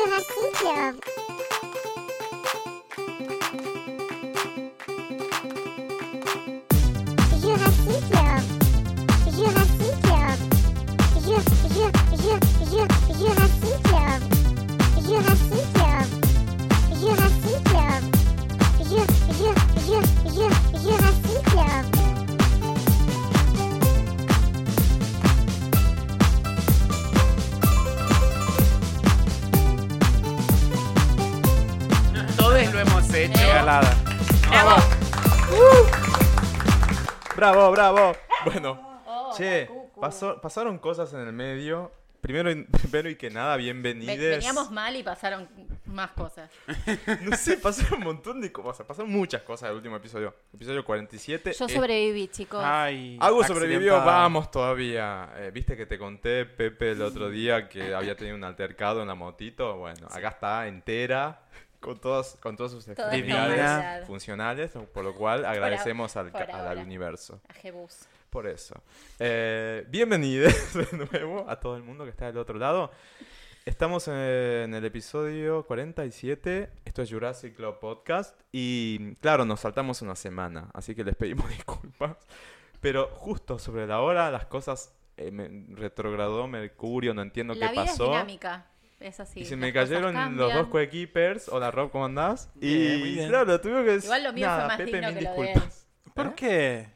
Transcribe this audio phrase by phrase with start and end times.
[0.00, 1.19] Jurassic
[37.70, 38.16] Bravo, bravo.
[38.44, 40.00] Bueno, Oh, che, cucu.
[40.00, 41.92] pasó- pasaron cosas en el medio.
[42.20, 44.16] Primero, y- primero y que nada, Ve- bienvenidos.
[44.18, 45.48] Veníamos mal y pasaron
[45.86, 46.50] más cosas.
[47.22, 48.86] No sé, pasaron un montón de cosas.
[48.86, 50.34] Pasaron muchas cosas del último episodio.
[50.54, 51.52] Episodio 47.
[51.58, 52.62] Yo Eh, sobreviví, chicos.
[52.62, 54.18] Ay, Algo sobrevivió, accidentada.
[54.22, 55.30] vamos todavía.
[55.36, 59.08] Eh, Viste que te conté, Pepe, el otro día que había tenido un altercado en
[59.08, 59.76] la motito.
[59.78, 61.40] Bueno, acá está entera,
[61.80, 64.04] con todos, con todos sus normalidad.
[64.06, 67.40] funcionales, por lo cual agradecemos al, por al universo.
[67.48, 68.00] A Jebus.
[68.28, 68.74] Por eso.
[69.18, 72.90] Eh, bienvenidos de nuevo a todo el mundo que está del otro lado.
[73.64, 76.70] Estamos en el episodio 47.
[76.84, 78.38] Esto es Jurassic Club Podcast.
[78.52, 80.70] Y claro, nos saltamos una semana.
[80.74, 82.16] Así que les pedimos disculpas.
[82.80, 84.94] Pero justo sobre la hora, las cosas.
[85.16, 88.04] eh, me- retrogradó Mercurio, no entiendo La qué vida pasó.
[88.04, 88.66] es dinámica.
[89.00, 89.40] Es así.
[89.40, 91.48] y se me cayeron los dos coequippers.
[91.48, 92.50] Hola Rob, ¿cómo andás?
[92.54, 93.28] Bien, y muy bien.
[93.30, 94.04] claro, tuve que decir.
[94.04, 95.86] Igual lo mío fue nada, más Pepe, digno mil que lo de disculpas.
[96.14, 96.32] ¿Por ¿Eh?
[96.36, 96.88] qué?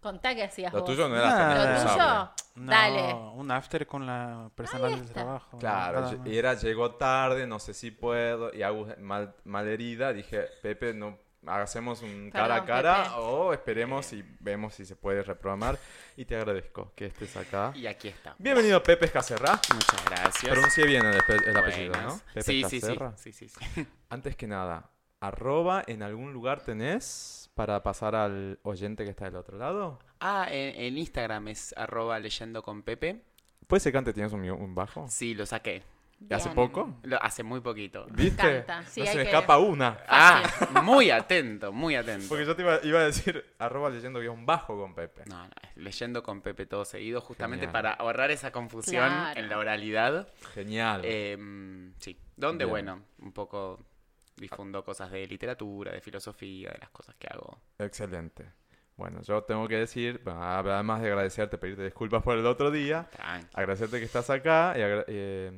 [0.00, 0.88] Contá qué hacías Lo vos.
[0.90, 2.30] tuyo no era tan Lo responsable.
[2.36, 3.14] tuyo, No, dale.
[3.14, 5.14] un after con la personal Ahí del está.
[5.14, 5.58] trabajo.
[5.58, 6.28] Claro, nada lle- más.
[6.28, 10.94] y era, llegó tarde, no sé si puedo, y Agus mal, mal herida, dije, Pepe,
[10.94, 13.14] no hacemos un cara a cara Pepe.
[13.18, 15.78] o esperemos y vemos si se puede reprogramar.
[16.16, 17.72] Y te agradezco que estés acá.
[17.74, 18.34] Y aquí está.
[18.38, 19.60] Bienvenido Pepe Escacerra.
[19.74, 20.52] Muchas gracias.
[20.52, 22.20] Pronuncié bien el, el apellido, ¿no?
[22.34, 23.86] Pepe Sí, sí, sí, sí, sí, sí.
[24.08, 24.90] Antes que nada,
[25.20, 29.98] arroba en algún lugar tenés para pasar al oyente que está del otro lado.
[30.20, 33.22] Ah, en, en Instagram es arroba leyendo con Pepe.
[33.66, 35.06] ¿Puede ser que antes tenías un, un bajo?
[35.08, 35.82] Sí, lo saqué.
[36.18, 36.98] ¿Y ¿Hace poco?
[37.02, 38.06] Lo, hace muy poquito.
[38.10, 38.58] ¿Viste?
[38.58, 38.82] encanta.
[38.84, 39.98] Sí, no se hay me que- escapa una.
[40.08, 40.42] Ah,
[40.82, 42.26] muy atento, muy atento.
[42.28, 45.22] Porque yo te iba, iba a decir arroba leyendo guion bajo con Pepe.
[45.26, 47.72] No, no, es leyendo con Pepe todo seguido, justamente Genial.
[47.72, 49.38] para ahorrar esa confusión Claro.
[49.40, 50.28] en la oralidad.
[50.54, 51.02] Genial.
[51.04, 52.70] Em, sí, donde, Bien.
[52.70, 53.84] bueno, un poco
[54.36, 57.60] difundo cosas de literatura, de filosofía, de las cosas que hago.
[57.78, 58.52] Excelente.
[58.96, 63.48] Bueno, yo tengo que decir, además de agradecerte, pedirte disculpas por el otro día, Tranqui.
[63.52, 65.52] agradecerte que estás acá y eh,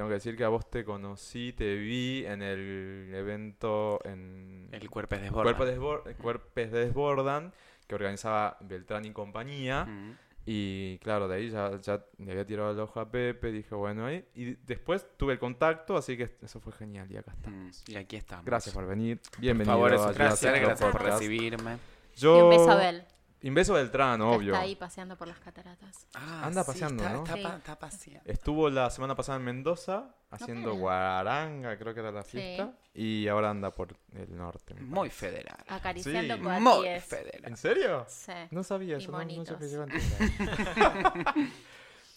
[0.00, 4.88] tengo que decir que a vos te conocí, te vi en el evento en El
[4.88, 5.56] cuerpo es desbordado.
[5.56, 7.52] Cuerpos, Desbor- Cuerpes Desbordan
[7.86, 9.84] que organizaba Beltrán y compañía.
[9.84, 10.16] Mm.
[10.46, 14.06] Y claro, de ahí ya, ya le había tirado el ojo a Pepe, dije, bueno,
[14.06, 14.24] ahí.
[14.34, 17.84] Y después tuve el contacto, así que eso fue genial y acá Mm, estamos.
[17.88, 18.44] Y aquí estamos.
[18.46, 19.20] Gracias por venir.
[19.30, 19.74] Por Bienvenido.
[19.74, 21.76] favor, a es un placer, gracias por recibirme.
[22.16, 22.38] Yo...
[22.38, 23.04] Y un beso a Bel.
[23.42, 24.52] Y un beso a Beltrán, obvio.
[24.52, 26.06] Está ahí paseando por las cataratas.
[26.14, 27.24] Ah, Anda sí, paseando, está, ¿no?
[27.24, 27.56] Está, Sí.
[27.56, 28.30] está paseando.
[28.30, 30.78] Estuvo la semana pasada en Mendoza haciendo para.
[30.80, 32.32] guaranga, creo que era la Sí.
[32.32, 32.72] fiesta.
[32.92, 34.74] Y ahora anda por el norte.
[34.74, 35.56] Muy federal.
[35.68, 36.40] Acariciando Sí.
[36.42, 37.44] con Muy federal.
[37.50, 38.04] ¿En serio?
[38.08, 38.32] Sí.
[38.50, 39.48] No sabía Y eso, no, no monitos.
[39.48, 41.52] sabía que iba a entender.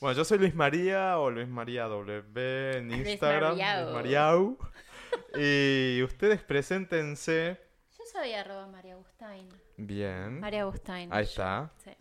[0.01, 3.51] Bueno, yo soy Luis María o Luis María W en Luis Instagram.
[3.51, 3.83] Mariau.
[3.83, 4.57] Luis Mariau.
[5.37, 7.57] Y ustedes preséntense.
[7.97, 9.47] Yo soy arroba María Agustain.
[9.77, 10.39] Bien.
[10.39, 11.11] María Agustain.
[11.13, 11.71] Ahí está.
[11.83, 11.91] Sí.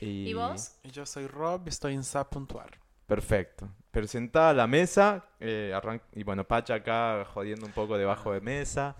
[0.00, 0.78] Y, ¿Y vos?
[0.82, 2.78] Y Yo soy Rob, estoy en Sa.ar.
[3.06, 3.68] Perfecto.
[3.90, 5.24] Presentada la mesa.
[5.40, 8.96] eh, arran- y bueno, Pacha acá jodiendo un poco debajo de mesa.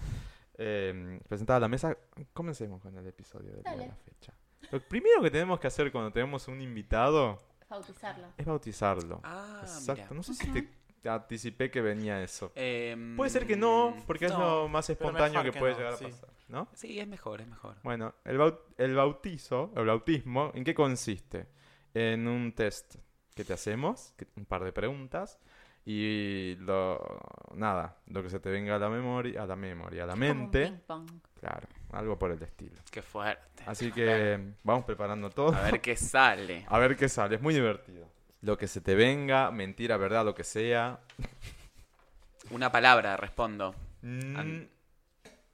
[0.59, 1.97] Eh, presentada la mesa.
[2.33, 3.89] Comencemos con el episodio de Dale.
[3.89, 4.33] la fecha.
[4.71, 7.39] Lo primero que tenemos que hacer cuando tenemos un invitado
[7.69, 8.29] Bautizarlo.
[8.37, 9.21] es bautizarlo.
[9.23, 10.03] Ah, Exacto.
[10.03, 10.15] mira.
[10.15, 10.47] No sé si
[11.03, 12.51] te anticipé que venía eso.
[12.55, 15.93] Em, Puede ser que no, porque es lo más espontáneo que, que puede no, llegar
[15.95, 16.05] a sí.
[16.07, 16.69] pasar, ¿no?
[16.75, 17.77] Sí, es mejor, es mejor.
[17.83, 21.47] Bueno, el, bau- el bautizo, el bautismo, ¿en qué consiste?
[21.95, 22.97] En un test
[23.35, 25.39] que te hacemos, que- un par de preguntas,
[25.85, 27.01] y lo,
[27.55, 30.31] nada, lo que se te venga a la memoria, a la memoria, a la Como
[30.31, 31.11] un mente, ping pong.
[31.41, 32.75] claro, algo por el estilo.
[32.91, 33.63] Qué fuerte.
[33.67, 35.55] Así que vamos preparando todo.
[35.55, 36.65] A ver qué sale.
[36.69, 38.09] A ver qué sale, es muy divertido.
[38.43, 41.01] Lo que se te venga, mentira, verdad, lo que sea.
[42.51, 43.75] Una palabra, respondo.
[44.03, 44.61] Mm,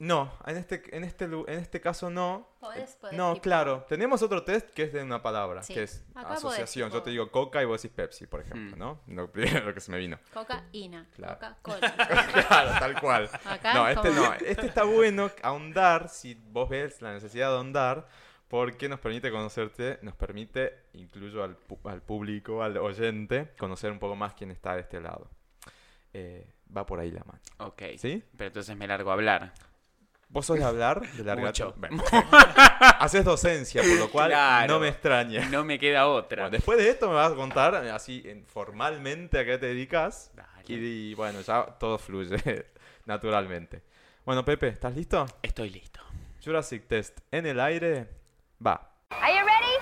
[0.05, 2.49] no, en este, en, este, en este caso no.
[2.61, 3.85] Podés- podés No, tipo- claro.
[3.89, 5.75] Tenemos otro test que es de una palabra, Sí.
[5.75, 6.91] que es Acá podés, asociación.
[6.91, 8.79] Yo te digo coca y vos decís Pepsi, por ejemplo, Mm.
[8.79, 9.01] ¿no?
[9.07, 10.19] Lo primero lo que se me vino.
[10.35, 11.07] Cocaína.
[11.15, 11.35] Claro.
[11.35, 11.95] Coca-Cola.
[12.49, 13.31] claro, tal cual.
[13.45, 14.33] Acá No, es este no.
[14.35, 18.09] Este está bueno ahondar, si vos ves la necesidad de ahondar,
[18.49, 23.99] porque nos permite conocerte, nos permite, incluyo al, pu- al público, al oyente, conocer un
[23.99, 25.31] poco más quién está de este lado.
[26.13, 27.41] Eh, va por ahí la mano.
[27.59, 27.83] Ok.
[27.99, 28.23] ¿Sí?
[28.37, 29.53] Pero entonces me largo a hablar.
[30.33, 31.01] ¿Vos sos de hablar?
[31.13, 31.75] De largar Mucho.
[31.77, 32.03] Bueno.
[32.99, 34.73] Haces docencia, por lo cual Claro.
[34.75, 35.47] no me extraña.
[35.51, 36.45] No me queda otra.
[36.45, 40.31] Bueno, después de esto me vas a contar así en- formalmente a qué te dedicas.
[40.35, 40.49] Dale.
[40.69, 40.75] Y,
[41.11, 42.67] y bueno, ya todo fluye
[43.05, 43.83] naturalmente.
[44.25, 45.27] Bueno, Pepe, ¿estás listo?
[45.43, 46.01] Estoy listo.
[46.43, 48.09] Jurassic Test en el aire.
[48.65, 48.91] Va.
[49.11, 49.77] Are you ready?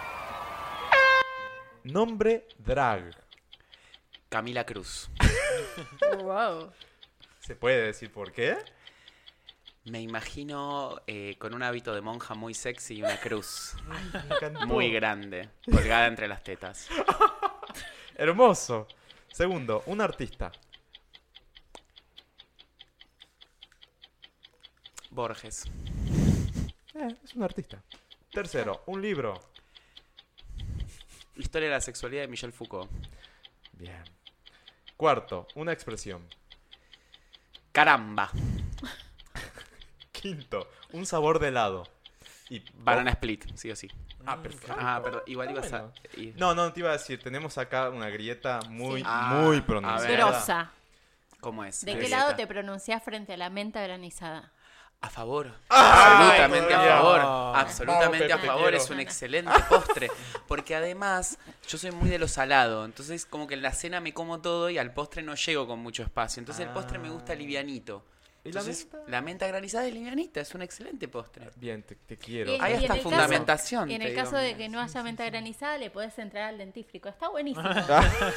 [1.85, 3.11] Nombre drag.
[4.29, 5.11] Camila Cruz.
[6.23, 6.73] Wow.
[7.39, 8.57] ¿Se puede decir por qué?
[9.85, 13.75] Me imagino eh, con un hábito de monja muy sexy y una cruz
[14.29, 14.67] Me encantó.
[14.67, 16.89] muy grande, colgada entre las tetas.
[18.15, 18.87] Hermoso.
[19.33, 20.53] Segundo, un artista.
[25.11, 25.65] Borges.
[26.95, 27.83] Eh, es un artista.
[28.31, 29.41] Tercero, un libro.
[31.37, 32.91] Historia de la sexualidad de Michel Foucault.
[33.73, 34.05] Bien.
[34.97, 36.29] Cuarto, una expresión.
[37.73, 38.31] Caramba.
[40.21, 41.89] Quinto, un sabor de helado.
[42.51, 43.89] Y Banana split, sí o sí.
[44.27, 44.75] Ah, perfecto.
[44.79, 45.23] Ah, perdón.
[45.27, 45.91] Igual ibas a.
[46.37, 49.07] No, no, te iba a decir, tenemos acá una grieta muy, Sí.
[49.09, 50.11] Ah, muy a pronunciada.
[50.17, 50.71] Grosa.
[51.41, 51.85] ¿Cómo es?
[51.85, 54.53] ¿De qué lado te pronunciás frente a la menta granizada?
[55.01, 55.55] A favor.
[55.71, 56.97] Absolutamente a todavía.
[56.99, 57.21] favor.
[57.57, 58.75] Absolutamente Vamos, a favor.
[58.75, 60.11] Es un excelente postre.
[60.47, 62.85] Porque además, yo soy muy de lo salado.
[62.85, 65.79] Entonces, como que en la cena me como todo y al postre no llego con
[65.79, 66.41] mucho espacio.
[66.41, 68.05] Entonces, el postre me gusta livianito.
[68.43, 69.11] ¿Y la Entonces, menta?
[69.11, 70.41] la menta granizada es livianita.
[70.41, 71.51] Es un excelente postre.
[71.57, 72.53] Bien, te, te quiero.
[72.55, 73.91] Y- Hay y en hasta caso- fundamentación.
[73.91, 74.23] Y en el digo.
[74.23, 77.09] caso de que no haya menta granizada, le podés entrar al dentífrico.
[77.11, 77.69] Está buenísimo.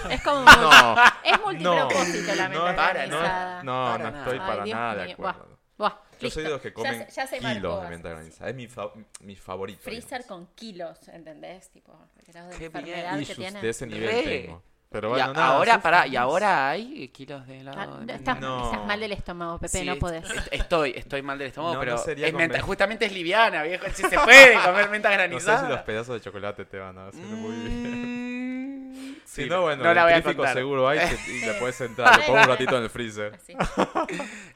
[0.10, 3.64] es como No, es multipropósito la no, menta para, granizada.
[3.64, 5.14] no, Para no estoy Ay, para Dios nada de mío.
[5.14, 5.60] acuerdo.
[5.78, 7.90] Buah, buah, Yo soy de los que Ya comen se- ya se marcó, kilos de
[7.90, 8.50] menta granizada.
[8.50, 8.92] Es mi, fa-
[9.22, 9.82] mi favorito.
[9.82, 10.48] Freezer digamos.
[10.48, 11.70] con kilos, ¿entendés?
[11.72, 12.84] Tipo, el grado de Qué bien.
[13.16, 13.62] que Issues tiene.
[13.62, 14.24] de ese nivel Re.
[14.42, 14.64] tengo.
[14.94, 16.14] Pero Y bueno, a- nada, ahora, feliz.
[16.14, 18.00] y ahora hay kilos de Ah, helado.
[18.02, 18.34] estás, menta.
[18.36, 18.66] No.
[18.72, 20.24] estás mal del estómago, Pepe, Sí, no podés.
[20.30, 23.64] est- Estoy, estoy mal del estómago, No, no pero sería es menta- justamente es liviana,
[23.64, 23.86] viejo.
[23.92, 25.62] Si se puede comer menta No sé granizada.
[25.66, 28.92] si los pedazos de chocolate te van a hacer muy bien.
[28.94, 30.56] Mm, Si no, bueno, no la voy a dentrífico contar.
[30.58, 32.20] seguro hay que- y le puedes entrar.
[32.20, 33.40] Lo pongo un ratito en el freezer.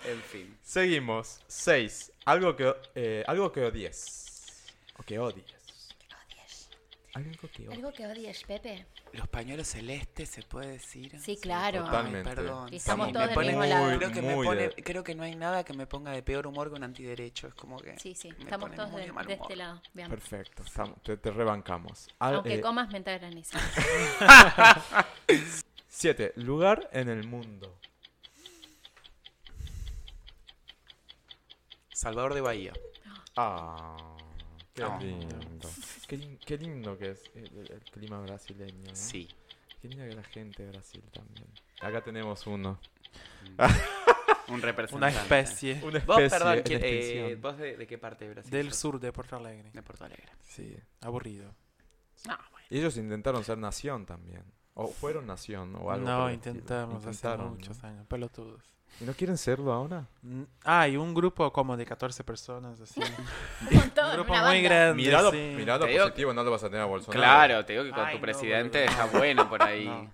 [0.06, 0.56] En fin.
[0.62, 1.42] Seguimos.
[1.48, 2.12] 6.
[2.26, 4.46] Algo que, eh, algo que odies.
[5.00, 5.46] O que odies.
[7.18, 7.72] Algo que odies.
[7.78, 8.86] Algo que odies, Pepe.
[9.14, 11.20] Los pañuelos celestes, ¿se puede decir?
[11.20, 11.84] Sí, claro.
[11.86, 12.30] totalmente.
[12.30, 12.72] Ay, perdón.
[12.74, 13.98] Y estamos Sí, todos me del pone- mismo lado.
[13.98, 16.22] Creo que, me Muy pone- de- creo que no hay nada que me ponga de
[16.22, 17.48] peor humor que un antiderecho.
[17.48, 17.98] Es como que.
[18.00, 19.82] Sí, sí, estamos todos de, este lado.
[19.94, 20.10] Bien.
[20.10, 20.64] Perfecto.
[20.64, 22.08] estamos- te, te rebancamos.
[22.20, 23.64] Al- Aunque eh, comas menta granizada.
[25.90, 26.34] 7.
[26.36, 27.80] Lugar en el mundo.
[31.94, 32.74] Salvador de Bahía.
[33.36, 34.17] Ah.
[34.78, 35.00] Qué Oh.
[35.00, 35.70] lindo.
[36.08, 38.84] Qué, qué lindo que es el, el- el clima brasileño.
[38.90, 38.96] ¿no?
[38.96, 39.28] Sí.
[39.82, 41.48] Qué linda que la gente de Brasil también.
[41.82, 42.80] Acá tenemos uno.
[44.50, 44.96] Un representante.
[44.96, 47.36] Una especie Una Vos, especie perdón, en ¿quién- eh.
[47.42, 48.52] ¿vos de, de qué parte de Brasil?
[48.52, 48.78] del sos?
[48.80, 49.72] sur de Porto Alegre.
[49.74, 50.32] De Porto Alegre.
[50.42, 50.76] Sí.
[51.02, 51.54] Aburrido.
[52.28, 52.68] No, bueno.
[52.70, 54.44] Y ellos intentaron ser nación también.
[54.74, 56.06] O fueron nación o algo.
[56.08, 57.90] No, intentamos hace Intentaron, muchos ¿no?
[57.90, 58.64] años, pelotudos.
[59.00, 60.08] ¿Y no quieren serlo ahora?
[60.64, 63.00] Ah, y un grupo como de 14 personas, así.
[63.72, 64.70] Un montón, un grupo una muy banda.
[64.70, 64.94] grande.
[65.04, 65.54] Mirado, sí.
[65.56, 67.20] mirado digo- positivo, no lo vas a tener a Bolsonaro.
[67.22, 69.86] Claro, te digo que con Ay, tu no, presidente está bueno por ahí.
[69.86, 70.10] No.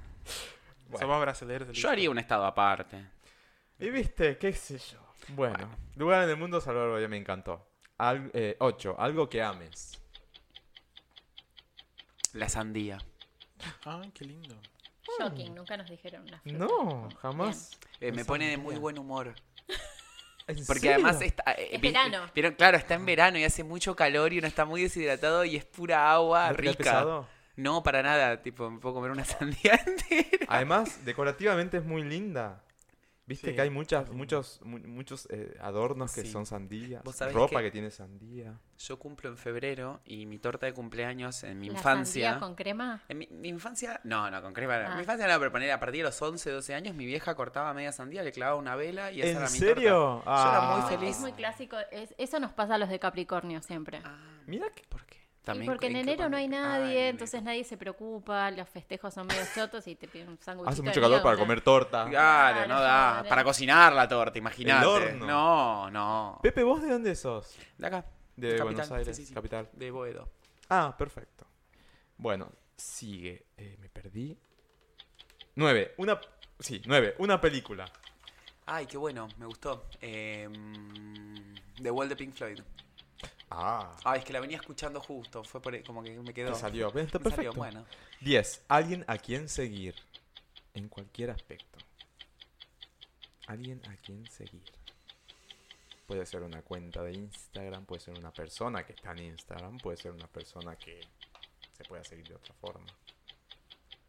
[0.89, 0.99] Bueno.
[0.99, 1.69] Somos brasileños.
[1.71, 3.03] Yo haría un estado aparte.
[3.79, 4.99] Y viste, qué sé yo.
[5.29, 7.65] Bueno, lugar en el mundo, Salvador Bahía me encantó.
[7.97, 9.99] Al, eh, ocho, algo que ames.
[12.33, 12.97] La sandía.
[13.85, 14.55] Ay, qué lindo.
[15.19, 16.57] Shocking, nunca nos dijeron una fruta.
[16.57, 17.71] No, jamás.
[17.99, 19.33] Eh, me pone de muy buen humor.
[20.47, 20.93] ¿En Porque serio?
[20.95, 21.51] además está.
[21.53, 22.29] eh, Es vi- verano.
[22.33, 25.55] Vieron, claro, está en verano y hace mucho calor y uno está muy deshidratado y
[25.55, 26.77] es pura agua ¿No rica.
[26.77, 27.27] pesado?
[27.55, 28.41] No, para nada.
[28.41, 30.45] Tipo, me puedo comer una sandía entera.
[30.49, 32.62] Además, decorativamente es muy linda.
[33.25, 34.17] Viste Sí, que hay muchas, lindo.
[34.17, 36.31] muchos, mu- muchos eh, adornos que Sí.
[36.31, 36.45] son
[37.13, 37.71] sabés Ropa que- que...
[37.71, 38.59] tiene sandía.
[38.77, 42.31] Yo cumplo en febrero y mi torta de cumpleaños en mi ¿La infancia.
[42.31, 43.01] sandía con crema?
[43.07, 44.77] En mi, mi infancia, no, no, con crema.
[44.79, 44.89] no.
[44.89, 44.95] Ah.
[44.95, 47.73] Mi infancia no, pero poner a partir de los 11, 12 años, mi vieja cortaba
[47.73, 50.21] media sandía, le clavaba una vela y esa ¿En era mi serio?
[50.25, 50.43] torta.
[50.43, 50.87] Yo era muy Ah.
[50.89, 51.15] feliz.
[51.15, 51.77] Es muy clásico.
[51.91, 54.01] es- eso nos pasa a los de Capricornio siempre.
[54.03, 54.83] Ah, Mira que...
[54.89, 55.22] ¿por qué?
[55.45, 57.09] Y porque en enero no hay nadie, Ah, enero.
[57.09, 60.69] entonces nadie se preocupa, los festejos son medio chotos y te piden un sándwich.
[60.69, 62.07] Hace mucho calor para comer torta.
[62.09, 63.11] Claro, no da.
[63.15, 63.29] claro.
[63.29, 64.85] Para cocinar la torta, imagínate.
[64.85, 65.25] horno.
[65.25, 66.39] No, no.
[66.41, 67.55] Pepe, ¿vos de dónde sos?
[67.77, 68.05] De acá.
[68.35, 69.33] De Capital, Buenos Aires, sí, sí, sí.
[69.33, 69.69] capital.
[69.73, 70.29] De Boedo.
[70.69, 71.45] Ah, perfecto.
[72.17, 73.45] Bueno, sigue.
[73.57, 74.37] Eh, me perdí.
[75.55, 75.93] Nueve.
[75.97, 76.19] Una...
[76.59, 77.15] Sí, nueve.
[77.19, 77.85] Una película.
[78.65, 79.87] Ay, qué bueno, me gustó.
[80.01, 80.47] Eh,
[81.81, 82.59] The Wall de Pink Floyd.
[83.55, 83.95] Ah.
[84.03, 85.43] Ay, es que la venía escuchando justo.
[85.43, 86.53] Fue por, como que me quedó.
[86.53, 86.87] Te salió.
[86.87, 87.53] Está Me salió, perfecto.
[87.53, 87.85] bueno.
[88.21, 88.65] 10.
[88.67, 89.95] Alguien a quien seguir.
[90.73, 91.77] En cualquier aspecto.
[93.47, 94.63] alguien a quien seguir.
[96.07, 99.97] Puede ser una cuenta de Instagram, puede ser una persona que está en Instagram, puede
[99.97, 100.99] ser una persona que
[101.77, 102.85] se pueda seguir de otra forma.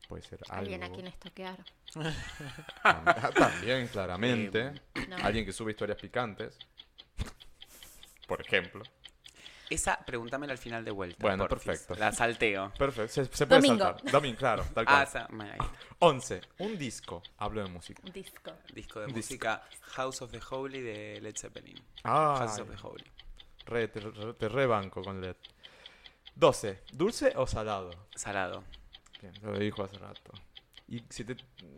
[0.08, 1.64] Puede ser Alguien a algo- quien estoquear.
[1.94, 4.72] Tam- También, claramente.
[5.08, 5.16] No.
[5.22, 6.58] Alguien que sube historias picantes.
[8.26, 8.82] Por ejemplo.
[9.70, 11.16] Esa, pregúntamela al final de vuelta.
[11.20, 11.66] Bueno, porfis.
[11.66, 11.94] perfecto.
[11.96, 12.72] La salteo.
[12.78, 13.12] Perfecto.
[13.12, 13.84] Se, se puede Domingo.
[13.84, 14.12] saltar.
[14.12, 14.64] Domingo, claro.
[14.74, 15.02] Tal Ah, cual.
[15.04, 15.72] esa, bueno, ahí está.
[16.00, 16.40] 11.
[16.58, 17.22] Un disco.
[17.38, 18.02] Hablo de música.
[18.04, 18.52] Un disco.
[18.74, 19.16] Disco de Disco.
[19.18, 21.82] música House of the Holy de Led Zeppelin.
[22.04, 23.04] Ah, House of the Holy.
[23.66, 25.36] re, te, re- te rebanco con LED.
[26.34, 26.82] 12.
[26.92, 27.90] ¿Dulce o salado?
[28.14, 28.64] Salado.
[29.22, 30.32] Bien, lo dijo hace rato.
[30.88, 31.36] Y si te...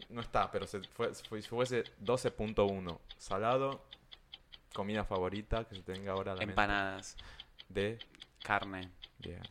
[0.08, 2.98] No está, pero se fue, fue- si fuese 12.1.
[3.18, 3.84] Salado.
[4.74, 6.52] Comida favorita que se tenga ahora a la mente.
[6.52, 7.16] Empanadas.
[7.68, 7.98] De...
[8.42, 8.90] Carne.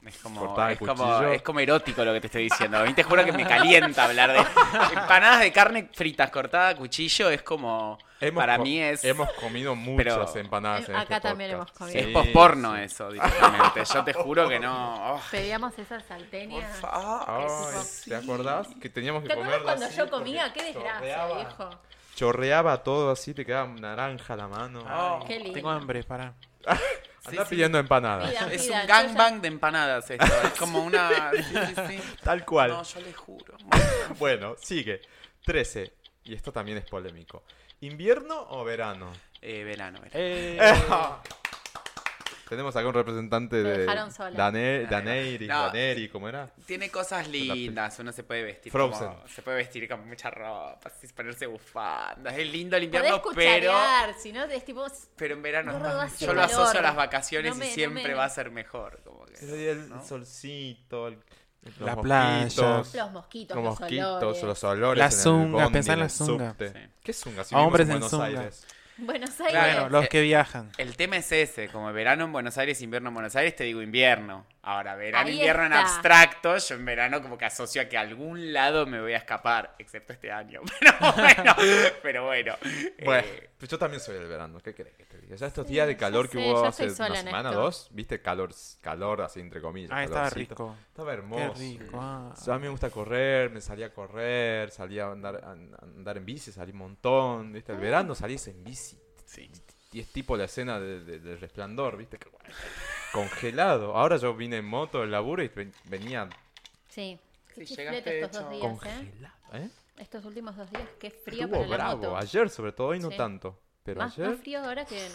[0.06, 2.78] Es como, es, como, es como erótico lo que te estoy diciendo.
[2.78, 4.38] A mí te juro que me calienta hablar de
[4.94, 7.30] empanadas de carne fritas cortada a cuchillo.
[7.30, 7.98] Es como.
[8.22, 9.04] Hemos para mí es.
[9.04, 12.00] Hemos comido muchas Pero- empanadas en Acá este también hemos es comido.
[12.06, 12.82] Sí, posporno sí.
[12.84, 13.84] eso directamente.
[13.94, 15.16] Yo te juro que no.
[15.16, 16.82] Oh, Pedíamos esas salteñas.
[17.84, 18.10] Sí.
[18.12, 18.68] ¿te acordás?
[18.82, 20.54] Que teníamos que ¿Te acuerdas comerlo cuando yo comía?
[20.54, 21.70] Qué desgracia, chorreaba- viejo.
[22.16, 24.80] Chorreaba todo así, te quedaba naranja la mano.
[24.90, 25.52] Oh, Qué lindo.
[25.54, 26.34] Tengo hambre, para.
[27.26, 27.50] Anda sí.
[27.50, 28.30] pidiendo empanadas.
[28.30, 28.54] Pida.
[28.54, 30.26] Es un gangbang de empanadas esto.
[30.26, 31.32] Es como una.
[31.32, 32.16] Sí, sí, sí.
[32.24, 32.70] Tal cual.
[32.70, 33.58] No, yo le juro.
[34.20, 35.02] Bueno, sigue.
[35.46, 35.94] 13.
[36.26, 37.44] Y esto también es polémico.
[37.82, 39.12] ¿Invierno o verano?
[39.42, 40.12] Eh, verano, verano.
[40.14, 40.58] Eh,
[42.48, 43.86] Tenemos acá un representante Me de.
[44.36, 45.64] Dane, Daneiri, No.
[45.64, 46.48] Daneri, ¿cómo era?
[46.68, 49.08] Tiene cosas lindas, uno se puede vestir Frozen.
[49.08, 53.22] como, se puede vestir con mucha ropa, así, ponerse bufandas, es lindo el invierno, pero
[53.24, 54.86] cucharear, si no es tipo...
[55.16, 55.72] pero en verano
[56.02, 56.56] hace yo lo calor.
[56.56, 59.26] asocio a las vacaciones No me- y no siempre me- va a ser mejor, como
[59.26, 60.06] que, el ¿no?
[60.06, 61.18] solcito, el-
[61.64, 62.44] los La playa.
[62.44, 64.44] mosquitos, Los mosquitos, Los los, mosquitos, olores.
[64.44, 65.00] los olores.
[65.00, 66.50] La en el zunga, bondi, pensá en en la el zunga.
[66.52, 66.70] subte.
[66.70, 66.80] Sí.
[67.04, 67.44] ¿Qué zunga?
[67.44, 68.42] Si Hombres vivimos en Buenos zunga.
[68.42, 68.68] Aires.
[68.98, 69.52] Buenos Aires.
[69.52, 69.90] Claro.
[69.90, 70.72] Los que viajan.
[70.78, 73.82] El tema es ese, como verano en Buenos Aires, invierno en Buenos Aires, te digo
[73.82, 74.46] invierno.
[74.62, 78.02] Ahora, verano, Ahí invierno en abstracto, yo en verano como que asocio a que a
[78.02, 80.62] algún lado me voy a escapar, excepto este año.
[80.80, 81.56] Pero bueno,
[82.02, 82.56] pero bueno.
[83.04, 85.36] Bueno, eh, pues yo también soy del verano, ¿qué querés que te diga?
[85.36, 87.62] Ya estos Sí, días de calor que sé, hubo hace una semana, esto.
[87.62, 89.92] dos, viste, calor, calor así entre comillas.
[89.94, 90.76] Ah, estaba rico.
[90.88, 91.54] Estaba Qué hermoso.
[91.60, 92.00] rico.
[92.02, 92.32] ah.
[92.34, 95.52] O sea, a mí me gusta correr, me salía a correr, salía a andar, a
[95.52, 97.72] andar en bici, salí un montón, ¿viste?
[97.74, 98.85] El verano salís en bici.
[99.26, 99.52] Sí.
[99.92, 102.18] Y es tipo la escena de- de- del resplandor, ¿viste?
[102.18, 102.30] Que-
[103.14, 103.96] Congelado.
[103.96, 106.28] Ahora yo vine en moto del laburo y ven- venía
[106.90, 107.20] Sí.
[107.56, 108.68] Sí, llegaste estos dos días, ¿eh?
[108.68, 109.70] congelado, ¿eh?
[109.98, 111.98] Estos últimos dos días, qué frío Estuvo para la bravo.
[112.02, 112.18] moto.
[112.18, 113.16] Ayer sobre todo, hoy no Sí.
[113.18, 113.58] tanto.
[113.84, 114.30] Pero más, ayer...
[114.32, 115.12] más frío ahora que en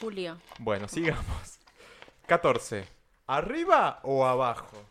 [0.00, 0.38] julio.
[0.58, 1.58] Bueno, sigamos.
[2.26, 2.88] 14.
[3.26, 4.82] ¿Arriba o abajo?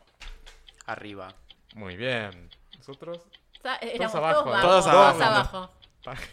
[0.86, 1.34] Arriba.
[1.74, 2.50] Muy bien.
[2.77, 3.18] Nosotros.
[3.58, 4.51] O sea, éramos abajo, todos ¿no?
[4.51, 4.62] bajos.
[4.62, 5.58] Todos abajo.
[6.06, 6.24] abajo.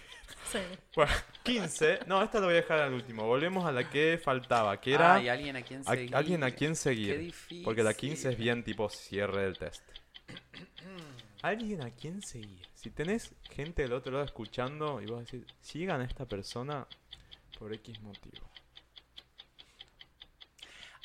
[0.54, 0.58] Sí.
[0.94, 2.00] Bueno, 15.
[2.06, 3.24] No, esta lo voy a dejar al último.
[3.26, 6.14] Volvemos a la que faltaba, que era Ay, alguien a quien a- seguir.
[6.16, 7.18] alguien a quien Qué seguir.
[7.18, 7.64] difícil.
[7.64, 9.82] Porque la 15 es bien tipo cierre del test.
[11.42, 12.66] Alguien a quien seguir.
[12.72, 16.86] Si tenés gente del otro lado escuchando y vos decís, sigan a esta persona
[17.58, 18.48] por X motivo.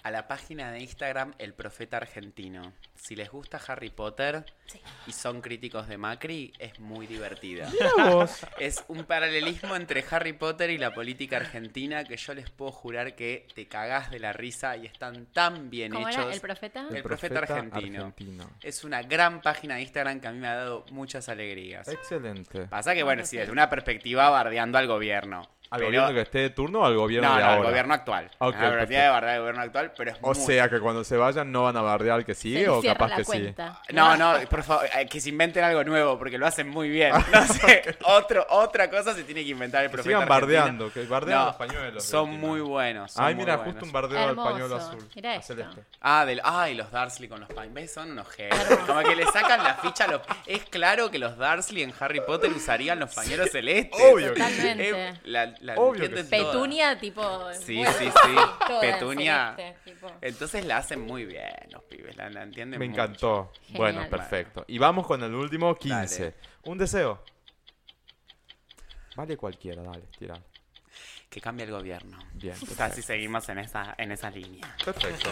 [0.01, 2.71] A la página de Instagram El Profeta Argentino.
[2.95, 4.79] Si les gusta Harry Potter Sí.
[5.07, 7.67] y son críticos de Macri, es muy divertida.
[8.59, 13.15] Es un paralelismo entre Harry Potter y la política argentina que yo les puedo jurar
[13.15, 16.23] que te cagás de la risa y están tan bien ¿Cómo hechos.
[16.25, 16.87] era el profeta?
[16.91, 18.13] El profeta argentino.
[18.61, 21.87] Es una gran página de Instagram que a mí me ha dado muchas alegrías.
[21.87, 22.67] Excelente.
[22.67, 25.49] Pasa que, bueno, sí, desde una perspectiva bardeando al gobierno.
[25.71, 27.61] ¿Al pero- gobierno que esté de turno o al gobierno no, de no, ahora?
[27.61, 28.25] al gobierno actual.
[28.25, 29.01] Ok, Una perspectiva perfecto.
[29.03, 31.63] de bardear al gobierno actual, pero es O muy- sea que cuando se vayan no
[31.63, 33.31] van a bardear al que sigue o capaz la que sí.
[33.31, 33.81] cuenta.
[33.93, 37.13] No, no, por favor, eh, que se inventen algo nuevo, porque lo hacen muy bien.
[37.31, 40.59] No sé, otro, otra cosa se tiene que inventar el Que profeta sigan argentino.
[40.61, 42.03] bardeando, que bardean No, los pañuelos.
[42.03, 43.11] Son del muy buenos.
[43.11, 43.73] son Ay, muy mira, buenos.
[43.73, 44.49] justo un bardeo al Hermoso.
[44.51, 45.07] pañuelo azul.
[45.15, 45.41] Esto.
[45.53, 45.81] celeste.
[46.01, 47.73] Ah, del, ay, los Darsley con los pañuelos.
[47.75, 47.93] ¿Ves?
[47.93, 48.59] Son unos genios.
[48.87, 50.21] Como que le sacan la ficha a los...
[50.47, 54.01] Es claro que los Darsley en Harry Potter usarían los pañuelos celestes.
[54.11, 54.49] Obvio que sí.
[54.51, 54.89] Totalmente.
[55.09, 56.41] Eh, la, la Obvio entienden que sí.
[56.41, 56.55] todas.
[56.55, 57.53] Petunia, tipo.
[57.53, 58.35] Sí, bueno, sí, sí.
[58.67, 59.53] toda en Petunia.
[59.55, 60.11] celeste, tipo.
[60.21, 63.01] Entonces la hacen muy bien los pibes, la, la entienden Me mucho.
[63.01, 63.51] encantó.
[63.67, 63.77] Genial.
[63.77, 64.65] Bueno, perfecto.
[64.67, 66.23] Y vamos con el último, 15.
[66.23, 66.35] Dale.
[66.63, 67.23] Un deseo.
[69.15, 70.35] Vale cualquiera, dale, tira.
[71.29, 72.17] Que cambie el gobierno.
[72.33, 73.01] Bien, O sea, si perfecto.
[73.03, 74.75] seguimos en esa, en esa línea.
[74.83, 75.29] Perfecto.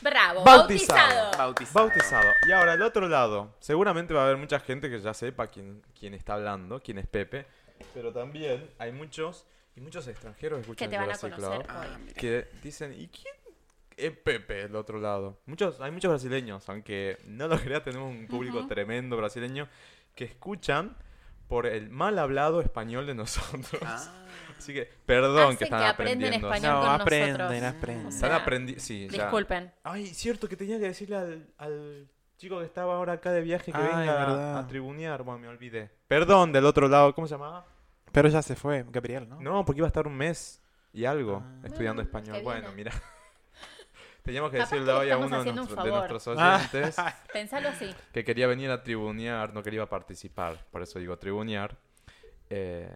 [0.00, 1.30] Bravo, Bautizado.
[1.36, 1.38] bautizado.
[1.38, 1.88] Bautizado.
[1.88, 2.32] Bautizado.
[2.46, 3.56] Y ahora, al otro lado.
[3.58, 7.06] Seguramente va a haber mucha gente que ya sepa quién, quién está hablando, quién es
[7.08, 7.46] Pepe.
[7.92, 11.66] Pero también hay muchos, y muchos extranjeros que escuchan Que te van a Jurassic conocer
[11.66, 11.86] Club, hoy.
[11.92, 12.14] Ah, mira.
[12.14, 13.34] que dicen, ¿y quién
[13.96, 15.38] es Pepe del otro lado?
[15.46, 19.68] Muchos, hay muchos brasileños, aunque no lo creas, tenemos un público tremendo brasileño
[20.14, 20.96] que escuchan
[21.48, 23.68] por el mal hablado español de nosotros.
[23.82, 24.02] Ah,
[24.58, 26.48] Así que, perdón Hace que están que aprenden aprendiendo.
[26.54, 26.74] español.
[26.74, 27.62] No, con aprenden, nosotros.
[27.74, 28.06] aprenden.
[28.06, 28.82] O Están sea, aprendiendo.
[28.84, 29.22] Sí, ya.
[29.24, 29.72] Disculpen.
[29.82, 33.72] Ay, cierto que tenía que decirle al, al chico que estaba ahora acá de viaje
[33.72, 34.58] que Ay, venga verdad.
[34.60, 35.22] a tribunear.
[35.22, 35.90] Bueno, me olvidé.
[36.08, 37.66] Perdón, del otro lado, ¿cómo se llamaba?
[38.14, 39.40] Pero ya se fue, Gabriel, ¿no?
[39.40, 41.60] No, porque iba a estar un mes y algo Ah.
[41.66, 42.42] estudiando Bueno, español.
[42.44, 42.92] Bueno, mira.
[44.22, 46.56] Teníamos que decirle hoy a uno de, un nuestros Ah.
[46.56, 46.96] oyentes
[47.32, 47.94] Pensalo así.
[48.12, 51.76] que quería venir a tribunear, no quería participar, por eso digo tribunear.
[52.48, 52.88] Eh,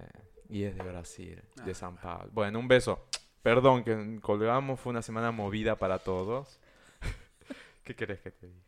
[0.48, 1.74] y es de Brasil, de Ah.
[1.74, 2.30] San Pablo.
[2.32, 3.08] Bueno, un beso.
[3.42, 6.60] Perdón que colgamos, fue una semana movida para todos.
[7.84, 8.60] ¿Qué querés que te diga?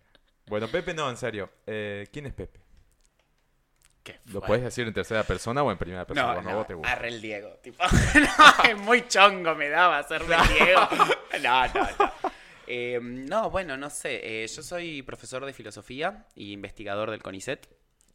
[0.48, 1.48] Bueno, Pepe no, en serio.
[1.66, 2.60] Eh, ¿Quién es Pepe?
[4.32, 6.40] ¿Lo puedes decir en tercera persona o en primera persona?
[6.42, 6.92] No, te gusta.
[6.92, 7.50] arre el Diego.
[7.62, 7.82] Tipo,
[8.14, 10.80] no, es muy chongo me daba hacerme el Diego.
[11.42, 12.12] No, no, no.
[12.66, 14.20] Eh, no, bueno, no sé.
[14.44, 17.68] eh, yo soy profesor de filosofía y investigador del CONICET.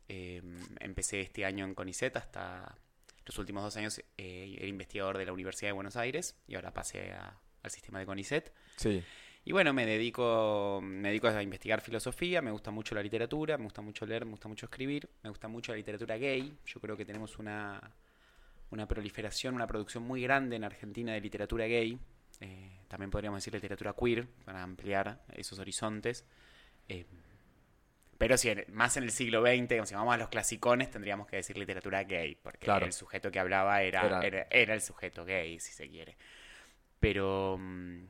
[0.08, 0.42] Eh,
[0.80, 2.75] empecé este año en CONICET hasta
[3.25, 7.12] los últimos dos años era investigador de la Universidad de Buenos Aires y ahora pasé
[7.13, 8.54] a- al sistema de CONICET.
[8.75, 9.04] Sí.
[9.47, 13.65] Y bueno, me dedico, me dedico a investigar filosofía, me gusta mucho la literatura, me
[13.65, 16.57] gusta mucho leer, me gusta mucho escribir, me gusta mucho la literatura gay.
[16.65, 17.79] Yo creo que tenemos una,
[18.71, 21.99] una proliferación, una producción muy grande en Argentina de literatura gay.
[22.41, 26.25] Eh, también podríamos decir literatura queer, para ampliar esos horizontes.
[26.89, 27.05] Eh,
[28.17, 31.55] pero si más en el siglo XX, si vamos a los clasicones, tendríamos que decir
[31.55, 32.87] literatura gay, porque Claro.
[32.87, 36.17] el sujeto que hablaba era, Era- era, era el sujeto gay, si se quiere.
[36.99, 38.05] Pero mm,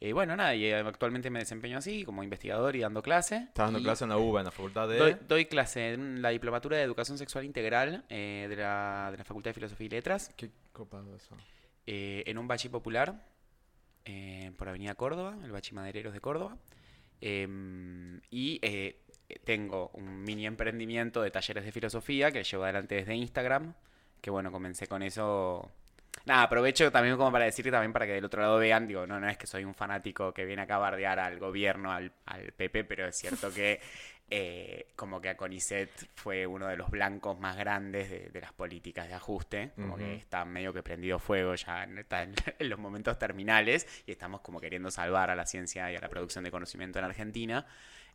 [0.00, 3.36] eh, bueno, nada, y eh, actualmente me desempeño así, como investigador y dando clase.
[3.36, 4.96] Estás dando Y clase en la UBA, en la facultad de...
[4.96, 9.24] Doy, doy clase en la diplomatura de Educación Sexual Integral eh, de, la, de la
[9.24, 11.36] Facultad de Filosofía y Letras, Qué copado eso.
[11.86, 13.26] eh, en un bachi popular
[14.56, 16.56] por Avenida Córdoba, el Bachi Madereros de Córdoba.
[17.20, 18.60] Em, y
[19.44, 23.74] tengo un mini emprendimiento de talleres de filosofía que llevo adelante desde Instagram.
[24.20, 25.70] Que bueno, comencé con eso.
[26.26, 29.18] Nada, aprovecho también como para decir también para que del otro lado vean, digo, no,
[29.18, 32.52] no es que soy un fanático que viene acá a bardear al gobierno, al, al
[32.52, 33.80] PP, pero es cierto que
[34.32, 38.52] eh, como que a CONICET fue uno de los blancos más grandes de, de las
[38.52, 42.68] políticas de ajuste, como que está medio que prendido fuego, ya en- está en, en
[42.68, 46.44] los momentos terminales y estamos como queriendo salvar a la ciencia y a la producción
[46.44, 47.66] de conocimiento en Argentina.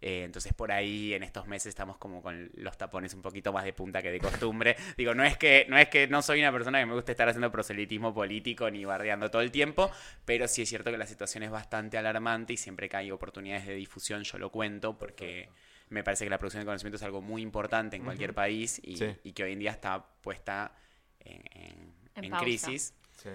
[0.07, 3.63] Eh, entonces por ahí en estos meses estamos como con los tapones un poquito más
[3.65, 4.75] de punta que de costumbre.
[4.97, 7.27] Digo, no es que no es que no soy una persona que me guste estar
[7.27, 9.89] haciendo proselitismo político ni bardeando todo el tiempo,
[10.23, 13.65] pero sí es cierto que la situación es bastante alarmante y siempre que hay oportunidades
[13.65, 15.49] de difusión yo lo cuento porque
[15.89, 18.97] me parece que la producción de conocimiento es algo muy importante en cualquier país y,
[18.97, 19.07] Sí.
[19.23, 20.71] y que hoy en día está puesta
[21.19, 22.45] en, en- En en pausa.
[22.45, 22.93] crisis.
[23.17, 23.29] Sí.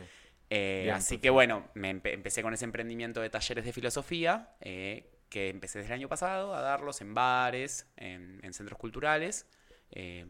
[0.50, 1.22] Eh, Bien, así perfecto.
[1.22, 5.78] que bueno, me empe- empecé con ese emprendimiento de talleres de filosofía, eh, que empecé
[5.78, 9.46] desde el año pasado a darlos en bares, en, en centros culturales.
[9.92, 10.26] eh,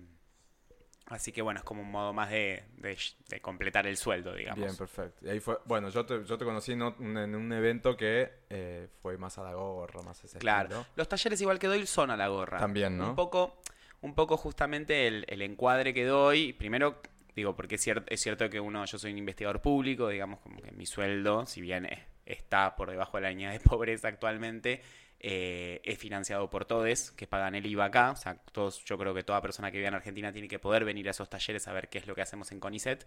[1.06, 2.96] así que bueno, es como un modo más de, de-
[3.28, 4.60] de completar el sueldo, digamos.
[4.64, 5.26] Bien, perfecto.
[5.26, 9.18] Y ahí fue, bueno, yo te, yo te conocí en, un evento que eh, fue
[9.18, 10.86] más a la gorra, más ese Claro, estilo.
[10.96, 12.58] los talleres igual que doy son a la gorra.
[12.60, 13.10] También, ¿no?
[13.10, 13.60] Un poco,
[14.02, 17.00] un poco justamente el, el encuadre que doy, primero
[17.34, 20.60] digo, porque es cierto, es cierto que uno, yo soy un investigador público, digamos, como
[20.60, 21.98] que mi sueldo, si bien es-
[22.32, 24.82] está por debajo de la línea de pobreza actualmente,
[25.22, 28.10] eh, es financiado por todos que pagan el IVA acá.
[28.12, 30.84] O sea, todos, yo creo que toda persona que vive en Argentina tiene que poder
[30.84, 33.06] venir a esos talleres a ver qué es lo que hacemos en CONICET.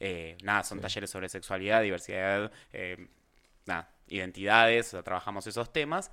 [0.00, 0.82] Eh, nada, son Sí.
[0.82, 3.06] talleres sobre sexualidad, diversidad, eh,
[3.66, 6.10] nada, identidades, o sea, trabajamos esos temas.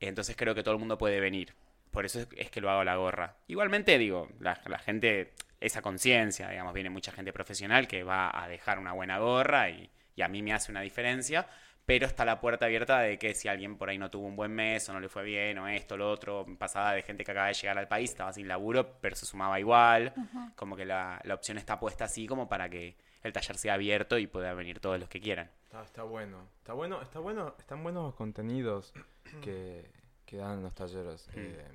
[0.00, 1.54] Entonces creo que todo el mundo puede venir.
[1.90, 3.36] Por eso es, es que lo hago a la gorra.
[3.48, 8.46] Igualmente, digo, la, la gente, esa conciencia, digamos, viene mucha gente profesional que va a
[8.48, 11.46] dejar una buena gorra y, y a mí me hace una diferencia.
[11.86, 14.52] Pero está la puerta abierta de que si alguien por ahí no tuvo un buen
[14.52, 17.48] mes o no le fue bien o esto, lo otro, pasada de gente que acaba
[17.48, 20.12] de llegar al país, estaba sin laburo, pero se sumaba igual.
[20.54, 24.18] Como que la, la opción está puesta así como para que el taller sea abierto
[24.18, 25.50] y puedan venir todos los que quieran.
[25.64, 26.46] Está, está bueno.
[26.58, 28.92] Está bueno, está bueno, están buenos los contenidos
[29.42, 29.90] que,
[30.26, 31.28] que dan los talleres.
[31.34, 31.66] Eh,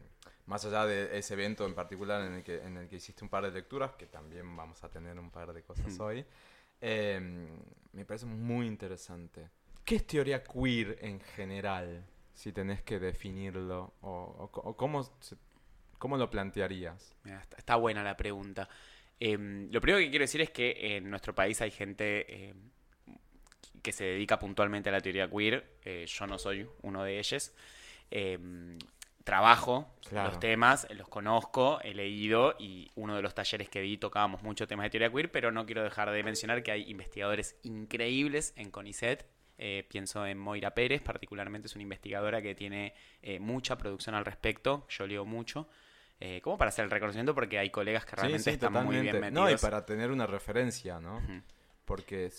[0.46, 3.30] más allá de ese evento en particular en el, que, en el que hiciste un
[3.30, 6.02] par de lecturas, que también vamos a tener un par de cosas Mm.
[6.02, 6.26] hoy,
[6.88, 7.20] eh,
[7.94, 9.50] me parece muy interesante.
[9.84, 12.06] ¿Qué es teoría queer en general?
[12.36, 15.10] Si tenés que definirlo, o, cómo,
[15.98, 17.16] cómo lo plantearías.
[17.58, 18.70] Está buena la pregunta.
[19.20, 22.70] Em, lo primero que quiero decir es que en nuestro país hay gente em,
[23.82, 25.78] que se dedica puntualmente a la teoría queer.
[25.84, 27.52] Eh, yo no soy uno de ellos.
[29.26, 30.30] Trabajo Claro.
[30.30, 34.68] los temas, los conozco, he leído y uno de los talleres que di tocábamos mucho
[34.68, 38.70] temas de teoría queer, pero no quiero dejar de mencionar que hay investigadores increíbles en
[38.72, 39.26] CONICET.
[39.58, 44.26] Eh, pienso en Moira Pérez, particularmente es una investigadora que tiene eh, mucha producción al
[44.26, 45.68] respecto, yo leo mucho.
[46.22, 49.20] eh, como para hacer el reconocimiento porque hay colegas que realmente sí, están muy bien
[49.20, 49.34] metidos.
[49.34, 51.22] No, y para tener una referencia, ¿no?
[51.84, 52.32] Porque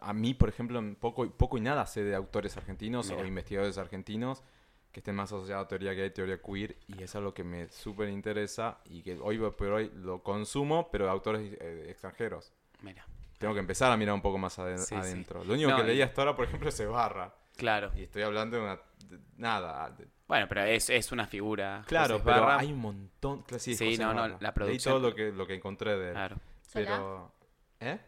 [0.00, 3.22] a mí, por ejemplo, poco, poco y nada sé de autores argentinos Mira.
[3.22, 4.44] o investigadores argentinos
[4.92, 8.08] que estén más asociados a teoría gay, teoría queer, y es algo que me súper
[8.08, 12.52] interesa y que hoy por hoy lo consumo, pero de autores eh, extranjeros.
[12.80, 13.04] Mira,
[13.38, 14.94] Tengo que empezar a mirar un poco más ade- Sí, sí.
[14.94, 15.44] adentro.
[15.44, 17.34] Lo único No, que leí hasta ahora, por ejemplo, es Barra.
[17.56, 17.92] claro.
[17.94, 18.76] Y estoy hablando de una...
[19.04, 19.90] de- nada.
[19.90, 21.84] de- Bueno, pero es, es una figura.
[21.86, 22.58] claro, José pero Barra.
[22.60, 23.42] hay un montón...
[23.42, 25.96] claro, sí, Sí, José no, no, la Leí producción- todo lo que, lo que encontré
[25.98, 26.12] de él.
[26.14, 26.36] Claro.
[26.72, 27.32] Pero...
[27.80, 27.98] ¿Eh?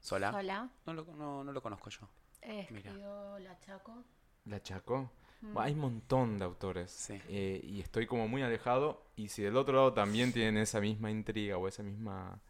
[0.00, 0.32] ¿Sola?
[0.32, 0.68] Sola.
[0.86, 2.08] No lo, no, no lo conozco yo.
[2.40, 2.90] Eh, Mira.
[2.90, 4.02] escribió La Chaco.
[4.46, 5.10] ¿La Chaco?
[5.42, 5.52] Mm.
[5.54, 6.90] Bueno, Hay un montón de autores.
[6.90, 7.20] Sí.
[7.28, 9.04] eh, y estoy como muy alejado.
[9.16, 12.40] Y si del otro lado también tienen esa misma intriga o esa misma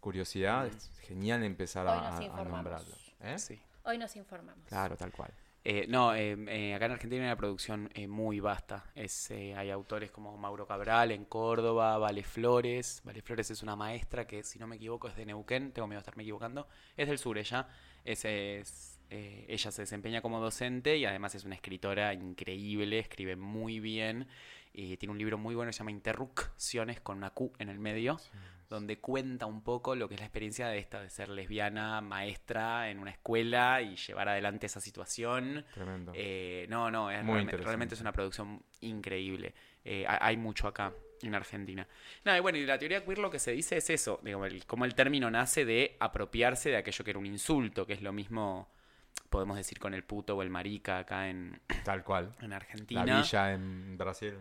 [0.00, 0.76] curiosidad, Mm.
[0.76, 2.94] es genial empezar Hoy a, a- nombrarlo.
[3.20, 3.38] ¿Eh?
[3.38, 3.58] Sí.
[3.84, 4.66] Hoy nos informamos.
[4.68, 5.32] Claro, tal cual.
[5.62, 8.90] Eh, no, eh, eh, acá en Argentina hay una producción eh, muy vasta.
[8.94, 13.02] Es, eh, hay autores como Mauro Cabral en Córdoba, Vale Flores.
[13.04, 15.72] Vale Flores es una maestra que, si no me equivoco, es de Neuquén.
[15.72, 16.66] Tengo miedo de estarme equivocando.
[16.96, 17.68] Es del sur ella.
[18.04, 22.98] Es, es, eh, ella se desempeña como docente y además es una escritora increíble.
[22.98, 24.26] Escribe muy bien.
[24.72, 27.78] Y tiene un libro muy bueno que se llama Interrupciones con una Q en el
[27.80, 28.18] medio
[28.68, 32.88] donde cuenta un poco lo que es la experiencia de esta, de ser lesbiana, maestra
[32.88, 35.64] en una escuela y llevar adelante esa situación.
[35.74, 36.12] Tremendo.
[36.14, 37.24] Eh, no, no, es
[37.64, 39.54] realmente es una producción increíble.
[39.84, 41.84] Eh, ha- hay mucho acá en Argentina.
[42.24, 44.64] No, y bueno, y la teoría queer lo que se dice es eso, digo, el-
[44.66, 48.12] como el término nace de apropiarse de aquello que era un insulto, que es lo
[48.12, 48.68] mismo,
[49.28, 52.34] podemos decir, con el puto o el marica acá en, tal cual.
[52.40, 53.04] en Argentina.
[53.04, 54.34] La villa en Brasil.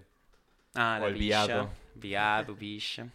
[0.76, 1.70] Ah, O la el villa, viado.
[1.96, 3.08] Viado, villa.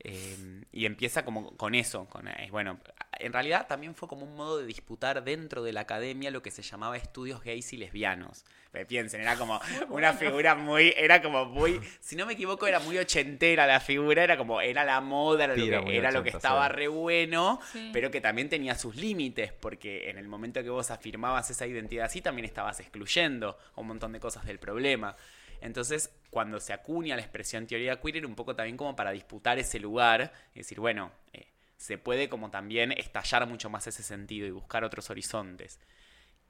[0.00, 2.80] Eh, y empieza como con eso, con, eh, bueno,
[3.20, 6.50] en realidad también fue como un modo de disputar dentro de la academia lo que
[6.50, 8.44] se llamaba estudios gays y lesbianos.
[8.88, 12.96] Piensen, era como una figura muy, era como muy, si no me equivoco, era muy
[12.98, 16.22] ochentera la figura, era como, era la moda, era, Sí, lo, era que, era lo
[16.24, 16.72] que estaba sí.
[16.72, 17.90] re bueno, Sí.
[17.92, 22.06] pero que también tenía sus límites, porque en el momento que vos afirmabas esa identidad
[22.06, 25.14] así, también estabas excluyendo un montón de cosas del problema.
[25.62, 29.58] Entonces, cuando se acuña la expresión teoría queer, era un poco también como para disputar
[29.58, 31.46] ese lugar y decir, bueno, eh,
[31.76, 35.80] se puede como también estallar mucho más ese sentido y buscar otros horizontes.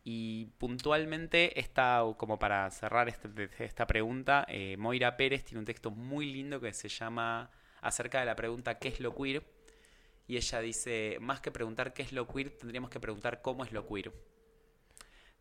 [0.04, 5.90] Y puntualmente, esta, como para cerrar este- esta pregunta, eh, Moira Pérez tiene un texto
[5.90, 7.50] muy lindo que se llama
[7.82, 9.44] acerca de la pregunta ¿qué es lo queer?
[10.28, 13.72] Y ella dice, más que preguntar qué es lo queer, tendríamos que preguntar cómo es
[13.72, 14.12] lo queer.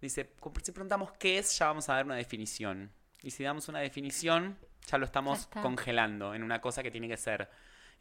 [0.01, 2.91] Dice, si preguntamos qué es, ya vamos a dar una definición.
[3.23, 4.57] Y si damos una definición,
[4.87, 7.49] ya lo estamos Ya congelando en una cosa que tiene que ser.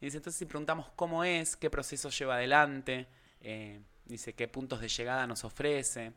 [0.00, 3.06] Y dice, entonces si preguntamos cómo es, qué proceso lleva adelante,
[3.42, 6.12] eh, dice qué puntos de llegada nos ofrece.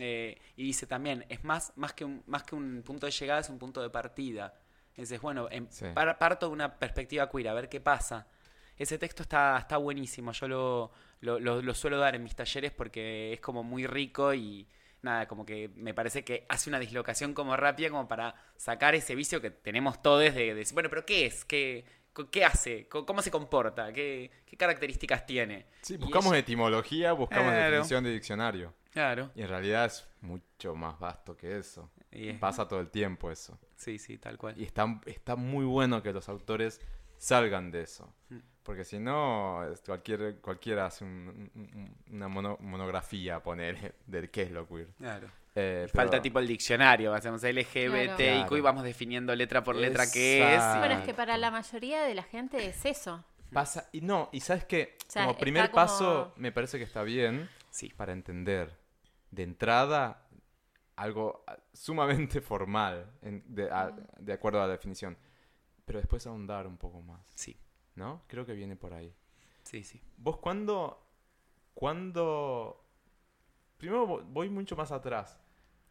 [0.00, 3.40] eh, y dice también, es más, más, que un, más que un punto de llegada,
[3.40, 4.54] es un punto de partida.
[4.96, 5.86] Dices, bueno, em- Sí.
[5.94, 8.26] par- parto de una perspectiva queer, a ver qué pasa.
[8.76, 12.70] Ese texto está, está buenísimo, yo lo, lo, lo- lo suelo dar en mis talleres
[12.72, 14.68] porque es como muy rico y
[15.08, 19.14] nada, como que me parece que hace una dislocación como rápida como para sacar ese
[19.14, 21.44] vicio que tenemos todos de, de decir, bueno, pero ¿qué es?
[21.44, 21.84] ¿Qué,
[22.30, 22.88] qué hace?
[22.88, 23.92] ¿Cómo se comporta?
[23.92, 25.66] ¿Qué, qué características tiene?
[25.82, 27.70] Sí, buscamos ella- etimología, buscamos Claro.
[27.70, 28.74] definición de diccionario.
[28.90, 29.30] Claro.
[29.34, 31.90] Y en realidad es mucho más vasto que eso.
[32.10, 33.58] Y es- Pasa todo el tiempo eso.
[33.76, 34.54] sí, sí, tal cual.
[34.58, 36.80] Y está, está muy bueno que los autores
[37.18, 38.12] salgan de eso.
[38.68, 38.70] Mm.
[38.70, 44.42] Porque si no, cualquier, cualquiera hace un- un- un- una mono- monografía, poner de qué
[44.42, 44.88] es lo queer.
[44.98, 45.28] Claro.
[45.54, 48.56] Eh, Falta tipo el diccionario, hacemos LGBT y Claro.
[48.56, 50.62] y vamos definiendo letra por letra qué es.
[50.78, 53.24] Bueno, es que para la mayoría de la gente es eso.
[53.52, 56.84] Pasa, y no, y sabes que O sea, como primer como- paso me parece que
[56.84, 57.88] está bien Sí.
[57.96, 58.76] para entender
[59.30, 60.22] de entrada
[60.96, 65.16] algo ah, sumamente formal en- de, a- de acuerdo a la definición,
[65.86, 67.56] pero después ahondar un poco más, Sí,
[67.98, 68.22] ¿no?
[68.28, 69.12] Creo que viene por ahí.
[69.64, 70.00] sí, sí.
[70.16, 71.04] ¿Vos cuándo,
[71.74, 72.84] cuándo...
[73.76, 75.38] Primero vo- voy mucho más atrás.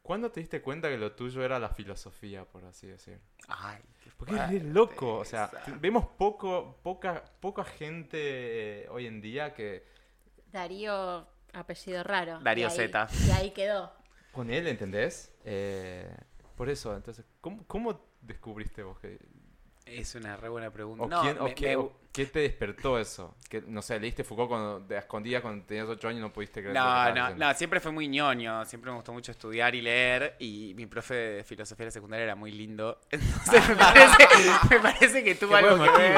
[0.01, 3.19] ¿Cuándo te diste cuenta que lo tuyo era la filosofía, por así decir?
[3.49, 8.17] Ay, qué Porque es re fuerte loco, o sea, vemos poco, poca, poca gente
[8.83, 9.85] eh, hoy en día que
[10.51, 12.39] Darío, apellido raro.
[12.39, 13.07] Darío Zeta.
[13.27, 13.91] Y ahí quedó.
[14.31, 15.33] con él, ¿entendés?
[15.43, 16.09] Eh,
[16.55, 19.19] por eso, entonces, ¿cómo, cómo descubriste vos que...
[19.91, 21.03] Es una re buena pregunta.
[21.03, 23.35] O No, quién- o me- quién- me- o- ¿Qué te despertó eso?
[23.47, 26.33] Que, no sé, leíste Foucault cuando, de a escondidas cuando tenías 8 años y no
[26.33, 29.81] pudiste creer No, no, no, siempre fue muy ñoño, siempre me gustó mucho estudiar y
[29.83, 32.99] leer y mi profe de filosofía de la secundaria era muy lindo.
[33.11, 34.17] Entonces me parece,
[34.71, 36.17] me parece que tuvo algo que ver.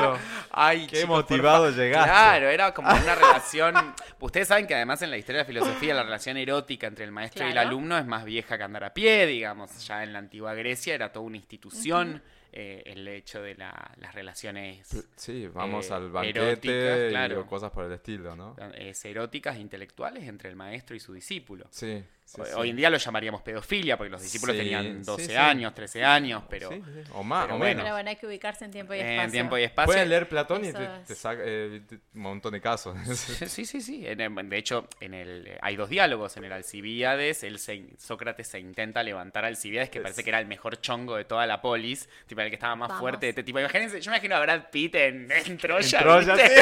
[0.52, 2.10] Ay, Qué chicos, motivado llegaste.
[2.10, 3.76] Claro, era como una relación.
[4.22, 7.12] Ustedes saben que además en la historia de la filosofía la relación erótica entre el
[7.12, 9.86] maestro y el alumno es más vieja que andar a pie, digamos.
[9.86, 14.14] Ya en la antigua Grecia era toda una institución eh, el hecho de la- las
[14.16, 17.46] relaciones Sí, vamos eh, al banquete y claro.
[17.46, 18.56] cosas por el estilo, ¿no?
[18.76, 21.68] es eróticas e intelectuales entre el maestro y su discípulo.
[21.72, 22.04] Sí.
[22.36, 22.70] Sí, Hoy- sí.
[22.72, 25.36] En día lo llamaríamos pedofilia porque los discípulos Sí, tenían sí, 12 sí.
[25.36, 27.84] años, 13 años, pero Sí, sí, O más, pero o menos.
[27.84, 29.22] Pero bueno, hay que ubicarse en tiempo y espacio.
[29.24, 29.88] en tiempo y espacio.
[29.88, 31.82] Puedes leer Platón y te, te saca eh,
[32.14, 32.96] un montón de casos.
[33.50, 34.06] Sí, sí, sí.
[34.08, 36.38] En el- de hecho, en el, hay dos diálogos.
[36.38, 40.40] En el Alcibíades, él se- Sócrates se intenta levantar a Alcibíades, que parece que era
[40.40, 43.02] el mejor chongo de toda la polis, tipo el que estaba más Vamos.
[43.02, 43.60] fuerte de este tipo.
[43.60, 45.98] Imagínense, yo me imagino a Brad Pitt en, en Troya.
[46.00, 46.62] En Troya, ¿viste?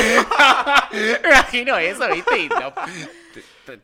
[1.23, 2.39] me imagino eso, ¿viste?
[2.39, 2.55] Y te-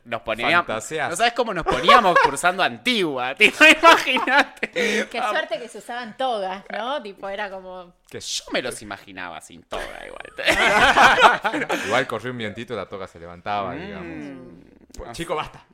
[0.04, 0.66] nos poníamos.
[0.66, 1.10] Fantaseas.
[1.10, 4.70] No sabes cómo nos poníamos cursando antigua, tipo, imagínate.
[5.10, 7.02] Qué suerte que se usaban togas, ¿no?
[7.02, 7.94] Tipo, era como...
[8.08, 11.72] Que yo me los imaginaba sin toga igual.
[11.86, 14.73] Igual corrió un vientito y la toca se levantaba, digamos.
[14.96, 15.64] Pues, Chico, basta.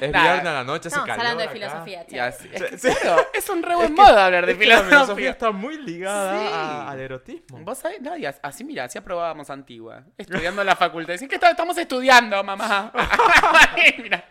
[0.00, 0.24] Es Nada.
[0.34, 1.52] viernes a la noche, hace Estamos calor hablando de acá.
[1.54, 2.28] filosofía, Y chao.
[2.28, 4.98] así- es, que, claro, es un re buen modo hablar de Es que la filosofía
[5.04, 5.30] filosofía.
[5.30, 6.46] está muy ligada Sí.
[6.54, 7.58] a- al erotismo.
[7.60, 10.04] Vos sabés, no, y as- así mira, así aprobábamos antigua.
[10.18, 11.14] Estudiando en la facultad.
[11.14, 12.92] Dicen que está- estamos estudiando, mamá.
[13.98, 14.24] Mira.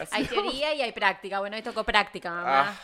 [0.00, 1.40] Así Hay teoría y hay práctica.
[1.40, 2.68] Bueno, hoy tocó práctica, mamá.
[2.70, 2.74] Ah.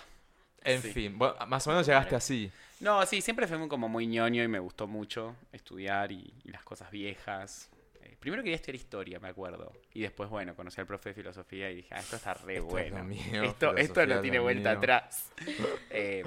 [0.64, 0.92] En Sí.
[0.92, 2.50] fin, bueno, más o menos llegaste así.
[2.80, 6.50] No, sí, siempre fue muy- como muy ñoño y me gustó mucho estudiar y, y
[6.50, 7.70] las cosas viejas.
[8.18, 9.72] Primero quería estudiar historia, me acuerdo.
[9.94, 12.66] Y después, bueno, conocí al profe de filosofía y dije, ah, esto está re Esto
[12.66, 13.04] bueno.
[13.04, 14.78] mío, esto, esto no tiene vuelta mío.
[14.78, 15.32] atrás.
[15.90, 16.24] Eh,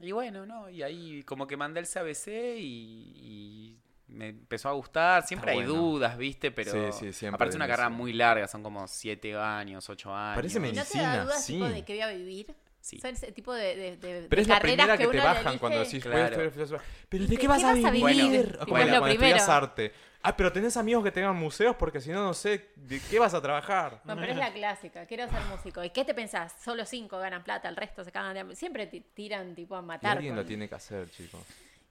[0.00, 0.68] y bueno, ¿no?
[0.68, 2.26] Y ahí como que mandé el CABC
[2.58, 5.24] y, y me empezó a gustar.
[5.26, 5.82] Siempre Está hay bueno.
[5.82, 6.50] dudas, ¿viste?
[6.50, 10.14] Pero Sí, sí, siempre aparte es una carrera muy larga, son como siete años, ocho
[10.14, 10.36] años.
[10.36, 11.52] Parece ¿Y no te medicina, da dudas sí.
[11.54, 12.54] tipo de qué voy a vivir?
[12.84, 12.98] Sí.
[13.00, 15.24] Son ese tipo de, de, de- Pero de es la carreras primera que, te uno
[15.24, 15.58] bajan elige.
[15.58, 16.26] cuando decís, voy a Claro.
[16.26, 16.88] estudiar filosofía.
[17.08, 17.92] ¿Pero de ¿De qué vas a vivir?
[18.02, 19.92] Bueno, Como cuando estudias arte.
[20.20, 23.32] Ah, pero tenés amigos que tengan museos porque si no, no sé, ¿de qué vas
[23.32, 24.02] a trabajar?
[24.04, 25.82] Bueno, pero es la clásica, quiero ser músico.
[25.82, 26.54] ¿Y qué te pensás?
[26.62, 28.54] Solo cinco ganan plata, el resto se cagan de.
[28.54, 30.16] Siempre te tiran tipo a Y matar.
[30.18, 31.40] alguien con- lo tiene que hacer, chicos.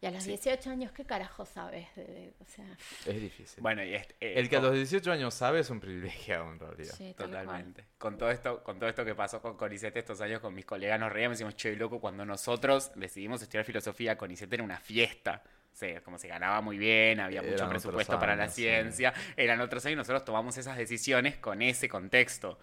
[0.03, 1.87] Y a los 18 años, ¿qué carajo sabes?
[1.95, 2.65] de- de- o sea,
[3.05, 3.63] Es difícil.
[3.63, 6.59] Bueno, y este- eh, El que a los 18 años sabe es un privilegiado en
[6.59, 6.93] realidad.
[6.97, 7.13] sí.
[7.17, 7.85] Totalmente.
[7.97, 10.99] Con todo esto, con todo esto que pasó con Conicete estos años con mis colegas
[10.99, 15.41] nos reíamos y decimos, che, loco, cuando nosotros decidimos estudiar filosofía, Conicete era una fiesta.
[15.71, 18.61] O sea, como se ganaba muy bien, había mucho Eran presupuesto para la sí.
[18.61, 22.59] ciencia, eran otros años y nosotros tomamos esas decisiones con ese contexto.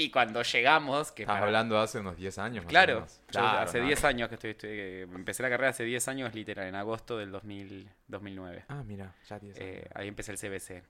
[0.00, 2.64] Y cuando llegamos, que Estamos para- hablando de hace unos 10 años.
[2.64, 3.86] más o Claro, yo Claro, hace no.
[3.86, 7.32] 10 años que estoy, estoy- empecé la carrera hace 10 años literal, en agosto del
[7.32, 8.64] 2000, 2009.
[8.68, 9.68] Ah, mira, ya 10 años.
[9.68, 10.84] Eh, ahí empecé el CBC.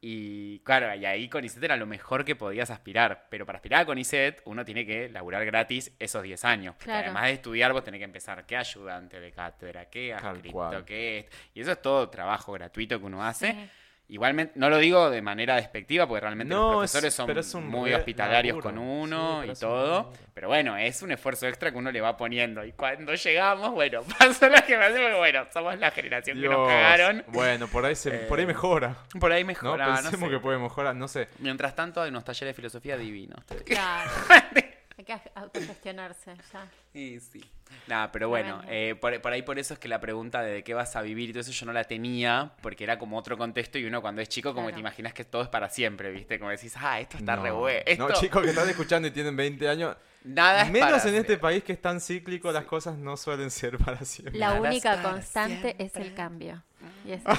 [0.00, 3.26] Y claro, y ahí CONICET era lo mejor que podías aspirar.
[3.28, 6.76] Pero para aspirar a CONICET, uno tiene que laburar gratis esos 10 años.
[6.78, 7.06] Claro.
[7.06, 11.26] además de estudiar, vos tenés que empezar qué ayudante de cátedra, qué adscripto, qué es.
[11.54, 13.50] Y eso es todo trabajo gratuito que uno hace.
[13.50, 13.70] Sí.
[14.10, 17.40] Igualmente, no lo digo de manera despectiva, porque realmente No, los es- profesores son pero
[17.40, 18.70] es un muy hospitalarios laburo.
[18.70, 20.10] con uno y todo.
[20.32, 22.64] Pero bueno, es un esfuerzo extra que uno le va poniendo.
[22.64, 27.22] Y cuando llegamos, bueno, pasó que pasó, porque bueno, somos la generación que nos cagaron.
[27.28, 28.96] Bueno, por ahí, se, Eh, por ahí mejora.
[29.20, 29.48] Por ahí ¿no?
[29.48, 30.34] mejora, no Pensemos sé.
[30.36, 31.28] que puede mejorar, no sé.
[31.40, 33.40] Mientras tanto, hay unos talleres de filosofía divinos.
[33.66, 34.10] Claro.
[34.98, 36.68] Hay que autogestionarse ya.
[36.92, 37.40] Sí, sí.
[37.86, 40.64] Nada, pero bueno, eh, por, por ahí por eso es que la pregunta de, de
[40.64, 43.36] qué vas a vivir y todo eso yo no la tenía, porque era como otro
[43.38, 44.76] contexto y uno cuando es chico como que Claro.
[44.76, 46.38] te imaginas que todo es para siempre, ¿viste?
[46.38, 47.42] Como decís, ah, esto está no.
[47.42, 47.82] re bueno.
[47.86, 49.96] Esto, No, chicos que están escuchando y tienen 20 años.
[50.24, 53.50] nada es Menos para en este país que es tan cíclico, las cosas no suelen
[53.50, 54.38] ser para siempre.
[54.38, 56.64] La Nada única constante es el cambio.
[57.04, 57.22] Y es.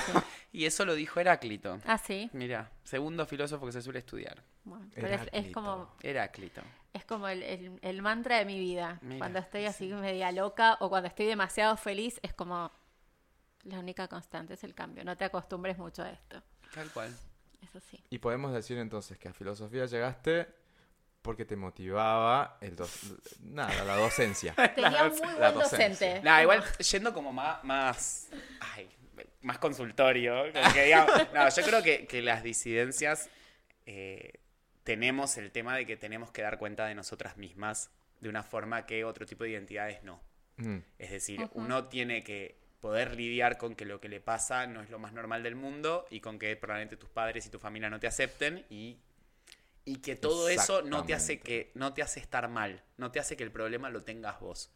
[0.51, 1.79] Y eso lo dijo Heráclito.
[1.85, 2.27] Ah, sí.
[2.33, 4.41] Mira, segundo filósofo que se suele estudiar.
[4.69, 6.61] Bueno, pero es, como, Heráclito.
[6.93, 8.99] es como el, el- el mantra de mi vida.
[9.01, 12.71] Mira, cuando estoy así media loca o cuando estoy demasiado feliz, es como
[13.63, 15.03] la única constante es el cambio.
[15.03, 16.41] No te acostumbres mucho a esto.
[16.73, 17.15] Tal cual.
[17.61, 18.01] Eso sí.
[18.09, 20.47] Y podemos decir entonces que a filosofía llegaste
[21.21, 22.89] porque te motivaba el doc-
[23.41, 24.53] nada, la docencia.
[24.75, 25.89] Tenía un muy la buen docencia.
[25.89, 26.21] docente.
[26.23, 28.29] Nada, igual yendo como más, más,
[28.61, 28.89] ay,
[29.41, 33.29] más consultorio, como que digamos, no, yo creo que, que las disidencias
[33.85, 34.39] eh,
[34.89, 38.87] tenemos el tema de que tenemos que dar cuenta de nosotras mismas de una forma
[38.87, 40.19] que otro tipo de identidades no.
[40.57, 41.59] Mm, Es decir, Ujú.
[41.59, 45.13] uno tiene que poder lidiar con que lo que le pasa no es lo más
[45.13, 48.65] normal del mundo y con que probablemente tus padres y tu familia no te acepten
[48.71, 48.97] y,
[49.85, 53.19] y que todo eso no te hace que no te hace estar mal, no te
[53.19, 54.71] hace que el problema lo tengas vos.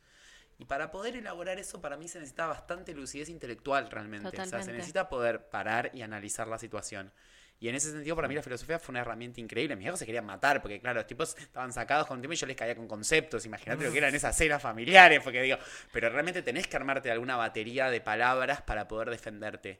[0.60, 4.28] Y para poder elaborar eso, para mí se necesita bastante lucidez intelectual realmente.
[4.28, 4.73] O sea, se Totalmente.
[4.73, 7.12] necesita poder parar y analizar la situación.
[7.59, 9.75] Y en ese sentido, para mí la filosofía fue una herramienta increíble.
[9.77, 12.45] Mis hijos se querían matar, porque claro, los tipos estaban sacados con tiempo y yo
[12.45, 13.45] les caía con conceptos.
[13.45, 15.57] Imagínate lo que eran esas cenas familiares, porque digo,
[15.93, 19.79] pero realmente tenés que armarte alguna batería de palabras para poder defenderte.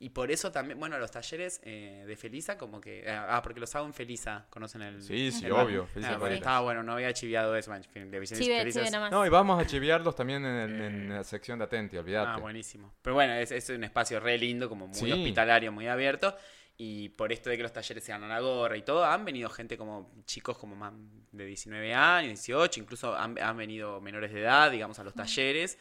[0.00, 3.04] Y por eso también, bueno, los talleres eh, de Felisa, como que.
[3.08, 5.00] Ah, porque los hago en Felisa, ¿conocen el.?
[5.00, 5.84] Sí, sí, el- obvio.
[5.84, 8.90] Ah, Felisa estaba bueno, no había chiviado eso, man, de Chive, chive.
[9.12, 12.32] No, y vamos a chiviarlos también en, el- en la sección de Atenti, olvídate.
[12.32, 12.92] Ah, buenísimo.
[13.00, 15.12] Pero bueno, es, es un espacio re lindo, como muy Sí.
[15.12, 16.36] hospitalario, muy abierto.
[16.78, 19.48] Y por esto de que los talleres sean a la gorra y todo, han venido
[19.50, 20.92] gente como chicos como más
[21.30, 25.78] de 19 años, 18, incluso han, han venido menores de edad, digamos, a los talleres.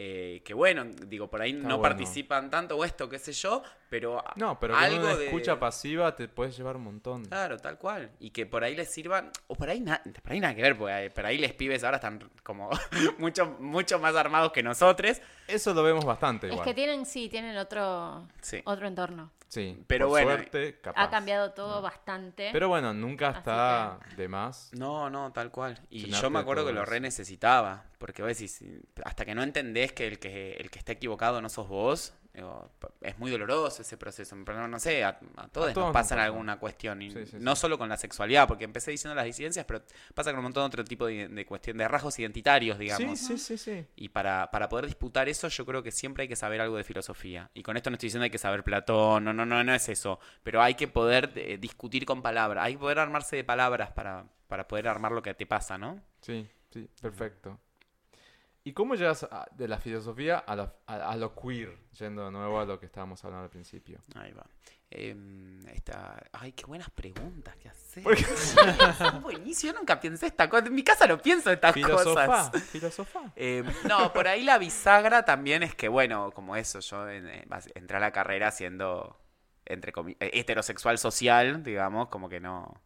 [0.00, 1.82] eh, que bueno, digo, por ahí Está no bueno.
[1.96, 5.58] participan tanto o esto, qué sé yo, pero No, pero con algo una de- escucha
[5.58, 7.24] pasiva te puedes llevar un montón.
[7.24, 8.12] Claro, tal cual.
[8.20, 10.78] Y que por ahí les sirvan, o por ahí, na- por ahí nada que ver,
[10.78, 12.70] porque por ahí les pibes ahora están como
[13.18, 15.20] mucho, mucho más armados que nosotros.
[15.48, 18.62] Eso lo vemos bastante Es que tienen, sí, tienen otro, Sí.
[18.66, 19.32] otro entorno.
[19.48, 21.02] Sí, Pero por bueno, suerte, capaz.
[21.02, 22.50] Ha cambiado todo bastante.
[22.52, 24.70] Pero bueno, nunca está de más.
[24.74, 25.80] No, no, tal cual.
[25.88, 27.84] Y yo me acuerdo que lo re necesitaba.
[27.98, 28.62] Porque vos decís,
[29.04, 32.70] hasta que no entendés que el que, el que está equivocado no sos vos, digo,
[33.00, 34.36] es muy doloroso ese proceso.
[34.44, 36.24] Pero no, sé, a, a todos todos nos nos pasa en pasa.
[36.24, 37.02] alguna cuestión.
[37.02, 37.60] Y Sí, sí, no sí.
[37.60, 39.82] solo con la sexualidad, porque empecé diciendo las disidencias, pero
[40.14, 43.18] pasa con un montón de otro tipo de, de cuestión de rasgos identitarios, digamos.
[43.18, 43.86] Sí, sí, sí, sí.
[43.96, 46.84] Y para, para poder disputar eso, yo creo que siempre hay que saber algo de
[46.84, 47.50] filosofía.
[47.54, 49.88] Y con esto no estoy diciendo hay que saber Platón, no, no, no, no es
[49.88, 50.18] eso.
[50.42, 54.26] Pero hay que poder eh, discutir con palabras, hay que poder armarse de palabras para,
[54.46, 56.00] para poder armar lo que te pasa, ¿no?
[56.20, 57.58] Sí, sí, perfecto.
[58.68, 61.74] ¿Y cómo llegas a- de la filosofía a lo, a, a lo queer?
[61.98, 63.98] Yendo de nuevo a lo que estábamos hablando al principio.
[64.14, 64.44] Ahí va.
[64.90, 66.22] Em, esta...
[66.32, 68.04] Ay, qué buenas preguntas que haces.
[69.22, 70.66] Buenísimo, yo nunca pensé esta cosa.
[70.66, 72.62] En mi casa no pienso estas Filosofá, cosas.
[72.64, 73.32] filosofá.
[73.36, 77.46] Eh, no, por ahí la bisagra también es que, bueno, como eso, yo en- eh,
[77.74, 79.18] entré a la carrera siendo
[79.64, 82.80] entre eh, heterosexual social, digamos, como que no...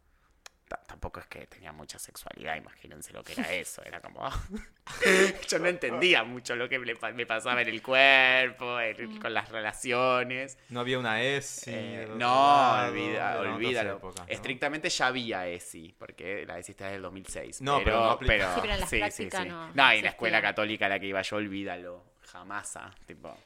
[0.72, 4.28] ta- Tampoco es que tenía mucha sexualidad, imagínense lo que era eso, era como...
[5.48, 9.32] yo no entendía mucho lo que me, pa- me pasaba en el cuerpo, en- con
[9.34, 10.58] las relaciones.
[10.70, 11.70] No había una ESI.
[11.72, 14.00] Eh, no, olvida- otras olvídalo.
[14.02, 14.24] ¿no?
[14.28, 17.60] Estrictamente ya había ESI, porque la ESI está desde el 2006.
[17.62, 18.54] No, pero no aplica.
[18.54, 20.98] Sí, pero en las prácticas no- No, no y en la escuela católica a la
[21.00, 22.04] que iba yo, olvídalo.
[22.32, 23.36] Jamás, ah, tipo.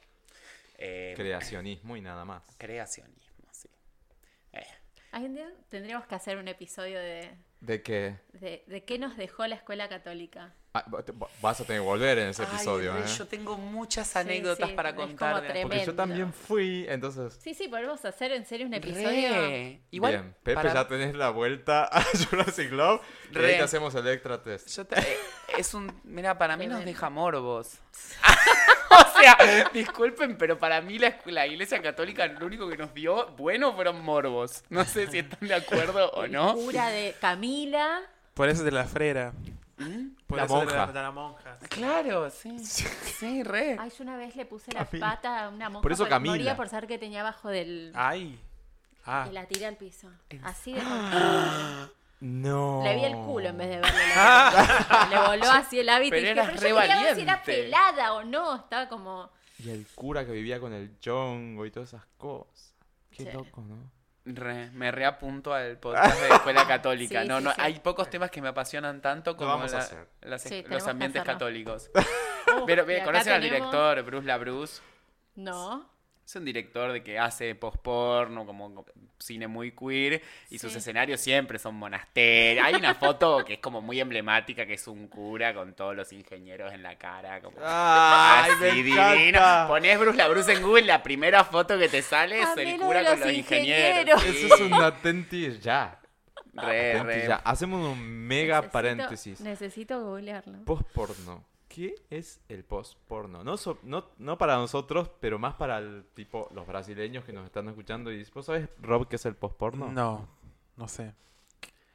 [0.77, 2.43] eh, Creacionismo y nada más.
[2.57, 3.26] creacionismo, sí.
[5.11, 8.17] Algún día tendríamos que hacer un episodio de, ¿De qué?
[8.33, 10.53] de, de qué nos dejó la escuela católica.
[10.73, 10.85] Ah,
[11.41, 13.03] vas a tener que volver en ese ay, episodio, re, ¿eh?
[13.17, 15.43] Yo tengo muchas Sí, anécdotas sí, para es como contar.
[15.63, 17.33] Porque yo también fui, entonces...
[17.41, 18.77] Sí, sí, podemos hacer en serio un Re.
[18.77, 19.79] episodio.
[19.89, 23.01] Igual, Bien, Pepe, para- ya tenés la vuelta a Jurassic Club.
[23.31, 23.53] Y ahí Re.
[23.57, 24.67] te hacemos el extra test.
[24.69, 25.01] Yo te-
[25.57, 25.99] es un.
[26.03, 27.79] Mira, para mí nos deja morbos.
[29.15, 33.27] o sea, disculpen, pero para mí la, la iglesia católica lo único que nos dio
[33.37, 34.63] bueno fueron morbos.
[34.69, 36.53] No sé si están de acuerdo o no.
[36.55, 38.01] Cura de Camila.
[38.33, 39.33] Por eso es de la frera.
[40.25, 40.91] Por La eso es de monja.
[40.91, 41.57] de la monja.
[41.69, 42.57] Claro, sí.
[42.59, 43.77] Sí, re.
[43.79, 45.09] Ay, yo una vez le puse la Camila.
[45.11, 45.83] pata a una monja.
[45.83, 46.35] Por eso porque Camila.
[46.35, 47.91] Moría por saber que tenía abajo del.
[47.95, 48.39] Ay.
[49.05, 49.27] Ah.
[49.29, 50.09] Y la tiré al piso.
[50.43, 50.81] Así de.
[52.19, 52.81] No.
[52.83, 56.11] Le vi el culo en vez de verle la Le voló así el hábito.
[56.15, 58.55] Pero y dije, eras pero re yo quería ver si era pelada o no.
[58.55, 59.29] Estaba como.
[59.59, 62.73] Y el cura que vivía con el chongo y todas esas cosas.
[63.11, 63.29] Qué Sí.
[63.31, 63.91] loco, ¿no?
[64.25, 67.21] Re, me reapunto al podcast de escuela católica.
[67.21, 67.61] Sí, no, sí, no, sí.
[67.61, 70.07] hay pocos temas que me apasionan tanto como vamos a la- hacer.
[70.21, 71.89] las- Sí, tenemos los ambientes católicos.
[71.95, 72.05] "Uf,
[72.65, 74.81] Pero, ¿Conocen al tenemos- director Bruce LaBruce?
[75.35, 75.89] No.
[76.27, 78.85] Es un director de que hace post-porno, como como
[79.17, 82.65] cine muy queer, y sus escenarios siempre son monasterios.
[82.65, 86.11] Hay una foto que es como muy emblemática, que es un cura con todos los
[86.11, 87.39] ingenieros en la cara.
[87.39, 89.65] Como ¡Ay, así divino.
[89.69, 93.19] Ponés Bruce LaBruce en Google, la primera foto que te sale es el cura con
[93.21, 94.19] los ingenieros.
[94.19, 94.21] ingenieros.
[94.23, 94.45] Sí.
[94.47, 95.97] Eso es un atenti ya.
[96.55, 97.25] Re, re.
[97.25, 97.35] ya.
[97.37, 99.39] Hacemos un mega Necesito- paréntesis.
[99.39, 100.65] Necesito googlearlo.
[100.65, 101.45] Post-porno.
[101.77, 103.43] ¿Qué es el post-porno?
[103.43, 107.45] No, so- no, no para nosotros, pero más para el tipo los brasileños que nos
[107.45, 108.11] están escuchando.
[108.11, 109.91] Y ¿Vos sabés, Rob, qué es el post-porno?
[109.91, 110.27] No,
[110.75, 111.13] no sé.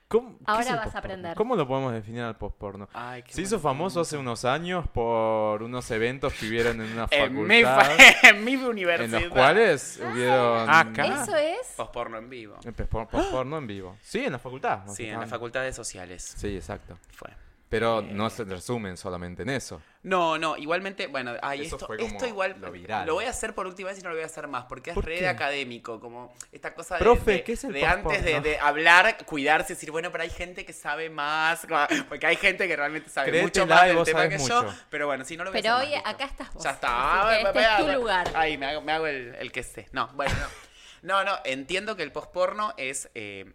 [0.06, 1.36] ¿Cómo- qué Ahora vas a aprender.
[1.36, 2.88] ¿Cómo lo podemos definir al post-porno?
[2.92, 7.08] Ay, qué Se hizo famoso hace unos años por unos eventos que hubieron en una
[7.10, 7.96] En mi, facultad.
[7.96, 9.20] fa- en mi en universidad.
[9.20, 11.22] los cuales hubieron Ah, acá.
[11.24, 11.74] Eso es.
[11.76, 12.56] Post-porno en vivo.
[12.64, 13.96] el post- post-porno en vivo.
[14.00, 14.82] Sí, en la facultad.
[14.86, 16.96] Sí, en estaban- las facultades sociales Sí, exacto.
[17.10, 17.30] fue.
[17.72, 18.08] Pero Eh.
[18.10, 19.80] no se resumen solamente en eso.
[20.02, 23.08] No, no, igualmente, bueno, ay, Eso esto, fue como esto igual lo viral.
[23.10, 24.94] voy a hacer por última vez y no lo voy a hacer más, porque es
[24.94, 25.26] ¿Por re qué?
[25.28, 29.72] académico, como esta cosa de, Profe, de- ¿qué es el de antes de, hablar, cuidarse,
[29.72, 31.66] decir, bueno, pero hay gente que sabe más,
[32.10, 35.24] porque hay gente que realmente sabe mucho más del vos tema que yo, pero bueno,
[35.24, 36.62] sí, no lo voy a Pero hacer hoy más, acá estás vos.
[36.62, 38.30] Ya está, ah, este es tu lugar.
[38.34, 39.88] Ahí me hago, me hago el, el que sé.
[39.92, 40.46] No, bueno, no.
[41.02, 43.52] No, no, entiendo que el postporno es eh,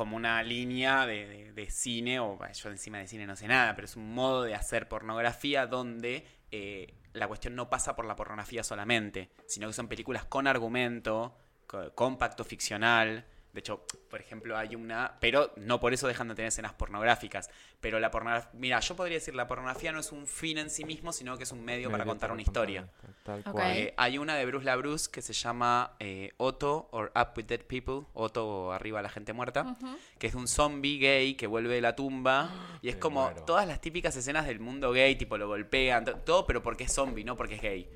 [0.00, 3.96] como una línea de, cine, o yo encima de cine no sé nada, pero es
[3.96, 9.28] un modo de hacer pornografía donde eh, la cuestión no pasa por la pornografía solamente,
[9.46, 11.36] sino que son películas con argumento,
[11.66, 13.26] co- con pacto ficcional.
[13.52, 17.50] De hecho, por ejemplo, hay una, pero no por eso dejan de tener escenas pornográficas.
[17.80, 20.84] Pero la pornografía, mira, yo podría decir, la pornografía no es un fin en sí
[20.84, 22.88] mismo, sino que es un medio para contar una historia.
[23.24, 23.76] Tal cual.
[23.76, 27.62] Eh, hay una de Bruce LaBruce que se llama eh, Otto or Up with Dead
[27.62, 29.76] People, Otto o Arriba la gente muerta,
[30.18, 32.50] que es de un zombie gay que vuelve de la tumba
[32.82, 33.42] y es Me como muero.
[33.44, 36.92] todas las típicas escenas del mundo gay, tipo lo golpean, to- todo, pero porque es
[36.92, 37.88] zombie, no porque es gay.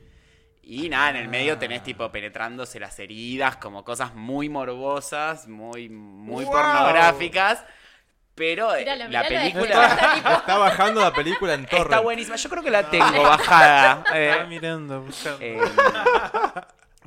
[0.66, 1.84] Y nada, en el medio tenés Ah.
[1.84, 6.52] tipo penetrándose las heridas, como cosas muy morbosas, muy, muy ¡Wow!
[6.52, 7.64] pornográficas.
[8.34, 9.86] Pero eh, Míralo, la película
[10.38, 11.82] Está bajando la película en torre.
[11.82, 12.34] está buenísima.
[12.36, 14.02] Yo creo que la tengo bajada.
[14.12, 15.38] eh, Estaba mirando, buscando.
[15.40, 15.60] eh,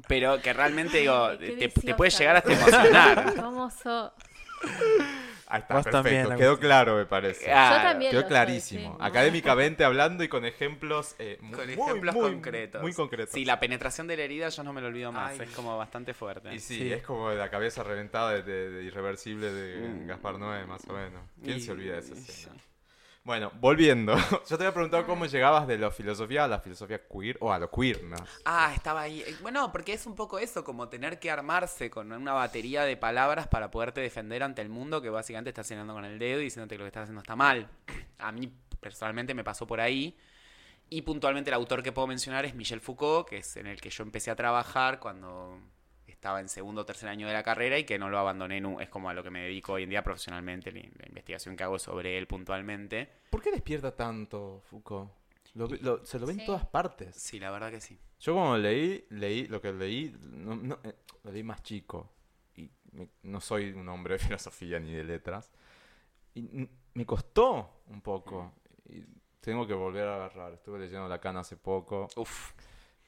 [0.07, 1.97] pero que realmente digo, te, te deliciosa.
[1.97, 3.33] puede llegar hasta emocionar.
[3.35, 4.13] ¿Cómo so-
[5.49, 6.03] Ahí está, Vos perfecto.
[6.27, 7.45] también, Quedó claro, me parece.
[7.45, 8.91] Yo también Quedó lo soy, clarísimo.
[8.91, 8.97] sí.
[8.99, 12.81] Académicamente hablando y con ejemplos eh, mu- Con muy, ejemplos muy, concretos.
[12.81, 13.33] Muy concretos.
[13.33, 15.31] Sí, la penetración de la herida yo no me lo olvido más.
[15.39, 15.47] Ay.
[15.47, 16.53] Es como bastante fuerte.
[16.53, 16.91] Y sí, Sí.
[16.93, 20.07] es como la cabeza reventada de, de- de irreversible de Mm.
[20.07, 21.21] Gaspar Noé, más o menos.
[21.41, 22.53] ¿Quién Y- se olvida de esa escena?
[22.55, 22.61] sí.
[23.27, 24.15] Bueno, volviendo.
[24.49, 27.59] Yo te había preguntado cómo llegabas de la filosofía a la filosofía queer o a
[27.59, 28.15] lo queer, ¿no?
[28.45, 29.19] Ah, estaba ahí.
[29.19, 32.95] Eh, Bueno, porque es un poco eso, como tener que armarse con una batería de
[32.95, 36.45] palabras para poderte defender ante el mundo que básicamente estás señalando con el dedo y
[36.45, 37.67] diciéndote que lo que estás haciendo está mal.
[38.19, 38.49] A mí
[38.79, 40.17] personalmente me pasó por ahí.
[40.89, 43.89] Y puntualmente el autor que puedo mencionar es Michel Foucault, que es en el que
[43.89, 45.59] yo empecé a trabajar cuando
[46.17, 48.61] estaba en segundo o tercer año de la carrera y que no lo abandoné.
[48.81, 51.63] Es como a lo que me dedico hoy en día profesionalmente, la, la investigación que
[51.63, 53.07] hago sobre él puntualmente.
[53.29, 55.11] ¿Por qué despierta tanto Foucault?
[55.53, 56.45] Lo lo- se lo ve en Sí.
[56.45, 57.15] todas partes.
[57.15, 57.97] Sí, la verdad que sí.
[58.19, 62.11] Yo como leí, leí lo que leí, no- no, eh, lo leí más chico.
[62.55, 65.51] Y me- no soy un hombre de filosofía ni de letras.
[66.33, 68.53] Y me costó un poco.
[68.89, 69.03] Y
[69.39, 70.53] tengo que volver a agarrar.
[70.53, 72.07] Estuve leyendo Lacan hace poco.
[72.15, 72.53] Uf,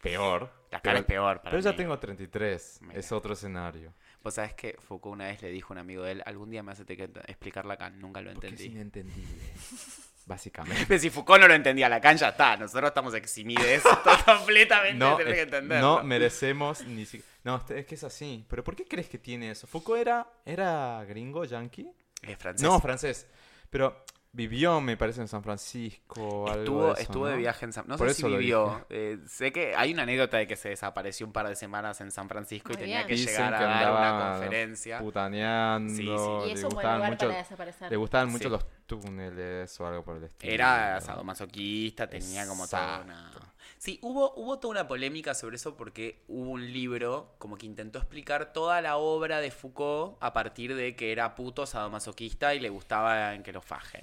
[0.02, 0.52] Peor.
[0.72, 1.78] la cara Pero- es peor para Pero ya mí.
[1.78, 2.80] tengo 33.
[2.82, 3.00] Mira.
[3.00, 3.93] Es otro escenario.
[4.24, 6.62] Vos sabés que Foucault una vez le dijo a un amigo de él, algún día
[6.62, 8.74] me hace que explicar Lacan, nunca lo Porque es entendí.
[8.76, 9.54] inentendible.
[10.26, 10.86] Básicamente.
[10.88, 12.56] Pero si Foucault no lo entendía Lacan, ya está.
[12.56, 13.89] Nosotros estamos eximidos de eso
[14.26, 15.97] completamente, No, tenés que entenderlo.
[16.00, 17.26] no merecemos ni siquiera...
[17.43, 18.45] No, es que es así.
[18.47, 19.66] ¿Pero por qué crees que tiene eso?
[19.66, 21.89] ¿Foucault era, era gringo, yankee?
[22.22, 22.62] Es francés.
[22.62, 23.28] No, francés.
[23.72, 26.48] Pero vivió, me parece, en San Francisco.
[26.50, 28.86] algo Estuvo, de eso, estuvo de viaje en San No Por sé si vivió.
[28.90, 32.12] Eh, sé que hay una anécdota de que se desapareció un par de semanas en
[32.12, 33.08] San Francisco y tenía bien.
[33.08, 35.00] que Dicen llegar a que dar una conferencia.
[35.00, 35.94] Putaneando.
[35.94, 36.50] Sí, sí.
[36.52, 37.92] Y Le es un buen gustaban lugar mucho, para desaparecer.
[37.92, 38.50] le gustaban mucho Sí.
[38.50, 40.54] los túneles o algo por el estilo.
[40.54, 43.32] Era sadomasoquista, tenía como toda una...
[43.78, 47.98] Sí, hubo, hubo toda una polémica sobre eso porque hubo un libro como que intentó
[48.00, 52.68] explicar toda la obra de Foucault a partir de que era puto sadomasoquista y le
[52.70, 54.02] gustaba en que lo fajen.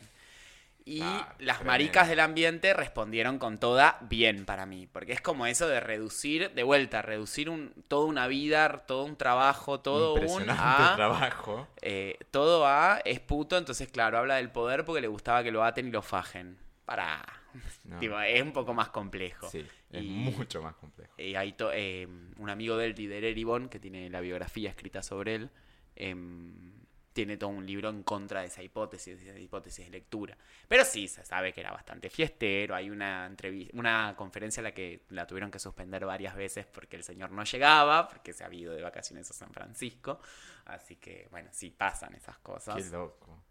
[0.88, 1.64] Y Ah, las tremendo.
[1.64, 6.52] maricas del ambiente respondieron con toda bien para mí, porque es como eso de reducir,
[6.52, 11.66] de vuelta, reducir un, toda una vida, todo un trabajo, todo un a trabajo.
[11.82, 15.64] eh, todo A es puto, entonces claro, habla del poder porque le gustaba que lo
[15.64, 16.56] aten y lo fajen.
[16.84, 17.20] Para.
[17.84, 17.98] No.
[17.98, 19.48] Tipo, es un poco más complejo.
[19.48, 21.12] Sí, es Y- mucho más complejo.
[21.16, 22.06] Y hay to- eh,
[22.38, 25.50] un amigo de él, Eribon, que tiene la biografía escrita sobre él,
[25.94, 26.74] em,
[27.16, 30.36] tiene todo un libro en contra de esa hipótesis, de esa hipótesis de lectura.
[30.68, 32.74] Pero sí, se sabe que era bastante fiestero.
[32.74, 36.96] Hay una, entrevi- una conferencia en la que la tuvieron que suspender varias veces porque
[36.96, 40.20] el señor no llegaba, porque se había ido de vacaciones a San Francisco.
[40.66, 42.76] Así que, bueno, sí pasan esas cosas.
[42.76, 43.42] Qué loco.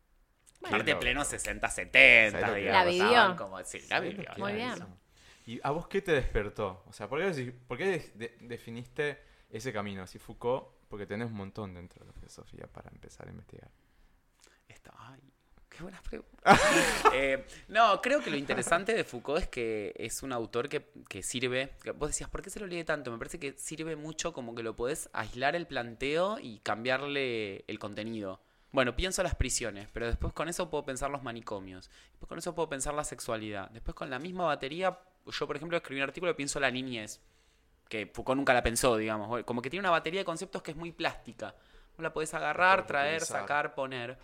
[0.64, 1.02] Aparte, Qué loco.
[1.02, 2.86] pleno 60, 70, ¿Sabes lo que digamos.
[2.86, 3.06] La vivió.
[3.08, 4.36] estaban como- sí, la ¿Sabes lo vivió.
[4.36, 4.70] que Muy bien.
[4.74, 4.88] eso?
[5.48, 6.84] ¿Y a vos qué te despertó?
[6.88, 10.04] O sea, ¿por qué, por qué de- de- definiste ese camino?
[10.04, 13.70] Así Foucault, porque tenés un montón dentro de la filosofía para empezar a investigar.
[14.68, 15.20] Esta- ay,
[15.70, 16.34] qué buenas preguntas.
[17.14, 21.24] Eh, no, creo que lo interesante de Foucault es que es un autor que, que
[21.24, 21.72] sirve.
[21.82, 23.10] que Vos decías, ¿por qué se lo lee tanto?
[23.12, 27.80] Me parece que sirve mucho como que lo podés aislar el planteo y cambiarle el
[27.80, 28.42] contenido.
[28.74, 31.90] Bueno, pienso las prisiones, pero después con eso puedo pensar los manicomios.
[32.12, 33.70] Después con eso puedo pensar la sexualidad.
[33.70, 37.22] Después con la misma batería, yo por ejemplo escribí un artículo y pienso la niñez.
[37.88, 39.44] Que Foucault nunca la pensó, digamos.
[39.44, 41.56] Como que tiene una batería de conceptos que es muy plástica.
[41.96, 44.18] Vos la podés agarrar, traer, sacar, poner.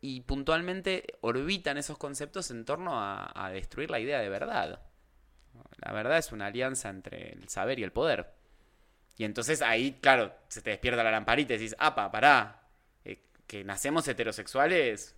[0.00, 4.80] y puntualmente orbitan esos conceptos en torno a, a destruir la idea de verdad.
[5.78, 8.32] La verdad es una alianza entre el saber y el poder.
[9.16, 12.62] Y entonces ahí, claro, se te despierta la lamparita y decís, apa, pará,
[13.04, 15.16] eh, que nacemos heterosexuales,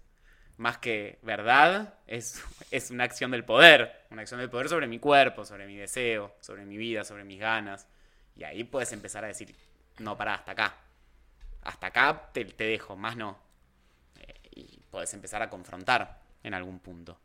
[0.61, 4.05] más que verdad, es, es una acción del poder.
[4.11, 7.41] Una acción del poder sobre mi cuerpo, sobre mi deseo, sobre mi vida, sobre mis
[7.41, 7.89] ganas.
[8.37, 9.57] Y ahí puedes empezar a decir,
[10.01, 10.77] no, pará, hasta acá.
[11.63, 13.39] Hasta acá te, te dejo, más no.
[14.21, 17.19] Eh, y puedes empezar a confrontar en algún punto.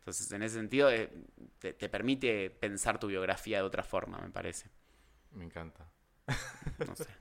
[0.00, 1.12] Entonces, en ese sentido, eh,
[1.60, 4.68] te, te permite pensar tu biografía de otra forma, me parece.
[5.30, 5.86] Me encanta.
[6.86, 7.06] No sé.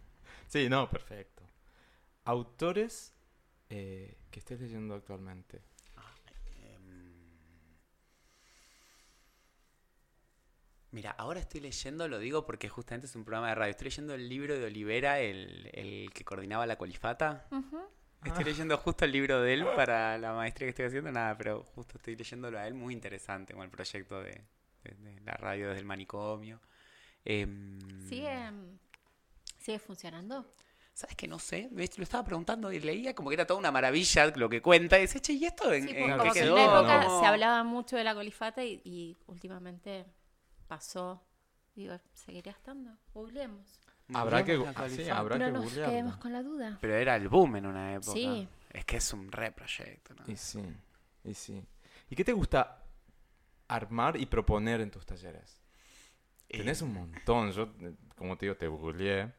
[0.47, 1.43] Sí, no, perfecto.
[2.26, 3.13] Autores
[3.70, 5.61] eh, que estés leyendo actualmente.
[10.91, 13.72] Mira, ahora estoy leyendo, lo digo porque justamente es un programa de radio.
[13.72, 17.45] Estoy leyendo el libro de Olivera, el, el que coordinaba la colifata.
[18.26, 21.11] Estoy leyendo justo el libro de él para la maestría que estoy haciendo.
[21.11, 22.74] Nada, pero justo estoy leyéndolo a él.
[22.74, 24.41] Muy interesante con el proyecto de,
[24.84, 26.59] de- de la radio desde el manicomio.
[27.24, 28.49] Em, ¿Sigue,
[29.59, 30.51] ¿Sigue funcionando?
[30.99, 31.69] ¿Sabes que no sé?
[31.71, 34.97] Lo estaba preguntando y leía como que era toda una maravilla lo que cuenta.
[34.97, 36.53] Y decía, che, ¿y esto en, Sí, en porque qué como que en quedó?
[36.55, 40.05] una época se hablaba mucho de la colifata y, y últimamente
[40.67, 41.23] pasó.
[41.73, 42.91] Digo, ¿seguiría estando?
[43.13, 43.79] Googleemos.
[44.13, 46.77] Habrá que, la ah, sí, habrá que nos quedemos con la duda.
[46.81, 48.11] Pero era el boom en una época.
[48.11, 48.45] Sí.
[48.69, 50.23] Es que es un re proyecto, ¿no?
[50.29, 50.61] Y sí,
[51.23, 51.63] y sí.
[52.09, 52.83] ¿Y qué te gusta
[53.69, 55.61] armar y proponer en tus talleres?
[56.49, 57.53] Tenés Eh, un montón.
[57.53, 59.31] Yo, eh, como te digo, te googleé.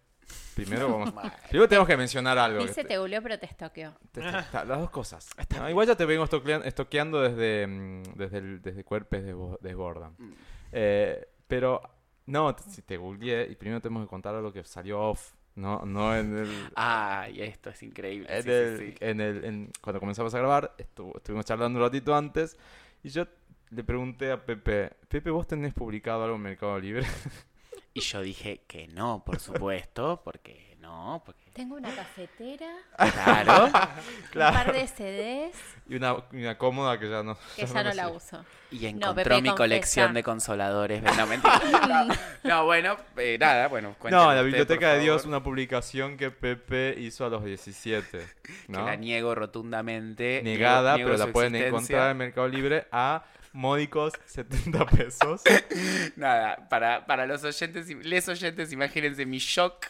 [0.54, 1.12] Primero vamos...
[1.48, 2.62] Primero tenemos que mencionar algo.
[2.62, 3.92] Dice te- googleó, pero te estoqueó.
[4.12, 5.28] te- te- las dos cosas.
[5.56, 10.14] No, igual ya te vengo estoquean- estoqueando desde, mm, desde, el, desde Cuerpes de Desbordan.
[10.18, 10.32] Mm.
[10.72, 11.80] Eh, pero,
[12.26, 15.84] no, t- si te googleé, y primero tenemos que contar algo que salió off, no,
[15.84, 16.68] no en el...
[16.76, 18.26] Ay, esto es increíble.
[18.30, 18.94] en sí, el- sí, sí.
[19.00, 22.56] en el- en- cuando comenzamos a grabar, estu- estuvimos charlando un ratito antes,
[23.02, 23.26] y yo
[23.70, 27.04] le pregunté a Pepe, Pepe, ¿vos tenés publicado algo en Mercado Libre?
[27.92, 33.64] Y yo dije que no, por supuesto, porque no, porque Tengo una cafetera, claro.
[33.66, 33.72] un
[34.34, 35.56] par de CDs
[35.88, 37.36] y una, una cómoda que ya no...
[37.56, 38.16] que ya no la sirve.
[38.16, 38.44] uso.
[38.70, 39.56] Y encontró mi confesa.
[39.56, 41.02] colección de consoladores.
[41.02, 41.60] No, mentira.
[41.88, 42.14] No,
[42.44, 43.96] no, bueno, eh, nada, bueno.
[44.08, 48.18] No, la Biblioteca de Dios, una publicación que Pepe hizo a los 17.
[48.42, 48.86] Que ¿no?
[48.86, 50.40] la niego rotundamente.
[50.44, 55.42] Negada, niego- pero la pueden encontrar en Mercado Libre a módicos 70 pesos.
[56.16, 59.86] Nada, para, para los oyentes, les oyentes, imagínense mi shock.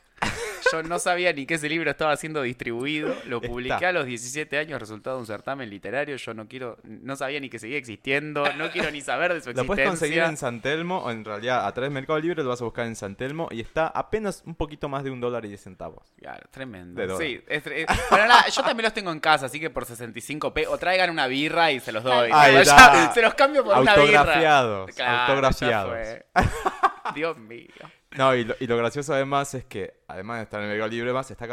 [0.72, 3.14] Yo no sabía ni que ese libro estaba siendo distribuido.
[3.26, 3.48] Lo Está.
[3.48, 6.16] publiqué a los 17 años, resultado de un certamen literario.
[6.16, 8.44] Yo no quiero, no sabía ni que seguía existiendo.
[8.54, 9.66] No quiero ni saber de su Lo existencia.
[9.66, 12.60] puedes conseguir en San Telmo, o en realidad a través de Mercado Libre lo vas
[12.60, 15.48] a buscar en San Telmo y está apenas un poquito más de un dólar y
[15.48, 16.12] 10 centavos.
[16.18, 17.00] Claro, tremendo.
[17.00, 17.26] De dólar.
[17.26, 20.66] Sí, es- es- bueno, nada, yo también los tengo en casa, así que por 65p
[20.68, 22.30] o traigan una birra y se los doy.
[22.32, 22.94] Ahí Pero está.
[23.06, 24.20] ya se los cambio por una birra.
[24.20, 25.98] Autografiados, Claro, autografiados.
[27.14, 27.68] Dios mío.
[28.16, 31.12] No, y lo, y lo gracioso además es que, además de estar en Mercado Libre,
[31.12, 31.46] más está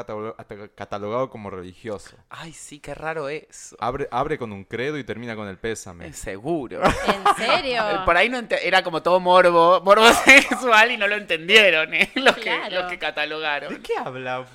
[0.73, 2.17] catalogado como religioso.
[2.29, 3.75] Ay, sí, qué raro eso.
[3.79, 6.07] Abre, abre con un credo y termina con el pésame.
[6.07, 6.81] Es seguro.
[6.83, 7.83] ¿En serio?
[8.05, 12.09] Por ahí no era como todo morbo, morbo sexual y no lo entendieron, ¿eh?
[12.15, 13.71] Los, que, los que catalogaron.
[13.73, 14.45] ¿De qué habla?
[14.45, 14.51] ¿Te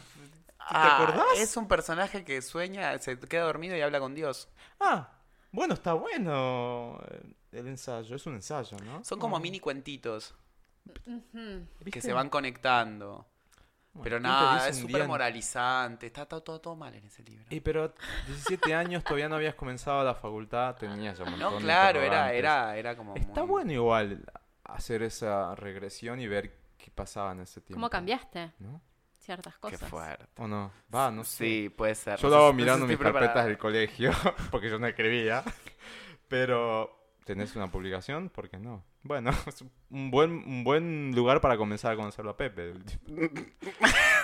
[0.59, 1.38] Ah, acordás?
[1.38, 4.48] Es un personaje que sueña, se queda dormido y habla con Dios.
[4.80, 5.09] Ah,
[5.50, 7.20] bueno, está bueno eh,
[7.53, 8.16] el ensayo.
[8.16, 9.05] Es un ensayo, ¿no?
[9.05, 10.34] Son como Ah, mini cuentitos.
[11.91, 13.26] Que se van conectando.
[13.95, 16.07] Bueno, Pero ¿quién te nada, es súper moralizante.
[16.07, 17.45] Está todo, todo, todo mal en ese libro.
[17.51, 17.93] Y pero
[18.26, 22.01] 17 años todavía no habías comenzado la facultad, tenías ya un montón No, de claro,
[22.01, 23.14] era, era, era como.
[23.16, 24.24] Está muy- bueno igual
[24.64, 27.74] hacer esa regresión y ver qué pasaba en ese tiempo.
[27.76, 28.80] ¿Cómo cambiaste ¿No?
[29.20, 29.91] ciertas Qué cosas?
[29.91, 30.24] fuerte.
[30.39, 30.72] ¿O no?
[30.95, 31.45] Va, no sé.
[31.45, 32.18] Sí, puede ser.
[32.18, 34.11] Yo lo hago mirando mis carpetas del colegio,
[34.51, 35.45] porque yo no escribía.
[36.28, 38.29] Pero, ¿tenés una publicación?
[38.29, 38.85] ¿Por qué no?
[39.03, 42.73] Bueno, es un buen, un buen lugar para comenzar a conocerlo a Pepe.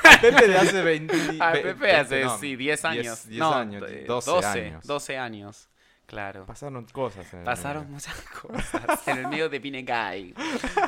[0.05, 1.15] A Pepe de hace 20...
[1.41, 3.29] A Pepe 20, hace, no, sí, 10 años.
[3.29, 4.87] 10 no, años, eh, 12, años.
[4.87, 5.69] 12 años,
[6.07, 6.47] claro.
[6.47, 7.33] Pasaron cosas.
[7.33, 7.95] en el Pasaron medio.
[7.95, 10.35] muchas cosas en el medio de Pinekai.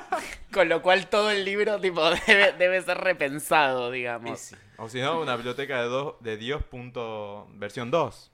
[0.53, 4.39] Con lo cual todo el libro tipo debe, debe ser repensado, digamos.
[4.41, 4.57] sí.
[4.79, 6.63] O si no, una biblioteca de, de Dios.
[6.65, 8.33] punto- versión 2.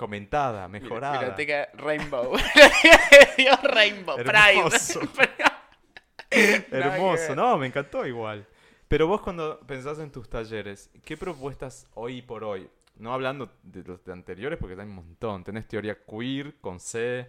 [0.00, 1.18] Comentada, mejorada.
[1.18, 2.32] Biblioteca Rainbow.
[3.36, 5.00] Dios Rainbow, Hermoso.
[5.00, 6.66] Pride.
[6.70, 8.46] Hermoso, no, me encantó igual.
[8.88, 12.70] Pero vos cuando pensás en tus talleres, ¿qué propuestas hoy por hoy?
[12.96, 15.44] No hablando de los de anteriores porque hay un montón.
[15.44, 17.28] Tenés teoría queer con C,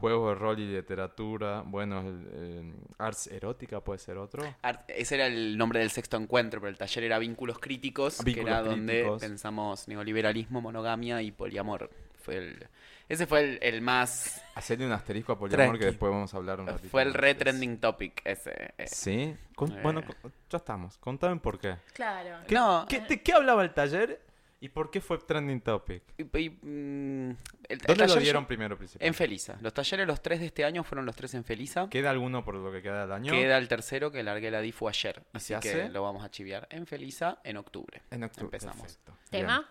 [0.00, 4.42] juegos de rol y literatura, bueno, el, eh, arts erótica puede ser otro.
[4.62, 8.40] Art- Ese era el nombre del sexto encuentro, pero el taller era Vínculos Críticos, que
[8.40, 11.90] era donde pensamos neoliberalismo, monogamia y poliamor
[12.22, 12.66] Fue el,
[13.08, 14.42] ese fue el, el más...
[14.54, 15.78] Hacerle un asterisco a poliamor Tranqui.
[15.80, 16.88] que después vamos a hablar un ratito.
[16.90, 18.72] Fue el re trending topic ese.
[18.78, 18.86] eh.
[18.86, 19.34] ¿Sí?
[19.56, 19.80] Con- Eh.
[19.82, 20.02] Bueno,
[20.48, 20.96] ya estamos.
[20.98, 21.76] Contame por qué.
[21.92, 22.44] Claro.
[22.46, 24.20] ¿Qué, No, qué- ¿De qué hablaba el taller
[24.60, 26.02] y por qué fue trending topic?
[26.18, 27.36] Y- y, mm, el-
[27.68, 29.06] el ¿Dónde lo dieron yo- primero principal?
[29.06, 29.58] En Felisa.
[29.60, 31.88] Los talleres, los tres de este año fueron los tres en Felisa.
[31.90, 33.32] ¿Queda alguno por lo que queda del año?
[33.32, 35.22] Queda el tercero que largué la DIFU ayer.
[35.32, 35.88] ¿Y Así se que hace?
[35.88, 38.02] lo vamos a chiviar en Felisa en octubre.
[38.10, 38.44] En octubre.
[38.46, 38.82] Empezamos.
[38.82, 39.16] perfecto.
[39.30, 39.68] ¿Tema?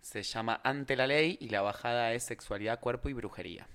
[0.00, 3.66] Se llama Ante la Ley y la bajada es Sexualidad, Cuerpo y Brujería.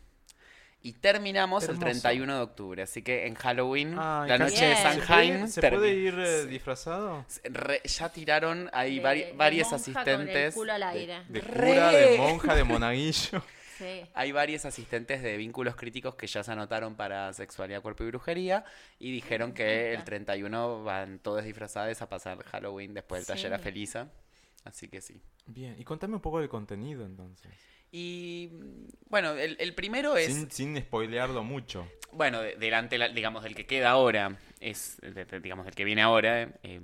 [0.82, 1.73] Y terminamos Hermoso.
[1.88, 2.82] el 31 de octubre.
[2.84, 4.77] Así que en Halloween, Ay, la noche de Bien.
[4.77, 7.25] ¿Se Samhain, puede, se puede ir eh, disfrazado?
[7.43, 10.53] Re- ya tiraron ahí De- vari- de varias monja con el asistentes.
[10.53, 11.23] culo al aire.
[11.27, 11.67] De Re.
[11.67, 13.43] cura, de monja, de monaguillo.
[13.77, 14.01] Sí.
[14.13, 18.63] Hay varios asistentes de vínculos críticos que ya se anotaron para sexualidad, cuerpo y brujería
[18.99, 23.59] y dijeron que el 31 van todos disfrazados a pasar Halloween después del taller a.
[23.59, 24.09] Felisa.
[24.65, 25.21] Así que sí.
[25.45, 27.51] Bien, y contame un poco del contenido entonces.
[27.91, 28.49] Y
[29.09, 31.87] bueno, el, el primero es, Sin, sin spoilearlo mucho.
[32.11, 35.83] bueno, de- delante, la- digamos, del que queda ahora, es, de- de- digamos, del que
[35.85, 36.49] viene ahora.
[36.63, 36.81] eh,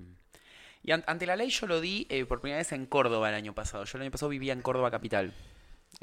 [0.84, 3.36] y an- ante la ley yo lo di eh, por primera vez en Córdoba el
[3.36, 3.86] año pasado.
[3.86, 5.34] Yo el año pasado vivía en Córdoba capital.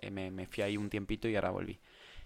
[0.00, 1.78] Eh, me, me fui ahí un tiempito y ahora volví.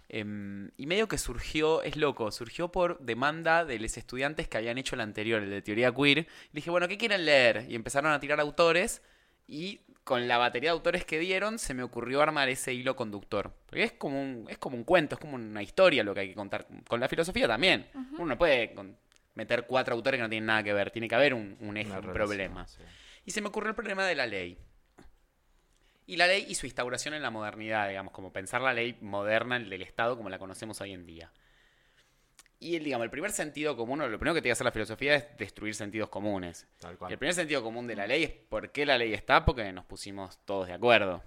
[0.09, 4.79] Em, y medio que surgió, es loco, surgió por demanda de los estudiantes que habían
[4.79, 6.19] hecho el anterior, el de teoría queer.
[6.19, 7.67] Le dije, bueno, ¿qué quieren leer?
[7.69, 9.03] Y empezaron a tirar autores
[9.49, 13.53] y con la batería de autores que dieron se me ocurrió armar ese hilo conductor.
[13.67, 16.29] Porque es como un, es como un cuento, es como una historia lo que hay
[16.29, 16.65] que contar.
[16.87, 17.89] Con la filosofía también.
[18.13, 18.97] Uno no puede con-
[19.35, 21.91] meter cuatro autores que no tienen nada que ver, tiene que haber un, un eje,
[21.91, 22.67] Una un relación, problema.
[22.69, 22.81] sí.
[23.25, 24.57] Y se me ocurrió el problema de la ley.
[26.07, 29.59] Y la ley y su instauración en la modernidad, digamos, como pensar la ley moderna
[29.59, 31.33] del Estado como la conocemos hoy en día.
[32.59, 35.15] Y el, digamos, el primer sentido común, lo primero que tiene que hacer la filosofía
[35.15, 36.67] es destruir sentidos comunes.
[36.81, 37.13] Tal Y cual.
[37.13, 39.85] el primer sentido común de la ley es por qué la ley está, porque nos
[39.85, 41.23] pusimos todos de acuerdo.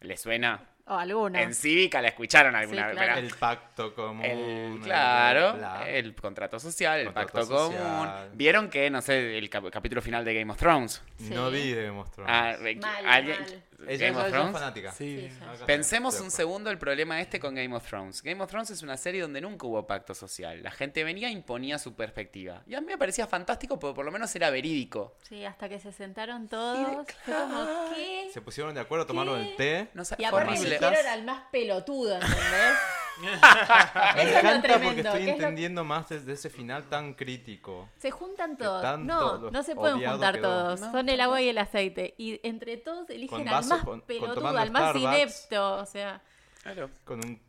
[0.00, 0.64] ¿Le suena?
[0.86, 1.38] O alguno.
[1.38, 3.16] En cívica la escucharon alguna Sí, vez.
[3.18, 4.24] El pacto común.
[4.24, 5.86] El, claro, bla.
[5.86, 7.82] el contrato social, el Contrato pacto social.
[7.82, 8.08] común.
[8.32, 11.02] ¿Vieron que, no sé, el cap- capítulo final de Game of Thrones?
[11.18, 12.32] No vi de Game of Thrones.
[12.34, 13.62] Ah, Mal, ¿alguien- mal.
[13.86, 14.52] Ella Game of ella es Thrones?
[14.52, 14.92] fanática.
[14.92, 15.28] Sí.
[15.30, 18.22] Sí, Pensemos un segundo el problema este con Game of Thrones.
[18.22, 20.62] Game of Thrones es una serie donde nunca hubo pacto social.
[20.62, 22.62] La gente venía e imponía su perspectiva.
[22.66, 25.14] Y a mí me parecía fantástico porque por lo menos era verídico.
[25.28, 27.06] Sí, hasta que se sentaron todos.
[27.24, 28.30] Fue como, ¿qué?
[28.32, 29.50] Se pusieron de acuerdo, tomaron ¿Qué?
[29.50, 29.88] el té.
[29.94, 30.76] No, Y aparte horrible.
[30.76, 32.34] eligieron al más pelotudo, ¿entendés?
[33.20, 36.50] Me Eso es lo encanta tremendo, porque estoy que es lo- entendiendo más desde ese
[36.50, 37.88] final tan crítico.
[37.98, 38.98] Se juntan todos.
[39.00, 40.48] No, no se pueden juntar quedó.
[40.48, 40.80] todos.
[40.80, 42.14] No, Son el agua y el aceite.
[42.18, 45.02] Y entre todos eligen Con al vaso, más con- pelotudo, al más Starbucks.
[45.14, 45.74] inepto.
[45.76, 46.22] O sea,
[46.62, 46.90] Claro.
[47.04, 47.40] Con un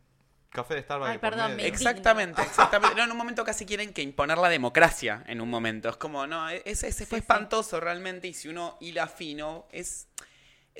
[0.50, 1.10] café de Starbucks.
[1.10, 2.96] Ay, perdón, me- Exactamente, exactamente.
[2.96, 5.88] No, en un momento casi quieren que imponer la democracia en un momento.
[5.88, 7.14] Es como, no, ese, ese fue Sí, sí.
[7.16, 10.08] espantoso realmente y si uno hila fino, es,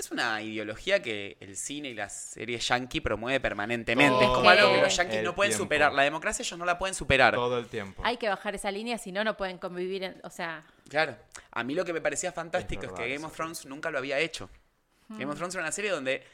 [0.01, 4.25] es una ideología que el cine y las series yankee promueve permanentemente.
[4.25, 5.65] es como algo que los yankees no pueden tiempo.
[5.65, 5.93] superar.
[5.93, 7.35] La democracia ellos no la pueden superar.
[7.35, 8.03] Todo el tiempo.
[8.05, 10.03] hay que bajar esa línea, si no, no pueden convivir.
[10.03, 11.17] En, o sea, Claro.
[11.53, 13.99] A mí lo que me parecía fantástico es, Es que Game of Thrones nunca lo
[13.99, 14.51] había hecho.
[15.09, 16.25] Game of Thrones era una serie donde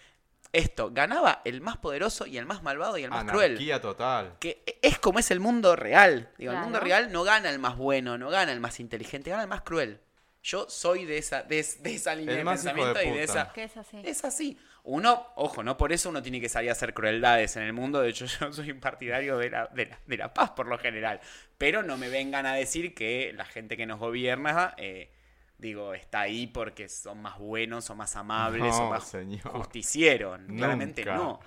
[0.52, 3.52] esto, ganaba el más poderoso y el más malvado y el más cruel.
[3.52, 4.36] Anarquía total.
[4.38, 6.30] Que es como es el mundo real.
[6.38, 9.42] Digo, el mundo real no gana el más bueno, no gana el más inteligente, gana
[9.42, 10.00] el más cruel.
[10.46, 13.52] Yo soy de esa, de, es- de esa línea El de pensamiento y de esa.
[13.52, 14.00] que es así.
[14.04, 14.56] Es así.
[14.84, 18.00] Uno, ojo, no por eso uno tiene que salir a hacer crueldades en el mundo.
[18.00, 20.78] De hecho, yo soy un partidario de la, de la, de la paz por lo
[20.78, 21.20] general.
[21.58, 25.10] Pero no me vengan a decir que la gente que nos gobierna, eh,
[25.58, 29.48] digo, está ahí porque son más buenos, son más amables, No, son más señor.
[29.50, 30.38] justicieros.
[30.46, 31.40] Claramente no.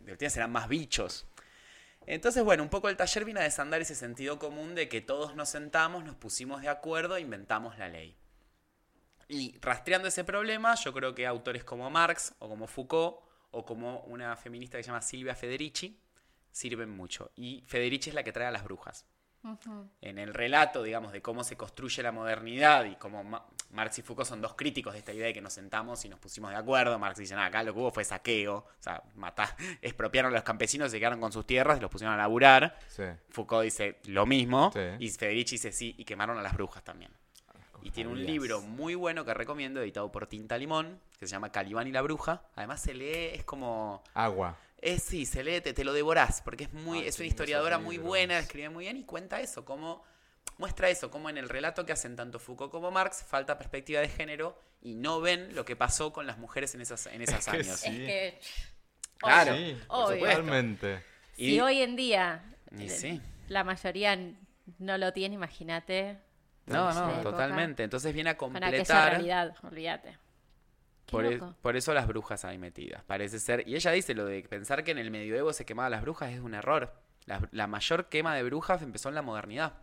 [0.00, 1.26] De última serán más bichos.
[2.06, 5.36] Entonces, bueno, un poco el taller vino a desandar ese sentido común de que todos
[5.36, 8.16] nos sentamos, nos pusimos de acuerdo e inventamos la ley.
[9.34, 13.16] Y rastreando ese problema, yo creo que autores como Marx o como Foucault
[13.52, 15.98] o como una feminista que se llama Silvia Federici
[16.50, 17.30] sirven mucho.
[17.36, 19.06] Y Federici es la que trae a las brujas.
[20.02, 24.02] En el relato, digamos, de cómo se construye la modernidad y cómo Ma- Marx y
[24.02, 26.56] Foucault son dos críticos de esta idea de que nos sentamos y nos pusimos de
[26.58, 26.96] acuerdo.
[26.98, 30.44] Marx dice, nada, acá lo que hubo fue saqueo, o sea, matar, expropiaron a los
[30.44, 32.78] campesinos, se quedaron con sus tierras y los pusieron a laburar.
[32.86, 33.02] Sí.
[33.30, 34.80] Foucault dice lo mismo Sí.
[35.00, 37.10] y Federici dice sí, y quemaron a las brujas también.
[37.82, 41.50] Y tiene un libro muy bueno que recomiendo, editado por Tinta Limón, que se llama
[41.50, 42.42] Calibán y la bruja.
[42.54, 44.02] Además se lee, es como...
[44.14, 44.56] Agua.
[44.78, 47.78] Es sí, se lee, te, te lo devorás, porque es muy, Ay, es una historiadora
[47.78, 50.02] muy buena, escribe muy bien y cuenta eso, cómo
[50.58, 54.08] muestra eso, cómo en el relato que hacen tanto Foucault como Marx falta perspectiva de
[54.08, 57.50] género y no ven lo que pasó con las mujeres en esas, en esos que
[57.50, 57.78] años.
[57.80, 57.88] sí.
[57.90, 58.40] Es que.
[59.18, 61.02] Claro, Sí, totalmente.
[61.36, 62.44] Si Y- hoy en día
[62.76, 63.20] Y eh, sí.
[63.48, 64.18] la mayoría
[64.78, 66.18] no lo tiene, imagínate.
[66.66, 67.22] No, no, época.
[67.22, 67.82] totalmente.
[67.82, 69.10] Entonces viene a completar.
[69.12, 70.18] realidad, olvídate.
[71.10, 73.68] Por, e- eso las brujas ahí metidas, parece ser.
[73.68, 76.40] Y ella dice lo de pensar que en el medioevo se quemaban las brujas es
[76.40, 76.94] un error.
[77.26, 79.74] La, la mayor quema de brujas empezó en la modernidad.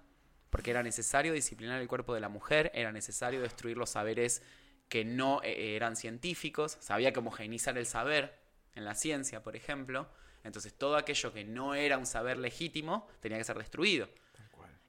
[0.50, 4.42] Porque era necesario disciplinar el cuerpo de la mujer, era necesario destruir los saberes
[4.88, 8.34] que no eh, eran científicos, sabía que homogeneizar el saber
[8.74, 10.10] en la ciencia, por ejemplo.
[10.44, 14.10] Entonces todo aquello que no era un saber legítimo tenía que ser destruido.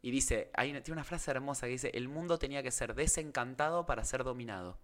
[0.03, 2.95] Y dice, hay una- tiene una frase hermosa que dice, el mundo tenía que ser
[2.95, 4.79] desencantado para ser dominado.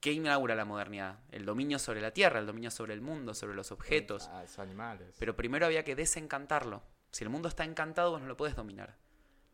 [0.00, 1.20] ¿Qué inaugura la modernidad?
[1.32, 4.28] El dominio sobre la tierra, el dominio sobre el mundo, sobre los objetos.
[4.30, 5.16] Ah, esos animales.
[5.18, 6.82] Pero primero había que desencantarlo.
[7.10, 8.98] Si el mundo está encantado, vos no lo puedes dominar.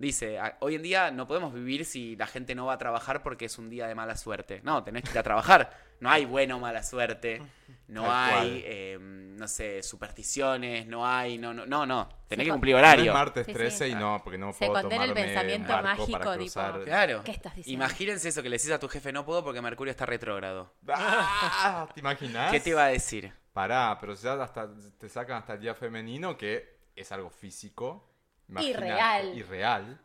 [0.03, 3.23] Dice, "A- hoy en día no podemos vivir si la gente no va a trabajar
[3.23, 4.61] porque es un día de mala suerte.
[4.65, 5.71] No, tenés que ir a trabajar.
[6.01, 7.41] No hay buena o mala suerte.
[7.87, 10.89] No Tal hay, eh, no sé, supersticiones.
[10.89, 11.87] No hay, no, no, no.
[11.87, 12.09] no.
[12.27, 13.13] Tenés Sí, que cumplir No es horario.
[13.13, 13.59] martes Sí, sí.
[13.59, 16.85] 13 y no, porque no Se puedo condena el pensamiento mágico, para tipo.
[16.85, 17.23] Claro.
[17.23, 17.85] ¿Qué estás diciendo?
[17.85, 20.75] Imagínense eso que le decís a tu jefe, no puedo porque Mercurio está retrógrado.
[20.89, 22.51] Ah, ¿Te imaginas?
[22.51, 23.33] ¿Qué te iba a decir?
[23.53, 28.09] Pará, pero ya hasta, te sacan hasta el día femenino que es algo físico.
[28.49, 29.39] Imagina- Irreal.
[29.39, 30.01] Irreal.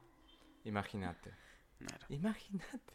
[0.63, 1.31] Imagínate.
[1.79, 2.05] Claro.
[2.09, 2.93] Imagínate.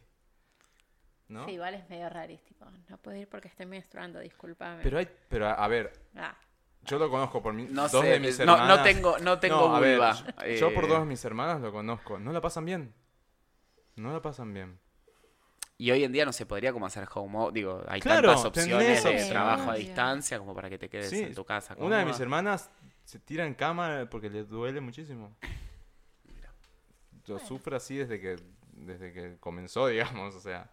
[1.29, 1.47] ¿No?
[1.47, 2.67] Sí, igual es medio rarístico.
[2.89, 4.83] No puedo ir porque estoy menstruando, discúlpame.
[4.83, 6.37] Pero hay, pero a, a ver, Ah,
[6.83, 8.83] yo lo conozco por mi, No dos sé, de mis no- no hermanas.
[8.85, 10.15] tengo- no tengo a ver, vulva,
[10.59, 10.75] yo eh.
[10.75, 12.19] por dos de mis hermanas lo conozco.
[12.19, 12.93] No la pasan bien.
[13.97, 14.79] No la pasan bien.
[15.79, 17.55] Y hoy en día no se podría como hacer home office.
[17.55, 21.21] Digo, hay Claro, tantas opciones de trabajo a distancia como para que te quedes Sí,
[21.23, 21.75] en tu casa.
[21.79, 22.71] Una de mis hermanas
[23.13, 25.37] se tira en cama porque le duele muchísimo.
[27.27, 28.37] Yo sufro así desde que
[28.73, 30.71] desde que comenzó, digamos, o sea.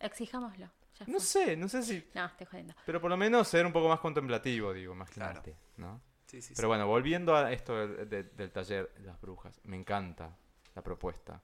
[0.00, 0.70] exijámoslo.
[0.98, 1.20] Ya No fue.
[1.20, 2.02] sé, no sé si.
[2.14, 2.74] No, estoy jodiendo.
[2.86, 5.42] Pero por lo menos ser un poco más contemplativo, digo, más Claro.
[5.76, 6.00] ¿no?
[6.26, 10.34] Sí, sí, Pero bueno, volviendo a esto del, de- del taller Las Brujas, me encanta
[10.74, 11.42] la propuesta.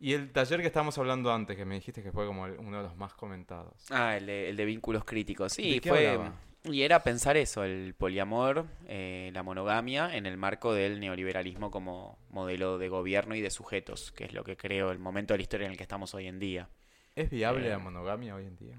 [0.00, 2.78] Y el taller que estábamos hablando antes, que me dijiste que fue como el- uno
[2.78, 3.86] de los más comentados.
[3.90, 5.52] Ah, el de, el de vínculos críticos.
[5.52, 6.08] Sí, ¿De qué fue.
[6.08, 6.34] hablaba?
[6.68, 12.18] Y era pensar eso, el poliamor, eh, la monogamia, en el marco del neoliberalismo como
[12.30, 15.42] modelo de gobierno y de sujetos, que es lo que creo el momento de la
[15.42, 16.68] historia en el que estamos hoy en día.
[17.14, 17.70] ¿Es viable Eh.
[17.70, 18.78] la monogamia hoy en día?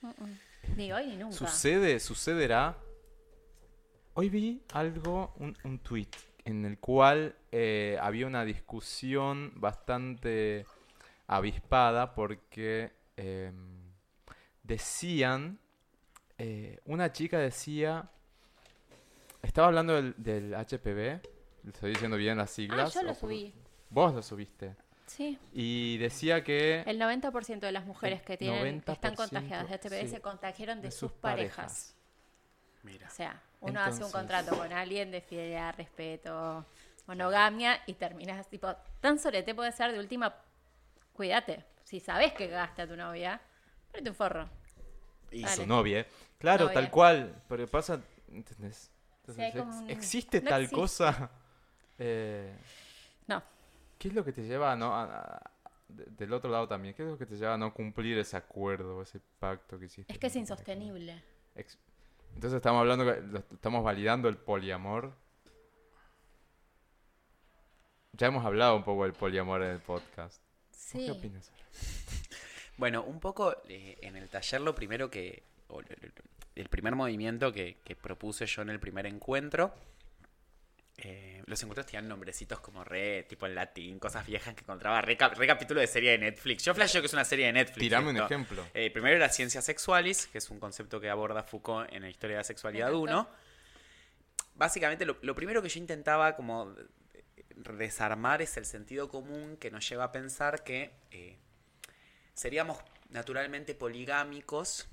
[0.00, 0.38] Mm, mm.
[0.76, 1.36] Ni hoy ni nunca.
[1.36, 2.76] Sucede, sucederá.
[4.14, 6.08] Hoy vi algo, un, un tweet,
[6.44, 10.66] en el cual eh, había una discusión bastante
[11.26, 13.52] avispada porque eh,
[14.62, 15.58] decían,
[16.38, 18.08] eh, una chica decía,
[19.42, 20.96] estaba hablando del, del HPV,
[21.64, 22.94] le estoy diciendo bien las Ah, siglas.
[22.94, 23.54] yo lo o subí.
[23.90, 24.74] Vos lo subiste.
[25.06, 25.38] Sí.
[25.52, 26.80] Y decía que...
[26.86, 30.20] El 90% de las mujeres que tienen que están 90%, contagiadas de HPV sí, se
[30.20, 31.56] contagiaron de, de sus parejas.
[31.56, 31.94] parejas.
[32.82, 33.06] Mira.
[33.06, 36.66] O sea, uno hace un Entonces- contrato con alguien de fidelidad, respeto,
[37.06, 40.34] monogamia y terminas tipo, tan solete puede ser de última,
[41.12, 41.64] cuídate.
[41.84, 43.40] Si sabes que cagaste a tu novia,
[43.90, 44.48] ponete un forro.
[45.34, 46.06] Y su novia.
[46.38, 46.74] Claro, Novia.
[46.74, 47.42] tal cual.
[47.48, 48.90] Pero pasa, ¿entendés?
[49.26, 50.76] Sí, como ¿Existe no tal existe.
[50.80, 51.30] cosa?
[51.98, 52.54] Eh,
[53.26, 53.42] No,
[53.98, 54.94] ¿Qué es lo que te lleva a no...
[54.94, 55.50] a- a-
[55.88, 58.36] de- del otro lado también, ¿qué es lo que te lleva a no cumplir ese
[58.36, 60.12] acuerdo, ese pacto que hiciste?
[60.12, 61.22] es que es insostenible.
[62.34, 63.10] Entonces estamos hablando,
[63.52, 65.12] estamos validando el poliamor.
[68.12, 70.40] Ya hemos hablado un poco del poliamor en el podcast.
[70.70, 71.06] ¿Vos Sí.
[71.06, 71.50] ¿Qué opinas?
[72.76, 77.76] Bueno, un poco eh, en el taller lo primero que, o el- primer movimiento que,
[77.84, 79.74] que propuse yo en el primer encuentro,
[80.98, 85.16] eh, los encuentros tenían nombrecitos como re, tipo en latín, cosas viejas que encontraba, re,
[85.16, 86.64] cap- re capítulo de serie de Netflix.
[86.64, 87.78] Yo flasheo que es una serie de Netflix.
[87.80, 88.64] Tirame un ejemplo.
[88.74, 92.36] Eh, primero era Ciencia Sexualis, que es un concepto que aborda Foucault en la historia
[92.36, 93.22] de la sexualidad Me encantó.
[93.22, 93.28] 1.
[94.56, 96.72] Básicamente, lo, lo primero que yo intentaba como
[97.56, 101.36] desarmar es el sentido común que nos lleva a pensar que eh,
[102.34, 102.78] seríamos
[103.10, 104.88] naturalmente poligámicos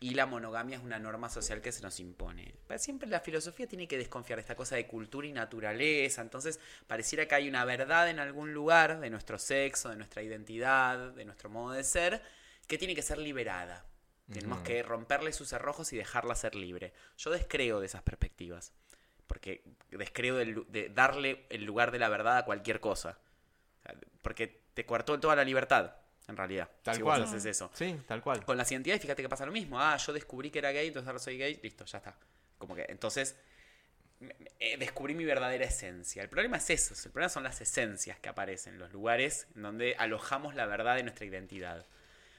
[0.00, 2.54] y la monogamia es una norma social que se nos impone.
[2.66, 6.58] Pero siempre la filosofía tiene que desconfiar de esta cosa de cultura y naturaleza, entonces
[6.88, 11.24] pareciera que hay una verdad en algún lugar de nuestro sexo, de nuestra identidad, de
[11.24, 12.20] nuestro modo de ser,
[12.66, 13.86] que tiene que ser liberada.
[14.32, 16.94] Tenemos que romperle sus cerrojos y dejarla ser libre.
[17.18, 18.72] Yo descreo de esas perspectivas,
[19.26, 23.18] porque descreo lu- de darle el lugar de la verdad a cualquier cosa.
[24.22, 25.96] Porque te coartó toda la libertad,
[26.28, 26.68] en realidad.
[26.82, 27.20] Tal si cual.
[27.20, 27.70] vos haces eso.
[27.74, 28.44] Sí, tal cual.
[28.44, 29.80] Con las identidades, fíjate que pasa lo mismo.
[29.80, 32.16] Ah, yo descubrí que era gay, entonces ahora soy gay, listo, ya está.
[32.58, 33.36] Como que, entonces,
[34.60, 36.22] eh, descubrí mi verdadera esencia.
[36.22, 39.96] El problema es eso, el problema son las esencias que aparecen, los lugares en donde
[39.98, 41.86] alojamos la verdad de nuestra identidad.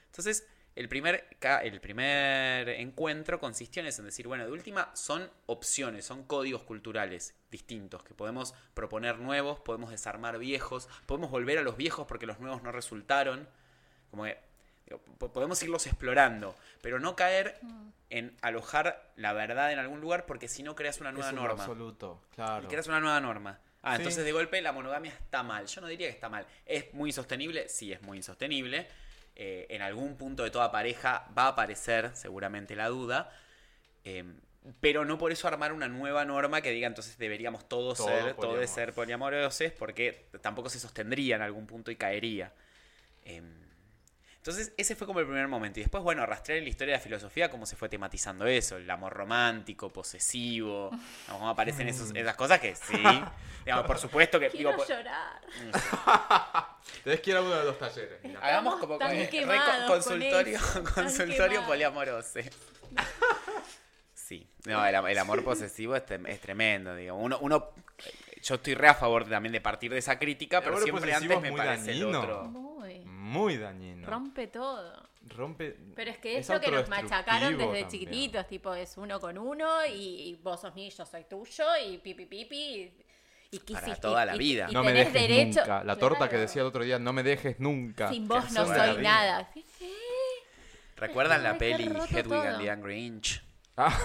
[0.06, 1.28] Entonces, el primer,
[1.62, 6.64] el primer encuentro consistió en eso, en decir, bueno, de última son opciones, son códigos
[6.64, 12.26] culturales distintos que podemos proponer nuevos, podemos desarmar viejos, podemos volver a los viejos porque
[12.26, 13.48] los nuevos no resultaron.
[14.14, 14.38] Como que
[14.86, 17.58] Digo, po- podemos irlos explorando, pero no caer
[18.12, 21.40] en alojar la verdad en algún lugar porque si no creas una nueva Es un
[21.40, 21.64] norma.
[21.64, 22.68] absoluto, claro.
[22.68, 23.60] Creas una nueva norma.
[23.82, 24.02] Ah, Sí.
[24.02, 25.66] entonces de golpe la monogamia está mal.
[25.68, 26.46] Yo no diría que está mal.
[26.66, 27.70] ¿Es muy insostenible?
[27.70, 28.86] Sí, es muy insostenible.
[29.36, 33.32] Eh, en algún punto de toda pareja va a aparecer seguramente la duda.
[34.04, 34.26] Eh,
[34.82, 38.20] pero no por eso armar una nueva norma que diga entonces deberíamos todos Todo ser,
[38.22, 38.76] todos poliamorosos.
[38.76, 42.52] ser poliamorosos, porque tampoco se sostendría en algún punto y caería.
[43.26, 43.63] Em,
[44.46, 45.80] entonces, ese fue como el primer momento.
[45.80, 48.76] Y después, bueno, arrastrar en la historia de la filosofía cómo se fue tematizando eso,
[48.76, 50.92] el amor romántico, posesivo,
[51.32, 53.02] cómo aparecen esos- esas cosas que sí.
[53.64, 54.50] digamos, por supuesto que.
[54.50, 55.40] Quiero digo, llorar.
[57.06, 58.20] Tenés que ir a uno de los talleres.
[58.42, 62.40] hagamos como tan con- consultorio, con eso, tan consultorio poliamoroso.
[64.14, 67.16] Sí, no, el, am- el amor posesivo es, es tremendo, digo.
[67.16, 67.70] Uno, uno,
[68.42, 71.32] yo estoy re a favor también de partir de esa crítica, El pero siempre antes
[71.32, 72.52] es me parece el otro.
[73.34, 74.08] Muy dañino.
[74.08, 75.10] Rompe todo.
[75.30, 75.76] Rompe.
[75.96, 77.88] Pero es que es, lo que nos machacaron desde también.
[77.88, 82.26] chiquititos, tipo, es uno con uno y vos sos ni yo soy tuyo y pipi
[82.26, 82.94] pipi y,
[83.52, 84.68] y Para quisiste- toda la y- vida.
[84.70, 85.62] y No me dejes derecho.
[85.62, 85.84] nunca.
[85.84, 88.10] La torta que decía el otro día, no me dejes nunca.
[88.10, 89.50] Sin vos no soy nada.
[90.98, 93.42] ¿Recuerdan la peli Hedwig and the Angry Inch?
[93.76, 93.98] Ah,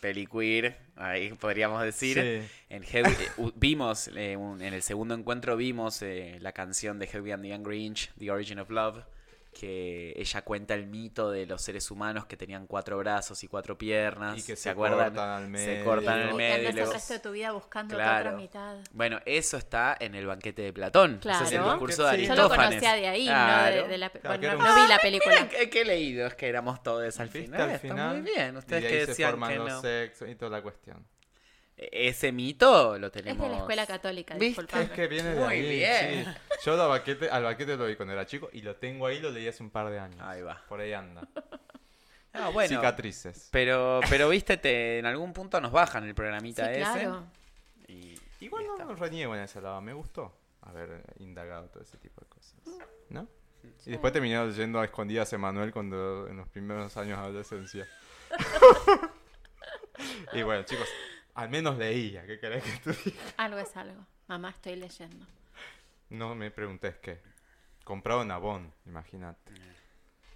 [0.00, 2.14] Peli queer, ahí podríamos decir.
[2.14, 2.48] Sí.
[2.70, 7.06] En Hedwig- eh, vimos, eh, un- en el segundo encuentro vimos eh, la canción de
[7.06, 9.04] Hedwig and the Angry Inch, The Origin of Love,
[9.52, 13.76] que ella cuenta el mito de los seres humanos que tenían cuatro brazos y cuatro
[13.76, 14.38] piernas.
[14.38, 15.06] Y que ¿Se, se acuerdan?
[15.08, 15.84] cortan al Se medio.
[15.84, 16.48] cortan el Y que medio.
[16.52, 18.28] y andas el luego- resto de tu vida buscando Claro.
[18.30, 18.76] otra mitad.
[18.92, 21.18] Bueno, eso está en el banquete de Platón.
[21.20, 21.70] Ese es el Claro.
[21.72, 22.22] discurso de Sí.
[22.26, 22.68] Yo lo Aristófanes.
[22.68, 23.76] conocía de ahí, no Claro.
[23.82, 24.10] de, de la...
[24.10, 25.34] Claro, bueno, que no, un- no vi la Ah, película.
[25.34, 27.60] miren qué, qué leídos que éramos todos al ¿Viste final.
[27.62, 28.20] al Está final?
[28.22, 28.54] muy bien.
[28.54, 29.80] Y Ustedes de que ahí se decían forman que los no.
[29.80, 31.04] sexos y toda la cuestión.
[31.80, 33.46] Ese mito lo Es tenemos.
[33.46, 34.82] de la escuela católica, disculpame.
[34.84, 35.76] Es que viene de Muy ahí.
[35.76, 36.24] bien.
[36.24, 36.30] sí.
[36.66, 39.30] Yo al baquete, al baquete lo vi cuando era chico y lo tengo ahí, lo
[39.30, 40.20] leí hace un par de años.
[40.22, 40.60] Ahí va.
[40.68, 41.22] Por ahí anda.
[42.34, 42.68] Ah, bueno.
[42.68, 43.48] Cicatrices.
[43.50, 46.80] Pero, pero viste, te, en algún punto nos bajan el Sí, programita ese.
[46.80, 47.24] claro.
[47.88, 52.20] Y, Igual y no, reniego en ese lado, me gustó haber indagado todo ese tipo
[52.20, 52.54] de cosas.
[53.08, 53.26] ¿No?
[53.86, 57.88] Y después terminé yendo a escondidas a Emanuel cuando en los primeros años de adolescencia.
[60.32, 60.88] y bueno, chicos,
[61.38, 63.22] al menos leía, ¿qué querés que te diga?
[63.36, 64.04] Algo es algo.
[64.26, 65.24] Mamá, estoy leyendo.
[66.10, 67.20] No me preguntes qué.
[67.84, 69.52] Compraba en Avon, imagínate.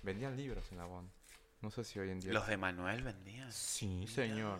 [0.03, 1.11] Vendían libros en Avon.
[1.61, 2.33] No sé si hoy en día.
[2.33, 3.51] Los de Manuel vendían.
[3.53, 4.59] Sí, señor.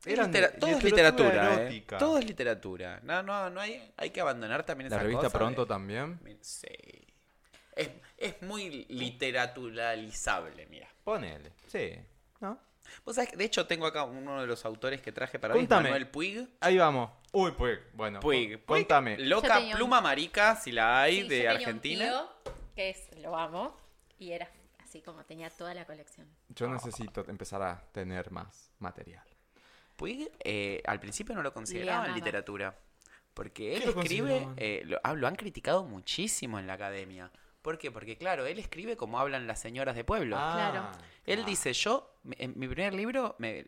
[0.00, 1.60] Es Eran litera- de- todo es literatura ¿eh?
[1.62, 1.98] erótica.
[1.98, 3.00] Todo es literatura.
[3.02, 6.20] No, no, no hay, hay que abandonar también La esa revista cosa Pronto de- también.
[6.42, 6.68] Sí.
[7.74, 10.88] Es, es muy literaturalizable, mira.
[11.04, 11.52] Ponele.
[11.68, 11.92] Sí.
[12.40, 12.58] ¿No?
[13.04, 15.80] Vos sabés que, de hecho, tengo acá uno de los autores que traje para Contame.
[15.88, 16.48] hoy, Manuel Puig.
[16.60, 17.10] Ahí vamos.
[17.32, 17.78] Uy, Puig.
[17.92, 18.64] Bueno, Puig.
[18.64, 19.18] con- contame.
[19.18, 22.04] Loca un- pluma marica, si la hay, Sí, yo de tenía un Argentina.
[22.04, 22.32] tío
[22.74, 23.76] que es, lo amo,
[24.18, 26.26] y era así como tenía toda la colección.
[26.50, 29.24] Yo necesito empezar a tener más material.
[29.96, 32.76] Puig, eh, al principio no lo consideraban literatura.
[33.32, 37.30] Porque él ¿Qué lo escribe, eh, lo, ah, lo han criticado muchísimo en la academia.
[37.66, 37.90] ¿Por qué?
[37.90, 40.36] Porque, claro, él escribe como hablan las señoras de pueblo.
[40.36, 40.88] Claro.
[41.24, 43.66] Él dice, yo, en mi primer libro, me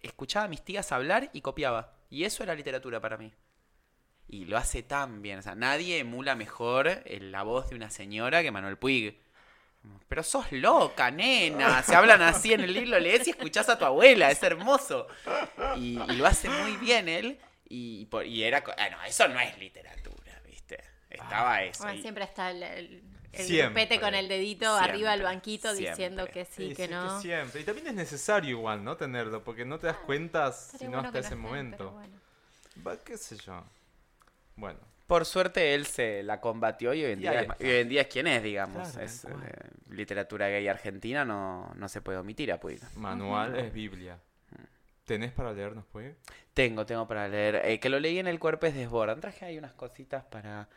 [0.00, 1.92] escuchaba a mis tías hablar y copiaba.
[2.08, 3.32] Y eso era literatura para mí.
[4.28, 5.40] Y lo hace tan bien.
[5.40, 9.20] O sea, nadie emula mejor eh, la voz de una señora que Manuel Puig.
[10.08, 11.82] Pero sos loca, nena.
[11.82, 14.30] Se hablan así en el libro, lo lees y escuchás a tu abuela.
[14.30, 15.08] Es hermoso.
[15.76, 17.40] Y, y lo hace muy bien él.
[17.68, 18.62] Y, por- y era...
[18.62, 20.78] co- Ah, no, eso no es literatura, ¿viste?
[21.10, 21.82] Estaba eso.
[21.82, 23.02] Bueno, y- siempre está el, el,
[23.42, 23.84] el Siempre.
[23.86, 25.90] grupete con el dedito Siempre, arriba del banquito siempre.
[25.90, 27.20] diciendo que sí, Sí, que sí, no.
[27.20, 27.60] siempre.
[27.60, 28.96] Y también es necesario igual, ¿no?
[28.96, 31.90] Tenerlo, porque no te das cuenta Estaría sino bueno hasta que ese estén, momento.
[31.92, 32.20] bueno.
[32.86, 33.64] Va, qué sé yo.
[34.56, 34.80] Bueno.
[35.06, 37.88] Por suerte él se la combatió y hoy en Y día, es, y hoy en
[37.88, 38.88] día es quien es, digamos.
[38.90, 39.28] Claro, es, eh,
[39.90, 42.80] literatura gay argentina no, no se puede omitir a Puig.
[42.96, 44.18] Manual es Biblia.
[45.04, 46.16] ¿Tenés para leernos, Puig?
[46.52, 47.62] Tengo, tengo para leer.
[47.64, 49.20] eh, que lo leí en el Cuerpes Desbordan.
[49.20, 50.68] Traje ahí unas cositas para...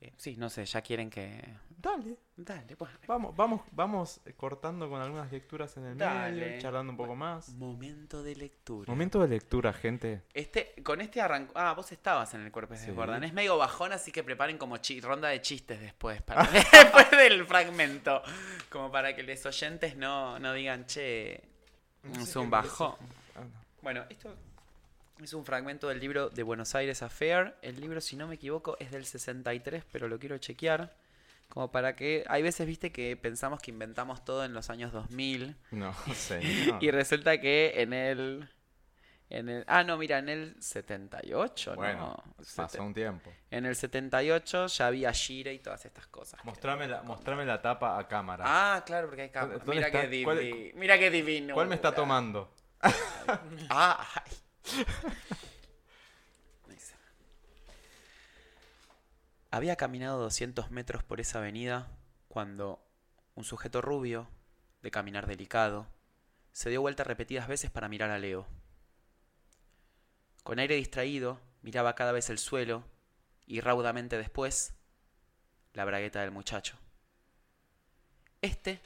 [0.00, 1.42] eh, sí, no sé, ya quieren que...
[1.78, 2.16] Dale.
[2.36, 2.90] Dale, pues.
[3.06, 6.40] Vamos, vamos, vamos cortando con algunas lecturas en el Dale.
[6.46, 7.50] medio, charlando un poco más.
[7.50, 8.90] Momento de lectura.
[8.90, 10.22] Momento de lectura, gente.
[10.34, 11.52] Este, con este arrancó...
[11.54, 12.86] Ah, vos estabas en el Cuerpes Sí.
[12.86, 13.22] Desbordan.
[13.24, 16.20] Es medio bajón, así que preparen como chi- ronda de chistes después.
[16.22, 16.42] Para,
[16.72, 18.22] después del fragmento.
[18.70, 21.34] Como para que los oyentes no, no digan, che,
[22.18, 22.96] es un bajón.
[23.36, 23.60] Ah, no.
[23.82, 24.34] Bueno, esto
[25.22, 27.54] es un fragmento del libro de Buenos Aires Affair.
[27.62, 30.94] El libro, si no me equivoco, es del 63, pero lo quiero chequear.
[31.48, 32.24] Como para que...
[32.28, 35.56] Hay veces, viste, que pensamos que inventamos todo en los años 2000.
[35.70, 36.82] No, señor.
[36.82, 38.48] Y resulta que en el...
[39.28, 42.34] En el, ah, no, mira, en el 78, Bueno, ¿no?
[42.54, 43.32] pasó un tiempo.
[43.50, 46.40] En el 78 ya había Shira y todas estas cosas.
[46.40, 48.44] que- Mostrame la, mostrame la tapa a cámara.
[48.46, 49.58] Ah, claro, porque hay cámara.
[49.58, 50.08] ¿Dónde Mira está?
[50.08, 50.72] qué ¿Cuál- divino.
[50.78, 51.54] Mira qué divino.
[51.54, 52.54] ¿Cuál me está tomando?
[52.80, 54.32] Ah, ay.
[59.50, 61.88] Había caminado 200 metros por esa avenida
[62.28, 62.78] cuando
[63.36, 64.28] un sujeto rubio,
[64.82, 65.86] de caminar delicado,
[66.52, 68.46] se dio vuelta repetidas veces para mirar a Leo.
[70.42, 72.84] Con aire distraído, miraba cada vez el suelo
[73.46, 74.74] y raudamente después
[75.72, 76.76] la bragueta del muchacho.
[78.42, 78.80] Este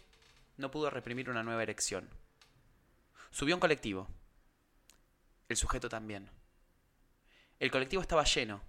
[0.57, 2.09] no pudo reprimir una nueva erección.
[3.31, 4.09] Subió un colectivo.
[5.51, 6.31] El sujeto también.
[7.59, 8.63] El colectivo estaba lleno.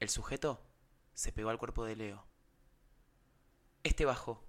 [0.00, 0.62] El sujeto
[1.12, 2.26] se pegó al cuerpo de Leo.
[3.82, 4.42] Este bajó.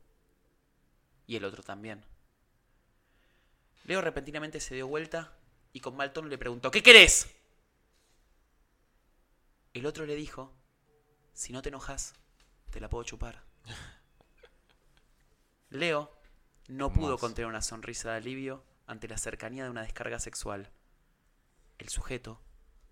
[1.25, 2.05] Y el otro también.
[3.83, 5.38] Leo repentinamente se dio vuelta
[5.73, 7.35] y con mal tono le preguntó, ¿qué querés?
[9.73, 10.53] El otro le dijo,
[11.33, 12.13] si no te enojas,
[12.69, 13.43] te la puedo chupar.
[15.69, 16.17] Leo
[16.69, 20.71] no pudo contener una sonrisa de alivio ante la cercanía de una descarga sexual.
[21.78, 22.41] El sujeto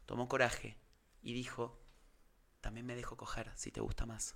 [0.06, 0.78] tomó coraje
[1.22, 1.80] y dijo,
[2.62, 4.36] también me dejo coger si te gusta más.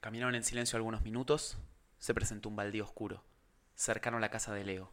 [0.00, 1.58] Caminaron en silencio algunos minutos,
[1.98, 3.22] se presentó un baldío oscuro,
[3.74, 4.90] cercano a la casa de Leo.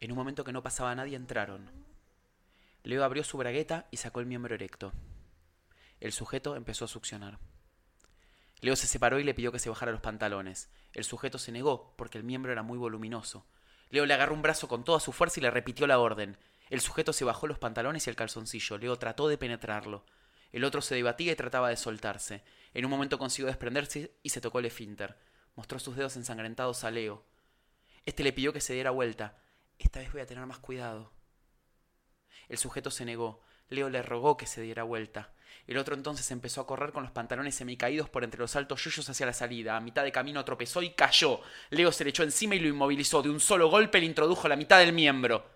[0.00, 1.70] En un momento que no pasaba nadie entraron.
[2.82, 4.92] Leo abrió su bragueta y sacó el miembro erecto.
[6.00, 7.38] El sujeto empezó a succionar.
[8.60, 10.68] Leo se separó y le pidió que se bajara los pantalones.
[10.92, 13.46] El sujeto se negó porque el miembro era muy voluminoso.
[13.92, 16.38] Leo le agarró un brazo con toda su fuerza y le repitió la orden.
[16.70, 18.78] El sujeto se bajó los pantalones y el calzoncillo.
[18.78, 20.06] Leo trató de penetrarlo.
[20.50, 22.42] El otro se debatía y trataba de soltarse.
[22.72, 25.18] En un momento consiguió desprenderse y se tocó el esfínter.
[25.56, 27.26] Mostró sus dedos ensangrentados a Leo.
[28.06, 29.36] Este le pidió que se diera vuelta.
[29.78, 31.12] Esta vez voy a tener más cuidado.
[32.48, 33.42] El sujeto se negó.
[33.68, 35.34] Leo le rogó que se diera vuelta.
[35.66, 39.08] El otro entonces empezó a correr con los pantalones semicaídos por entre los altos yuyos
[39.08, 39.76] hacia la salida.
[39.76, 41.40] A mitad de camino tropezó y cayó.
[41.70, 43.22] Leo se le echó encima y lo inmovilizó.
[43.22, 45.46] De un solo golpe le introdujo la mitad del miembro.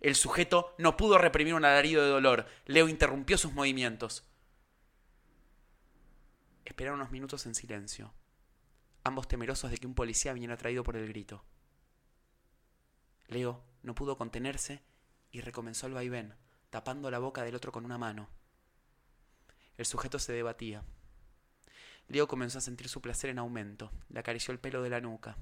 [0.00, 2.46] El sujeto no pudo reprimir un alarido de dolor.
[2.66, 4.24] Leo interrumpió sus movimientos.
[6.64, 8.12] Esperaron unos minutos en silencio,
[9.04, 11.44] ambos temerosos de que un policía viniera traído por el grito.
[13.28, 14.82] Leo no pudo contenerse
[15.30, 16.34] y recomenzó el vaivén,
[16.70, 18.28] tapando la boca del otro con una mano.
[19.78, 20.82] El sujeto se debatía.
[22.08, 25.36] Leo comenzó a sentir su placer en aumento, le acarició el pelo de la nuca.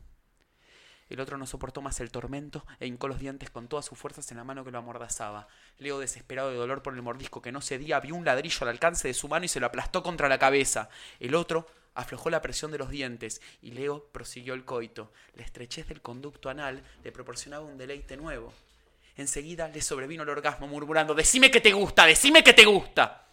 [1.10, 4.30] El otro no soportó más el tormento e hincó los dientes con todas sus fuerzas
[4.30, 5.48] en la mano que lo amordazaba.
[5.78, 9.08] Leo, desesperado de dolor por el mordisco que no cedía, vio un ladrillo al alcance
[9.08, 10.88] de su mano y se lo aplastó contra la cabeza.
[11.20, 15.12] El otro aflojó la presión de los dientes y Leo prosiguió el coito.
[15.34, 18.52] La estrechez del conducto anal le proporcionaba un deleite nuevo.
[19.16, 23.23] Enseguida le sobrevino el orgasmo murmurando, Decime que te gusta, decime que te gusta.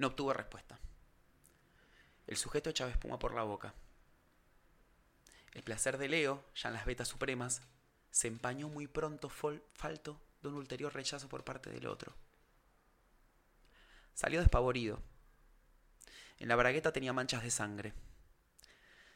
[0.00, 0.78] No obtuvo respuesta.
[2.26, 3.74] El sujeto echaba espuma por la boca.
[5.52, 7.60] El placer de Leo, ya en las vetas supremas,
[8.10, 12.14] se empañó muy pronto falto de un ulterior rechazo por parte del otro.
[14.14, 15.02] Salió despavorido.
[16.38, 17.92] En la bragueta tenía manchas de sangre.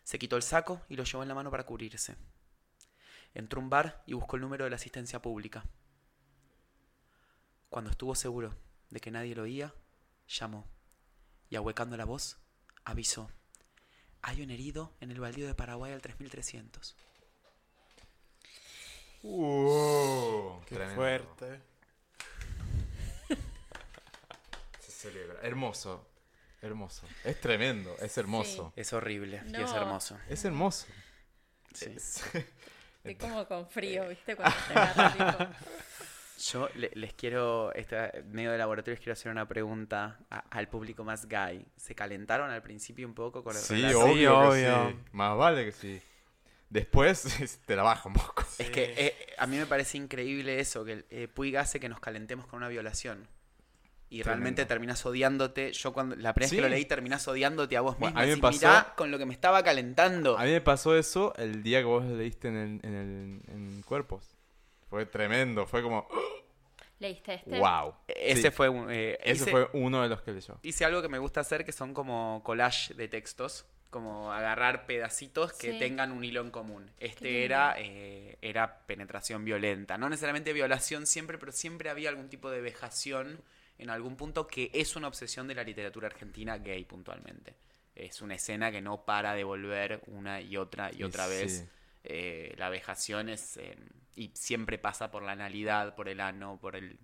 [0.02, 2.14] Se quitó el saco y lo llevó en la mano para cubrirse.
[3.32, 5.64] Entró a un bar y buscó el número de la asistencia pública.
[7.70, 8.54] Cuando estuvo seguro
[8.90, 9.72] de que nadie lo oía,
[10.28, 10.68] llamó
[11.50, 12.38] y ahuecando la voz,
[12.84, 13.30] avisó.
[14.22, 16.96] Hay un herido en el baldío de Paraguay al 3300.
[19.22, 20.96] Uh, Qué tremendo.
[20.96, 21.60] fuerte.
[24.80, 25.40] Se celebra.
[25.42, 26.06] Hermoso.
[26.62, 27.06] Hermoso.
[27.24, 27.94] Es tremendo.
[28.00, 28.72] Es hermoso.
[28.76, 29.76] Es horrible y es No.
[29.76, 30.18] hermoso.
[30.28, 30.86] Es hermoso.
[31.74, 31.86] Sí.
[31.96, 32.22] Es-
[33.04, 34.34] Estoy como con frío, ¿viste?
[34.36, 35.50] Cuando te agarra, tipo,
[36.38, 40.68] Yo le- les quiero, esta, medio de laboratorio, les quiero hacer una pregunta a- al
[40.68, 41.64] público más gay.
[41.76, 44.00] ¿Se calentaron al principio un poco con el Sí, relato?
[44.00, 44.88] obvio, obvio.
[44.90, 44.96] sí.
[45.12, 46.00] Más vale que sí.
[46.70, 47.22] Después
[47.66, 48.44] te la baja un poco.
[48.58, 52.00] Es que eh, a mí me parece increíble eso, que eh, Puig hace que nos
[52.00, 53.28] calentemos con una violación.
[54.10, 54.28] Y Tremendo.
[54.28, 55.72] realmente terminás odiándote.
[55.72, 58.20] Yo cuando la primera vez que lo leí terminás odiándote a vos Bueno, mismo.
[58.20, 60.38] a mí me pasó- "Mirá con lo que me estaba calentando.
[60.38, 63.82] A mí me pasó eso el día que vos leíste en, el, en, el, en
[63.82, 64.33] Cuerpos.
[64.94, 65.66] Fue tremendo.
[65.66, 66.06] Fue como,
[67.00, 67.58] ¿Leíste este?
[67.58, 67.92] wow.
[68.06, 68.88] Ese Sí, fue un...
[68.92, 70.56] eh, Ese hice- fue uno de los que leyó.
[70.62, 75.52] hice algo que me gusta hacer que son como collage de textos, como agarrar pedacitos
[75.52, 75.78] que Sí.
[75.80, 76.88] tengan un hilo en común.
[77.00, 82.48] Este era, eh, era penetración violenta, no necesariamente violación siempre, pero siempre había algún tipo
[82.52, 83.40] de vejación
[83.78, 87.56] en algún punto que es una obsesión de la literatura argentina gay puntualmente.
[87.96, 91.66] Es una escena que no para de volver una y otra y Sí, otra vez.
[92.04, 93.56] Eh, la vejación es...
[93.56, 93.76] eh,
[94.16, 96.98] y siempre pasa por la analidad, por el ano, por el...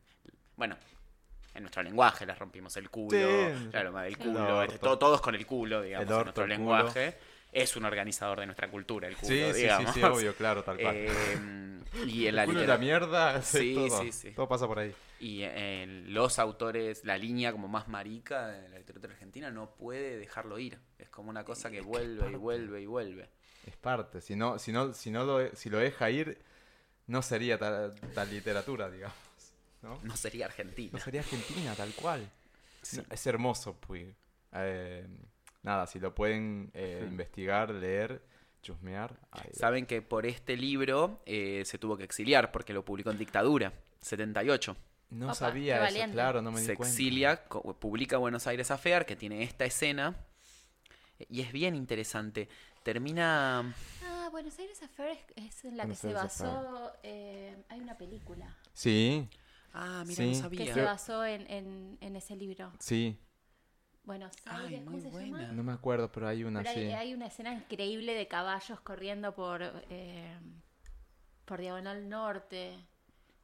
[0.56, 0.76] Bueno,
[1.54, 3.68] en nuestro lenguaje les rompimos el culo, Sí.
[3.70, 4.88] claro, el El culo, este, orto.
[4.90, 7.18] to- todos con el culo, digamos, El en nuestro lenguaje.
[7.52, 9.92] Es un organizador de nuestra cultura, el culo, Sí, sí, sí, digamos.
[9.94, 10.94] sí, obvio, claro, tal cual.
[10.96, 14.30] Eh, y en la el culo de litera- la mierda, Sí, todo, sí, sí.
[14.30, 14.94] todo pasa por ahí.
[15.18, 20.16] Y eh, los autores, la línea como más marica de la literatura argentina no puede
[20.18, 20.78] dejarlo ir.
[20.98, 23.28] Es como una cosa que vuelve y vuelve y vuelve.
[23.66, 24.20] Es parte.
[24.20, 26.38] Si no, si no, si no lo, si lo deja ir,
[27.06, 29.16] no sería tal, tal literatura, digamos.
[29.82, 29.98] ¿no?
[30.02, 30.90] No sería Argentina.
[30.92, 32.30] No sería Argentina, tal cual.
[32.82, 32.98] Sí.
[32.98, 34.14] No, es hermoso, Puig.
[34.52, 35.06] Eh,
[35.62, 38.22] nada, si lo pueden eh, investigar, leer,
[38.62, 39.18] chusmear.
[39.30, 39.50] ahí.
[39.52, 43.72] Saben que por este libro eh, se tuvo que exiliar porque lo publicó en dictadura,
[44.00, 44.76] 78.
[45.10, 46.14] No Opa, sabía eso, valiente.
[46.14, 46.90] claro, no me di se cuenta.
[46.92, 47.44] exilia,
[47.80, 50.14] publica Buenos Aires Affair, que tiene esta escena.
[51.28, 52.48] Y es bien interesante.
[52.82, 53.74] Termina...
[54.04, 56.92] Ah, Buenos Aires Affair es, es en la Buenos que se basó.
[57.02, 59.28] eh, hay una película Sí,
[59.72, 60.26] Ah, mira, Sí.
[60.40, 60.74] no que sabía.
[60.74, 62.72] se basó en, en, en ese libro.
[62.78, 63.18] sí.
[64.02, 65.40] Buenos Ay, Aires, ¿cómo muy se buena.
[65.42, 65.52] llama?
[65.52, 66.92] No me acuerdo, pero hay una Pero hay, sí.
[66.92, 70.36] hay una escena increíble de caballos corriendo por eh,
[71.44, 72.74] por Diagonal Norte.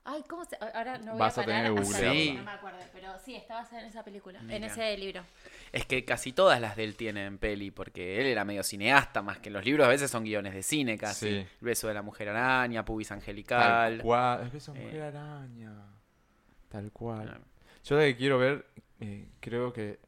[0.08, 0.56] Ay, ¿cómo se...?
[0.74, 2.32] Ahora no voy Vas a a tener parar que que- Sí.
[2.36, 5.22] No me acuerdo, pero sí, está basada en esa película, en ese libro.
[5.72, 9.38] Es que casi todas las de él tienen peli, porque él era medio cineasta, más
[9.40, 11.28] que los libros a veces son guiones de cine casi.
[11.28, 11.34] Sí.
[11.38, 14.00] El beso de la mujer araña, Pubis Tal angelical.
[14.00, 14.44] cual.
[14.44, 14.84] Es que esa Eh.
[14.84, 15.72] mujer araña.
[16.68, 17.22] Tal cual.
[17.26, 17.44] Claro.
[17.84, 18.66] Yo la que quiero ver,
[19.00, 19.98] eh, creo que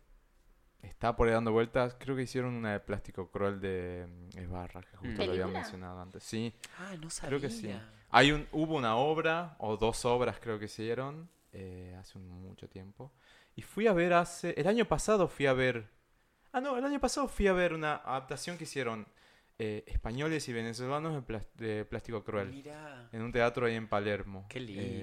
[0.83, 1.97] está por ahí dando vueltas.
[1.99, 6.01] Creo que hicieron una de plástico cruel de mm, Esbarra, que justo lo había mencionado
[6.01, 6.23] antes.
[6.23, 7.29] Sí, Ah, no sabía.
[7.39, 7.69] creo que sí.
[8.11, 12.29] Hay un, hubo una obra, o dos obras creo que se dieron, eh, hace un-
[12.29, 13.13] mucho tiempo.
[13.55, 14.55] Y fui a ver hace...
[14.57, 15.91] El año pasado fui a ver...
[16.53, 19.07] Ah, no, el año pasado fui a ver una adaptación que hicieron
[19.59, 22.51] eh, españoles y venezolanos de, de Plástico Cruel.
[22.51, 23.09] Mira.
[23.13, 24.47] En un teatro ahí en Palermo.
[24.49, 24.63] Qué eh,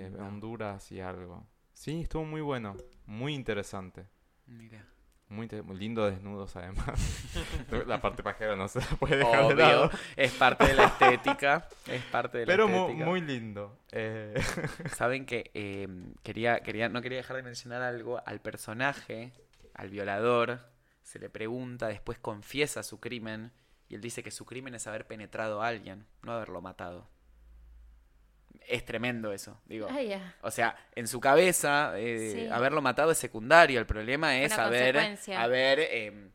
[0.10, 0.26] lindo.
[0.26, 1.45] Honduras y algo.
[1.74, 2.76] Sí, estuvo muy bueno.
[3.06, 4.08] Muy interesante.
[4.47, 4.84] Mira.
[5.28, 6.99] Muy, muy lindo desnudos además.
[7.88, 9.86] la parte pajera no se la puede dejar de lado.
[9.88, 9.99] Obvio.
[10.15, 11.67] Es parte de la estética.
[11.88, 13.05] Es parte de la Pero estética.
[13.05, 13.80] muy lindo.
[13.91, 14.36] Eh,
[14.95, 15.88] Saben que eh,
[16.23, 18.21] quería, quería, no quería dejar de mencionar algo.
[18.26, 19.34] Al personaje,
[19.73, 20.59] al violador,
[21.01, 23.51] se le pregunta, después confiesa su crimen.
[23.89, 27.07] Y él dice que su crimen es haber penetrado a alguien, no haberlo matado.
[28.68, 29.88] Es tremendo eso, digo.
[30.41, 32.47] O sea, en su cabeza, eh, Sí.
[32.51, 33.80] haberlo matado es secundario.
[33.80, 34.97] El problema es Una haber,
[35.38, 36.30] haber eh,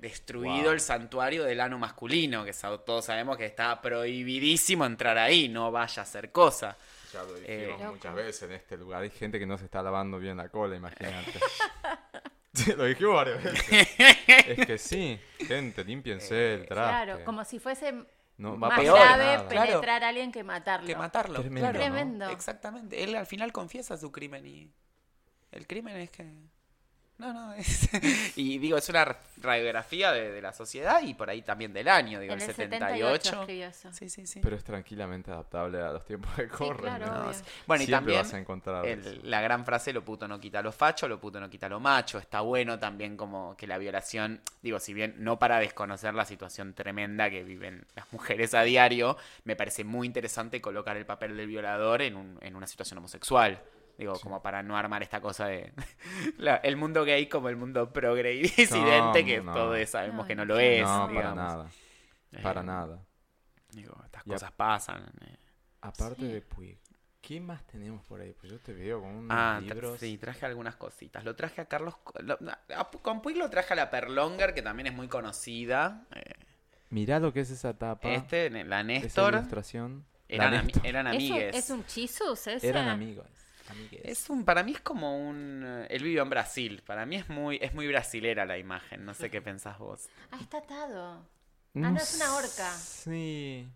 [0.00, 0.72] destruido Wow.
[0.72, 2.52] el santuario del ano masculino, que
[2.86, 6.76] todos sabemos que está prohibidísimo entrar ahí, no vaya a hacer cosa.
[7.12, 9.02] ya lo Eh, dijimos muchas veces en este lugar.
[9.02, 11.32] Hay gente que no se está lavando bien la cola, imagínate.
[12.76, 13.88] Lo dijimos varias veces.
[14.58, 17.04] es que sí, gente, límpiense el traste.
[17.04, 17.94] Claro, como si fuese
[18.38, 19.48] No va a más pasar grave nada.
[19.48, 19.66] Claro.
[19.66, 20.86] penetrar a alguien que matarlo.
[20.86, 21.40] Que matarlo.
[21.40, 21.78] Tremendo, claro.
[21.78, 21.84] ¿no?
[21.84, 22.30] Tremendo.
[22.30, 23.02] Exactamente.
[23.02, 24.72] Él al final confiesa su crimen y
[25.50, 26.24] el crimen es que...
[27.18, 27.88] No, no, es...
[28.36, 32.20] y digo, es una radiografía de, de la sociedad y por ahí también del año,
[32.20, 33.24] digo, en el, el 78.
[33.24, 33.92] 78 escribió eso.
[33.92, 34.40] Sí, sí, sí.
[34.40, 36.96] Pero es tranquilamente adaptable a los tiempos que corren.
[36.96, 37.14] claro, ¿no?
[37.14, 37.34] No, obvio.
[37.34, 37.42] sí.
[37.66, 40.62] Bueno, y Siempre también vas a encontrar el- la gran frase, lo puto no quita
[40.62, 42.18] lo facho, lo puto no quita lo macho.
[42.18, 46.72] Está bueno también como que la violación, digo, si bien no para desconocer la situación
[46.74, 51.48] tremenda que viven las mujeres a diario, me parece muy interesante colocar el papel del
[51.48, 53.60] violador en, un- en una situación homosexual.
[53.98, 55.72] Digo, como para no armar esta cosa de
[56.38, 59.52] la- el mundo gay como el mundo progre y disidente, No, que no.
[59.52, 60.82] todos sabemos No, que no lo es.
[60.82, 61.36] no, para digamos.
[61.36, 61.66] nada.
[62.32, 63.04] Eh, Para nada.
[63.70, 65.04] Digo, estas Y cosas pasan.
[65.22, 65.36] eh.
[65.80, 66.28] Aparte Sí.
[66.28, 66.78] de Puig,
[67.20, 68.32] ¿qué más tenemos por ahí?
[68.38, 71.24] Pues yo te veo con unos Ah, tra- sí, traje algunas cositas.
[71.24, 71.94] Lo traje a Carlos.
[72.20, 76.06] lo- no, a- con Puig lo traje a la Perlonger, que también es muy conocida.
[76.14, 76.34] Eh,
[76.90, 78.08] Mirá lo que es esa tapa.
[78.10, 79.34] este, la esa Néstor.
[79.34, 80.06] ilustración.
[80.28, 80.86] La Eran, ami- Néstor.
[80.86, 81.56] eran ¿Es un, amigues.
[81.56, 82.68] ¿Es un chisus ese?
[82.68, 83.26] Eran amigos.
[83.70, 84.00] Amigues.
[84.04, 85.86] Es un, para mí es como un.
[85.88, 86.82] Él vivió en Brasil.
[86.86, 89.04] Para mí es muy, es muy brasilera la imagen.
[89.04, 90.08] No sé qué pensás vos.
[90.30, 91.12] Ah, está atado.
[91.14, 91.24] Ah,
[91.74, 92.70] no, es una horca.
[92.74, 93.68] Sí.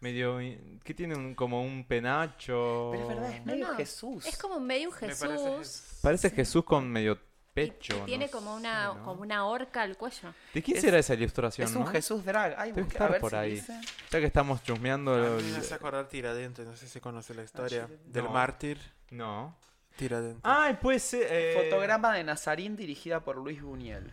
[0.00, 0.38] Medio.
[0.84, 1.14] ¿Qué tiene?
[1.16, 2.92] Un- como un penacho.
[2.94, 4.26] No, medio no, Jesús.
[4.26, 5.18] Es como medio un Me Jesús.
[5.28, 5.98] parece Jesús.
[6.02, 7.18] Parece Jesús con medio y-
[7.54, 7.96] pecho.
[7.96, 9.02] y no tiene sé, como una, ¿no?
[9.04, 10.32] como una horca al cuello.
[10.54, 11.68] ¿De quién es- será esa ilustración?
[11.68, 11.90] Es un no?
[11.90, 12.54] Jesús drag.
[12.56, 13.50] Ay, Debe estar a ver por si ahí.
[13.54, 13.80] dice.
[14.10, 15.14] Ya que estamos chusmeando.
[15.14, 18.30] A el- me hace acordar Tiradentes, no sé si conoce la historia del No.
[18.30, 18.78] mártir
[19.10, 19.56] No.
[19.96, 20.40] Tiradentes.
[20.44, 21.26] Ay, puede ser.
[21.30, 24.12] eh, Fotograma de Nazarín dirigida por Luis Buñuel.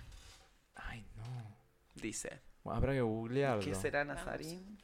[0.76, 1.24] Ay, no.
[1.96, 2.40] Dice.
[2.66, 3.62] Habrá que googlearlo.
[3.64, 4.80] ¿Qué será Nazarín?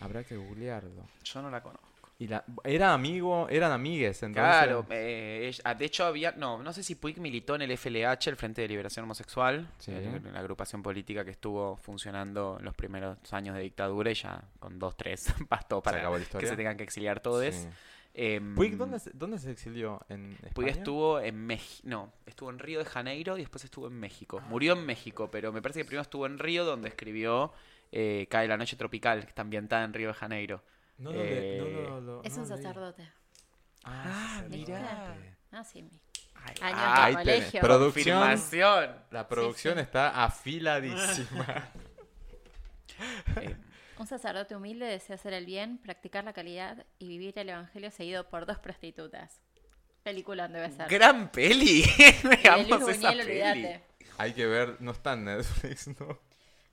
[0.00, 1.04] Habrá que googlearlo.
[1.24, 1.86] Yo no la conozco.
[2.20, 4.42] Y la, era amigo, eran amigues, entonces.
[4.50, 8.28] Claro, eh, ella- de hecho había, no, no sé si Puig militó en el FLH,
[8.30, 9.92] el Frente de Liberación Homosexual, Sí.
[9.92, 14.80] la agrupación política que estuvo funcionando en los primeros años de dictadura y ya con
[14.80, 17.54] dos, tres bastó para acabó la que se tengan que exiliar todos.
[17.54, 17.68] Sí.
[18.14, 20.00] Em, Puig, ¿dónde, se- ¿dónde se exilió?
[20.08, 20.52] ¿En España?
[20.54, 24.40] Puig estuvo en México, no, estuvo en Río de Janeiro y después estuvo en México.
[24.48, 27.52] Murió en México, pero me parece que primero estuvo en Río donde escribió
[27.92, 30.62] eh, Cae la noche tropical, que está ambientada en Río de Janeiro.
[30.98, 31.58] No, no Eh,
[32.02, 33.08] lo- Es no un sacerdote.
[33.84, 34.72] Ah, ¿viste?
[34.72, 35.36] sacerdote.
[35.52, 35.82] Ah, sí.
[35.82, 36.00] mi-
[36.34, 37.60] Ay, Años ah, ahí de colegio.
[37.60, 38.94] Producción.
[39.10, 39.80] La producción sí.
[39.80, 41.68] está afiladísima.
[43.98, 48.28] Un sacerdote humilde desea hacer el bien, practicar la calidad y vivir el evangelio seguido
[48.28, 49.40] por dos prostitutas.
[50.04, 50.88] Peliculón debe ser.
[50.88, 51.82] Gran peli.
[52.22, 53.42] Luis Veamos esa Buñuel, peli.
[53.42, 53.84] olvídate.
[54.18, 56.20] Hay que ver, no está en Netflix, ¿no?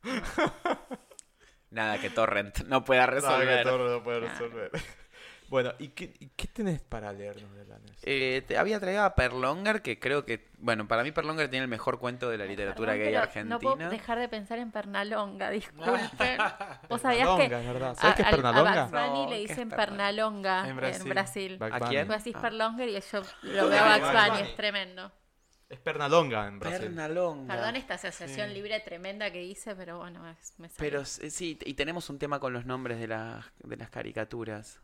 [1.72, 3.66] Nada que Torrent no pueda resolver.
[3.66, 4.72] No, que todo no puede resolver.
[5.50, 8.00] Bueno, ¿y qué, qué tenés para leernos de la NES?
[8.04, 11.70] Eh, te había traído a Perlonger, que creo que, bueno, para mí Perlonger tiene el
[11.70, 13.56] mejor cuento de la literatura Perdón, gay pero argentina.
[13.56, 16.38] No puedo dejar de pensar en Pernalonga, disculpen.
[16.90, 17.96] ¿Vos sabías Pernalonga, que es verdad.
[17.96, 18.72] ¿Sabés qué es Pernalonga?
[18.72, 20.64] A Bugs Bunny No, le ¿qué es dicen Pernalonga?
[20.64, 21.10] En en Brasil.
[21.10, 21.58] Brasil.
[21.60, 22.08] Bugs ¿A quién?
[22.08, 22.42] Vos decís Ah.
[22.42, 25.12] Perlonger y yo lo veo a Bugs Bunny, es tremendo.
[25.70, 26.80] Es Pernalonga en Brasil.
[26.82, 27.56] Pernalonga.
[27.56, 28.54] Perdón esta asociación Sí.
[28.54, 30.78] libre tremenda que hice, pero bueno, es- me salió.
[30.92, 34.80] Pero eh, sí, y tenemos un tema con los nombres de, las de las caricaturas.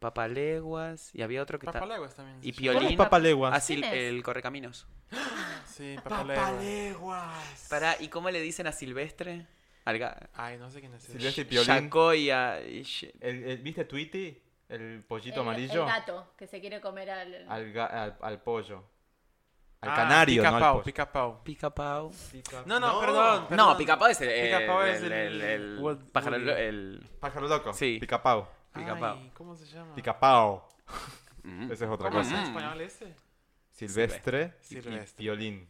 [0.00, 1.78] Papaleguas, y había otro que está...
[1.80, 2.38] Papaleguas también.
[2.42, 2.80] Y Piolín.
[2.80, 3.54] ¿Cuál es Papaleguas?
[3.54, 3.94] Así, ¿Quién es?
[3.94, 4.86] el Correcaminos.
[5.66, 7.66] Sí, Papaleguas.
[7.70, 9.46] Pará, ¿y cómo le dicen a Silvestre?
[9.84, 11.04] Al ga- Ay, no sé quién es.
[11.04, 11.12] ese.
[11.12, 11.66] Silvestre y Piolín.
[11.68, 12.60] Jaco y a...
[12.60, 14.42] y Sh- El- el- ¿Viste Tweety?
[14.68, 15.82] El pollito El- amarillo.
[15.84, 17.46] El gato que se quiere comer al.
[17.48, 18.84] Al, ga- al, al pollo.
[19.80, 20.84] Al Ah, canario, pica no al Pau, pollo.
[20.84, 21.42] pica Pau.
[21.42, 22.12] Pica Pau.
[22.66, 23.42] No, no, perdón.
[23.42, 23.76] No, perdón.
[23.78, 26.50] Picapau es el, el, Picapau es el, el- el- el Wood- pájaro, Woody.
[26.50, 27.08] el...
[27.18, 27.72] Pájaro loco.
[27.72, 27.96] Sí.
[27.98, 28.46] Picapau.
[28.72, 29.16] Picapau.
[29.18, 29.94] Ay, ¿Cómo se llama?
[29.94, 30.62] Picapau.
[31.42, 31.72] Mm.
[31.72, 32.38] Esa es otra ¿Cómo es cosa.
[32.40, 33.14] en español ese?
[33.72, 35.22] Silvestre y Silvestre.
[35.22, 35.68] violín.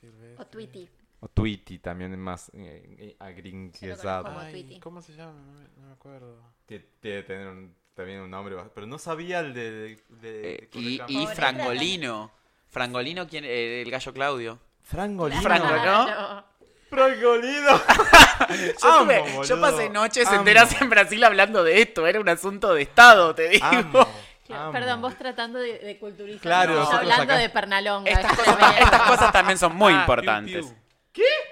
[0.00, 0.36] Silvestre.
[0.42, 0.88] O Tweety.
[1.20, 4.32] O Tweety también es más eh, eh, agringuesado.
[4.80, 5.32] ¿Cómo se llama?
[5.32, 6.42] No me, no me acuerdo.
[6.66, 9.70] Tie- Tiene que tener un- también un nombre, pero no sabía el de...
[9.70, 12.30] de- de- Eh, de y, Frangolino.
[12.68, 13.44] Frangolino, ¿quién?
[13.44, 14.58] Eh, el gallo Claudio.
[14.82, 15.42] Frangolino.
[15.42, 15.82] Frango, ¿no?
[15.82, 16.44] Claro.
[16.88, 17.70] Frangolino.
[18.82, 20.36] Yo, Amo, tuve- yo pasé noches Amo.
[20.38, 22.06] enteras en Brasil hablando de esto.
[22.06, 23.66] Era un asunto de Estado, te digo.
[23.66, 24.06] Amo,
[24.46, 24.72] Claro, amo.
[24.72, 26.40] Perdón, vos tratando de, de culturizar.
[26.42, 28.10] Claro, hablando acá- de Pernalonga.
[28.10, 30.52] Estas es cosas, estas cosas también son muy Ah, importantes.
[30.66, 30.79] Piu, Piu.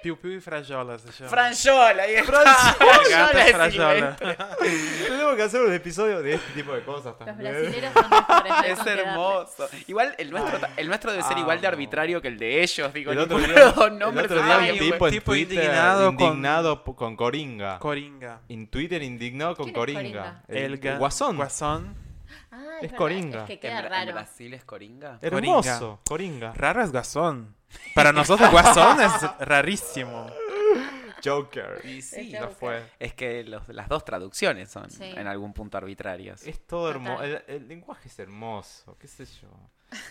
[0.02, 1.28] Piu Piu y Frayola se llama.
[1.30, 2.44] Franjola, ahí está.
[3.10, 3.58] Gato Franjola
[3.98, 4.18] es.
[4.18, 4.36] Silvestre.
[5.08, 7.52] Tenemos que hacer un episodio de este tipo de cosas Los también.
[7.52, 8.52] brasileños son mejores.
[8.68, 9.68] Es con hermoso.
[9.88, 12.92] Igual el nuestro, el nuestro debe ser igual de arbitrario que el de ellos.
[12.94, 16.04] Digo, El otro día, los el otro día hay, un tipo en tipo Twitter indignado
[16.14, 17.78] con- indignado p- con Coringa.
[17.80, 18.40] Coringa.
[18.48, 20.00] En Twitter indignado con ¿Quién es Coringa.
[20.02, 20.44] Coringa?
[20.66, 21.36] El, ga- Guasón.
[21.36, 22.07] Guasón.
[22.50, 23.40] Ah, Es Coringa.
[23.42, 24.12] Es que En, queda Bra- en raro.
[24.12, 25.18] Brasil es Coringa.
[25.22, 26.00] Hermoso.
[26.08, 26.52] Coringa.
[26.54, 27.54] Raro es Guasón.
[27.94, 30.26] Para nosotros Guasón es rarísimo.
[31.24, 31.80] Joker.
[31.84, 32.54] Y sí, Joker.
[32.54, 32.82] fue.
[32.98, 35.02] es que los- las dos traducciones son Sí.
[35.04, 36.46] en algún punto arbitrarias.
[36.46, 37.22] Es todo hermoso.
[37.24, 38.96] El, el lenguaje es hermoso.
[38.98, 39.48] ¿Qué sé yo?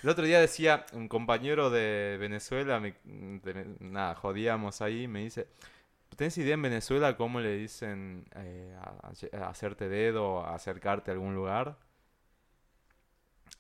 [0.04, 5.48] El otro día decía un compañero de Venezuela, me- de- nada, jodíamos ahí, me dice,
[6.16, 11.14] ¿tenés idea en Venezuela cómo le dicen eh, a, a hacerte dedo, a acercarte a
[11.14, 11.78] algún lugar?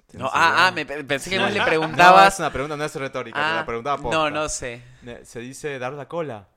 [0.07, 2.34] ¿Tenés No, ah, ah, me pe- pensé que vos le No, preguntabas.
[2.34, 4.29] es una pregunta, no es retórica, te Ah, la preguntaba no, posta.
[4.29, 4.81] no sé.
[5.01, 6.47] Ne- Se dice dar la cola.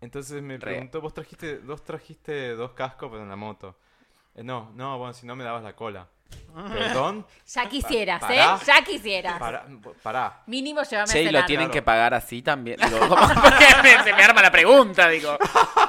[0.00, 0.60] Entonces me Re.
[0.60, 3.76] preguntó, vos trajiste, vos trajiste dos cascos pero en la moto.
[4.34, 6.06] Eh, no, no, bueno, si no me dabas la cola.
[6.72, 8.34] Perdón, Ya quisieras, Pará.
[8.56, 8.58] ¿eh?
[8.66, 9.38] Ya quisieras.
[9.38, 9.64] pará,
[10.02, 10.42] pará.
[10.46, 11.42] Mínimo llévame Che, a ¿y cenar.
[11.42, 11.72] lo tienen Claro.
[11.72, 12.78] que pagar así también?
[12.80, 13.16] Digo, ¿cómo?
[13.42, 15.38] Porque me- se me arma la pregunta, digo.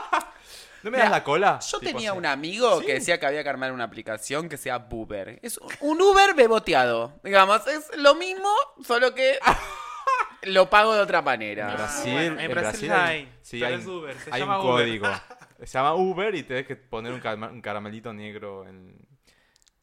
[0.83, 1.59] ¿No me das la cola?
[1.59, 2.17] Yo Tipo tenía así.
[2.17, 5.39] un amigo que decía que había que armar una aplicación que sea Uber.
[5.41, 7.19] Es un Uber beboteado.
[7.23, 8.49] Digamos, es lo mismo,
[8.83, 9.37] solo que
[10.43, 11.73] lo pago de otra En manera.
[11.73, 14.47] Brasil, Bueno, en en Brasil Brasil hay, sí, pero hay, es Uber, se hay un
[14.47, 14.71] llama Uber.
[14.85, 15.07] código.
[15.59, 18.95] Se llama Uber y tenés que poner un caramelito negro en,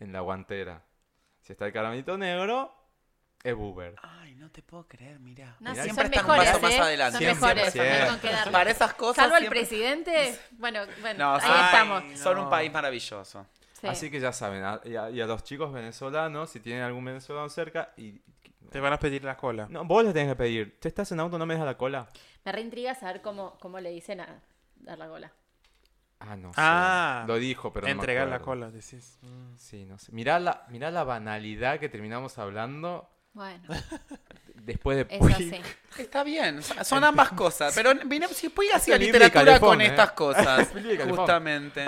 [0.01, 0.83] en la guantera.
[1.43, 2.75] Si está el caramelito negro,
[3.51, 3.95] es Uber.
[4.03, 5.57] Ay, no te puedo creer, mira.
[5.61, 6.81] No, Mirá, sí, siempre son están un mejores, paso más ¿eh?
[6.81, 7.13] adelante.
[7.13, 8.45] Son Siempre, mejores, siempre.
[8.47, 8.53] no.
[8.53, 9.17] Para esas cosas.
[9.25, 10.39] Salvo el siempre- presidente.
[10.53, 12.19] Bueno, bueno, No, ahí ay, estamos.
[12.19, 12.51] Son un No.
[12.51, 13.47] país maravilloso.
[13.81, 13.87] Sí.
[13.89, 17.05] Así que ya saben, a- y a, y a los chicos venezolanos, si tienen algún
[17.05, 18.21] venezolano cerca, y,
[18.71, 19.67] Te van a pedir la cola.
[19.71, 22.09] no, vos les tenés que pedir, ¿te estás en auto, no me dejas la cola?
[22.45, 24.41] Me reintriga saber cómo, cómo le dicen a
[24.77, 25.33] dar la cola.
[26.19, 26.61] Ah, no sé.
[26.61, 29.19] Ah, Lo dijo, pero no me Entregar la cola, decís.
[29.21, 29.57] Mm.
[29.57, 30.11] Sí, no sé.
[30.13, 33.63] Mirá la, mirá la banalidad que terminamos hablando Bueno,
[34.55, 35.63] después de Puig.
[35.99, 37.75] Está bien, son ambas cosas.
[37.75, 40.15] Pero vine, si Puig hacía literatura con California, estas ¿eh?
[40.15, 40.69] cosas,
[41.09, 41.85] justamente.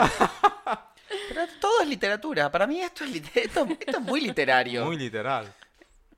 [1.31, 2.51] Pero todo es literatura.
[2.51, 4.85] Para mí esto es, liter- esto, esto es muy literario.
[4.85, 5.51] Muy literal.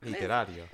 [0.00, 0.66] Literario.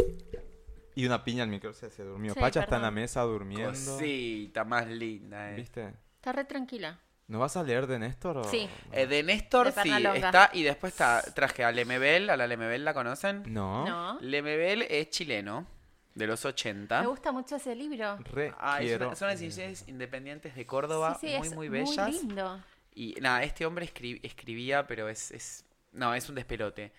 [0.95, 2.33] Y una piña al micro se, se durmió.
[2.33, 3.93] Sí, Pacha está en la mesa durmiendo.
[3.93, 5.57] Cosita más linda, eh.
[5.57, 5.93] ¿Viste?
[6.17, 6.99] Está re tranquila.
[7.29, 8.39] ¿No vas a leer de Néstor?
[8.39, 8.45] O...
[8.45, 8.69] Sí.
[8.93, 10.51] Eh, de Néstor De sí, está.
[10.53, 12.31] Y después está, traje a Lemebel.
[12.31, 13.43] ¿A la Lemebel la conocen?
[13.53, 13.85] No.
[13.85, 14.19] ¿No?
[14.21, 15.67] Lemebel es chileno,
[16.15, 17.01] de los 80.
[17.01, 18.17] Me gusta mucho ese libro.
[18.19, 19.09] Re Ah, es quiero.
[19.09, 22.11] una- son las ediciones independientes de Córdoba, sí, sí, muy, es muy bellas.
[22.23, 22.61] lindo.
[22.95, 25.65] Y nada, este hombre escri- escribía, pero es, es.
[25.93, 26.93] No, es un despelote.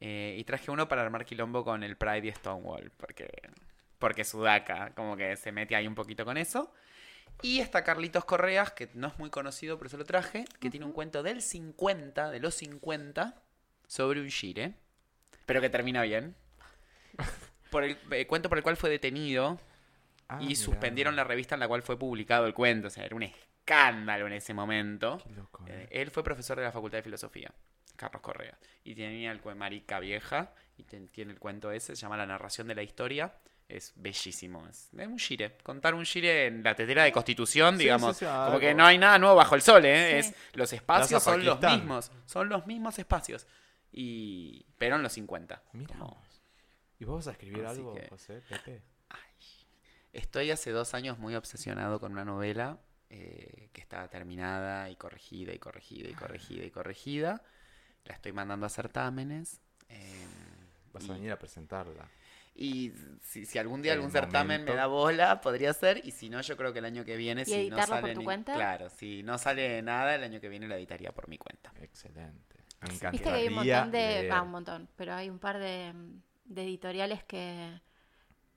[0.00, 3.28] Eh, y traje uno para armar quilombo con el Pride y Stonewall, porque.
[3.98, 6.72] Porque Sudaca, como que se mete ahí un poquito con eso.
[7.40, 10.86] Y está Carlitos Correas, que no es muy conocido, pero se lo traje, que tiene
[10.86, 13.34] un cuento del 50, de los 50,
[13.86, 14.74] sobre un shire,
[15.46, 16.36] pero que termina bien.
[17.70, 19.58] Por el eh, cuento por el cual fue detenido
[20.28, 20.60] Ah, y mirá.
[20.60, 22.88] suspendieron la revista en la cual fue publicado el cuento.
[22.88, 25.18] O sea, era un escándalo en ese momento.
[25.26, 26.00] Qué loco, Eh, eh.
[26.02, 27.50] él fue profesor de la Facultad de Filosofía,
[27.96, 28.56] Carlos Correa.
[28.84, 30.52] Y tenía el cuento Marica Vieja.
[30.78, 33.32] Y ten- tiene el cuento ese, se llama La narración de la historia.
[33.76, 34.66] Es bellísimo.
[34.68, 35.56] Es, es un shire.
[35.62, 38.16] Contar un shire en la tetera de Constitución, Sí, digamos.
[38.16, 40.22] sí, sí, como que no hay nada nuevo bajo el sol, ¿eh?
[40.22, 40.28] Sí.
[40.30, 42.12] Es, los espacios son los mismos.
[42.26, 43.46] Son los mismos espacios.
[43.90, 44.66] Y...
[44.78, 45.62] Pero en los 50.
[45.72, 45.88] Mira.
[45.96, 46.22] Como-
[46.98, 48.82] ¿Y vos vas a escribir Así algo, que- José, Pepe?
[50.12, 52.78] Estoy hace dos años muy obsesionado con una novela
[53.08, 57.42] eh, que está terminada y corregida y corregida y corregida y corregida.
[58.04, 59.60] La estoy mandando a certámenes.
[59.88, 60.26] eh,
[60.92, 62.08] Vas y, a venir a presentarla.
[62.54, 62.92] Y
[63.22, 66.00] si, si algún día El algún certamen me da bola, podría ser.
[66.04, 68.00] Y si no, yo creo que el año que viene, ¿Y si no editarlo por
[68.02, 68.54] sale tu ni- cuenta?
[68.54, 71.72] Claro, si no sale nada, el año que viene la editaría por mi cuenta.
[71.80, 72.56] Excelente.
[72.82, 74.28] Me encantaría Viste que hay un montón de.
[74.30, 74.88] Va, un montón.
[74.96, 75.92] Pero hay un par de,
[76.44, 77.80] de editoriales que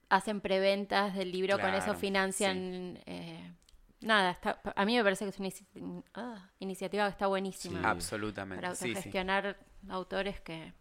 [0.08, 2.98] hacen preventas del libro, con eso financian.
[3.06, 3.52] eh,
[4.00, 7.80] nada, está, a mí me parece que es una ah, iniciativa que está buenísima.
[7.80, 7.86] Sí.
[7.86, 8.62] Absolutamente.
[8.62, 8.88] Para sí, sí.
[8.90, 9.56] autogestionar
[9.88, 10.72] autores que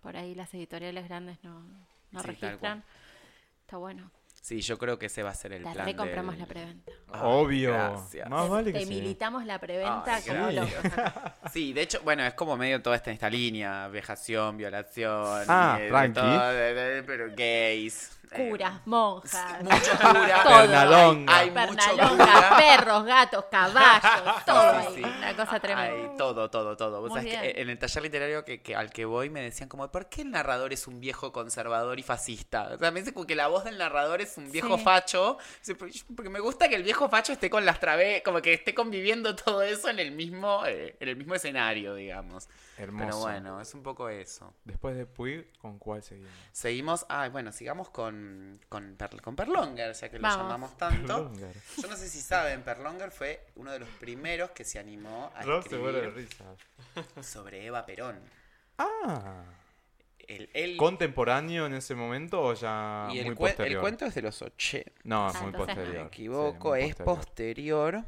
[0.00, 1.64] por ahí las editoriales grandes no,
[2.12, 2.84] no Sí, registran.
[3.62, 4.10] Está bueno.
[4.40, 5.86] Sí, yo creo que ese va a ser el La plan.
[5.86, 6.92] recompramos del- la preventa.
[7.12, 7.72] Obvio.
[7.72, 8.28] gracias.
[8.28, 8.94] Más Te- vale te que sí.
[8.94, 10.22] militamos la preventa Ay,
[10.56, 10.68] como.
[11.52, 15.78] Sí, de hecho, bueno, es como medio toda esta, esta línea, vejación, violación, Ah, y
[15.78, 16.20] de- de tranqui.
[16.20, 18.18] todo, de- de- pero gays.
[18.34, 20.56] Eh, Curas, monjas, mucho cura, todo.
[20.60, 21.36] Pernalonga.
[21.38, 22.56] Hay, hay mucho Pernalonga, cura.
[22.56, 25.14] perros, gatos, caballos, todo Sí, ahí.
[25.18, 26.10] Una cosa tremenda.
[26.10, 27.00] Hay todo, todo, todo.
[27.00, 27.58] Vos Muy sabés que bien.
[27.58, 30.30] en el taller literario que, que- al que voy me decían como, ¿por qué el
[30.30, 32.68] narrador es un viejo conservador y fascista?
[32.74, 34.84] O sea, me dice como que la voz del narrador es un viejo Sí.
[34.84, 35.38] facho.
[36.16, 39.34] "Porque me gusta que el viejo facho esté con las traves, como que esté conviviendo
[39.36, 42.48] todo eso en el mismo, eh, en el mismo escenario, digamos.
[42.78, 43.04] Hermoso.
[43.06, 44.52] Pero bueno, es un poco eso.
[44.64, 46.30] Después de Puig, ¿con cuál seguimos?
[46.52, 48.21] Seguimos, ah, bueno, sigamos con,
[48.68, 51.06] con, Per- con Perlonger, ya que lo llamamos tanto.
[51.06, 51.54] Perlonger.
[51.80, 55.42] Yo no sé si saben, Perlonger fue uno de los primeros que se animó a
[55.42, 56.44] Rob se escribir risa.
[57.22, 58.18] sobre Eva Perón.
[58.78, 59.44] Ah.
[60.18, 63.80] El, el- ¿Contemporáneo en ese momento o ya y muy cue- el posterior?
[63.80, 64.90] cuento es de los 80.
[65.04, 65.80] No, es Ah, muy entonces no.
[65.82, 66.06] me posterior.
[66.06, 68.04] equivoco, Sí, muy es posterior.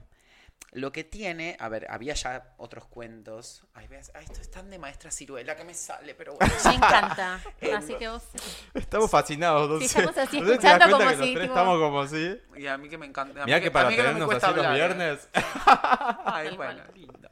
[0.73, 3.65] Lo que tiene, a ver, había ya otros cuentos.
[3.75, 6.53] Ay, veas, ay, esto es tan de maestra ciruela que me sale, pero bueno.
[6.65, 7.41] Me encanta.
[7.61, 8.25] Eh, Así que vos.
[8.75, 12.41] Estamos fascinados, no Sí, estamos así ¿No escuchando como si, tipo- estamos como así?
[12.57, 13.45] Y a mí que me encanta.
[13.45, 14.73] Mira que para a mí no me tenernos cuesta así los ¿eh?
[14.75, 15.29] viernes.
[16.25, 17.31] Ay, bueno, lindo.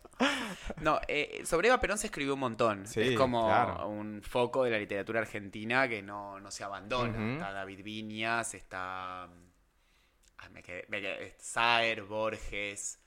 [0.80, 2.86] No, eh, sobre Eva Perón se escribió un montón.
[2.86, 3.88] Sí, es como claro.
[3.88, 7.32] un foco de la literatura argentina que no, no se abandona.
[7.34, 9.24] Está David Viñas, está.
[9.24, 13.00] ay, me quedé- me quedé- Saer, Borges.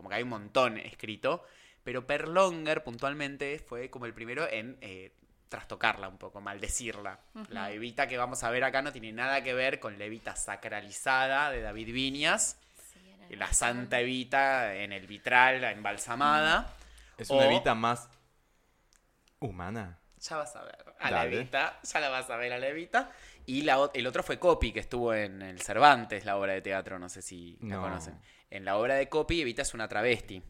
[0.00, 1.44] Como que hay un montón escrito.
[1.84, 5.12] Pero Perlonger, puntualmente, fue como el primero en eh,
[5.48, 7.20] trastocarla un poco, maldecirla.
[7.50, 10.36] La Evita que vamos a ver acá no tiene nada que ver con la Evita
[10.36, 12.58] sacralizada de David Viñas
[13.30, 16.74] la Santa Evita en el vitral, la embalsamada.
[17.16, 18.08] Es una O- evita más
[19.38, 19.98] humana.
[20.18, 21.24] Ya vas a ver a la.
[21.26, 23.10] Evita, ya la vas a ver a la Evita.
[23.46, 26.98] Y la, el otro fue Copy, que estuvo en el Cervantes, la obra de teatro,
[26.98, 27.82] no sé si la No.
[27.82, 28.20] conocen.
[28.50, 30.42] En la obra de Copy, Evita es una travesti.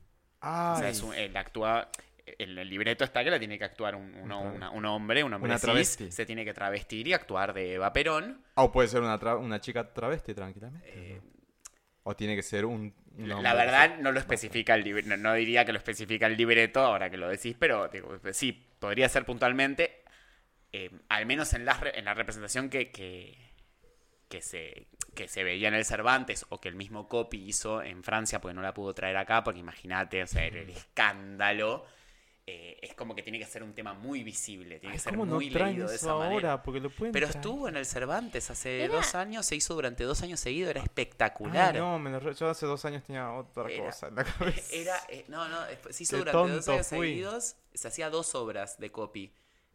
[0.43, 1.91] O sea, es un- él actúa...
[2.39, 5.33] En el libreto está que la tiene que actuar un, Un una- un hombre, un
[5.35, 6.13] hombre Una cis, travesti.
[6.13, 8.45] se tiene que travestir y actuar de Eva Perón.
[8.55, 11.21] O puede ser una, tra- una chica travesti tranquilamente.
[11.25, 11.31] ¿no?
[12.05, 15.65] O tiene que ser un, La- verdad no lo especifica el libreto, no, no diría
[15.65, 20.03] que lo especifica el libreto ahora que lo decís, pero digo, sí, podría ser puntualmente,
[20.73, 23.50] eh, al menos en la, re- en la representación que, que,
[24.31, 28.03] que se, que se veía en el Cervantes o que el mismo Copy hizo en
[28.03, 31.85] Francia porque no la pudo traer acá, porque imagínate, o sea, era el escándalo.
[32.47, 35.13] eh, es como que tiene que ser un tema muy visible, tiene Ay, que ser
[35.13, 36.53] ¿Cómo no muy traen leído de esa manera.
[36.53, 36.63] ahora?
[36.65, 37.37] Porque lo pueden Pero traer.
[37.37, 40.81] estuvo en el Cervantes hace Era- dos años, se hizo durante dos años seguidos, era
[40.81, 41.75] Ay, espectacular.
[41.77, 44.63] no, me lo re- yo hace dos años tenía otra Era- cosa en la cabeza.
[44.75, 47.09] Era, eh, no, no, después se hizo Qué durante dos años fui.
[47.09, 49.33] seguidos, se hacía dos obras de copy.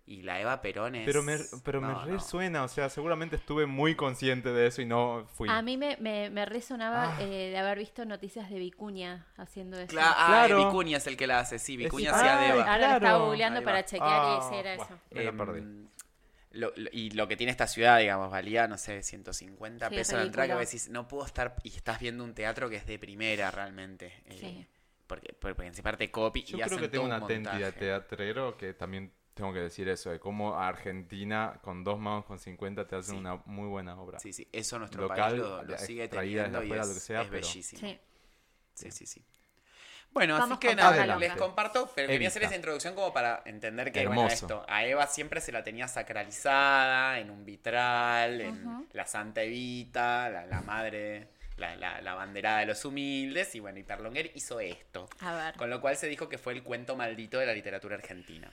[0.08, 1.04] Y la Eva Perón es...
[1.06, 2.06] Pero me, pero no, me no.
[2.06, 5.50] resuena, o sea, seguramente estuve muy consciente de eso y no fui.
[5.50, 7.22] A mí me, me, me resonaba Ah.
[7.24, 9.92] eh, de haber visto noticias de Vicuña haciendo eso.
[9.96, 10.62] Cla- ah, Claro.
[10.62, 12.62] eh, Vicuña es el que la hace, sí, Vicuña Es- hacía de Eva.
[12.62, 13.26] Ahora lo estaba claro.
[13.26, 15.00] googleando para chequear Ah, y ese era eso.
[15.10, 15.62] me la Em, perdí.
[16.52, 20.14] lo- lo- y lo que tiene esta ciudad, digamos, valía, no sé, 150 Sí, pesos
[20.20, 23.00] la entrada, que decís, no puedo estar, y estás viendo un teatro que es de
[23.00, 24.14] primera realmente.
[24.28, 24.68] eh, Sí.
[25.08, 27.72] porque, porque se parte copy Yo y creo hacen que tengo un montaje.
[27.74, 32.88] teatrero que también tengo que decir eso, de cómo Argentina con dos manos con 50
[32.88, 33.20] te hacen Sí.
[33.20, 34.18] una muy buena obra.
[34.18, 37.22] Sí, sí, eso nuestro Local, país lo, lo sigue teniendo y es, lo que sea,
[37.22, 37.80] es pero- bellísimo.
[37.82, 38.00] Sí.
[38.74, 39.24] Sí, sí, sí.
[40.12, 41.28] Bueno, Vamos así que nada, Adelante.
[41.28, 42.48] les comparto, pero quería hacer Evita.
[42.52, 44.46] esa introducción como para entender que, bueno, Hermoso.
[44.46, 50.30] esto, a Eva siempre se la tenía sacralizada en un vitral, en la Santa Evita,
[50.30, 54.62] la, la madre, la, la, la banderada de los humildes, y bueno, y Perlonguer hizo
[54.62, 55.10] esto.
[55.20, 55.56] A ver.
[55.56, 58.50] Con lo cual se dijo que fue el cuento maldito de la literatura argentina.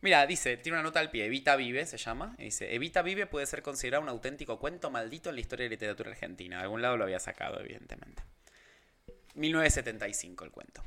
[0.00, 3.26] Mira, dice, tiene una nota al pie, Evita Vive se llama, y dice, Evita Vive
[3.26, 6.58] puede ser considerado un auténtico cuento maldito en la historia de la literatura argentina.
[6.58, 8.22] De algún lado lo había sacado, evidentemente.
[9.34, 10.84] 1975 el cuento.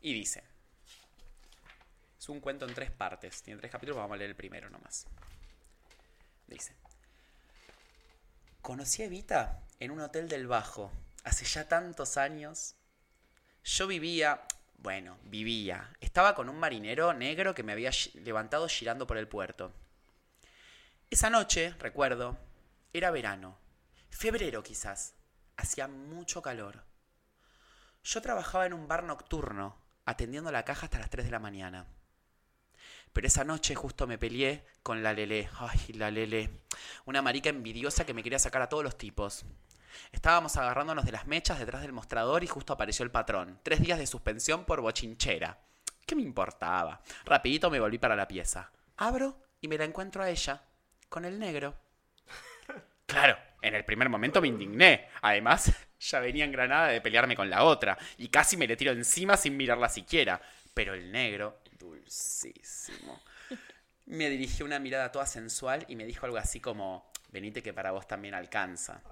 [0.00, 0.42] Y dice,
[2.18, 5.06] es un cuento en tres partes, tiene tres capítulos, vamos a leer el primero nomás.
[6.46, 6.74] Dice,
[8.62, 10.90] conocí a Evita en un hotel del Bajo,
[11.24, 12.76] hace ya tantos años.
[13.64, 14.42] Yo vivía,
[14.78, 15.90] bueno, vivía.
[16.00, 19.72] Estaba con un marinero negro que me había levantado girando por el puerto.
[21.10, 22.36] Esa noche, recuerdo,
[22.92, 23.58] era verano.
[24.10, 25.14] Febrero quizás.
[25.56, 26.84] Hacía mucho calor.
[28.04, 31.86] Yo trabajaba en un bar nocturno, atendiendo la caja hasta las 3 de la mañana.
[33.12, 35.48] Pero esa noche justo me peleé con la Lele.
[35.58, 36.50] Ay, la Lele.
[37.06, 39.44] Una marica envidiosa que me quería sacar a todos los tipos.
[40.12, 43.60] Estábamos agarrándonos de las mechas detrás del mostrador y justo apareció el patrón.
[43.62, 45.58] Tres días de suspensión por bochinchera.
[46.06, 47.00] ¿Qué me importaba?
[47.24, 48.70] Rapidito me volví para la pieza.
[48.96, 50.62] Abro y me la encuentro a ella,
[51.08, 51.74] con el negro.
[53.06, 55.08] Claro, en el primer momento me indigné.
[55.22, 58.92] Además, ya venía en Granada de pelearme con la otra, y casi me le tiro
[58.92, 60.40] encima sin mirarla siquiera.
[60.74, 63.22] Pero el negro, dulcísimo,
[64.06, 67.92] me dirigió una mirada toda sensual y me dijo algo así como, venite que para
[67.92, 69.02] vos también alcanza.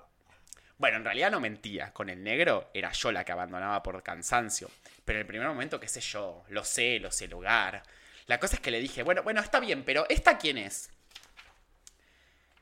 [0.76, 1.92] Bueno, en realidad no mentía.
[1.92, 4.70] Con el negro era yo la que abandonaba por cansancio.
[5.04, 7.82] Pero en el primer momento, qué sé yo, lo sé, lo sé lugar.
[8.26, 10.90] La cosa es que le dije, bueno, bueno, está bien, pero ¿esta quién es?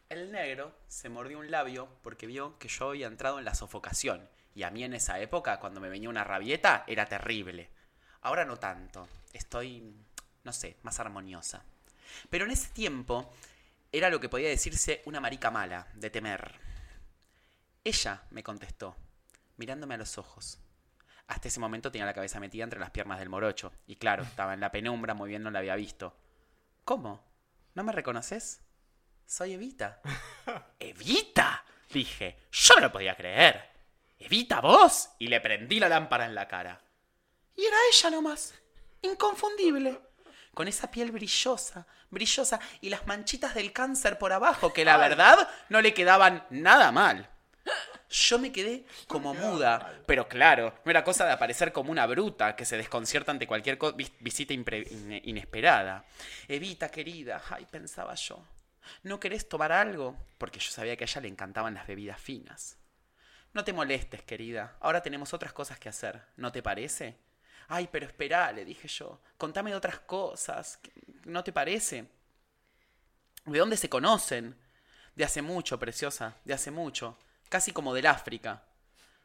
[0.09, 4.29] El negro se mordió un labio porque vio que yo había entrado en la sofocación.
[4.55, 7.71] Y a mí en esa época, cuando me venía una rabieta, era terrible.
[8.21, 9.09] Ahora no tanto.
[9.33, 9.95] Estoy,
[10.45, 11.65] no sé, más armoniosa.
[12.29, 13.33] Pero en ese tiempo
[13.91, 16.72] era lo que podía decirse una marica mala, de temer.
[17.85, 18.97] Ella me contestó,
[19.57, 20.61] mirándome a los ojos.
[21.27, 23.73] Hasta ese momento tenía la cabeza metida entre las piernas del morocho.
[23.87, 26.17] Y claro, estaba en la penumbra, muy bien no la había visto.
[26.85, 27.25] ¿Cómo?
[27.75, 28.61] ¿No me reconoces?
[29.27, 30.01] Soy Evita.
[30.79, 31.65] ¿Evita?
[31.91, 33.69] Dije, yo no lo podía creer.
[34.19, 35.11] ¿Evita vos?
[35.19, 36.81] Y le prendí la lámpara en la cara.
[37.57, 38.55] Y era ella nomás.
[39.01, 40.01] Inconfundible.
[40.55, 45.49] Con esa piel brillosa, brillosa y las manchitas del cáncer por abajo, que la verdad
[45.71, 47.32] no le quedaban nada mal.
[48.11, 52.55] Yo me quedé como muda, pero claro, no era cosa de aparecer como una bruta
[52.55, 56.05] que se desconcierta ante cualquier vis- visita inesperada.
[56.47, 58.45] Evita, querida, ay, pensaba yo.
[59.05, 60.17] ¿No querés tomar algo?
[60.37, 62.77] Porque yo sabía que a ella le encantaban las bebidas finas.
[63.55, 64.77] No te molestes, querida.
[64.81, 66.21] Ahora tenemos otras cosas que hacer.
[66.37, 67.17] ¿No te parece?
[67.69, 69.21] Ay, pero espera, le dije yo.
[69.39, 70.81] Contame de otras cosas.
[71.25, 72.07] ¿No te parece?
[73.47, 74.57] ¿De dónde se conocen?
[75.15, 76.37] De hace mucho, preciosa.
[76.45, 77.17] De hace mucho.
[77.53, 78.63] Casi como del África.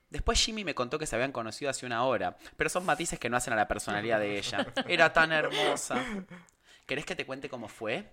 [0.09, 3.29] Después Jimmy me contó que se habían conocido hace una hora, pero son matices que
[3.29, 4.67] no hacen a la personalidad de ella.
[4.89, 6.03] Era tan hermosa.
[6.85, 8.11] ¿Querés que te cuente cómo fue?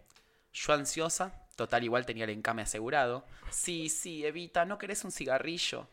[0.53, 3.27] Yo ansiosa, total igual tenía el encame asegurado.
[3.51, 5.89] Sí, sí, Evita, ¿no querés un cigarrillo?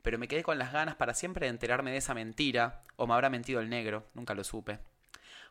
[0.00, 3.14] Pero me quedé con las ganas para siempre de enterarme de esa mentira, o me
[3.14, 4.78] habrá mentido el negro, nunca lo supe.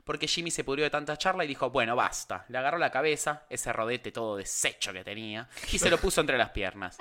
[0.06, 2.46] Porque Jimmy se pudrió de tanta charla y dijo, bueno, basta.
[2.48, 6.38] Le agarró la cabeza, ese rodete todo deshecho que tenía, y se lo puso entre
[6.38, 6.98] las piernas.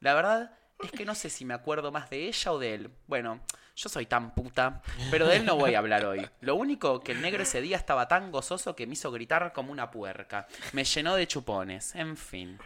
[0.00, 2.90] La verdad es que no sé si me acuerdo más de ella o de él.
[3.06, 3.40] Bueno,
[3.76, 6.26] yo soy tan puta, pero de él no voy a hablar hoy.
[6.40, 9.72] Lo único que el negro ese día estaba tan gozoso que me hizo gritar como
[9.72, 10.46] una puerca.
[10.72, 12.58] Me llenó de chupones, en fin.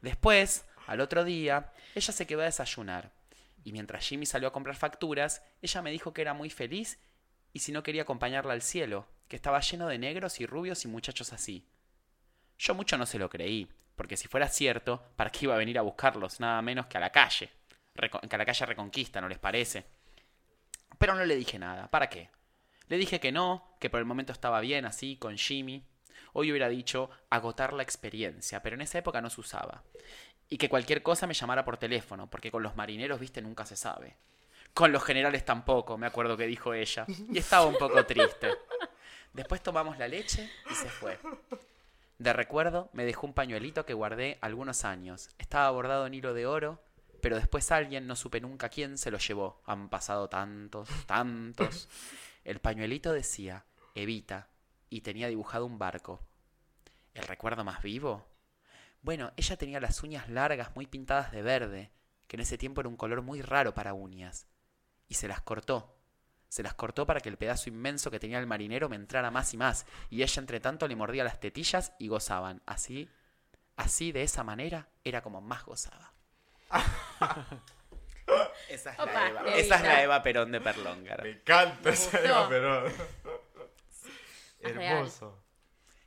[0.00, 3.10] Después, al otro día, ella se quedó a desayunar.
[3.64, 6.98] Y mientras Jimmy salió a comprar facturas, ella me dijo que era muy feliz
[7.52, 10.88] y si no quería acompañarla al cielo, que estaba lleno de negros y rubios y
[10.88, 11.66] muchachos así.
[12.58, 13.68] Yo mucho no se lo creí,
[14.00, 16.40] porque si fuera cierto, ¿para qué iba a venir a buscarlos?
[16.40, 17.50] Nada menos que a la calle.
[17.94, 19.84] Que a la calle Reconquista, ¿no les parece?
[20.96, 22.30] Pero no le dije nada, ¿para qué?
[22.88, 25.84] Le dije que no, que por el momento estaba bien así, con Jimmy.
[26.32, 29.82] Hoy hubiera dicho agotar la experiencia, pero en esa época no se usaba.
[30.48, 33.76] Y que cualquier cosa me llamara por teléfono, porque con los marineros, viste, nunca se
[33.76, 34.16] sabe.
[34.72, 37.04] Con los generales tampoco, me acuerdo que dijo ella.
[37.30, 38.48] Y estaba un poco triste.
[39.34, 41.18] Después tomamos la leche y se fue.
[42.20, 45.30] De recuerdo, me dejó un pañuelito que guardé algunos años.
[45.38, 46.84] Estaba bordado en hilo de oro,
[47.22, 49.62] pero después alguien, no supe nunca quién, se lo llevó.
[49.64, 51.88] Han pasado tantos, tantos.
[52.44, 53.64] El pañuelito decía,
[53.94, 54.50] Evita,
[54.90, 56.20] y tenía dibujado un barco.
[57.14, 58.26] ¿El recuerdo más vivo?
[59.00, 61.90] Bueno, ella tenía las uñas largas muy pintadas de verde,
[62.26, 64.46] que en ese tiempo era un color muy raro para uñas.
[65.08, 65.99] Y se las cortó.
[66.50, 69.54] Se las cortó para que el pedazo inmenso que tenía el marinero me entrara más
[69.54, 72.60] y más, y ella entre tanto le mordía las tetillas y gozaban.
[72.66, 73.08] Así,
[73.76, 76.12] así de esa manera era como más gozaba.
[78.68, 79.44] Esa es, Opa, la Eva.
[79.54, 81.22] Esa es la Eva Perón de Perlóngara.
[81.22, 82.18] Me encanta esa.
[82.18, 82.92] Eva Perón.
[84.58, 84.74] Es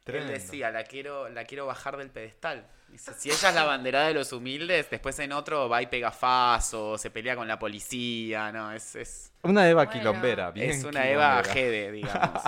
[0.05, 0.25] Hermoso.
[0.25, 0.33] Él Tremendo.
[0.33, 2.67] decía, la quiero, la quiero bajar del pedestal.
[2.89, 6.11] Dice, si ella es la bandera de los humildes, después en otro va y pega
[6.11, 9.99] faso, se pelea con la policía, no, es, es, Una Eva Bueno.
[9.99, 11.43] quilombera, bien es una Eva.
[11.43, 12.41] Gede, digamos.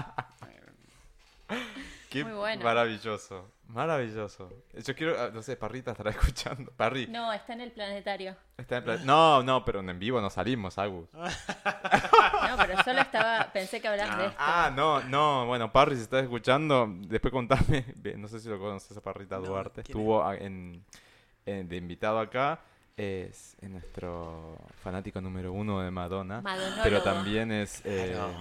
[2.09, 2.63] Qué Muy bueno.
[2.63, 4.49] maravilloso, maravilloso.
[4.73, 6.71] Yo quiero, ah, no sé, Parrita estará escuchando.
[6.75, 8.35] Parri, No, está en el planetario.
[8.57, 11.09] está en plan- No, no, pero en vivo no salimos, Agus.
[11.13, 13.49] No, pero solo estaba.
[13.51, 14.37] Pensé que hablabas de esto.
[14.39, 17.85] Ah, no, no, bueno, Parri, si estás escuchando, después contame,
[18.17, 20.83] no sé si lo conoces a Parrita No, Duarte, ¿quién estuvo en,
[21.45, 22.59] en- de invitado acá,
[22.95, 26.81] es nuestro fanático número uno de Madonna, Madonólogo.
[26.83, 28.33] pero también es, eh, Claro.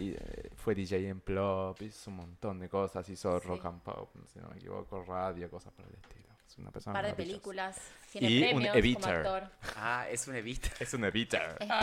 [0.00, 3.46] Y, eh, fue DJ en Plop, hizo un montón de cosas, hizo Sí.
[3.48, 6.28] rock and pop, si no me equivoco, radio, cosas por el estilo.
[6.48, 7.78] Es una Un persona par de películas.
[8.10, 9.14] Tiene Y un premios como Eviter.
[9.14, 9.50] actor.
[9.76, 10.68] Ah, es un Evita.
[10.80, 11.56] Es un Eviter.
[11.60, 11.76] Es, Me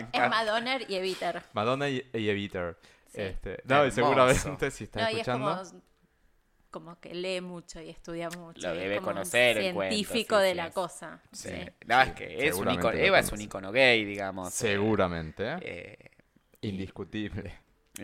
[0.00, 0.28] es encanta.
[0.28, 1.42] Madonner y Eviter.
[1.54, 2.76] Madonna y, y Eviter.
[3.06, 3.22] Sí.
[3.22, 5.56] Este, no, y seguramente si está No, y es escuchando.
[5.56, 5.80] como,
[6.70, 8.60] como que lee mucho y estudia mucho.
[8.68, 10.74] Lo es debe un conocer cuento, científico sí, de sí, la es.
[10.74, 11.20] cosa.
[11.32, 11.48] Sí.
[11.48, 11.66] Sí.
[11.86, 14.48] No, es que es un icono, Eva es un icono gay, digamos.
[14.48, 16.10] eh, Seguramente, ¿eh?
[16.62, 17.52] Indiscutible.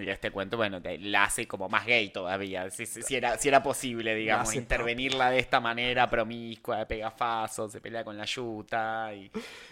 [0.04, 2.70] Y este cuento, bueno, te- la hace como más gay todavía.
[2.70, 7.68] Si, si- si era, si era posible, digamos, intervenirla de esta manera promiscua, pega faso,
[7.68, 9.12] se pelea con la yuta.
[9.14, 9.30] Y...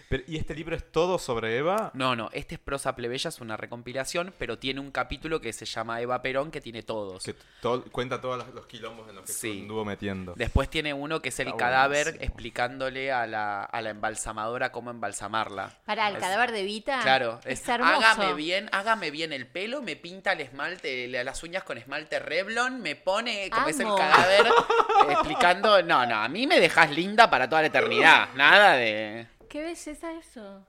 [0.09, 1.91] Pero, ¿Y este libro es todo sobre Eva?
[1.93, 5.65] No, no, este es Prosa Plebeya, es una recompilación, pero tiene un capítulo que se
[5.65, 7.23] llama Eva Perón, que tiene todos.
[7.23, 9.53] Que to- cuenta todos los, los quilombos en los que Sí.
[9.53, 10.33] se anduvo metiendo.
[10.35, 12.23] Después tiene uno que es el Está cadáver buenísimo.
[12.25, 15.71] explicándole a la, a la embalsamadora cómo embalsamarla.
[15.85, 16.99] Para el Es- cadáver de Vita.
[17.01, 17.93] Claro, es, es, hermoso.
[18.05, 22.81] hágame bien, hágame bien el pelo, me pinta el esmalte, las uñas con esmalte Revlon,
[22.81, 27.29] me pone como es el cadáver eh, explicando, no, no, a mí me dejas linda
[27.29, 30.65] para toda la eternidad, nada de Qué belleza eso.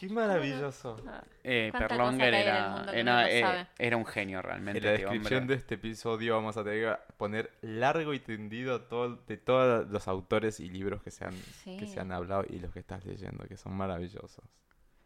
[0.00, 0.96] Qué maravilloso.
[1.44, 2.84] eh, Cuánta Perlonger era,
[3.28, 4.78] eh, era un genio realmente.
[4.78, 5.54] En la este descripción hombre.
[5.54, 10.08] de este episodio vamos a tener que poner largo y tendido todo, de todos los
[10.08, 11.76] autores y libros que se, han, Sí.
[11.76, 14.44] que se han hablado y los que estás leyendo, que son maravillosos.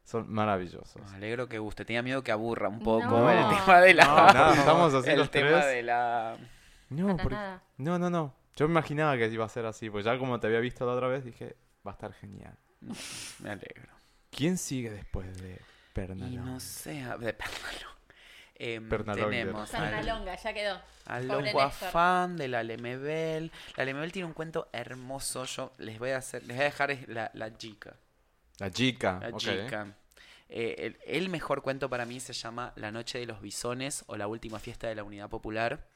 [0.08, 0.96] Son maravillosos.
[1.10, 1.84] Me alegro que guste.
[1.84, 3.30] Tenía miedo que aburra un poco No.
[3.30, 4.04] el tema de la.
[4.06, 5.66] No, nada, estamos así el los tema tres.
[5.66, 6.36] de la.
[6.88, 7.36] No, porque-
[7.76, 8.34] no, no, no.
[8.56, 10.92] Yo me imaginaba que iba a ser así, pues ya como te había visto la
[10.92, 11.56] otra vez dije,
[11.86, 12.56] va a estar genial.
[13.40, 13.92] Me alegro.
[14.30, 16.44] ¿Quién sigue después de Y Pernalón?
[16.46, 18.88] no sé, de Pernalón.
[18.88, 19.30] Pernalonga.
[19.30, 20.80] tenemos al, Pernalonga, ya quedó.
[21.04, 21.28] al
[22.38, 23.52] de la Lemebel.
[23.76, 25.44] La Lemebel tiene un cuento hermoso.
[25.44, 27.94] Yo les voy a hacer, les voy a dejar la, la chica.
[28.58, 29.18] La chica.
[29.20, 29.86] La chica.
[30.50, 34.16] Eh, el, el mejor cuento para mí se llama La Noche de los Bisones o
[34.16, 35.86] La Última Fiesta de la Unidad Popular.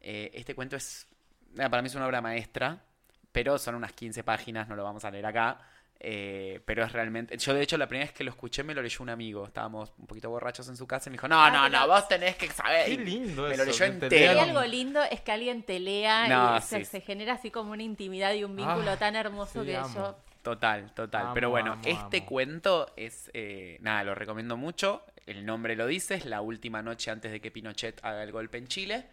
[0.00, 1.06] Eh, este cuento es,
[1.54, 2.82] nada, para mí es una obra maestra,
[3.30, 5.58] pero son unas 15 páginas, no lo vamos a leer acá.
[6.04, 7.38] eh, pero es realmente.
[7.38, 9.46] Yo, de hecho, la primera vez que lo escuché me lo leyó un amigo.
[9.46, 12.08] Estábamos un poquito borrachos en su casa y me dijo: No, Ah, no, no, vos
[12.08, 12.86] tenés que saber.
[12.86, 13.58] Qué lindo me eso.
[13.64, 14.32] lo leyó entero.
[14.32, 16.84] Si algo lindo es que alguien te lea No, y se, sí.
[16.86, 19.94] se genera así como una intimidad y un vínculo Ah, tan hermoso sí, que amo.
[19.94, 20.18] yo.
[20.42, 21.22] Total, total.
[21.26, 22.26] Amo, Pero bueno, amo, este amo.
[22.26, 25.04] cuento es, eh, nada, lo recomiendo mucho.
[25.24, 28.58] El nombre lo dice, es la última noche antes de que Pinochet haga el golpe
[28.58, 29.06] en Chile.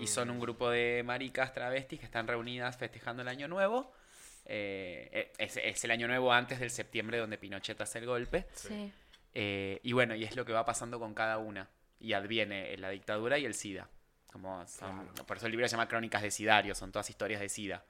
[0.00, 0.30] Y son Mm.
[0.32, 3.92] un grupo de maricas travestis que están reunidas festejando el año nuevo.
[4.44, 8.46] Eh, eh, es, es el año nuevo antes del septiembre donde Pinochet hace el golpe.
[8.54, 8.92] Sí.
[9.34, 11.68] Eh, y bueno, y es lo que va pasando con cada una.
[12.00, 13.88] Y adviene la dictadura y el SIDA.
[14.32, 17.48] Como son- Por eso el libro se llama Crónicas de Sidario, son todas historias de
[17.48, 17.84] SIDA.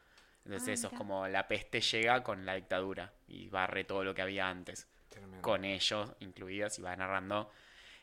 [0.47, 4.15] Entonces Ah, eso es como la peste llega con la dictadura y barre todo lo
[4.15, 4.87] que había antes.
[5.09, 5.43] Tremendo.
[5.43, 7.51] Con ellos incluidos y va narrando.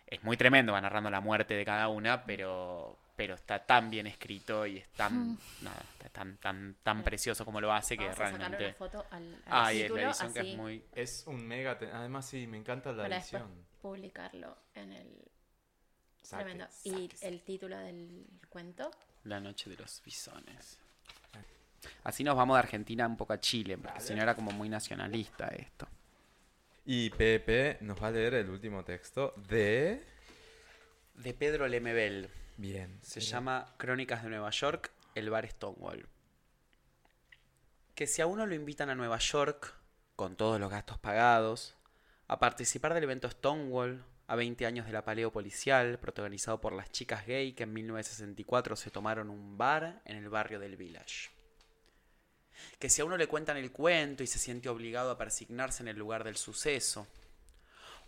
[0.08, 4.06] es muy tremendo, va narrando la muerte de cada una, pero, pero está tan bien
[4.08, 8.14] escrito y es tan, nada, está tan, tan, tan precioso como lo hace que a
[8.14, 8.66] realmente...
[8.66, 10.84] una foto al, al Ah, y título, la edición que así, es muy...
[10.94, 11.78] Es un mega...
[11.78, 13.66] te- Además, sí, me encanta la para edición.
[13.82, 15.32] publicarlo en el...
[16.22, 16.68] Saque, Tremendo.
[16.84, 18.92] Y el título del cuento.
[19.26, 20.80] La noche de los bisones.
[22.04, 24.70] Así nos vamos de Argentina un poco a Chile, porque si no era como muy
[24.70, 25.88] nacionalista esto.
[26.86, 30.04] Y Pepe nos va a leer el último texto de...
[31.16, 32.30] De Pedro Lemebel.
[32.58, 33.00] Bien.
[33.02, 36.08] Se llama Crónicas de Nueva York, el bar Stonewall.
[37.96, 39.76] Que si a uno lo invitan a Nueva York,
[40.16, 41.76] con todos los gastos pagados,
[42.28, 46.92] a participar del evento Stonewall, a 20 años de la paleo policial, protagonizado por las
[46.92, 51.30] chicas gay que en 1964 se tomaron un bar en el barrio del Village.
[52.80, 55.90] Que si a uno le cuentan el cuento y se siente obligado a persignarse en
[55.90, 57.08] el lugar del suceso,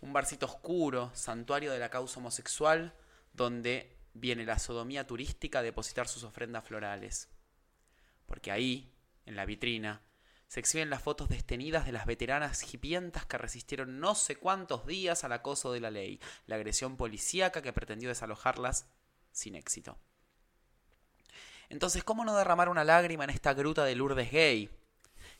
[0.00, 2.94] un barcito oscuro, santuario de la causa homosexual,
[3.32, 7.28] donde viene la sodomía turística a depositar sus ofrendas florales.
[8.26, 8.92] Porque ahí,
[9.24, 10.02] en la vitrina,
[10.48, 15.24] se exhiben las fotos destenidas de las veteranas hipientas que resistieron no sé cuántos días
[15.24, 18.86] al acoso de la ley, la agresión policíaca que pretendió desalojarlas
[19.32, 19.98] sin éxito.
[21.68, 24.70] Entonces, ¿cómo no derramar una lágrima en esta gruta de Lourdes Gay?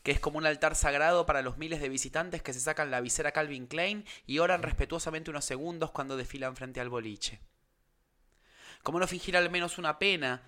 [0.06, 3.00] que es como un altar sagrado para los miles de visitantes que se sacan la
[3.00, 7.40] visera Calvin Klein y oran respetuosamente unos segundos cuando desfilan frente al boliche.
[8.84, 10.42] ¿Cómo no fingir al menos una pena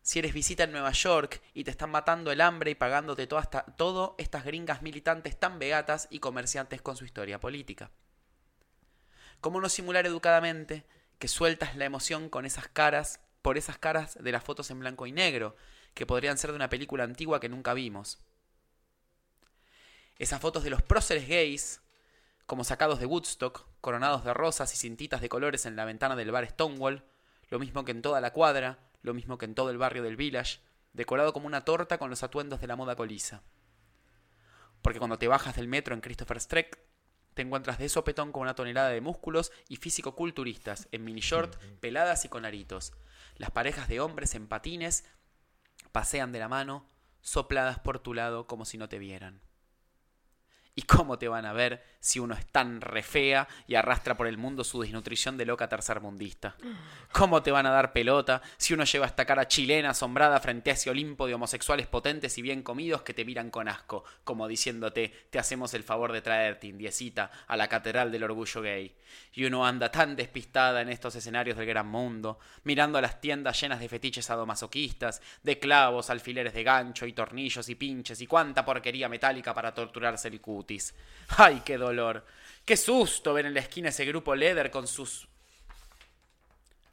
[0.00, 4.14] si eres visita en Nueva York y te están matando el hambre y pagándote todo
[4.16, 7.90] estas gringas militantes tan beatas y comerciantes con su historia política?
[9.42, 10.86] ¿Cómo no simular educadamente
[11.18, 15.06] que sueltas la emoción con esas caras, por esas caras de las fotos en blanco
[15.06, 15.56] y negro,
[15.94, 18.20] que podrían ser de una película antigua que nunca vimos?
[20.18, 21.82] Esas fotos de los próceres gays,
[22.46, 26.30] como sacados de Woodstock, coronados de rosas y cintitas de colores en la ventana del
[26.30, 27.04] bar Stonewall,
[27.50, 30.16] lo mismo que en toda la cuadra, lo mismo que en todo el barrio del
[30.16, 30.60] Village,
[30.92, 33.42] decorado como una torta con los atuendos de la moda colisa.
[34.80, 36.66] Porque cuando te bajas del metro en Christopher Street,
[37.34, 42.24] te encuentras de sopetón con una tonelada de músculos y físico-culturistas, en mini short, peladas
[42.24, 42.92] y con aritos.
[43.36, 45.04] Las parejas de hombres en patines
[45.92, 46.88] pasean de la mano,
[47.20, 49.40] sopladas por tu lado como si no te vieran.
[50.74, 54.26] ¿Y cómo te van a ver si uno es tan re fea y arrastra por
[54.26, 56.56] el mundo su desnutrición de loca tercermundista?
[57.12, 60.72] ¿Cómo te van a dar pelota si uno lleva esta cara chilena asombrada frente a
[60.72, 65.12] ese Olimpo de homosexuales potentes y bien comidos que te miran con asco, como diciéndote,
[65.28, 68.94] te hacemos el favor de traerte, indiecita, a la catedral del orgullo gay?
[69.34, 73.60] Y uno anda tan despistada en estos escenarios del gran mundo, mirando a las tiendas
[73.60, 78.64] llenas de fetiches sadomasoquistas, de clavos, alfileres de gancho y tornillos y pinches y cuánta
[78.64, 80.40] porquería metálica para torturarse el
[81.28, 82.24] ¡Ay, qué dolor!
[82.64, 85.28] ¡Qué susto ver en la esquina ese grupo Leather con sus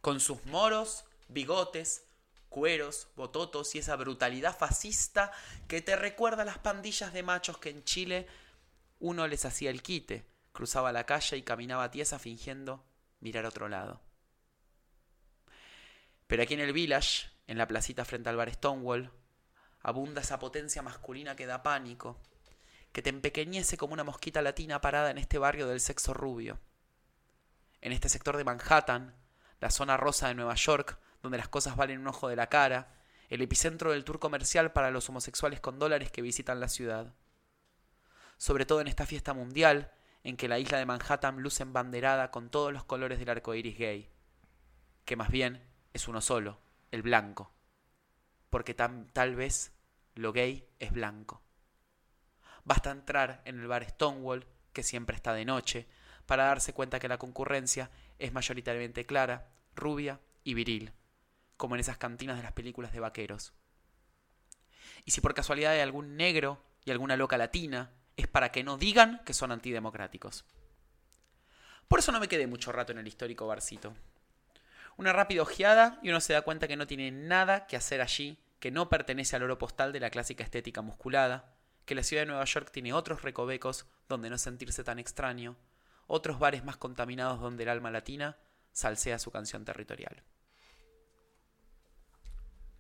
[0.02, 2.06] con sus moros, bigotes,
[2.50, 5.32] cueros, bototos y esa brutalidad fascista
[5.68, 8.28] que te recuerda a las pandillas de machos que en Chile
[9.00, 12.84] uno les hacía el quite, cruzaba la calle y caminaba tiesa fingiendo
[13.20, 14.02] mirar otro lado.
[16.28, 19.12] Pero aquí en el village, en la placita frente al bar Stonewall,
[19.82, 22.20] abunda esa potencia masculina que da pánico,
[22.92, 26.60] que te empequeñece como una mosquita latina parada en este barrio del sexo rubio.
[27.82, 29.16] En este sector de Manhattan,
[29.60, 32.96] la zona rosa de Nueva York, donde las cosas valen un ojo de la cara,
[33.30, 37.14] el epicentro del tour comercial para los homosexuales con dólares que visitan la ciudad.
[38.38, 39.92] Sobre todo en esta fiesta mundial,
[40.24, 43.78] en que la isla de Manhattan luce embanderada con todos los colores del arco iris
[43.78, 44.10] gay,
[45.06, 45.64] que más bien
[45.94, 46.60] es uno solo,
[46.92, 47.54] el blanco,
[48.50, 49.74] porque tal vez
[50.16, 51.42] lo gay es blanco.
[52.70, 55.88] Basta entrar en el bar Stonewall, que siempre está de noche,
[56.28, 57.90] para darse cuenta que la concurrencia
[58.20, 60.94] es mayoritariamente clara, rubia y viril,
[61.58, 63.54] como en esas cantinas de las películas de vaqueros.
[65.04, 68.78] Y si por casualidad hay algún negro y alguna loca latina, es para que no
[68.78, 70.46] digan que son antidemocráticos.
[71.88, 73.96] Por eso no me quedé mucho rato en el histórico barcito.
[74.96, 78.38] Una rápida ojeada y uno se da cuenta que no tiene nada que hacer allí,
[78.60, 81.56] que no pertenece al oro postal de la clásica estética musculada,
[81.90, 85.58] que la ciudad de Nueva York tiene otros recovecos donde no sentirse tan extraño,
[86.06, 88.38] otros bares más contaminados donde el alma latina
[88.72, 90.22] salsea su canción territorial.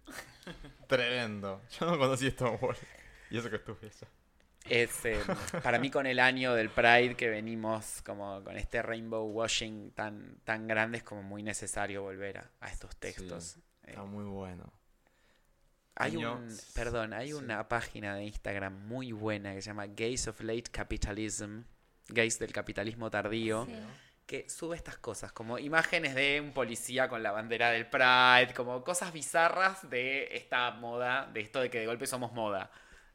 [0.88, 1.60] Tremendo.
[1.80, 2.78] Yo no conocí Stonewall.
[3.32, 4.08] Y eso que estuve allá.
[4.66, 5.20] Es eh,
[5.64, 10.38] para mí con el año del Pride que venimos como con este rainbow washing tan,
[10.44, 13.58] tan grande es como muy necesario volver a, a estos textos.
[13.82, 14.72] Está muy bueno.
[16.00, 17.34] Hay un, perdón, hay sí.
[17.34, 21.62] una página de Instagram muy buena que se llama Gays of Late Capitalism,
[22.08, 23.74] Gays del capitalismo tardío, Sí.
[24.26, 28.84] que sube estas cosas, como imágenes de un policía con la bandera del Pride, como
[28.84, 32.72] cosas bizarras de esta moda, de esto de que de golpe somos moda.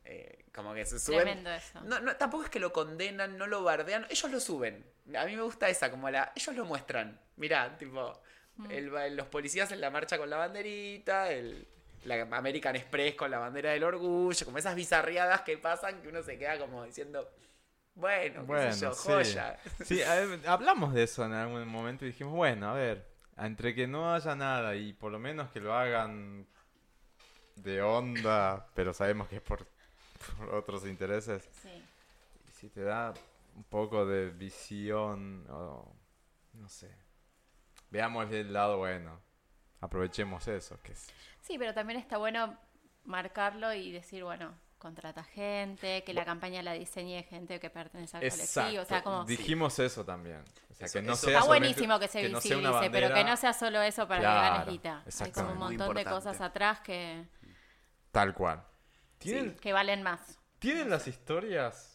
[0.07, 1.23] Eh, como que se suben.
[1.23, 1.81] Tremendo eso.
[1.81, 4.85] No, no, tampoco es que lo condenan, no lo bardean, ellos lo suben.
[5.17, 6.31] A mí me gusta esa, como la.
[6.37, 7.19] Ellos lo muestran.
[7.37, 8.21] Mirá, tipo.
[8.71, 11.67] el ba- los policías en la marcha con la banderita, el,
[12.05, 16.23] la American Express con la bandera del orgullo, como esas bizarriadas que pasan que uno
[16.23, 17.31] se queda como diciendo.
[17.97, 19.09] Bueno, qué Bueno, sé yo, sí.
[19.09, 19.59] joya.
[19.85, 23.07] Sí, ver, hablamos de eso en algún momento y dijimos, bueno, a ver,
[23.37, 26.47] entre que no haya nada y por lo menos que lo hagan
[27.57, 29.65] de onda, pero sabemos que es por,
[30.39, 31.69] por otros intereses, Sí.
[32.49, 33.15] y si te da
[33.55, 35.95] un poco de visión, o
[36.55, 36.91] no sé,
[37.91, 39.21] veamos el lado bueno,
[39.85, 41.09] aprovechemos eso, que es...
[41.41, 42.59] Sí, pero también está bueno
[43.05, 48.29] marcarlo y decir, bueno, contrata gente, que la campaña la diseñe gente que pertenece al
[48.29, 48.83] colectivo.
[48.83, 49.25] O sea, como...
[49.25, 50.45] Dijimos eso también.
[50.71, 53.53] O sea, Eso- que no sea Está buenísimo que se visibilice, pero que no sea
[53.53, 55.05] solo eso para Claro, que ganes guita.
[55.21, 57.27] Hay como un montón de cosas atrás que,
[58.11, 58.63] Tal cual.
[59.19, 60.39] ¿Tienen, que valen más.
[60.59, 61.94] ¿Tienen las historias?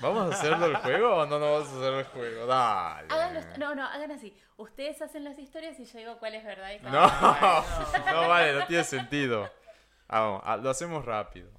[0.00, 2.46] ¿Vamos a hacerlo el juego o no nos vamos a hacer el juego?
[2.46, 3.08] Dale.
[3.08, 4.36] Háganlo- no, no, hagan así.
[4.56, 8.28] Ustedes hacen las historias y yo digo cuál es verdad y cuál No, es no
[8.28, 9.50] vale, no tiene sentido.
[10.08, 11.50] Vamos, ah, lo hacemos rápido.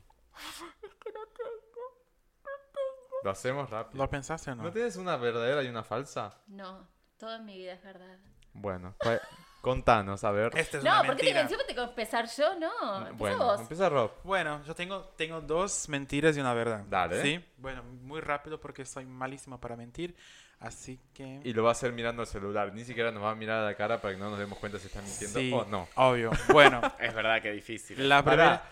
[3.23, 4.03] Lo hacemos rápido.
[4.03, 4.63] ¿Lo pensaste o no?
[4.63, 6.39] ¿No tienes una verdadera y una falsa?
[6.47, 6.87] No,
[7.17, 8.17] todo en mi vida es verdad.
[8.53, 9.19] Bueno, pues,
[9.65, 10.51] contanos, a ver.
[10.57, 11.57] Esta es No, una ¿por qué mentira.
[11.57, 12.55] te tengo que empezar yo?
[12.59, 13.59] No, empieza Bueno, vos.
[13.61, 14.11] empieza Rob.
[14.23, 16.83] Bueno, yo tengo, tengo dos mentiras y una verdad.
[16.89, 17.21] Dale.
[17.21, 17.43] ¿Sí?
[17.57, 20.15] Bueno, muy rápido porque soy malísimo para mentir.
[20.59, 21.41] Así que...
[21.43, 22.73] Y lo va a hacer mirando el celular.
[22.73, 24.79] Ni siquiera nos va a mirar a la cara para que no nos demos cuenta
[24.79, 25.87] si está mintiendo Sí, o no.
[25.95, 26.31] obvio.
[26.53, 28.07] Bueno, Es verdad que difícil.
[28.07, 28.63] la primera...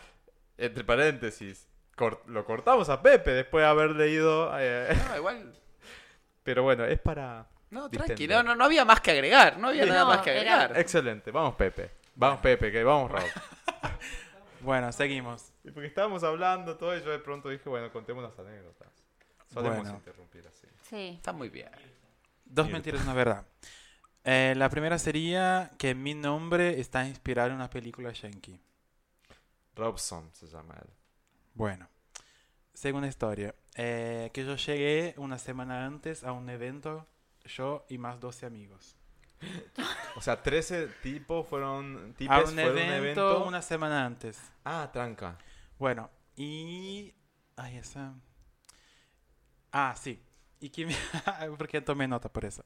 [0.58, 1.68] Entre paréntesis,
[2.28, 4.52] lo cortamos a Pepe después de haber leído.
[4.60, 5.54] eh, No, igual.
[6.44, 7.48] pero bueno, es para.
[7.74, 8.36] No, tranquilo.
[8.38, 9.58] No, no, no había más que agregar.
[9.58, 9.90] No había Sí.
[9.90, 10.80] nada No, más que era- agregar.
[10.80, 11.92] Excelente, vamos Pepe.
[12.16, 13.24] Vamos Pepe, que vamos Rob.
[14.62, 15.52] Bueno, seguimos.
[15.66, 18.88] Y porque estábamos hablando todo y yo de pronto dije, bueno, contemos las anécdotas.
[19.54, 19.96] Solemos Bueno.
[19.98, 20.68] interrumpir así.
[20.90, 21.14] Sí.
[21.18, 21.70] Está muy bien.
[22.46, 23.46] Dos mentiras una verdad.
[24.24, 28.58] Eh, la primera sería que mi nombre está inspirado en una película yankee.
[29.76, 30.90] Robson se llama él.
[31.56, 31.90] Bueno,
[32.74, 33.54] segunda historia.
[33.76, 37.06] eh, que yo llegué una semana antes a un evento,
[37.46, 38.96] yo y más 12 amigos.
[40.16, 42.12] O sea, 13 tipos fueron.
[42.12, 43.46] A Tipos un fueron evento, un evento.
[43.46, 44.40] una semana antes.
[44.64, 45.38] Ah, tranca.
[45.78, 47.14] Bueno, y...
[47.58, 48.14] Ay, esa...
[49.72, 50.24] Ah, sí.
[50.60, 50.96] Y que mi-
[51.58, 52.64] porque tomé nota por eso.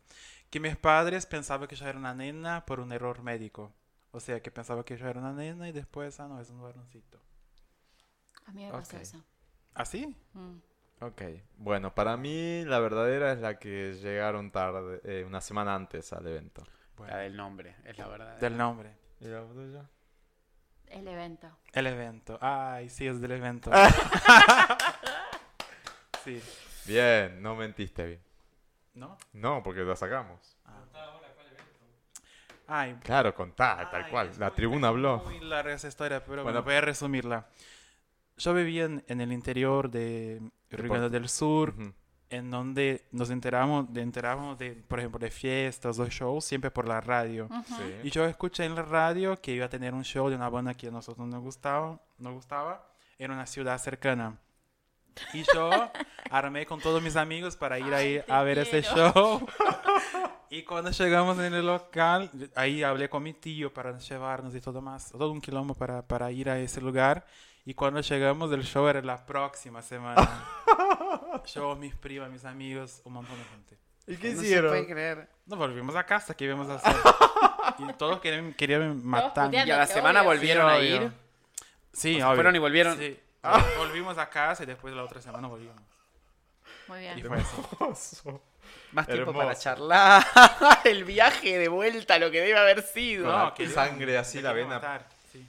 [0.52, 3.74] Que mis padres pensaban que yo era una nena por un error médico.
[4.12, 6.62] O sea, que pensaba que yo era una nena y después, ah, no, es un
[6.62, 7.20] varoncito.
[8.46, 9.02] A mí me pasó Ok.
[9.02, 9.24] eso.
[9.74, 10.16] ¿Así?
[10.34, 10.58] Mm.
[11.00, 11.22] Ok.
[11.58, 16.26] Bueno, para mí la verdadera es la que llegaron tarde, eh, una semana antes al
[16.28, 16.64] evento.
[16.96, 18.38] Bueno, La del nombre, es la verdad.
[18.38, 18.96] del nombre.
[19.20, 19.86] ¿Y la tuya?
[20.88, 21.50] El evento.
[21.74, 22.38] El evento.
[22.42, 23.70] Ay, sí, es del evento.
[26.24, 26.42] sí.
[26.86, 28.22] Bien, no mentiste bien.
[28.96, 29.18] ¿No?
[29.34, 30.58] No, porque la sacamos.
[32.70, 34.32] Ay, Claro, contá, tal Ay, cual.
[34.40, 35.20] La muy- tribuna habló.
[35.20, 36.44] Muy larga esa historia, pero Bueno.
[36.44, 37.48] bueno, voy a resumirla.
[38.38, 41.94] Yo vivía en, en el interior de Río Grande del Sur, Ujú.
[42.30, 46.88] en donde nos enteramos de, enteramos de, por ejemplo, de fiestas o shows, siempre por
[46.88, 47.46] la radio.
[47.46, 47.64] Ujú.
[47.78, 47.96] Sí.
[48.04, 50.74] Y yo escuché en la radio que iba a tener un show de una banda
[50.74, 52.88] que a nosotros nos gustaba, nos gustaba
[53.18, 54.38] en una ciudad cercana.
[55.34, 55.70] Y yo
[56.30, 59.12] armé con todos mis amigos para ir ahí a ver ese quiero.
[59.14, 59.48] show.
[60.50, 64.82] Y cuando llegamos en el local, ahí hablé con mi tío para llevarnos y todo
[64.82, 67.26] más, todo un quilombo para, para ir a ese lugar.
[67.70, 70.46] Y cuando llegamos, el show era la próxima semana.
[71.54, 73.78] yo, mis primas, mis amigos, un montón de gente.
[74.08, 74.72] ¿Y qué No se hicieron?
[74.72, 75.30] puede creer.
[75.46, 76.96] Nos volvimos a casa, ¿qué íbamos a hacer?
[77.80, 79.54] y todos querían, querían matar.
[79.54, 80.30] Y a la que semana obvio.
[80.32, 80.96] volvieron Sí, a obvio.
[81.08, 81.12] ir.
[81.92, 82.36] Sí, O sea, obvio.
[82.38, 82.98] fueron y volvieron.
[82.98, 83.20] Sí.
[83.78, 85.76] Volvimos a casa y después la otra semana volvimos.
[86.88, 87.28] Muy Y bien.
[87.28, 87.58] fue así.
[87.82, 88.42] Hermoso.
[88.94, 89.46] Más tiempo Hermoso.
[89.46, 90.24] para charlar.
[90.86, 93.30] El viaje de vuelta, lo que debe haber sido.
[93.30, 94.76] La No, que sangre así, la vena.
[94.76, 95.46] matar, sí.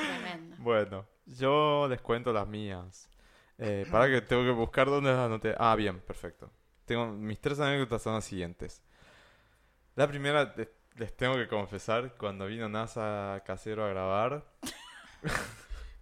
[0.00, 0.56] Tremendo.
[0.58, 3.08] Bueno, yo les cuento las mías.
[3.58, 5.54] Eh, para que tengo que buscar dónde las anoté.
[5.58, 6.50] Ah, bien, perfecto.
[6.84, 8.82] Tengo, mis tres anécdotas son las siguientes.
[9.94, 10.54] La primera,
[10.96, 14.44] les tengo que confesar, cuando vino NASA Casero a grabar,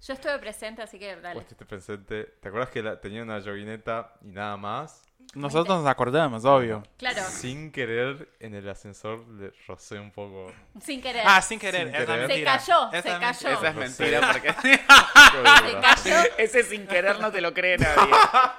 [0.03, 1.41] Yo estuve presente, así que dale.
[1.41, 2.25] estuviste presente.
[2.41, 5.03] ¿Te acuerdas que la- tenía una joguineta y nada más?
[5.35, 6.83] Nosotros nos acordamos, obvio.
[6.97, 10.53] Claro, Sin querer, en el ascensor le rocé un poco.
[10.81, 11.23] sin querer.
[11.27, 11.87] Ah, sin querer.
[11.89, 12.31] Sin esa querer.
[12.31, 13.49] se cayó, Esa se es cayó.
[13.51, 16.17] Esa es mentira porque Se cayó.
[16.39, 18.13] ese sin querer no te lo cree nadie.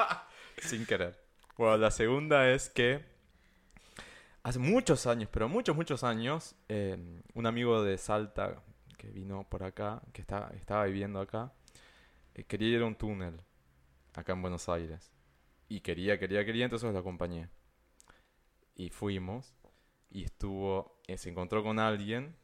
[0.57, 1.21] Sin querer.
[1.57, 3.05] Bueno, la segunda es que
[4.43, 6.97] hace muchos años, pero muchos, muchos años, eh,
[7.33, 8.55] un amigo de Salta
[8.97, 11.51] que vino por acá, que está, estaba viviendo acá,
[12.33, 13.39] eh, quería ir a un túnel
[14.13, 15.11] acá en Buenos Aires.
[15.67, 17.49] Y quería, quería, quería, entonces lo acompañé.
[18.75, 19.53] Y fuimos.
[20.11, 22.35] Y estuvo, eh, se encontró con alguien.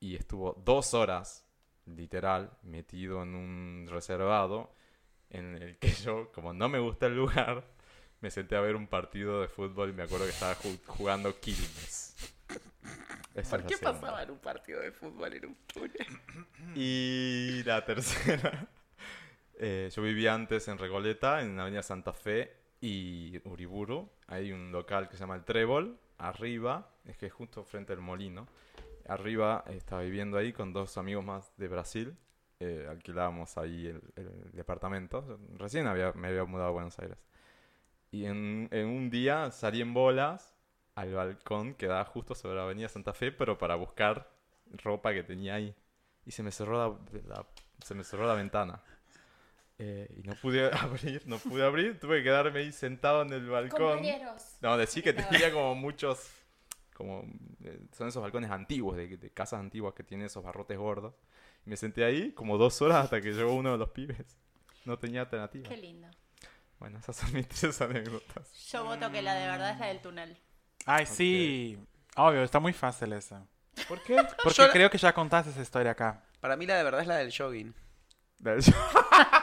[0.00, 1.46] Y estuvo dos horas,
[1.86, 4.74] literal, metido en un reservado.
[5.30, 7.64] En el que yo, como no me gusta el lugar,
[8.20, 11.38] me senté a ver un partido de fútbol y me acuerdo que estaba ju- jugando
[11.38, 12.16] Quilmes.
[13.48, 14.00] ¿Por la qué segunda.
[14.00, 16.06] pasaban un partido de fútbol en un túnel?
[16.74, 18.68] Y la tercera.
[19.62, 24.08] Eh, yo vivía antes en Recoleta, en la avenida Santa Fe y Uriburu.
[24.26, 25.98] Hay un local que se llama El Trébol.
[26.16, 28.48] Arriba, es que es justo frente al molino.
[29.06, 32.16] Arriba eh, estaba viviendo ahí con dos amigos más de Brasil.
[32.58, 34.00] Eh, alquilábamos ahí el,
[34.52, 35.38] departamento.
[35.58, 37.18] Recién había, me había mudado a Buenos Aires.
[38.10, 40.54] Y en, un día salí en bolas
[40.94, 44.30] al balcón que daba justo sobre la avenida Santa Fe, pero para buscar
[44.72, 45.74] ropa que tenía ahí
[46.24, 47.46] y se me cerró la-
[47.84, 48.82] se me cerró la ventana.
[49.82, 53.48] Eh, y no pude abrir, no pude abrir, tuve que quedarme ahí sentado en el
[53.48, 53.94] balcón.
[53.96, 54.56] Compañeros.
[54.60, 56.28] No, decí que tenía como muchos,
[56.94, 57.24] como
[57.64, 61.14] eh, son esos balcones antiguos, de, de casas antiguas que tienen esos barrotes gordos.
[61.64, 64.36] Y me senté ahí como dos horas hasta que llegó uno de los pibes.
[64.84, 65.66] No tenía alternativa.
[65.68, 66.08] Qué lindo.
[66.78, 68.52] Bueno, esas son mis tres anécdotas.
[68.70, 70.36] Yo voto que la de verdad es la del túnel.
[70.84, 71.78] Ay, sí.
[72.16, 73.46] Obvio, está muy fácil esa.
[73.88, 74.16] ¿Por qué?
[74.42, 76.22] Porque Yo la- creo que ya contaste esa historia acá.
[76.40, 77.74] Para mí la de verdad es la del jogging.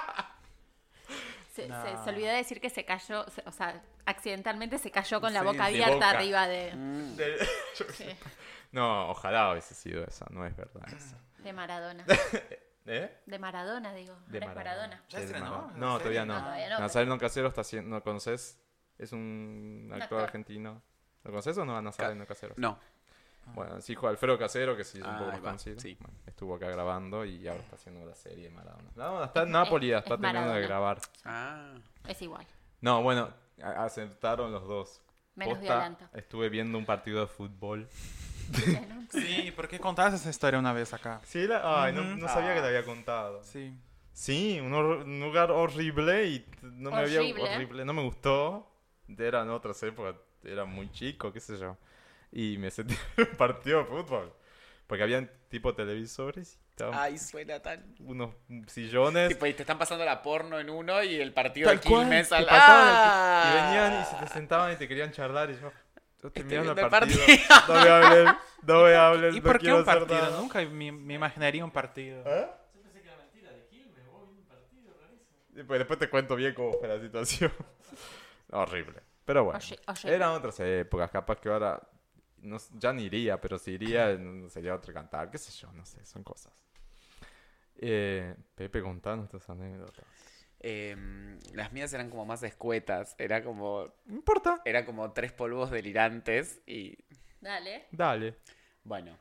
[1.57, 1.81] Se, No.
[1.83, 5.33] se- se olvidó de decir que se cayó, se- o sea, accidentalmente se cayó con
[5.33, 6.09] la Sí, boca abierta boca.
[6.11, 6.71] arriba de,
[7.15, 7.37] De-
[7.93, 8.05] sí,
[8.71, 11.17] No, ojalá hubiese sido esa, no es verdad esa.
[11.39, 12.05] de Maradona.
[12.85, 13.17] ¿Eh?
[13.25, 14.15] De Maradona, digo.
[14.27, 15.03] De es Maradona.
[15.09, 15.45] ¿Ya estrenó?
[15.45, 15.73] Maradona.
[15.73, 16.33] ¿En No, todavía no.
[16.35, 18.59] No, todavía no, Nazareno Casero está haciendo, ¿no conoces?
[18.99, 20.21] Es un actor actor.
[20.23, 20.81] argentino.
[21.23, 22.53] ¿Lo conoces o no a Nazareno Casero?
[22.57, 22.79] No.
[23.55, 25.79] Bueno, es hijo de Alfredo Casero, que sí es un Ah, poco más conocido.
[25.79, 25.97] sí.
[25.99, 28.89] Bueno, estuvo acá grabando y ahora está haciendo la serie de Maradona.
[28.95, 30.67] No, está en Nápoles, es está terminando de Maradona.
[30.67, 31.01] grabar.
[31.25, 31.73] Ah.
[32.07, 32.45] Es igual.
[32.81, 33.29] No, bueno,
[33.63, 35.01] a- aceptaron los dos.
[35.35, 36.05] Menos Posta, violento.
[36.13, 37.87] Estuve viendo un partido de fútbol.
[39.09, 41.21] Sí, ¿por qué contaste esa historia una vez acá?
[41.23, 43.41] Sí, la- ay, no, sabía que te había contado.
[43.43, 43.73] Sí.
[44.13, 47.43] Sí, un, hor- un lugar horrible y no me había Horrible.
[47.55, 48.67] horrible, no me gustó.
[49.17, 51.77] Eran otras épocas, era muy chico, qué sé yo.
[52.31, 54.33] Y me sentí en un partido de fútbol.
[54.87, 57.95] Porque habían tipo televisores y estaban Ay, suena tan.
[57.99, 58.33] unos
[58.67, 59.27] sillones.
[59.29, 62.01] Tipo, y te están pasando la porno en uno y el partido tal de cual,
[62.03, 63.43] Quilmes que al pasaban el- ¡Ah!
[63.51, 65.71] Y venían y se te sentaban y te querían charlar y yo...
[66.21, 67.19] Yo estoy mirando el viendo el partido.
[67.19, 67.67] partido.
[67.67, 70.21] No me hablen, no me hablen, ¿Y no por qué quiero un hacer partido?
[70.21, 70.37] nada.
[70.39, 72.23] Nunca me, me imaginaría un partido.
[72.25, 72.47] ¿Eh?
[75.55, 77.51] Y pues después te cuento bien cómo fue la situación.
[78.51, 79.01] Horrible.
[79.25, 79.59] Pero bueno.
[79.59, 80.15] Oye, oye.
[80.15, 81.09] Eran otras épocas.
[81.11, 81.81] Capaz que ahora
[82.47, 85.29] no, ya ni iría, pero si iría no sería otro cantar.
[85.29, 86.03] Qué sé yo, no sé.
[86.05, 86.53] Son cosas.
[87.79, 90.05] Eh, Pepe, contanos tus anécdotas.
[90.59, 93.15] Em, las mías eran como más escuetas.
[93.19, 93.93] Era como.
[94.05, 94.61] No importa.
[94.65, 96.97] Era como tres polvos delirantes y.
[97.41, 97.85] Dale.
[97.91, 98.37] Dale.
[98.83, 99.17] Bueno.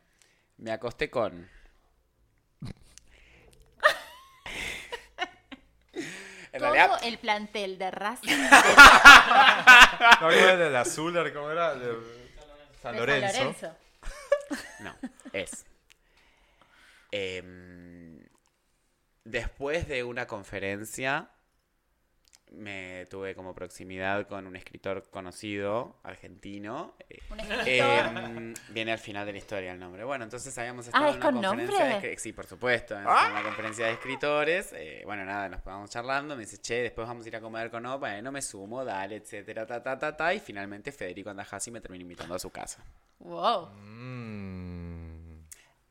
[0.59, 1.47] Me acosté con.
[6.53, 7.01] en Todo realidad.
[7.03, 11.32] el plantel de Racing de, No, ¿cómo era del azul?
[11.35, 11.74] ¿Cómo era?
[12.87, 13.33] San de Lorenzo.
[13.33, 13.77] San Lorenzo.
[14.81, 14.95] No,
[15.33, 15.67] es.
[17.11, 18.21] em,
[19.25, 21.31] después de una conferencia,
[22.52, 26.94] me tuve como proximidad con un escritor conocido, argentino.
[27.10, 27.66] eh, Un escritor.
[27.68, 30.05] em, viene al final de la historia el nombre.
[30.05, 32.10] Bueno, entonces habíamos estado Ah, en ¿es una con conferencia nombre?
[32.10, 34.73] de Sí, por supuesto, en una conferencia de escritores.
[34.74, 36.36] eh, bueno, nada, nos vamos charlando.
[36.36, 38.16] Me dice, che, después vamos a ir a comer con Opa.
[38.16, 40.32] eh, no me sumo, dale, etcétera, ta, ta, ta, ta.
[40.32, 42.85] Y finalmente Federico Andajasi me terminó invitando a su casa.
[43.18, 43.70] Wow.
[43.74, 44.66] Mm.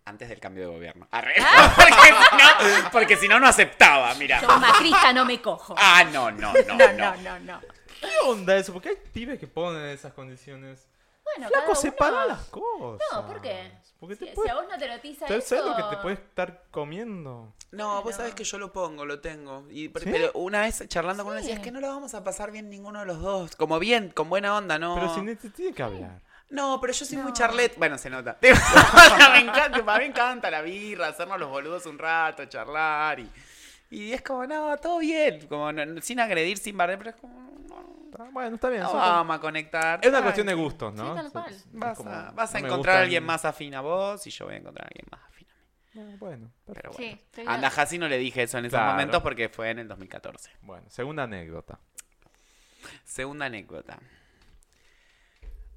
[0.06, 1.08] Antes del cambio de gobierno.
[1.12, 1.34] Arre.
[1.76, 4.40] porque, si no, porque si no, no aceptaba, mira.
[4.40, 5.74] Yo macrista no me cojo.
[5.80, 6.94] Ah, no, no, no, No, no.
[6.94, 7.62] no, no, no.
[8.00, 8.72] ¿Qué onda eso?
[8.72, 10.88] Porque hay pibes que ponen esas condiciones.
[11.24, 13.08] Bueno, cada Flaco, uno- separa las cosas.
[13.12, 13.72] No, ¿por qué?
[14.00, 15.68] Porque Si, te si a vos no te notiza ¿Sabes eso...
[15.70, 17.56] lo que te puede estar comiendo?
[17.72, 19.66] No, vos sabés que yo lo pongo, lo tengo.
[19.72, 20.12] Y, pero, ¿Sí?
[20.12, 22.70] pero una vez charlando con él decía, es que no lo vamos a pasar bien
[22.70, 23.56] ninguno de los dos.
[23.56, 24.94] Como bien, con buena onda, ¿no?
[24.96, 26.22] Pero si ne- te tiene que hablar.
[26.50, 27.76] No, pero yo soy muy charlet.
[27.78, 28.38] Bueno, se nota.
[28.42, 33.30] me encanta, a mí me encanta la birra, hacernos los boludos un rato, charlar y...
[33.92, 37.52] Y es como, no, todo bien, como no- sin agredir, sin barrer, pero es como,
[37.70, 38.82] no, Bueno, está bien.
[38.84, 40.00] vamos a conectar.
[40.02, 41.14] Es una cuestión de gustos, Sí, ¿no?
[41.16, 41.46] tal cual.
[41.52, 43.82] Es- es Vas como, a, vas a no me encontrar a alguien más afín a
[43.82, 45.48] vos y yo voy a encontrar a alguien más afín
[46.02, 46.16] a mí.
[46.18, 46.92] Bueno, perfecto.
[46.98, 47.52] Pero Sí, bueno.
[47.52, 48.92] a Andajasi no le dije eso en esos Claro.
[48.94, 50.50] momentos porque fue en el 2014.
[50.62, 51.80] Bueno, segunda anécdota.
[53.04, 54.00] Segunda anécdota.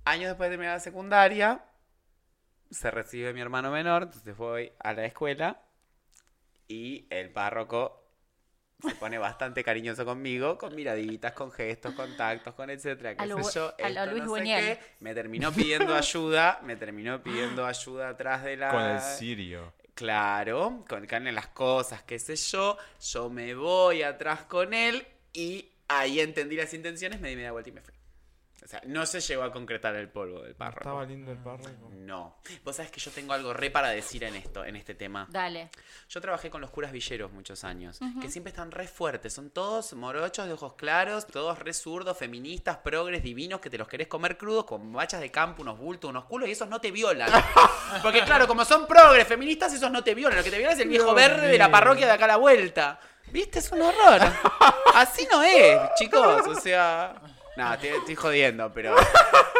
[0.08, 1.60] Años después de terminar la secundaria,
[2.70, 5.60] se recibe mi hermano menor, entonces voy a la escuela
[6.66, 8.04] y el párroco
[8.80, 13.52] se pone bastante cariñoso conmigo, con miraditas, con gestos, contactos, con etcétera, qué sé Bu-
[13.52, 14.78] yo, a lo esto, Luis no sé Buñuel.
[14.78, 14.78] qué.
[15.00, 18.70] Me terminó pidiendo ayuda, me terminó pidiendo ayuda atrás de la...
[18.70, 19.72] Con el sirio.
[19.94, 22.78] Claro, con que en las cosas, qué sé yo.
[23.00, 27.68] Yo me voy atrás con él y ahí entendí las intenciones, me di media vuelta
[27.68, 27.97] y me fui.
[28.62, 30.80] O sea, no se llegó a concretar el polvo del ¿No párroco.
[30.80, 31.90] estaba lindo el párroco?
[31.92, 32.36] No.
[32.64, 35.26] Vos sabés que yo tengo algo re para decir en esto, en este tema.
[35.30, 35.70] Dale.
[36.08, 39.32] Yo trabajé con los curas villeros muchos años, que siempre están re fuertes.
[39.32, 43.88] Son todos morochos de ojos claros, todos re zurdos, feministas, progres, divinos, que te los
[43.88, 46.90] querés comer crudos con bachas de campo, unos bultos, unos culos, y esos no te
[46.90, 47.30] violan.
[48.02, 50.36] Porque claro, como son progres, feministas, esos no te violan.
[50.38, 52.36] Lo que te viola es el viejo verde de la parroquia de acá a la
[52.36, 52.98] vuelta.
[53.30, 53.58] ¿Viste?
[53.58, 54.20] Es un horror.
[54.94, 56.46] Así no es, chicos.
[56.46, 57.14] O sea...
[57.58, 58.94] No, te estoy jodiendo, pero...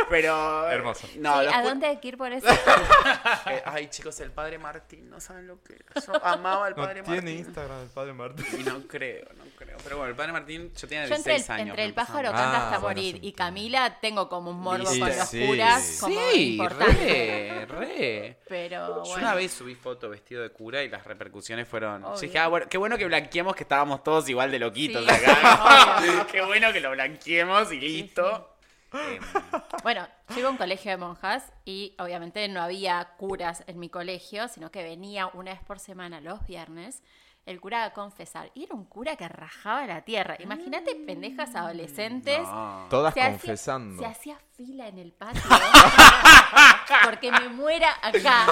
[0.08, 0.68] Pero...
[0.70, 1.06] Hermoso.
[1.18, 2.46] No, Sí, ¿A dónde hay que ir por eso?
[3.50, 5.84] eh, ay, chicos, el padre Martín, no saben lo que era.
[6.06, 7.38] Yo amaba al No padre tiene Martín.
[7.38, 8.46] Instagram el padre Martín.
[8.58, 9.76] Y no creo, no creo.
[9.84, 11.68] Pero bueno, el padre Martín, yo tenía Yo entre 16 el, años.
[11.70, 13.32] entre el pájaro canta Ah, hasta bueno, morir sí, y.
[13.32, 15.46] Camila tengo como un morbo Sí, con los sí.
[15.46, 17.66] curas como Sí, importante.
[17.66, 18.36] re, re.
[18.48, 19.14] Pero Yo bueno.
[19.26, 22.00] una vez subí foto vestido de cura y las repercusiones fueron.
[22.02, 22.20] Yo Obvio.
[22.20, 25.98] dije, ah, bueno, qué bueno que blanqueemos que estábamos todos igual de loquitos Sí, acá.
[26.00, 26.26] obvio.
[26.28, 28.54] qué bueno que lo blanqueemos y listo.
[28.92, 29.20] Em,
[29.82, 33.88] Bueno, yo iba a un colegio de monjas y obviamente no había curas en mi
[33.90, 37.02] colegio, sino que venía una vez por semana los viernes
[37.46, 38.50] el cura a confesar.
[38.54, 40.36] Y era un cura que rajaba la tierra.
[40.38, 42.40] Imagínate pendejas adolescentes.
[42.42, 42.86] no.
[42.90, 44.02] Todas Se hacía- confesando.
[44.02, 45.40] se hacía fila en el patio
[47.04, 48.46] porque me muera acá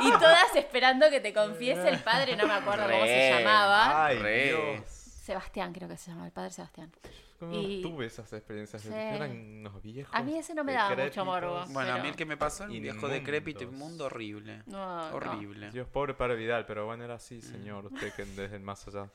[0.00, 4.06] y todas esperando que te confiese el padre, no me acuerdo cómo se llamaba.
[4.06, 4.82] Ay.
[4.86, 6.90] Sebastián creo que se llama, el padre Sebastián.
[7.40, 8.82] ¿Cómo Y- tuve esas experiencias?
[8.82, 8.90] Sí.
[8.92, 10.14] Eran unos viejos.
[10.14, 11.64] A mí ese no me daba mucho morbo.
[11.70, 14.62] Bueno, a mí Pero- el que me pasó era un viejo decrépito, inmundo, horrible.
[14.66, 15.16] No, no.
[15.16, 15.70] horrible.
[15.70, 17.86] Dios, pobre padre Vidal, pero bueno, era así, señor.
[17.86, 19.08] Usted que desde el más allá.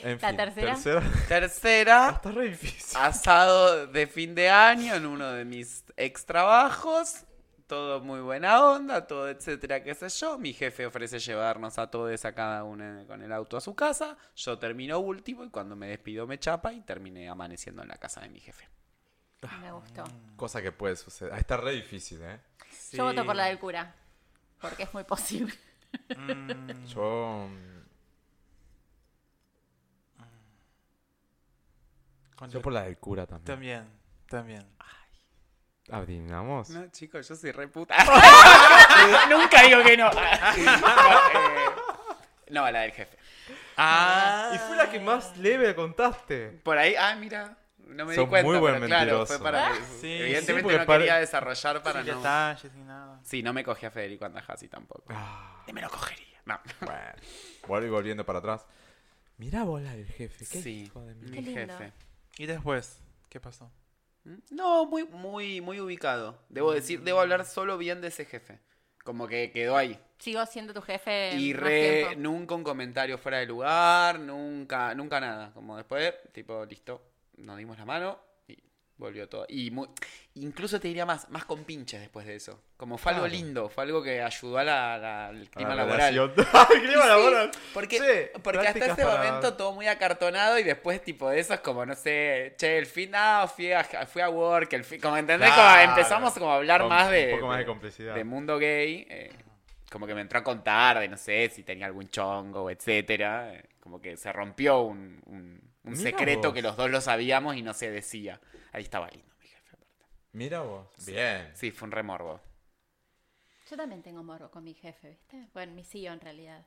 [0.00, 0.74] En ¿La fin, tercera?
[0.74, 1.02] tercera.
[1.28, 2.98] Tercera, Está re difícil.
[3.00, 7.24] asado de fin de año en uno de mis ex trabajos.
[7.68, 10.38] Todo muy buena onda, todo etcétera, qué sé yo.
[10.38, 14.16] Mi jefe ofrece llevarnos a todos a cada uno con el auto a su casa.
[14.36, 18.22] Yo termino último y cuando me despido me chapa y terminé amaneciendo en la casa
[18.22, 18.66] de mi jefe.
[19.60, 20.02] Me gustó.
[20.36, 21.34] Cosa que puede suceder.
[21.34, 22.40] Ah, Está re difícil, ¿eh?
[22.92, 23.94] Yo voto por la del cura.
[24.60, 25.54] Porque es muy posible.
[26.16, 27.48] Mm, Yo.
[32.40, 33.44] mm, Yo por la del cura también.
[33.46, 33.84] También,
[34.26, 34.66] también.
[35.90, 36.70] Adivinamos.
[36.70, 37.96] No, chicos, yo soy re puta.
[39.30, 40.10] Nunca digo que no.
[40.58, 43.16] Eh, no, la del jefe.
[43.76, 46.48] Ah, Y fue la que más leve contaste.
[46.62, 47.56] Por ahí, ah, mira.
[47.78, 49.34] No me Sos di cuenta, muy buen pero claro, mentiroso.
[49.34, 49.74] fue para...
[50.00, 52.16] Sí, Evidentemente sí, no quería desarrollar para sin no...
[52.18, 53.20] detalles ni nada.
[53.22, 55.04] Sí, no me cogí a Federico Andajasi tampoco.
[55.10, 56.38] Ah, Y me lo cogería.
[56.44, 56.60] No.
[56.80, 57.00] bueno.
[57.66, 58.66] Voy volviendo para atrás.
[59.38, 60.44] Mirá vos la del jefe.
[60.50, 61.30] Qué Sí, hijo de mí.
[61.30, 61.78] mi Qué lindo.
[61.78, 61.92] jefe.
[62.36, 62.98] ¿Y después?
[63.30, 63.70] ¿Qué pasó?
[64.50, 66.38] No, muy, muy, muy ubicado.
[66.48, 68.60] Debo decir, debo hablar solo bien de ese jefe.
[69.04, 69.98] Como que quedó ahí.
[70.18, 71.34] Sigo siendo tu jefe.
[71.36, 75.52] Y re, nunca un comentario fuera de lugar, nunca, nunca nada.
[75.54, 77.02] Como después, tipo, listo,
[77.36, 78.27] nos dimos la mano
[78.98, 79.46] volvió todo.
[79.48, 79.88] Y muy,
[80.34, 82.60] incluso te diría más, más con pinches después de eso.
[82.76, 83.36] Como fue algo Claro.
[83.36, 86.14] lindo, fue algo que ayudó a la- la- al A clima la laboral.
[86.14, 86.32] relación.
[86.52, 87.50] ¡Ay, clima Sí, laboral!
[87.72, 91.54] Porque, Sí, porque hasta ese para- momento todo muy acartonado y después tipo de eso
[91.54, 95.00] es como, no sé, che, el fin, ah, fui a, fui a work, el fin,
[95.00, 97.26] como entendés, como empezamos como a hablar Con más de...
[97.34, 98.14] Un poco más de de- complicidad.
[98.14, 99.30] de mundo gay, eh,
[99.90, 103.52] como que me entró a contar de no sé si tenía algún chongo, etcétera.
[103.80, 106.54] como que se rompió un, un- un secreto vos.
[106.54, 108.40] que los dos lo sabíamos y no se decía.
[108.72, 109.68] Ahí estaba lindo, mi jefe.
[109.72, 110.06] aparte.
[110.32, 110.86] Mira vos.
[111.06, 111.50] Bien.
[111.54, 112.40] Sí, fue un remorbo.
[113.70, 115.46] Yo también tengo morbo con mi jefe, ¿viste?
[115.52, 116.64] Bueno, mi tío en realidad.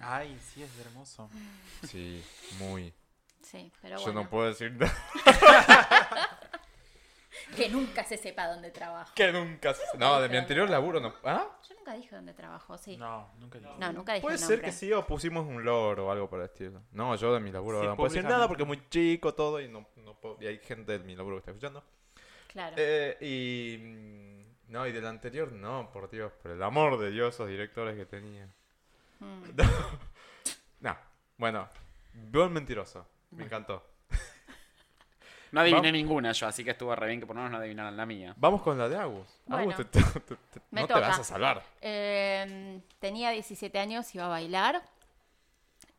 [0.00, 1.30] Ay, sí, es hermoso.
[1.88, 2.24] Sí,
[2.58, 2.92] muy.
[3.42, 4.22] Sí, pero Yo bueno.
[4.22, 4.94] no puedo decir nada.
[7.56, 9.12] Que nunca se sepa dónde trabajo.
[9.14, 9.74] Que nunca.
[9.74, 11.14] se- No, de mi anterior laburo no.
[11.24, 11.46] ¿Ah?
[11.68, 12.96] Yo nunca dije dónde trabajo, sí.
[12.96, 13.92] No, No, nunca dije.
[13.92, 14.66] nunca dije Puede el ser nombre.
[14.66, 16.82] que sí o pusimos un loro o algo por el estilo.
[16.92, 19.60] No, yo de mi laburo Sí, no puedo decir nada porque es muy chico todo
[19.60, 21.82] y no, no puedo- y hay gente de mi laburo que está escuchando.
[22.48, 22.76] Claro.
[22.78, 24.44] Eh, y.
[24.68, 28.06] No, y del anterior no, por Dios, por el amor de Dios, esos directores que
[28.06, 28.48] tenía.
[29.20, 29.42] Mm.
[30.80, 30.96] No,
[31.38, 31.68] bueno,
[32.12, 33.06] buen mentiroso.
[33.30, 33.82] Me encantó.
[35.54, 37.96] No adiviné ninguna yo, así que estuvo re bien que por lo menos no adivinaran
[37.96, 38.34] la mía.
[38.36, 39.26] Vamos con la de Agus.
[39.46, 39.62] Bueno.
[39.72, 41.62] Agus, te- te- te- te- Me no te vas a salvar.
[41.80, 44.82] Eh, tenía 17 años, iba a bailar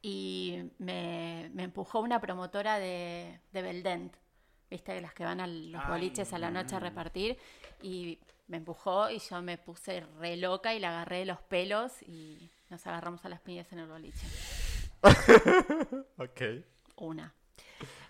[0.02, 4.14] y me, me empujó una promotora de, de Beldent.
[4.69, 7.38] viste, las que van a los Ay, boliches a la noche a repartir,
[7.82, 12.02] y me empujó y yo me puse re loca y la agarré de los pelos
[12.03, 14.27] y nos agarramos a las piñas en el boliche.
[16.18, 16.41] Ok.
[16.98, 17.34] Una.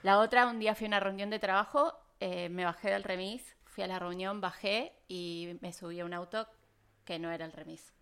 [0.03, 3.55] La otra, un día fui a una reunión de trabajo, eh, me bajé del remis,
[3.65, 6.47] fui a la reunión, bajé y me subí a un auto
[7.05, 7.93] que no era el remis.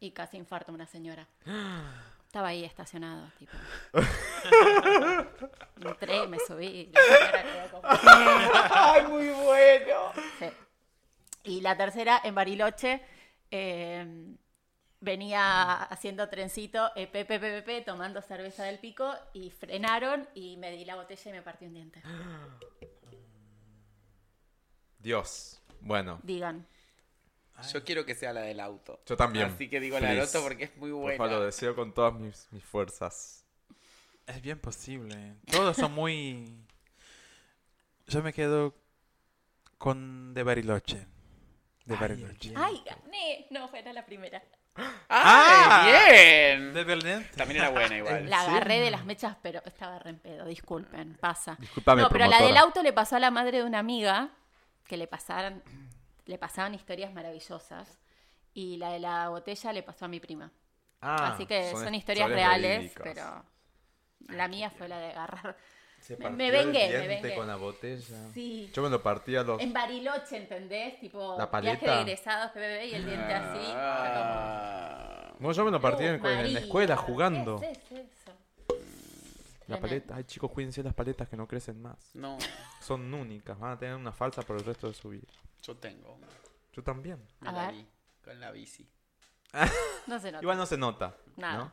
[0.00, 1.28] Y casi infarto a una señora.
[2.26, 3.52] Estaba ahí estacionado, tipo.
[5.80, 7.88] Entré, me subí y la señora quedó como-
[8.70, 10.12] ¡Ay, muy bueno!
[10.38, 10.46] Sí.
[11.44, 13.02] Y la tercera, en Bariloche,
[13.50, 14.06] eh,
[15.02, 20.70] venía haciendo trencito, eh, Pepe, Pepe, Pepe, tomando cerveza del pico y frenaron y me
[20.70, 22.00] di la botella y me partí un diente.
[24.98, 25.60] Dios.
[25.80, 26.66] Bueno, Digan.
[27.72, 29.00] Yo quiero que sea la del auto.
[29.06, 29.46] Yo también.
[29.46, 31.18] Así que digo la del auto porque es muy por buena.
[31.18, 33.44] favor, lo deseo con todas mis, mis fuerzas.
[34.26, 35.36] Es bien posible.
[35.50, 36.64] Todos son muy...
[38.06, 38.74] Yo me quedo
[39.78, 41.06] con de Bariloche.
[41.84, 42.52] De Ay, Bariloche.
[42.56, 43.46] ¡Ay, gané!
[43.50, 44.42] No, fue era la primera.
[45.08, 45.84] ¡Ah!
[45.84, 46.72] ¡Bien!
[46.72, 47.26] De Berlín.
[47.36, 48.28] También era buena igual.
[48.28, 51.56] La agarré de las mechas, pero estaba re en pedo, disculpen, pasa.
[51.58, 54.30] Disculpame, no, pero la del auto le pasó a la madre de una amiga
[54.86, 55.62] que le pasaran,
[56.24, 57.98] le pasaban historias maravillosas.
[58.54, 60.50] Y la de la botella le pasó a mi prima.
[61.00, 63.44] Ah, Así que son, historias, historias reales, pero
[64.28, 65.56] la mía fue la de agarrar.
[66.02, 67.34] Se me- partió me el vengué, me diente vengué.
[67.36, 68.30] con la botella.
[68.34, 68.70] Sí.
[68.74, 69.60] Yo me lo partí a los...
[69.60, 70.98] En Bariloche, ¿entendés?
[71.00, 71.94] Tipo, La viaje paleta.
[71.96, 73.72] de egresados, PBB y el diente así.
[73.74, 75.32] Ah.
[75.38, 77.60] Bueno, yo me lo como, partí en, "Uh, en la escuela jugando.
[77.60, 78.32] ¿qué es eso?
[79.68, 80.16] La paleta.
[80.16, 81.96] Ay, chicos, cuídense las paletas que no crecen más.
[82.14, 82.36] No,
[82.80, 83.58] Son únicas.
[83.58, 85.26] Van a tener una falsa por el resto de su vida.
[85.62, 86.14] yo tengo.
[86.14, 86.26] una.
[86.72, 87.22] Yo también.
[87.42, 87.84] A ver.
[88.24, 88.86] con la bici.
[90.06, 90.42] No se nota.
[90.42, 91.14] Igual no se nota.
[91.36, 91.58] Nada.
[91.58, 91.72] ¿no?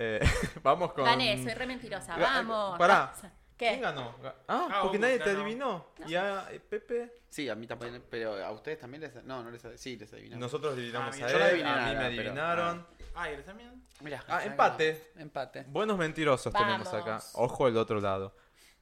[0.00, 0.20] Eh,
[0.62, 1.04] vamos con.
[1.04, 2.16] Gané, soy re mentirosa.
[2.16, 2.78] Vamos.
[2.78, 3.10] pará.
[3.10, 3.32] pasa.
[3.56, 3.80] ¿Quién ¿Qué?
[3.80, 4.14] ganó?
[4.22, 5.86] Ga- Ah, Ah, porque nadie te adivinó.
[6.06, 7.12] Y a Pepe.
[7.28, 9.22] Sí, a mí también, pero a ustedes también les...
[9.24, 9.60] No, no les...
[9.74, 10.40] Sí, les adivinamos.
[10.40, 11.40] Nosotros adivinamos Ah, a yo él.
[11.40, 12.86] no adiviné a mí nada, me pero- adivinaron.
[13.16, 13.82] Ah, ¿y él también?
[14.00, 15.10] Mirá, Ah, empate.
[15.16, 15.64] Empate.
[15.68, 17.20] Buenos mentirosos tenemos acá.
[17.34, 18.34] Ojo el otro lado.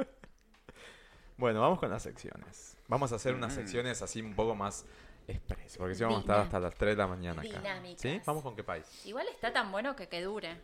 [1.37, 2.77] bueno, vamos con las secciones.
[2.87, 3.55] Vamos a hacer unas Mm.
[3.55, 4.85] secciones así un poco más
[5.27, 5.77] express.
[5.77, 7.59] Porque si vamos a estar Dina- hasta las 3 de la mañana acá.
[7.59, 8.01] dinámicas.
[8.01, 8.21] ¿Sí?
[8.25, 8.85] Vamos con qué país.
[9.05, 10.57] Igual está tan bueno que que dure.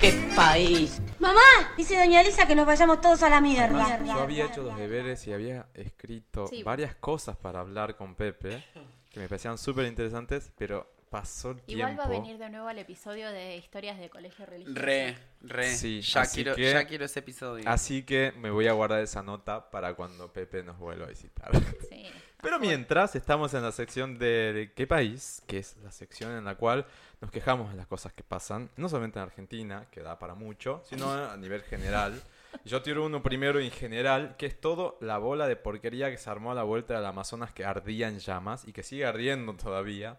[0.00, 1.00] ¡Qué país!
[1.18, 1.40] Mamá,
[1.76, 3.84] dice doña Elisa que nos vayamos todos a la mierda.
[3.96, 6.62] Además, yo había hecho los deberes y había escrito Sí.
[6.62, 8.64] varias cosas para hablar con Pepe
[9.10, 12.02] que me parecían súper interesantes, pero pasó el Igual tiempo.
[12.02, 14.78] va a venir de nuevo al episodio de historias de colegio religioso.
[14.80, 15.74] Re, re.
[15.74, 17.64] Sí, ya, quiero, que- ya quiero ese episodio.
[17.68, 21.50] Así que me voy a guardar esa nota para cuando Pepe nos vuelva a visitar.
[21.88, 22.06] Sí.
[22.40, 25.42] Pero mientras estamos en la sección de ¿Qué país?
[25.48, 26.86] Que es la sección en la cual
[27.20, 30.80] nos quejamos de las cosas que pasan, no solamente en Argentina, que da para mucho,
[30.88, 32.22] sino a nivel general.
[32.64, 36.30] Yo tiro uno primero en general, que es todo la bola de porquería que se
[36.30, 40.18] armó a la vuelta del Amazonas que ardía en llamas y que sigue ardiendo todavía.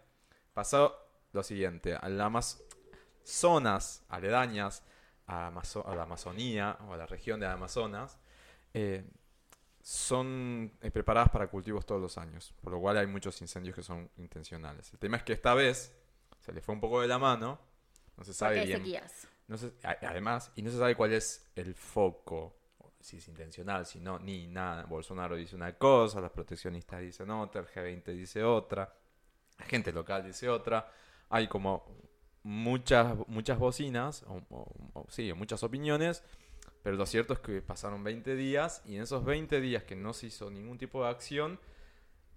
[0.59, 0.93] Pasó
[1.31, 2.61] lo siguiente, a las
[3.23, 4.83] zonas aledañas
[5.25, 8.19] a, Amazo- a la Amazonía o a la región de Amazonas,
[8.73, 9.05] eh,
[9.81, 13.83] son eh, preparadas para cultivos todos los años, por lo cual hay muchos incendios que
[13.83, 14.91] son intencionales.
[14.91, 15.95] El tema es que esta vez
[16.41, 17.57] se le fue un poco de la mano,
[18.17, 18.79] no se sabe bien.
[18.79, 19.27] sequías.
[19.47, 22.57] No se- además, y no se sabe cuál es el foco,
[22.99, 24.83] si es intencional, si no, ni nada.
[24.83, 28.93] Bolsonaro dice una cosa, los proteccionistas dicen otra, el G20 dice otra,
[29.67, 30.91] gente local dice otra.
[31.29, 31.85] Hay como
[32.43, 36.23] muchas, muchas bocinas, o, o- o- sí, muchas opiniones,
[36.83, 40.13] pero lo cierto es que pasaron 20 días y en esos 20 días que no
[40.13, 41.59] se hizo ningún tipo de acción,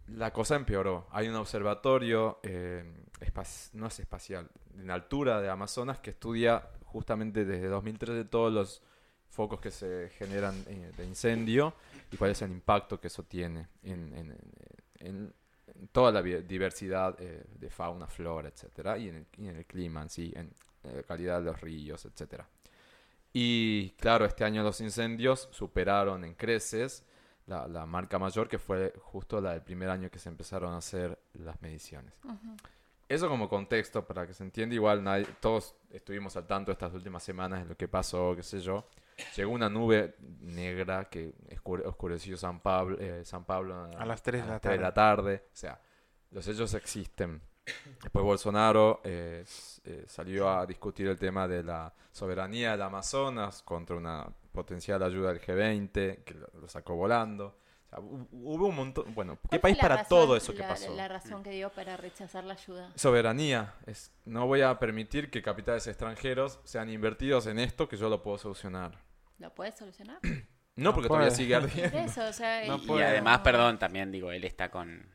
[0.09, 1.07] la cosa empeoró.
[1.12, 2.85] Hay un observatorio, eh,
[3.74, 8.82] no es espacial, en altura de Amazonas que estudia justamente desde 2013 todos los
[9.31, 11.73] focos que se generan eh, de incendio
[12.11, 15.35] y cuál es el impacto que eso tiene en, en- en- en
[15.93, 20.03] toda la diversidad eh, de fauna, flora, etcétera, y en, el, y en el clima
[20.03, 20.47] en sí, en
[20.85, 22.49] eh, la calidad de los ríos, etcétera.
[23.32, 27.05] Y claro, este año los incendios superaron en creces
[27.47, 30.78] la, la marca mayor, que fue justo la del primer año que se empezaron a
[30.78, 32.20] hacer las mediciones.
[33.09, 37.23] Eso como contexto, para que se entienda, igual nadie- todos estuvimos al tanto estas últimas
[37.23, 38.86] semanas de lo que pasó, qué sé yo.
[39.36, 41.34] Llegó una nube negra que
[41.64, 45.44] oscureció San Pablo, eh, San Pablo A las tres de la 3 de la tarde.
[45.47, 45.80] O sea,
[46.30, 47.40] los hechos existen.
[48.02, 49.44] Después Bolsonaro eh,
[49.84, 55.32] eh, salió a discutir el tema de la soberanía del Amazonas contra una potencial ayuda
[55.32, 57.61] del G20, que lo, lo sacó volando.
[57.93, 59.14] Sea, hu- hubo un montón...
[59.14, 60.94] Bueno, ¿qué ¿Cuál país para razón- todo eso que la- pasó?
[60.97, 62.90] La razón que dio para rechazar la ayuda.
[62.94, 63.74] Soberanía.
[63.86, 68.23] Es, no voy a permitir que capitales extranjeros sean invertidos en esto que yo lo
[68.23, 68.98] puedo solucionar.
[69.39, 70.19] ¿Lo puedes solucionar?
[70.23, 71.36] No, No porque todavía puede.
[71.36, 71.98] sigue Por ardiendo.
[71.98, 75.06] eso, o sea, No y- Y además, perdón, también digo, él está con...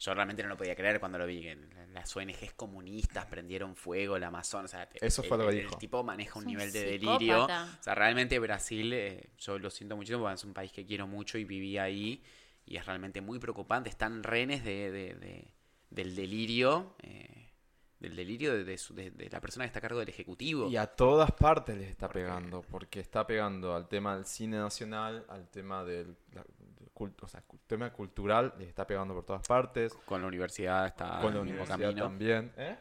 [0.00, 1.58] Yo realmente no lo podía creer cuando lo vi, que
[1.92, 4.72] las ONGs comunistas prendieron fuego el Amazonas.
[4.72, 5.74] O sea, te- Eso fue lo que el- dijo.
[5.74, 7.44] El tipo maneja un Es un nivel de delirio.
[7.44, 7.48] O
[7.82, 11.36] sea, realmente Brasil, eh, yo lo siento muchísimo, porque es un país que quiero mucho
[11.36, 12.22] y viví ahí.
[12.64, 13.90] Y es realmente muy preocupante.
[13.90, 15.48] Están renes de, de- de-
[15.90, 16.94] del delirio.
[17.02, 17.36] eh,
[17.98, 20.70] del delirio de, su- de- de la persona que está a cargo del Ejecutivo.
[20.70, 24.56] Y a todas partes les está Porque- pegando, porque está pegando al tema del cine
[24.56, 26.16] nacional, al tema del
[27.22, 31.34] o sea, tema cultural, les está pegando por todas partes, Con la universidad está con
[31.34, 32.02] la universidad camino.
[32.04, 32.52] también.
[32.56, 32.76] ¿Eh?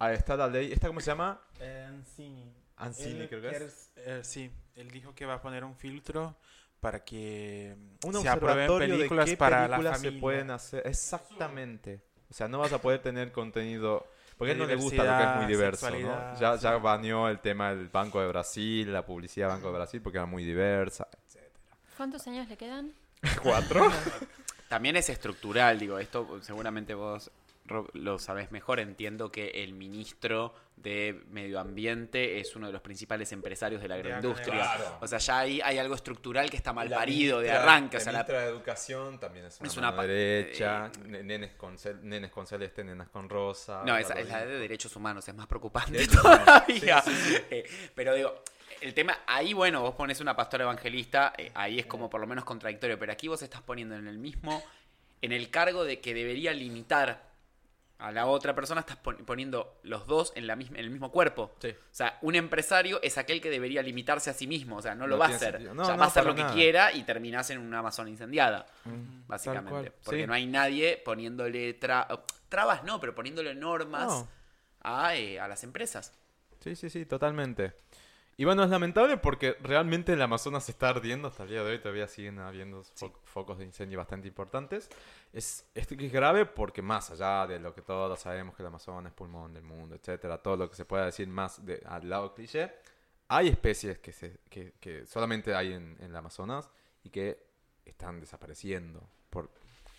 [0.00, 1.40] Ahí está la ley, ¿esta cómo se llama?
[1.88, 2.52] Ancini.
[2.76, 3.90] Ancini, creo que es.
[3.96, 6.36] eh, sí, él dijo que va a poner un filtro
[6.80, 7.74] para que
[8.04, 10.20] Un se aprueben observatorio de películas qué para películas la se familia.
[10.20, 10.86] pueden hacer.
[10.86, 12.00] Exactamente.
[12.30, 14.06] O sea, no vas a poder tener contenido...
[14.36, 16.38] Porque a él no le gusta lo que es muy diverso, ¿no?
[16.38, 16.80] Ya, ya sí.
[16.80, 20.26] baneó el tema del Banco de Brasil, la publicidad del Banco de Brasil, porque era
[20.26, 21.08] muy diversa.
[21.98, 22.94] ¿Cuántos años le quedan?
[23.42, 23.90] ¿Cuatro?
[24.68, 27.30] También es estructural, digo, esto seguramente vos
[27.66, 28.80] Rob, lo sabés mejor.
[28.80, 33.96] Entiendo que el ministro de Medio Ambiente es uno de los principales empresarios de la
[33.96, 34.54] agroindustria.
[34.62, 34.98] Claro.
[35.02, 37.96] O sea, ya ahí hay algo estructural que está mal La parido de arranque.
[37.96, 40.86] O La sea, la- ministra de Educación también es una, Es una derecha.
[40.86, 43.82] eh, ne- nenes, con cel- nenes con celeste, nenas con rosa.
[43.84, 47.02] No, esa algo es la de derechos humanos, es más preocupante Derechos todavía.
[47.02, 47.36] Sí, sí, sí.
[47.50, 47.64] Eh,
[47.94, 48.42] pero digo,
[48.80, 52.26] el tema, ahí bueno, vos pones una pastora evangelista, eh, ahí es como por lo
[52.26, 54.62] menos contradictorio, pero aquí vos estás poniendo en el mismo,
[55.22, 57.26] en el cargo de que debería limitar
[57.98, 61.10] a la otra persona, estás pon- poniendo los dos en, la misma, en el mismo
[61.10, 61.50] cuerpo.
[61.60, 61.70] Sí.
[61.70, 65.08] O sea, un empresario es aquel que debería limitarse a sí mismo, o sea, no
[65.08, 65.60] lo va a hacer.
[65.60, 68.06] No, o sea, no, va a hacer lo que quiera y terminás en una Amazon
[68.06, 69.90] incendiada, Mm, básicamente.
[70.04, 70.26] Porque Sí.
[70.28, 74.28] no hay nadie poniéndole tra- trabas, no, pero poniéndole normas No.
[74.82, 76.12] a, eh, a las empresas.
[76.60, 77.72] Sí, sí, sí, totalmente.
[78.40, 81.26] Y bueno, es lamentable porque realmente el Amazonas se está ardiendo.
[81.26, 84.88] Hasta el día de hoy todavía siguen habiendo fo- focos de incendio bastante importantes.
[85.32, 89.10] Es, es, es grave porque más allá de lo que todos sabemos que el Amazonas
[89.10, 92.32] es pulmón del mundo, etcétera, todo lo que se pueda decir más de, al lado
[92.32, 92.72] cliché,
[93.26, 96.70] hay especies que, se, que, que solamente hay en, en el Amazonas
[97.02, 97.44] y que
[97.84, 99.50] están desapareciendo, por,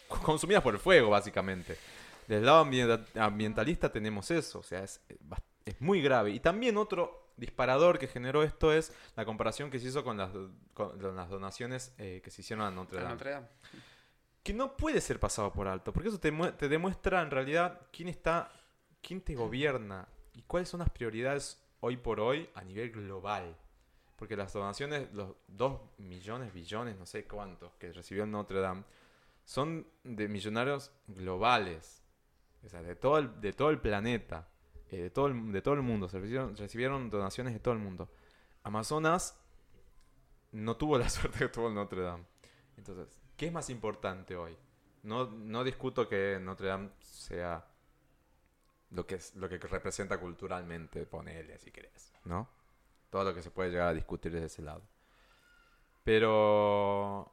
[0.23, 1.77] consumidas por el fuego, básicamente.
[2.25, 5.01] Del lado ambien- ambientalista tenemos eso, o sea, es,
[5.65, 6.31] es muy grave.
[6.31, 10.31] Y también otro disparador que generó esto es la comparación que se hizo con las,
[10.73, 13.09] con las donaciones eh, que se hicieron a Notre Dame.
[13.09, 13.47] Notre Dame.
[14.43, 18.07] Que no puede ser pasado por alto, porque eso te, te demuestra en realidad quién
[18.07, 18.51] está,
[19.01, 23.55] quién te gobierna y cuáles son las prioridades hoy por hoy a nivel global.
[24.15, 28.83] Porque las donaciones, los 2 millones, billones, no sé cuántos, que recibió Notre Dame,
[29.45, 32.03] son de millonarios globales.
[32.65, 34.49] O sea, de todo el, de todo el planeta,
[34.91, 36.07] eh, de, todo el, de todo el mundo.
[36.07, 38.09] Recibieron, donaciones de todo el mundo.
[38.63, 39.39] Amazonas
[40.51, 42.25] no tuvo la suerte que tuvo Notre Dame.
[42.77, 44.57] Entonces, ¿qué es más importante hoy?
[45.03, 47.65] No, no discuto que Notre Dame sea
[48.91, 52.49] lo que, es, lo que representa culturalmente, ponele si querés, ¿no?
[53.09, 54.81] Todo lo que se puede llegar a discutir desde ese lado.
[56.03, 57.31] Pero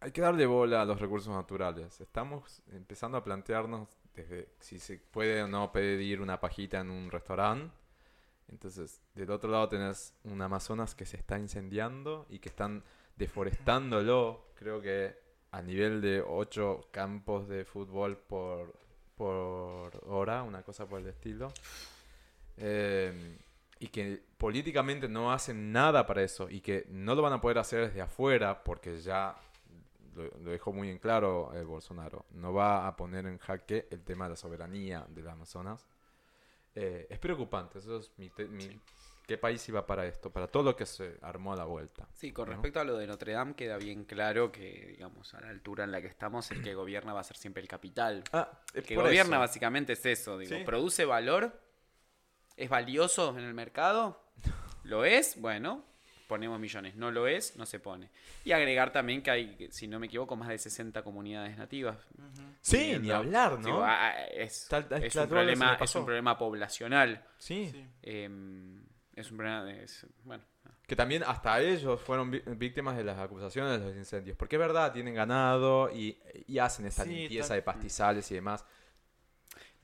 [0.00, 2.00] hay que darle bola a los recursos naturales.
[2.00, 7.10] Estamos empezando a plantearnos desde si se puede o no pedir una pajita en un
[7.10, 7.74] restaurante.
[8.48, 12.84] Entonces, del otro lado tenés un Amazonas que se está incendiando y que están
[13.16, 14.46] deforestándolo.
[14.54, 15.16] Creo que
[15.50, 18.74] a nivel de 8 campos de fútbol por,
[19.16, 21.52] por hora, una cosa por el estilo.
[22.56, 23.38] Eh,
[23.78, 27.58] y que políticamente no hacen nada para eso y que no lo van a poder
[27.58, 29.34] hacer desde afuera porque ya
[30.14, 32.26] lo, lo dejó muy en claro eh, Bolsonaro.
[32.30, 35.86] No va a poner en jaque el tema de la soberanía del Amazonas.
[36.74, 37.78] Eh, es preocupante.
[37.78, 38.80] Eso es mi, te- mi-
[39.26, 40.30] ¿Qué país iba para esto?
[40.30, 42.06] Para todo lo que se armó a la vuelta.
[42.12, 42.52] Sí, con ¿no?
[42.52, 45.92] respecto a lo de Notre Dame, queda bien claro que, digamos, a la altura en
[45.92, 48.22] la que estamos, el que gobierna va a ser siempre el capital.
[48.34, 49.40] Ah, El que gobierna eso.
[49.40, 50.62] básicamente es eso, digo, Sí.
[50.64, 51.58] produce valor,
[52.56, 54.20] es valioso en el mercado,
[54.82, 55.82] lo es, bueno,
[56.26, 58.10] ponemos millones, no lo es, no se pone.
[58.44, 61.96] Y agregar también que hay, si no me equivoco, más de 60 comunidades nativas.
[62.60, 63.66] Sí, ni hablar, ¿no?
[63.66, 67.22] digo, ah, ah, es, Tal- tal- es un problema, es un problema poblacional.
[67.38, 67.70] sí.
[67.70, 67.86] Sí.
[68.02, 69.84] es un problema de...
[69.84, 70.42] es- bueno,
[70.86, 74.36] Que también hasta ellos fueron víctimas de las acusaciones de los incendios.
[74.36, 78.34] Porque es verdad, tienen ganado y, y hacen esta Sí, limpieza tal- de pastizales y
[78.34, 78.64] demás.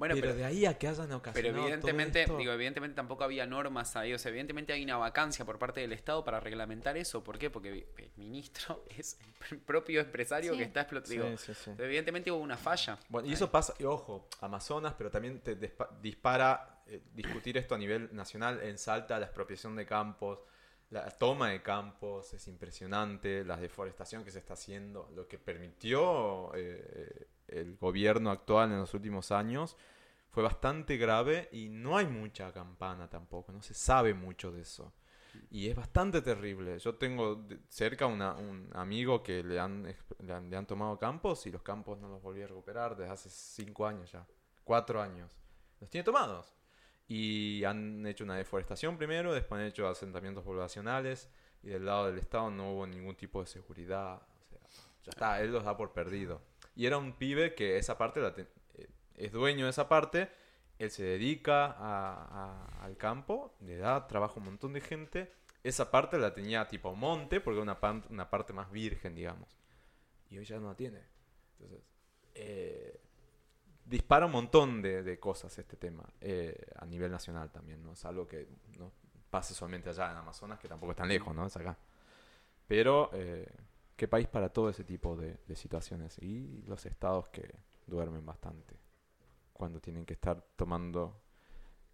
[0.00, 2.96] Bueno, pero, pero, de ahí a que hayan ocasionado pero todo evidentemente, esto- digo, evidentemente
[2.96, 4.12] tampoco había normas ahí.
[4.14, 7.22] O sea, evidentemente hay una vacancia por parte del Estado para reglamentar eso.
[7.22, 7.50] ¿Por qué?
[7.50, 9.18] Porque el ministro es
[9.50, 10.58] el propio empresario Sí.
[10.58, 11.36] que está explotando.
[11.36, 11.70] Sí, sí, sí.
[11.78, 12.98] Evidentemente hubo una falla.
[13.10, 13.34] Bueno, y ahí.
[13.34, 15.56] eso pasa, y ojo, Amazonas, pero también te
[16.00, 20.40] dispara eh, discutir esto a nivel nacional en Salta, la expropiación de campos,
[20.88, 26.52] la toma de campos, es impresionante, la deforestación que se está haciendo, lo que permitió
[26.56, 29.76] eh, el gobierno actual en los últimos años
[30.30, 34.92] fue bastante grave y no hay mucha campana tampoco, no se sabe mucho de eso.
[35.50, 36.78] Y es bastante terrible.
[36.78, 39.82] Yo tengo cerca una- un amigo que le han,
[40.18, 43.12] le han, le han tomado campos y los campos no los volví a recuperar desde
[43.12, 44.26] hace cinco años ya.
[44.64, 45.36] Cuatro años.
[45.80, 46.52] Los tiene tomados.
[47.08, 51.28] Y han hecho una deforestación primero, después han hecho asentamientos poblacionales
[51.62, 54.22] y del lado del Estado no hubo ningún tipo de seguridad.
[54.40, 54.60] O sea,
[55.04, 56.40] ya está, él los da por perdido.
[56.80, 60.30] Y era un pibe que esa parte la eh, es dueño de esa parte
[60.78, 62.24] él se dedica a-
[62.78, 65.30] a- al campo, le da trabajo a un montón de gente.
[65.62, 69.58] Esa parte la tenía tipo monte, porque era una, una parte más virgen, digamos.
[70.30, 71.00] Y hoy ya no la tiene.
[71.58, 71.82] Entonces,
[72.34, 72.98] eh,
[73.84, 77.92] dispara un montón de, de cosas este tema, eh, a nivel nacional también, ¿no?
[77.92, 78.48] Es algo que
[78.78, 78.90] no
[79.30, 81.46] pase solamente allá en Amazonas, que tampoco es tan lejos, ¿no?
[81.46, 81.76] Es acá.
[82.66, 83.46] Pero, eh,
[84.00, 86.16] qué país para todo ese tipo de, de situaciones.
[86.22, 87.54] Y los estados que
[87.86, 88.74] duermen bastante
[89.52, 91.20] cuando tienen que estar tomando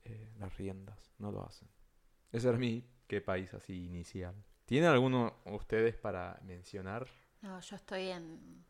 [0.04, 1.10] eh, las riendas.
[1.18, 1.66] No lo hacen.
[2.30, 4.36] Ese era mi qué país así inicial.
[4.66, 7.08] ¿Tienen alguno ustedes para mencionar?
[7.42, 8.64] No, yo estoy en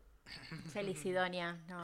[0.73, 1.63] Felicidonia.
[1.67, 1.83] No.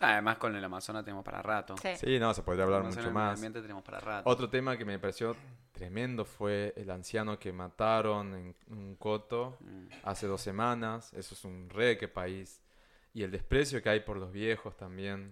[0.00, 1.74] Además, con el Amazonas tenemos para rato.
[1.82, 1.88] Sí.
[1.96, 3.34] Sí, no, se podría hablar Amazonas mucho en más.
[3.34, 4.30] ambiente tenemos para rato.
[4.30, 5.34] Otro tema que me pareció
[5.72, 9.86] tremendo fue el anciano que mataron en un coto Mm.
[10.04, 11.12] hace dos semanas.
[11.14, 12.60] Eso es un re que país.
[13.14, 15.30] Y el desprecio que hay por los viejos también.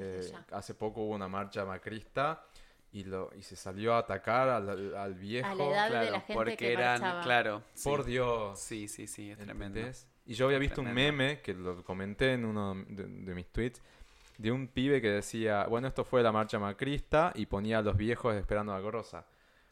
[0.00, 2.44] Eh, hace poco hubo una marcha macrista
[2.92, 5.48] y, lo, y se salió a atacar al, al viejo.
[5.48, 7.22] A la edad de Claro, la gente porque que eran, marchaba.
[7.22, 7.62] claro.
[7.84, 8.10] Por sí.
[8.10, 8.58] Dios.
[8.60, 9.78] Sí, sí, sí, es tremendo.
[9.78, 10.08] ¿Entendés?
[10.28, 13.80] Y yo había visto un meme, que lo comenté en uno de, de mis tweets,
[14.36, 17.96] de un pibe que decía, bueno, esto fue la marcha macrista y ponía a los
[17.96, 19.24] viejos esperando a Rosa.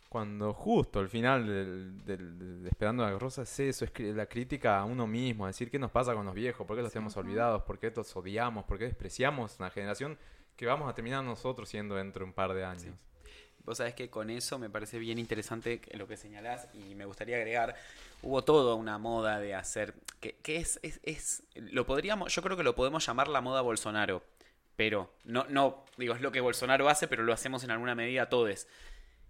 [0.08, 4.26] Cuando justo al final del, del- del- de Esperando a Rosa es eso, es la
[4.26, 7.16] crítica a uno mismo, decir qué nos pasa con los viejos, por qué los tenemos
[7.16, 10.16] olvidados, por qué los odiamos, por qué despreciamos una generación
[10.56, 12.94] que vamos a terminar nosotros siendo dentro de un par de años.
[13.66, 17.36] Vos sabés que con eso me parece bien interesante lo que señalás y me gustaría
[17.36, 17.74] agregar,
[18.22, 22.56] hubo toda una moda de hacer, que, que es, es, es- lo podríamos, yo creo
[22.56, 24.22] que lo podemos llamar la moda Bolsonaro,
[24.76, 28.28] pero no, no, digo, es lo que Bolsonaro hace, pero lo hacemos en alguna medida
[28.28, 28.66] todos.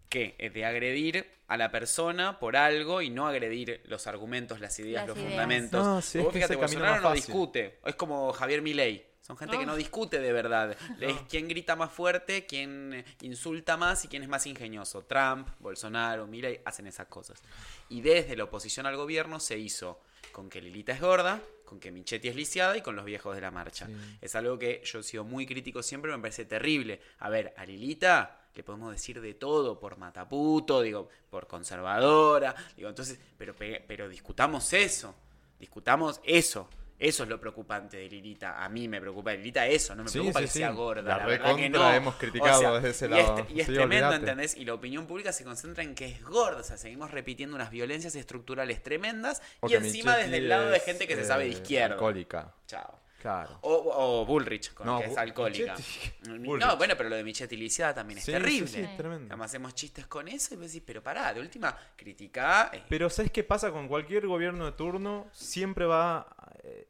[0.08, 5.00] Que de agredir a la persona por algo y no agredir los argumentos, las ideas,
[5.02, 5.30] Las los ideas.
[5.30, 5.84] fundamentos.
[5.84, 7.78] No, sí, es Vos que fíjate, Bolsonaro no discute.
[7.84, 9.05] Es como Javier Milei.
[9.26, 10.76] Son gente que no discute de verdad.
[11.00, 15.02] Es quién grita más fuerte, quién eh, insulta más y quién es más ingenioso.
[15.02, 17.42] Trump, Bolsonaro, Milei hacen esas cosas.
[17.88, 20.00] Y desde la oposición al gobierno se hizo
[20.30, 23.40] con que Lilita es gorda, con que Michetti es lisiada y con los viejos de
[23.40, 23.88] la marcha.
[24.20, 27.00] Es algo que yo he sido muy crítico siempre, me parece terrible.
[27.18, 32.88] A ver, a Lilita le podemos decir de todo por mataputo, digo, por conservadora, digo,
[32.88, 35.14] entonces, pero, pe- pero discutamos eso,
[35.58, 36.68] discutamos eso.
[36.98, 38.64] Eso es lo preocupante de Lilita.
[38.64, 40.58] A mí me preocupa de Lilita eso, no me Sí, preocupa sí, que sí.
[40.60, 41.02] sea gorda.
[41.02, 41.92] La La, verdad que no.
[41.92, 43.38] hemos criticado desde ese y lado.
[43.38, 44.12] es- Y es, tremendo.
[44.14, 44.56] ¿entendés?
[44.56, 46.60] Y la opinión pública se concentra en que es gorda.
[46.60, 50.80] O sea, seguimos repitiendo unas violencias estructurales tremendas O y encima desde el lado de
[50.80, 51.94] gente que se eh, sabe de izquierda.
[51.94, 52.54] Alcohólica.
[52.66, 52.98] Chao.
[53.20, 53.58] Claro.
[53.62, 55.74] O, o Bullrich, con No, que es alcohólica.
[55.74, 56.58] Michetti.
[56.58, 58.68] No, bueno, pero lo de Michetti lisiada también es Sí, terrible.
[58.68, 59.26] sí, sí, tremendo.
[59.32, 62.70] Además hacemos chistes con eso y vos decís, pero pará, de última, criticá.
[62.72, 65.28] eh, Pero ¿sabes qué pasa con cualquier gobierno de turno?
[65.32, 66.28] Siempre va
[66.62, 66.88] eh,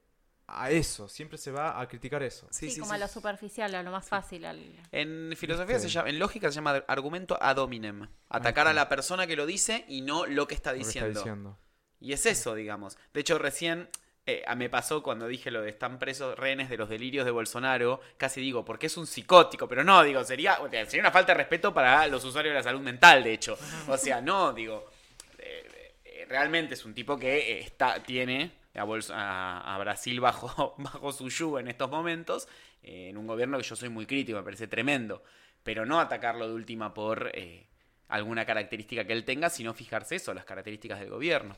[0.49, 2.47] a eso, siempre se va a criticar eso.
[2.51, 2.97] Sí, sí, sí, como sí.
[2.97, 4.45] a lo superficial, a lo más fácil.
[4.45, 4.61] Al...
[4.93, 8.07] En filosofía se llama, en lógica se llama argumento ad hominem.
[8.29, 10.89] Atacar a la persona que lo dice y no lo que está lo que está
[11.01, 11.21] diciendo.
[11.21, 11.59] diciendo.
[11.99, 12.99] Y es eso, digamos.
[13.15, 13.89] De hecho, recién
[14.27, 18.01] eh, me pasó cuando dije lo de están presos rehenes de los delirios de Bolsonaro,
[18.17, 21.73] casi digo, porque es un psicótico, pero no, digo, sería, sería una falta de respeto
[21.73, 23.57] para los usuarios de la salud mental, de hecho.
[23.89, 24.91] O sea, no, digo,
[25.39, 28.83] eh, eh, realmente es un tipo que está, tiene a,
[29.13, 32.49] a- a Brasil bajo, bajo su yugo en estos momentos,
[32.83, 35.23] eh, en un gobierno que yo soy muy crítico, me parece tremendo,
[35.63, 37.31] pero no atacarlo de última por...
[37.35, 37.67] eh,
[38.09, 41.57] alguna característica que él tenga, sino fijarse eso, las características del gobierno.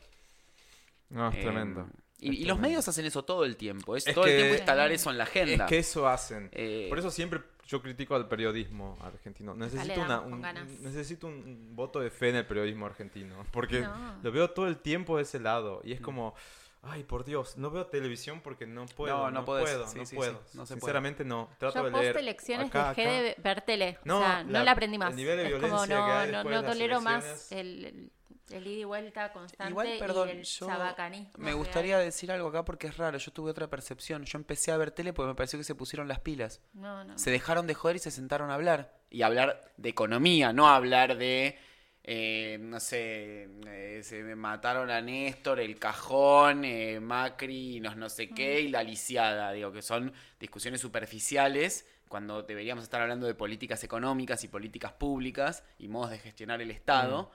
[1.10, 1.86] No, es Eh, tremendo.
[2.20, 3.94] Y, los medios hacen eso todo el tiempo.
[3.96, 5.64] Es, Es todo el tiempo instalar eso en la agenda.
[5.64, 6.48] Es que eso hacen.
[6.52, 9.54] Eh, Por eso siempre yo critico al periodismo argentino.
[9.54, 10.40] Necesito, una, un,
[10.80, 13.44] necesito un- voto de fe en el periodismo argentino.
[13.52, 14.16] Porque No.
[14.22, 15.80] lo veo todo el tiempo de ese lado.
[15.84, 16.34] Y es como,
[16.80, 19.16] Ay, por Dios, no veo televisión porque no puedo.
[19.16, 19.64] No, No, no podés.
[19.68, 20.40] puedo, Sí, no sí, puedo.
[20.46, 20.80] sí, no se puede.
[20.80, 21.50] Sinceramente no.
[21.58, 22.16] Trato Yo de post leer.
[22.18, 23.12] elecciones acá, dejé acá.
[23.22, 23.98] de ver tele.
[24.04, 25.14] No, o sea, no la- aprendí el más.
[25.14, 28.12] nivel de es como violencia no, que hay no, no las tolero más el,
[28.50, 31.32] el, ida y vuelta constante Igual, perdón, y el yo chabacanismo.
[31.36, 33.18] me gustaría decir algo acá porque es raro.
[33.18, 34.24] Yo tuve otra percepción.
[34.24, 36.60] Yo empecé a ver tele porque me pareció que se pusieron las pilas.
[36.72, 37.18] No, no.
[37.18, 38.98] Se dejaron de joder y se sentaron a hablar.
[39.10, 41.58] Y hablar de economía, no hablar de,
[42.04, 47.96] eh, no sé, eh, se me mataron a Néstor, el cajón, eh, Macri, y los
[47.96, 49.52] no sé qué, y la lisiada.
[49.52, 55.64] Digo, que son discusiones superficiales cuando deberíamos estar hablando de políticas económicas y políticas públicas
[55.78, 57.30] y modos de gestionar el Estado.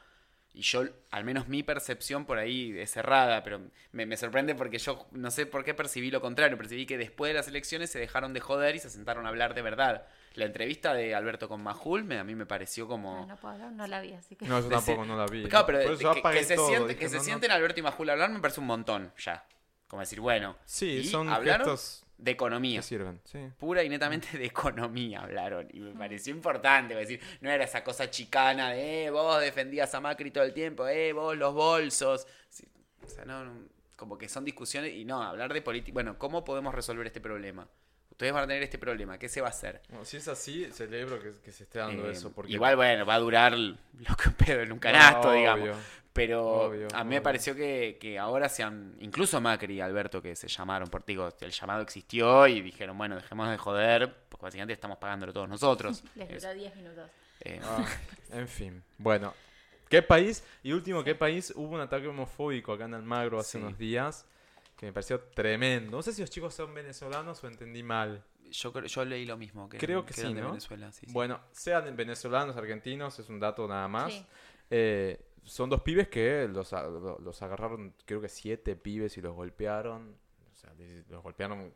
[0.56, 3.60] Y yo, al menos mi percepción por ahí es cerrada, pero
[3.92, 6.58] me, me sorprende porque yo no sé por qué percibí lo contrario.
[6.58, 9.56] Percibí que después de las elecciones se dejaron de joder y se sentaron a hablar
[9.56, 10.06] de verdad.
[10.36, 13.24] La entrevista de Alberto con Majul me, a mí me pareció como...
[13.24, 14.46] Ah, no puedo hablar, no la vi, así que.
[14.46, 15.44] No, yo tampoco no la vi.
[15.46, 15.66] Claro, no.
[15.66, 17.26] pero Por eso que, se, todo, siente- dije, que se no, no.
[17.26, 19.46] sienten Alberto y Majul a hablar me parece un montón ya.
[19.88, 20.56] Como decir, bueno.
[20.66, 22.80] Sí, y son hablaron gestos de economía.
[22.80, 23.20] que sirven.
[23.26, 23.40] Sí.
[23.58, 25.68] Pura y netamente de economía hablaron.
[25.74, 26.96] Y me pareció importante.
[26.96, 30.88] Decir, no era esa cosa chicana de, eh, vos defendías a Macri todo el tiempo,
[30.88, 32.26] eh, vos los bolsos.
[32.50, 32.66] Sí,
[33.06, 33.52] o sea, no, no,
[33.96, 35.94] como que son discusiones y no, hablar de política.
[35.94, 37.68] Bueno, ¿cómo podemos resolver este problema?
[38.12, 39.82] Ustedes van a tener este problema, ¿qué se va a hacer?
[39.90, 42.32] Bueno, si es así, celebro que, que se esté dando Eh, eso.
[42.32, 45.78] Porque Igual, bueno, va a durar lo que un pedo en un canasto, No, digamos.
[46.14, 50.36] Pero Obvio, a mí me pareció que, que ahora sean, incluso Macri y Alberto, que
[50.36, 54.74] se llamaron, por digo, el llamado existió y dijeron, bueno, dejemos de joder, porque básicamente
[54.74, 56.04] estamos pagándolo todos nosotros.
[56.16, 57.10] Les Es- duró 10 minutos.
[57.42, 57.84] eh, Ah,
[58.32, 58.84] en fin.
[59.00, 59.34] Bueno,
[59.90, 60.44] ¿qué país?
[60.62, 63.58] Y último, ¿qué país hubo un ataque homofóbico acá en Almagro hace Sí.
[63.58, 64.28] unos días?
[64.78, 65.98] Que me pareció tremendo.
[65.98, 68.24] No sé si los chicos son venezolanos o entendí mal.
[68.52, 70.50] yo, creo- yo leí lo mismo, que, Creo que sí, de ¿no?
[70.50, 70.92] Venezuela.
[70.92, 71.12] sí, sí.
[71.12, 74.14] Bueno, sean venezolanos, argentinos, es un dato nada más.
[74.14, 74.24] Sí.
[74.70, 80.16] Eh, son dos pibes que los, los agarraron, creo que siete pibes y los golpearon.
[80.52, 80.74] O sea,
[81.10, 81.74] los golpearon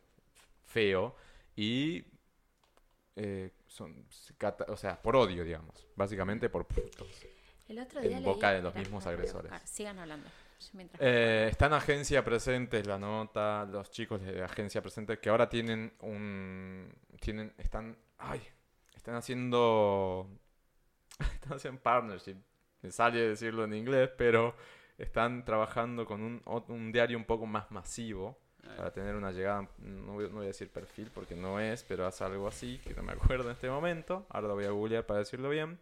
[0.66, 1.16] feo.
[1.56, 2.06] Y.
[3.16, 4.06] eh, son,
[4.68, 5.88] o sea, por odio, digamos.
[5.96, 7.26] Básicamente por putos.
[7.68, 9.52] El otro En día boca leí- de los mismos no agresores.
[9.66, 10.30] Sigan hablando.
[11.00, 15.94] Eh, está en agencia presente la nota, los chicos de agencia presente que ahora tienen
[16.02, 18.42] un tienen están ay,
[18.96, 20.28] están haciendo
[21.20, 22.38] están haciendo partnership.
[22.88, 24.56] Me sale decirlo en inglés, pero
[24.98, 28.38] están trabajando con un, un diario un poco más masivo
[28.78, 32.06] para tener una llegada, no voy, no voy a decir perfil porque no es, pero
[32.06, 34.26] hace algo así, que no me acuerdo en este momento.
[34.30, 35.78] Ahora lo voy a googlear para decirlo bien.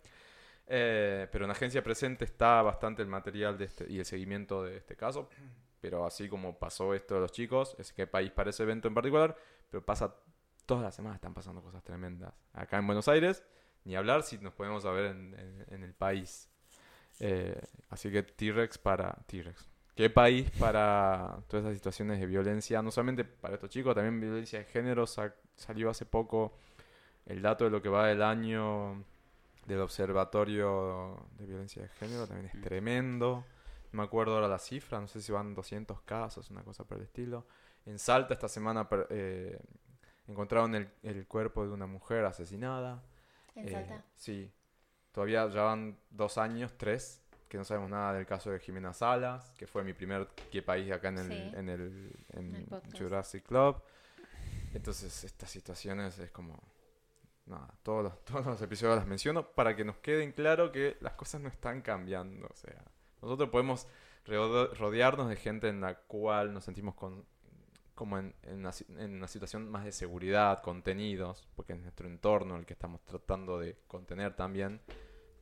[0.67, 4.77] Eh, pero en agencia presente está bastante el material de este, y el seguimiento de
[4.77, 5.29] este caso.
[5.81, 8.95] Pero así como pasó esto de los chicos, es que país para ese evento en
[8.95, 9.35] particular,
[9.69, 10.15] pero pasa
[10.65, 12.33] todas las semanas están pasando cosas tremendas.
[12.53, 13.43] Acá en Buenos Aires,
[13.83, 16.49] ni hablar si nos podemos saber en, en- en el país.
[17.19, 19.67] Eh, así que T-Rex para T-Rex.
[19.95, 22.81] ¿Qué país para todas esas situaciones de violencia?
[22.81, 25.07] No solamente para estos chicos, también violencia de género.
[25.07, 26.53] Sa- salió hace poco
[27.25, 29.03] el dato de lo que va del año
[29.65, 32.27] del Observatorio de Violencia de Género.
[32.27, 33.45] También es tremendo.
[33.93, 36.97] No me acuerdo ahora la cifra, no sé si van 200 casos, una cosa por
[36.97, 37.45] el estilo.
[37.85, 39.57] En Salta esta semana eh,
[40.27, 43.01] encontraron el, el cuerpo de una mujer asesinada.
[43.55, 44.03] ¿En Eh, Salta?
[44.17, 44.51] Sí.
[45.15, 49.49] Todavía ya van dos años, tres, que no sabemos nada del caso de Jimena Salas,
[49.57, 51.51] que fue mi primer que país acá en el, Sí.
[51.55, 52.97] en el, en El podcast.
[52.99, 53.81] Jurassic Club.
[54.73, 56.61] Entonces, estas situaciones es como.
[57.45, 61.13] Nada, todos los, todos los episodios las menciono para que nos queden claro que las
[61.13, 62.47] cosas no están cambiando.
[62.47, 62.83] O sea,
[63.21, 63.87] nosotros podemos
[64.25, 67.25] rodearnos de gente en la cual nos sentimos con,
[67.95, 72.57] como en, en una, en una situación más de seguridad, contenidos, porque es nuestro entorno
[72.57, 74.81] el que estamos tratando de contener también.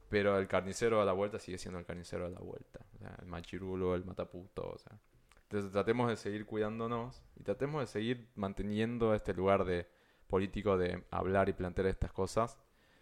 [0.10, 2.86] Pero el carnicero a la vuelta sigue siendo el carnicero a la vuelta.
[2.94, 4.98] O sea, el machirulo, el mataputo, o sea.
[5.44, 9.88] Entonces tratemos de seguir cuidándonos y tratemos de seguir manteniendo este lugar de
[10.28, 12.60] político de hablar y plantear estas cosas,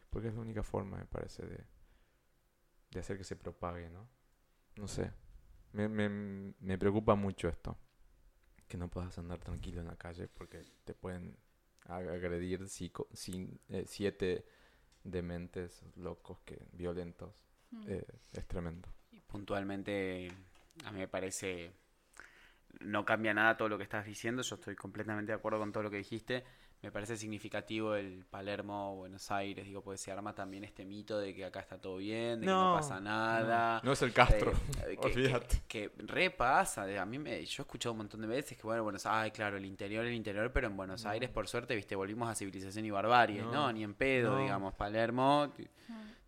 [0.09, 1.63] porque es la única forma, me parece, de,
[2.91, 4.07] de hacer que se propague, ¿no?
[4.77, 5.11] No sé.
[5.73, 7.77] Me, me, me preocupa mucho esto.
[8.71, 11.35] Que no puedas andar tranquilo en la calle porque te pueden
[11.87, 12.61] ag- agredir
[13.67, 14.45] eh, siete
[15.03, 17.33] dementes locos que violentos.
[17.71, 17.83] Mm.
[17.89, 18.87] Eh, es tremendo.
[19.11, 20.31] Y puntualmente,
[20.85, 21.73] a mí me parece,
[22.79, 25.83] no cambia nada todo lo que estás diciendo, yo estoy completamente de acuerdo con todo
[25.83, 26.45] lo que dijiste.
[26.83, 31.31] Me parece significativo el Palermo, Buenos Aires, digo, porque se arma también este mito de
[31.35, 33.79] que acá está todo bien, de que no No, pasa nada.
[33.83, 34.51] No es el Castro.
[34.87, 35.61] Eh, que, Olvídate.
[35.67, 38.81] que, que repasa, a mí me, yo he escuchado un montón de veces que bueno,
[38.83, 42.27] Buenos Aires, claro, el interior, el interior, pero en Buenos Aires por suerte, viste, volvimos
[42.27, 43.51] a civilización y barbarie, No.
[43.51, 44.41] no, ni en pedo, No.
[44.41, 45.53] digamos, Palermo,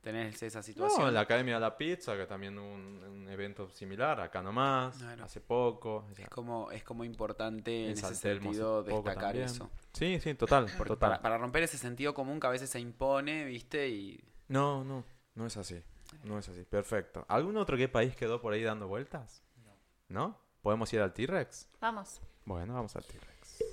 [0.04, 1.08] tenés esa No, situación.
[1.08, 4.98] en la Academia de la Pizza, que también hubo un, un evento similar, acá nomás,
[4.98, 5.24] Claro.
[5.24, 6.06] hace poco.
[6.12, 9.72] o sea, Es como, es como importante en, en ese sentido destacar eso.
[9.94, 11.10] Sí, sí, total, Porque total.
[11.12, 13.88] para, para romper ese sentido común que a veces se impone, ¿viste?
[13.90, 15.04] Y No, no,
[15.36, 15.82] no es así.
[16.26, 16.64] No es así.
[16.66, 17.26] Perfecto.
[17.28, 19.42] ¿Algún otro qué país quedó por ahí dando vueltas?
[20.10, 20.38] ¿No?
[20.62, 21.68] ¿Podemos ir al T-Rex?
[21.82, 22.22] Vamos.
[22.46, 23.64] Bueno, vamos al T-Rex.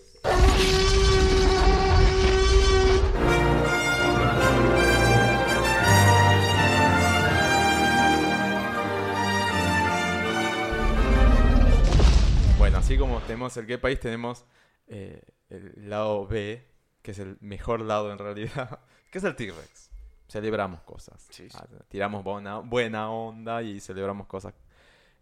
[12.90, 14.44] Así como tenemos el qué país, tenemos
[14.88, 16.66] eh, el lado B,
[17.02, 18.80] que es el mejor lado en realidad,
[19.12, 19.90] que es el T-Rex.
[20.28, 21.24] Celebramos cosas.
[21.30, 21.56] Sí, sí.
[21.60, 24.54] Ah, Tiramos buena, buena onda y celebramos cosas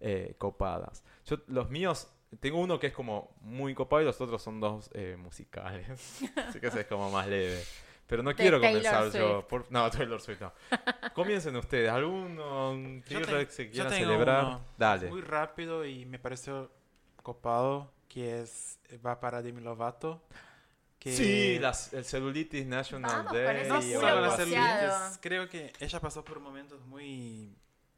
[0.00, 1.04] eh, copadas.
[1.26, 4.88] Yo, los míos, tengo uno que es como muy copado y los otros son dos
[4.94, 5.86] eh, musicales.
[6.36, 7.62] Así que ese es como más leve.
[8.06, 9.46] Pero no De quiero Taylor comenzar yo.
[9.46, 10.54] Por- No, Taylor Swift no.
[11.12, 11.90] Comiencen ustedes.
[11.90, 14.44] ¿Alguno T-Rex que yo quiera celebrar?
[14.46, 15.10] uno Dale.
[15.10, 16.70] Muy rápido y me pareció
[17.22, 20.22] copado, que es va para Demi Lovato.
[20.98, 23.68] Que Sí, las- el Celulitis National Vamos Day.
[23.68, 27.54] No solo celulitis, creo que ella pasó por momentos muy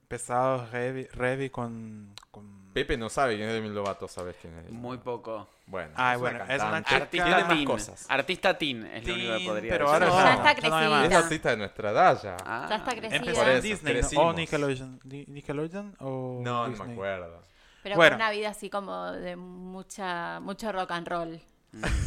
[0.06, 2.60] pesados, heavy, heavy con, con...
[2.74, 4.70] Pepe no sabe quién es Demi Lovato, ¿sabes quién es?
[4.70, 5.48] muy poco.
[5.66, 7.64] Bueno, Ay, es bueno, una es una chica- Artista Tiene más teen.
[7.64, 8.06] cosas.
[8.09, 10.02] Artista teen es lo único que Teen, podría pero decir.
[10.05, 11.06] ahora Ya ya, está no crecida.
[11.06, 12.36] Es artista de nuestra edad ya.
[12.44, 13.16] Ah, Ya está crecida.
[13.16, 14.01] Empezó en Disney, ¿no?
[14.01, 14.24] crecimos.
[14.26, 15.01] o Nickelodeon.
[15.05, 16.86] ¿Nickelodeon o No, no Disney?
[16.88, 17.42] me acuerdo.
[17.82, 18.12] Pero Bueno.
[18.16, 21.40] con una vida así como de mucha, mucho rock and roll.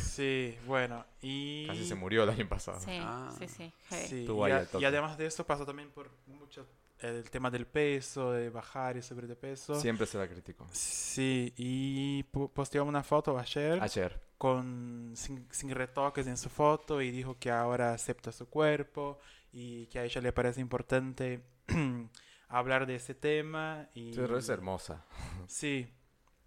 [0.04, 1.66] Sí, bueno, y...
[1.68, 2.80] Casi se murió el año pasado.
[2.82, 3.32] Sí, Ah.
[3.40, 3.74] sí, sí.
[4.08, 6.68] Sí, y, ahí a- y además de eso pasó también por mucho
[7.00, 9.76] el tema del peso, de bajar y subir de peso.
[9.80, 10.68] Siempre se la criticó.
[10.72, 14.22] Sí, y posteó una foto ayer Ayer.
[14.38, 19.20] con sin, sin retoques en su foto y dijo que ahora acepta su cuerpo
[19.52, 21.42] y que a ella le parece importante
[22.58, 25.04] hablar de ese tema y pero es hermosa.
[25.48, 25.88] sí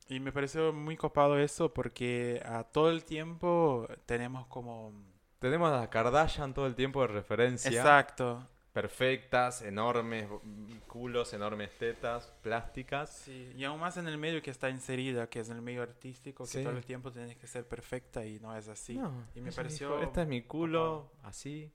[0.08, 4.92] y me pareció muy copado eso porque a todo el tiempo tenemos como
[5.40, 7.70] Tenemos a Kardashian todo el tiempo de referencia.
[7.70, 10.28] exacto Perfectas, enormes
[10.86, 13.10] culos, enormes tetas, plásticas.
[13.10, 15.82] sí y aún más en el medio que está inserida que es en el medio
[15.82, 16.62] artístico que Sí.
[16.62, 19.88] todo el tiempo tienes que ser perfecta y no es así No, y me pareció
[19.92, 21.72] dijo, este es mi culo, así.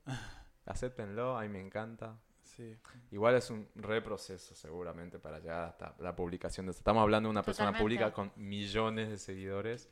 [0.64, 2.16] Acéptenlo, a mí me encanta.
[2.42, 2.76] Sí
[3.10, 6.78] Igual es un reproceso seguramente para llegar hasta la publicación de eso.
[6.80, 9.88] Estamos hablando de una persona pública con millones de seguidores.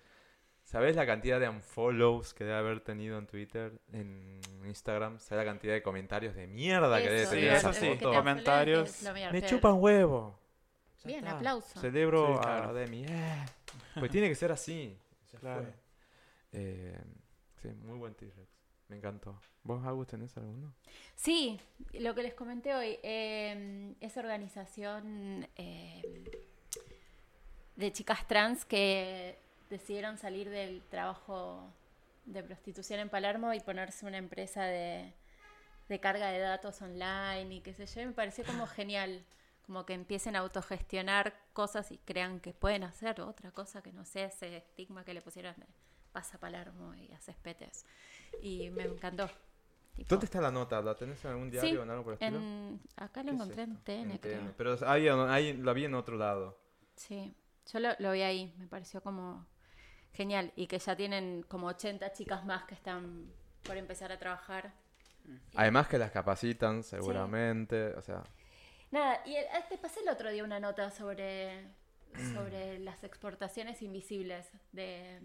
[0.65, 5.19] ¿Sabes la cantidad de unfollows que debe haber tenido en Twitter, en Instagram?
[5.19, 8.13] ¿Sabes la cantidad de comentarios de mierda que debe tener Sí, eso foto?
[8.13, 9.03] comentarios.
[9.33, 10.39] Me chupan huevo.
[11.03, 11.37] Ya Bien, está.
[11.39, 11.81] aplauso.
[11.81, 12.69] Celebro Sí, claro.
[12.69, 13.05] a Demi.
[13.09, 13.45] Eh.
[13.99, 14.97] Pues tiene que ser así.
[15.33, 15.63] Ya Claro.
[15.63, 15.73] fue.
[16.53, 17.01] Eh,
[17.63, 18.50] sí, muy buen T-Rex.
[18.91, 19.41] Me encantó.
[19.63, 20.75] ¿Vos, Agus, tenés alguno?
[21.15, 21.61] Sí,
[21.93, 26.03] lo que les comenté hoy, eh, esa organización eh,
[27.77, 29.39] de chicas trans que
[29.71, 31.73] decidieron salir del trabajo
[32.25, 35.15] de prostitución en Palermo y ponerse una empresa de,
[35.89, 39.25] de carga de datos online y qué sé yo, me pareció como genial,
[39.67, 44.05] como que empiecen a autogestionar cosas y crean que pueden hacer otra cosa que no
[44.05, 45.67] sea ese estigma que le pusieron de
[46.13, 47.85] vas a Palermo y haces petes.
[48.43, 49.29] Y me encantó.
[49.97, 50.81] Tipo, ¿Dónde está la nota?
[50.81, 52.39] ¿La tenés en algún diario Sí, o en algo por el estilo?
[52.39, 53.77] en, acá lo ¿Qué es encontré en?
[53.79, 54.41] TN, En creo.
[54.41, 54.55] TN.
[54.57, 56.59] Pero ahí, ahí la vi en otro lado.
[56.97, 57.35] Sí,
[57.73, 59.47] yo lo, lo vi ahí, me pareció como
[60.13, 60.53] genial.
[60.57, 63.31] Y que ya tienen como 80 chicas más que están
[63.65, 64.73] por empezar a trabajar.
[65.55, 67.89] Además que las capacitan seguramente.
[67.95, 68.23] O sea,
[68.91, 71.69] Nada, y el- ah, te pasé el otro día una nota sobre,
[72.35, 75.21] sobre las exportaciones invisibles de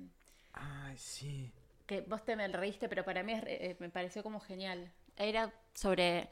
[0.55, 1.51] ay, sí.
[1.85, 4.91] que vos te me reíste, pero para mí es re- eh, me pareció como genial.
[5.17, 6.29] Era sobre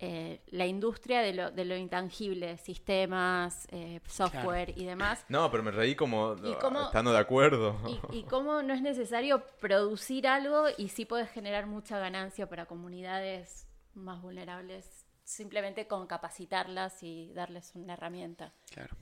[0.00, 5.24] eh, la industria de lo, de lo intangible, sistemas, eh, software y demás.
[5.28, 7.76] No, pero me reí como ¿Y cómo- estando de acuerdo.
[8.12, 12.66] Y, y cómo no es necesario producir algo y sí puedes generar mucha ganancia para
[12.66, 18.52] comunidades más vulnerables, simplemente con capacitarlas y darles una herramienta.
[18.70, 18.96] Claro.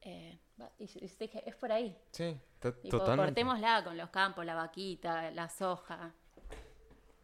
[0.00, 0.38] Eh,
[0.78, 1.96] y yo- dije, es por ahí.
[2.12, 3.32] Sí, Tipo, totalmente.
[3.32, 6.12] cortémosla con los campos, la vaquita, la soja,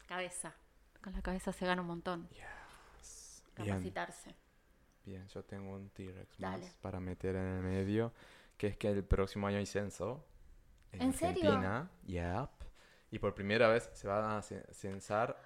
[0.06, 0.54] cabeza.
[1.02, 2.28] Con la cabeza se gana un montón.
[2.30, 2.46] Bien.
[3.54, 4.34] Capacitarse.
[5.04, 8.12] Bien, yo tengo un T-Rex más para meter en el medio,
[8.56, 10.24] que es que el próximo año hay censo
[10.92, 11.52] en, ¿En serio?
[11.52, 11.90] Argentina.
[12.06, 12.50] Yep.
[13.10, 15.36] Y por primera vez se va a ce- censar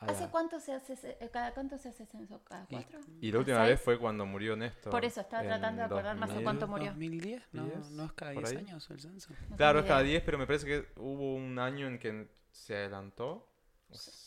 [0.00, 2.42] ¿Hace cuánto se hace, ce- eh, cada cuánto se hace censo?
[2.44, 3.00] ¿Cada cuatro?
[3.20, 3.70] Y la última ¿Seis?
[3.70, 4.90] vez fue cuando murió Néstor.
[4.90, 6.44] Por eso, estaba tratando de acordarme hace 2000.
[6.44, 6.92] cuánto murió.
[6.92, 7.42] ¿2010?
[7.52, 8.66] No, no es cada ¿Por 10 ahí?
[8.66, 9.32] años el censo.
[9.50, 10.10] No Claro, es cada idea.
[10.12, 13.48] 10, pero me parece que hubo un año en que se adelantó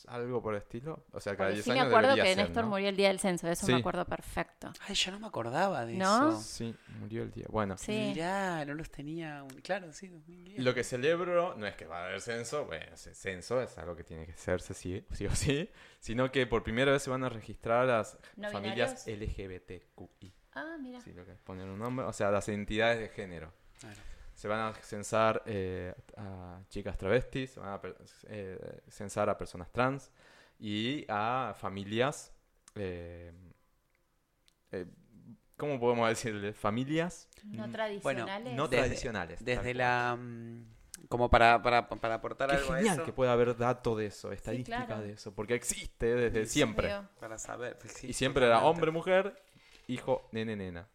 [0.08, 1.06] Algo por el estilo.
[1.12, 2.70] O sea, cada Porque 10 sí me años acuerdo debería que ser, Néstor ¿no?
[2.72, 3.80] murió el día del censo, eso me Sí.
[3.80, 4.72] acuerdo perfecto.
[4.88, 6.30] Ay, yo no me acordaba de ¿No?
[6.32, 6.42] eso.
[6.42, 7.46] Sí, murió el día.
[7.50, 7.92] Bueno, Sí.
[7.92, 9.44] Mirá, no los tenía.
[9.44, 10.64] un- Claro, sí, 2010.
[10.64, 13.96] lo que celebro no es que va a haber censo, bueno, ese censo es algo
[13.96, 15.70] que tiene que hacerse sí, sí o sí,
[16.00, 19.30] sino que por primera vez se van a registrar las ¿No familias binarios?
[19.36, 20.34] LGBTQI.
[20.54, 21.00] Ah, mira.
[21.02, 23.54] Si lo querés poner un nombre, o sea, las identidades de género.
[23.80, 23.96] Claro.
[24.40, 27.82] Se van a censar eh, a chicas travestis, se van a
[28.30, 30.12] eh, censar a personas trans
[30.58, 32.32] y a familias.
[32.76, 33.34] eh,
[34.72, 34.86] eh,
[35.58, 36.54] ¿Cómo podemos decirle?
[36.54, 38.56] Familias No tradicionales.
[38.56, 39.44] no Desde- tradicionales.
[39.44, 40.16] Desde la.
[40.18, 40.64] mm,
[41.10, 43.04] Como para, para, para aportar Qué algo a genial eso.
[43.06, 45.02] que pueda haber dato de eso, estadística claro.
[45.02, 46.90] de eso, porque existe desde siempre.
[47.20, 47.78] Para saber.
[47.88, 49.36] sí, y siempre era hombre, mujer,
[49.88, 50.88] hijo, nene, nena.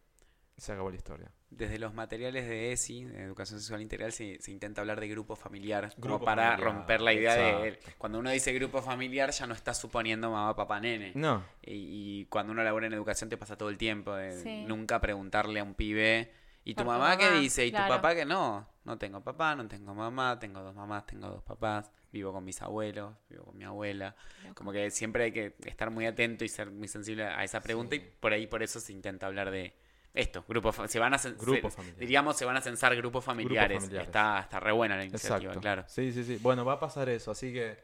[0.57, 1.31] Se acabó la historia.
[1.51, 5.35] Desde los materiales de ESI, de Educación Sexual Integral, se, se intenta hablar de grupo
[5.35, 7.79] familiar, como para familiar, romper la idea de...
[7.97, 11.11] Cuando uno dice grupo familiar ya no está suponiendo mamá, papá, nene.
[11.15, 14.65] No, Y, y cuando uno labora en educación te pasa todo el tiempo de Sí.
[14.67, 16.31] nunca preguntarle a un pibe,
[16.65, 17.65] ¿y tu tu mamá qué mamá, dice?
[17.65, 17.85] ¿Y claro.
[17.85, 18.25] tu papá qué?
[18.25, 22.43] No, no tengo papá, no tengo mamá, tengo dos mamás, tengo dos papás, vivo con
[22.43, 24.15] mis abuelos, vivo con mi abuela.
[24.55, 27.95] Como que siempre hay que estar muy atento y ser muy sensible a esa pregunta
[27.95, 29.73] y por ahí por eso se intenta hablar de
[30.15, 31.97] esto, grupos, se van a se- familiares.
[31.99, 33.77] diríamos se van a censar grupos familiares.
[33.79, 34.07] familiares.
[34.07, 35.61] Está, está re buena la iniciativa, exacto.
[35.61, 35.83] claro.
[35.87, 36.37] Sí, sí, sí.
[36.41, 37.77] Bueno, va a pasar eso, así que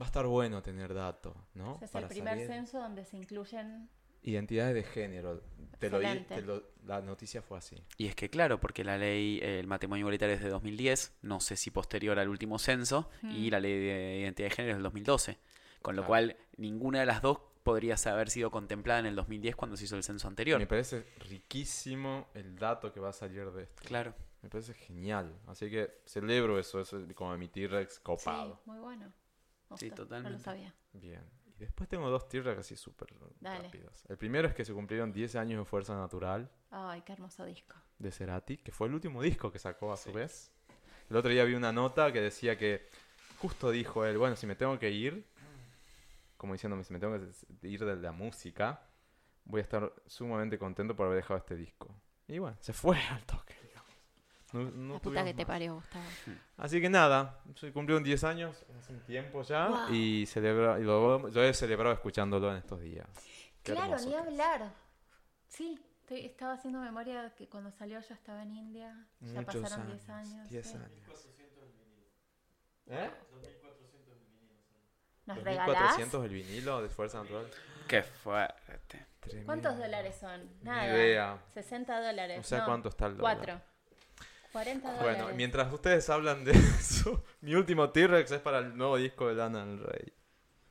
[0.00, 1.76] va a estar bueno tener datos, ¿no?
[1.82, 3.88] Ese es el primer censo donde se incluyen.
[4.22, 5.42] Identidades de género.
[5.78, 7.76] Te lo te lo- la noticia fue así.
[7.96, 11.56] Y es que claro, porque la ley, el matrimonio igualitario es de 2010, no sé
[11.56, 15.38] si posterior al último censo, y la ley de identidad de género es del 2012.
[15.82, 19.76] Con lo cual, ninguna de las dos podría haber sido contemplada en el 2010 cuando
[19.76, 20.58] se hizo el censo anterior.
[20.58, 23.82] Me parece riquísimo el dato que va a salir de esto.
[23.84, 24.14] Claro.
[24.40, 25.38] Me parece genial.
[25.46, 28.54] Así que celebro eso, eso es como mi T-Rex copado.
[28.64, 29.12] Sí, muy bueno.
[29.76, 30.38] Sí, gustó, No totalmente.
[30.38, 30.74] lo sabía.
[30.94, 31.22] Bien.
[31.46, 33.08] Y después tengo dos T-Rex así súper
[33.40, 33.64] Dale.
[33.64, 34.02] rápidos.
[34.08, 37.76] El primero es que se cumplieron 10 años de Fuerza Natural Ay, qué hermoso disco.
[37.98, 40.52] de Cerati, que fue el último disco que sacó a su vez.
[41.10, 42.88] El otro día vi una nota que decía que
[43.38, 45.26] justo dijo él, bueno, si me tengo que ir,
[46.38, 47.18] como diciéndome, si me tengo
[47.60, 48.80] que ir de la música,
[49.44, 51.94] voy a estar sumamente contento por haber dejado este disco.
[52.26, 53.88] Y bueno, se fue al toque, digamos.
[54.54, 55.46] No, no La puta que te más.
[55.46, 56.04] parió, Gustavo.
[56.56, 59.94] Así que nada, se cumplieron 10 años hace un tiempo ya Wow.
[59.94, 63.06] y, celebra, y lo, lo he celebrado escuchándolo en estos días.
[63.62, 64.72] Qué Claro, ni hablar.
[65.48, 69.06] Sí, estoy- estaba haciendo memoria de que cuando salió yo estaba en India.
[69.20, 70.48] Ya Muchos pasaron años, 10 años.
[70.50, 70.76] 10 sí.
[70.76, 70.90] años.
[72.86, 73.10] ¿Eh?
[75.28, 75.66] ¿Nos regalás?
[75.66, 77.46] 2400 el vinilo de Fuerza Natural.
[77.86, 79.06] Qué fuerte.
[79.44, 80.48] ¿Cuántos dólares son?
[80.62, 80.86] Nada.
[80.86, 81.38] idea.
[81.54, 82.38] 60 dólares.
[82.40, 83.36] O sea, no, ¿cuánto está el dólar?
[83.36, 83.60] 4.
[84.52, 85.22] 40 dólares.
[85.22, 89.34] Bueno, mientras ustedes hablan de eso, mi último T-Rex es para el nuevo disco de
[89.34, 90.12] Lana del Rey.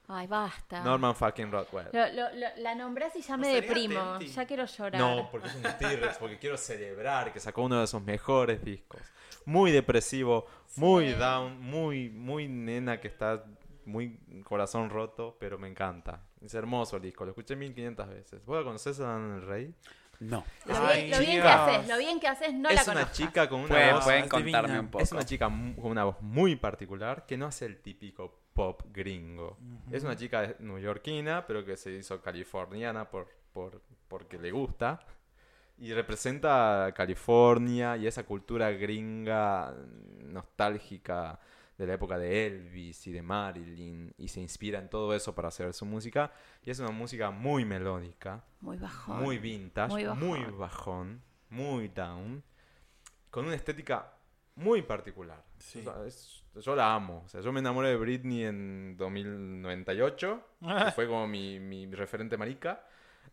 [0.10, 0.82] Ay, basta.
[0.84, 1.90] Norman fucking Rockwell.
[1.92, 4.20] Lo- lo- lo- la nombrás y ya me deprimo.
[4.20, 5.00] Ya quiero llorar.
[5.02, 9.02] No, porque es un T-Rex, porque quiero celebrar que sacó uno de sus mejores discos.
[9.46, 10.48] Muy depresivo,
[10.78, 11.14] muy Sí.
[11.20, 13.44] down, muy, muy nena que está
[13.88, 16.22] muy corazón roto, pero me encanta.
[16.42, 18.46] Es hermoso el disco, lo escuché 1500 veces.
[18.46, 19.74] ¿Vos la conocés a Lana del Rey?
[20.20, 20.44] No.
[20.66, 23.06] Lo, Ay, bien, lo bien que haces, lo bien que haces, no la es una
[23.06, 23.18] conozcas.
[23.18, 24.04] chica con una Pueden, voz...
[24.04, 24.80] pueden es contarme divina.
[24.80, 25.04] un poco.
[25.04, 29.58] Es una chica con una voz muy particular que no hace el típico pop gringo.
[29.92, 35.00] Es una chica neoyorquina, pero que se hizo californiana por, por, porque le gusta.
[35.80, 39.76] Y representa California y esa cultura gringa
[40.24, 41.40] nostálgica
[41.78, 44.14] de la época de Elvis y de Marilyn.
[44.18, 46.32] Y se inspira en todo eso para hacer su música.
[46.64, 49.22] Y es una música muy melódica Muy bajón.
[49.24, 50.60] muy vintage, Muy muy bajón.
[50.60, 52.44] bajón, muy down,
[53.30, 54.14] con una estética
[54.56, 55.44] muy particular.
[55.60, 55.80] Sí.
[55.80, 57.22] O sea, es- yo la amo.
[57.24, 60.42] O sea, yo me enamoré de Britney en 2098,
[60.86, 62.84] que fue como mi, mi referente marica.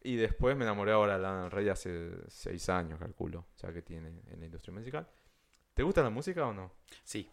[0.03, 3.81] Y después me enamoré ahora de Lana del Rey hace seis años, calculo, ya que
[3.81, 5.09] tiene en la industria musical.
[5.73, 6.73] ¿Te gusta la música o no?
[7.03, 7.31] Sí,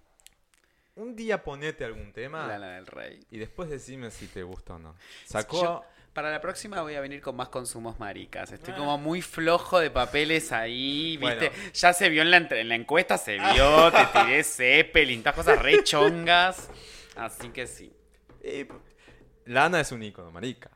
[0.96, 3.20] Un día ponete algún tema Lana del Rey.
[3.32, 4.96] y después decime si te gusta o no.
[5.26, 5.62] Sacó...
[5.64, 8.52] Yo- Para la próxima voy a venir con más consumos maricas.
[8.52, 11.50] Estoy como muy flojo de papeles ahí, ¿viste?
[11.50, 11.64] Bueno.
[11.74, 15.36] Ya se vio en la, entre- en la encuesta, se vio, te tiré Zeppelin, todas
[15.36, 16.70] cosas re chongas.
[17.16, 17.94] Así que sí.
[18.42, 18.68] Eh,
[19.46, 20.70] Lana es un ícono, marica.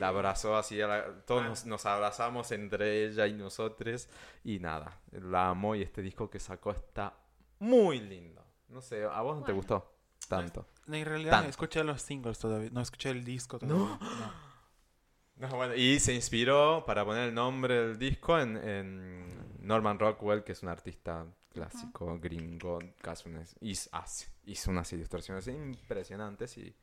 [0.00, 4.08] La abrazó así, la- todos nos, nos abrazamos entre ella y nosotros.
[4.44, 7.12] Y nada, la amo y este disco que sacó está
[7.58, 8.37] muy lindo.
[8.68, 9.94] No sé, ¿a vos no te gustó
[10.28, 10.66] tanto?
[10.86, 11.50] En realidad Tanto.
[11.50, 12.70] escuché los singles todavía.
[12.72, 13.84] No escuché el disco todavía.
[13.84, 13.98] No.
[15.36, 20.42] No, bueno, y se inspiró para poner el nombre del disco en, en Norman Rockwell,
[20.42, 26.74] que es un artista clásico, gringo, hace unas- hizo, hace- hizo unas ilustraciones impresionantes y,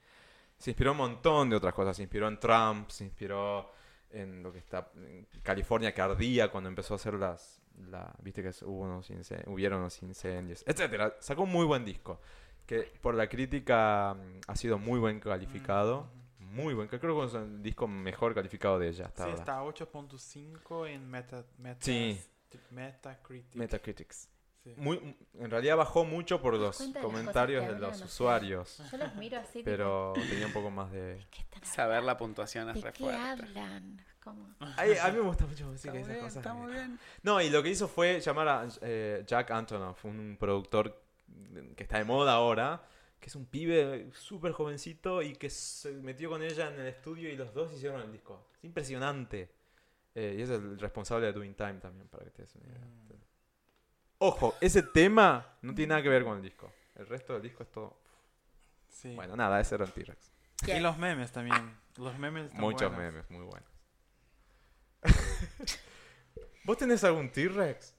[0.58, 1.98] Se inspiró un montón de otras cosas.
[1.98, 3.70] Se inspiró en Trump, se inspiró
[4.10, 7.62] en lo que está en California que ardía cuando empezó a hacer las...
[7.90, 9.10] La, Viste que hubo unos
[9.48, 11.16] hubieron unos incendios, etcétera.
[11.20, 12.20] Sacó un muy buen disco.
[12.66, 16.10] Que por la crítica mm, ha sido muy buen calificado.
[16.40, 16.88] Muy buen.
[16.88, 19.42] Creo que es el disco mejor calificado de ella hasta Sí, ahora.
[19.42, 22.20] está 8.5 en meta, meta, Sí.
[22.72, 23.56] Metacritic.
[23.56, 24.30] Metacritics.
[24.64, 24.74] Sí.
[24.78, 28.82] Muy, en realidad bajó mucho por los de comentarios de los sea, usuarios.
[28.92, 31.24] Yo los miro así, tipo, Pero tenía un poco más de...
[31.30, 33.22] ¿qué están Saber la puntuación es ¿De re qué fuerte.
[33.22, 34.02] hablan?
[34.26, 34.54] ¿Cómo?
[34.76, 36.38] Ay, a mí me gusta mucho música Está muy esas bien, cosas.
[36.38, 37.00] está me- muy bien.
[37.24, 41.02] No, y lo que hizo fue llamar a eh, Jack Antonoff, un productor
[41.78, 42.84] que está de moda ahora,
[43.20, 47.30] que es un pibe súper jovencito y que se metió con ella en el estudio
[47.30, 48.48] y los dos hicieron el disco.
[48.58, 49.52] Es impresionante.
[50.16, 52.82] Eh, y es el responsable de Doing Time también, para que te des una idea.
[54.20, 56.72] Ojo, ese tema no tiene nada que ver con el disco.
[56.96, 58.00] El resto del disco es todo...
[58.90, 59.14] Sí.
[59.14, 60.32] Bueno, nada, ese era el T-Rex.
[60.68, 61.78] Y los memes también.
[61.98, 63.14] Los memes están Muchos buenos.
[63.14, 63.70] memes, muy buenos.
[66.66, 67.94] ¿Vos tenés algún T-Rex?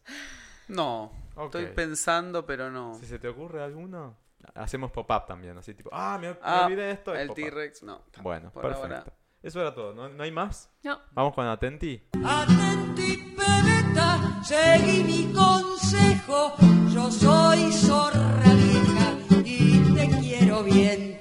[0.69, 1.13] No,
[1.45, 2.95] estoy pensando, pero no.
[2.95, 4.17] Si se te ocurre alguno,
[4.55, 7.15] hacemos pop-up también, así tipo, ah, me, me Ah, olvidé esto.
[7.15, 7.35] es El.
[7.35, 8.03] T-Rex, no.
[8.23, 8.83] Bueno, Por perfecto.
[8.87, 9.05] ahora.
[9.43, 10.69] Eso era todo, ¿no, ¿no hay más?
[10.83, 10.99] No.
[11.13, 12.03] Vamos con Atenti.
[12.25, 16.55] Atenti, pebeta, seguí mi consejo.
[16.93, 19.13] Yo soy zorra vieja
[19.45, 21.21] y te quiero bien.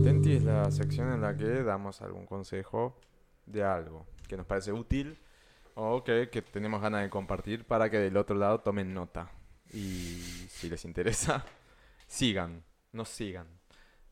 [0.00, 3.00] Atenti es la sección en la que damos algún consejo
[3.46, 5.18] de algo que nos parece útil
[5.74, 9.30] o que, que tenemos ganas de compartir para que del otro lado tomen nota.
[9.72, 11.44] Y si les interesa,
[12.06, 13.48] sigan, nos sigan.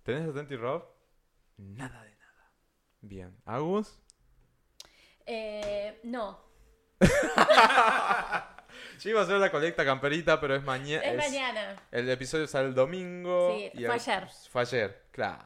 [0.03, 0.85] ¿Tenés Atenti, Rob?
[1.59, 2.53] Nada de nada.
[3.01, 3.37] Bien.
[3.45, 3.99] ¿Agus?
[5.27, 6.41] Eh, no,
[9.01, 11.05] Yo iba a hacer la colecta camperita, pero es mañana.
[11.05, 11.81] es mañana.
[11.93, 13.55] El episodio sale el domingo.
[13.57, 14.29] Sí, y fue el- ayer.
[14.51, 15.45] Fue ayer, claro.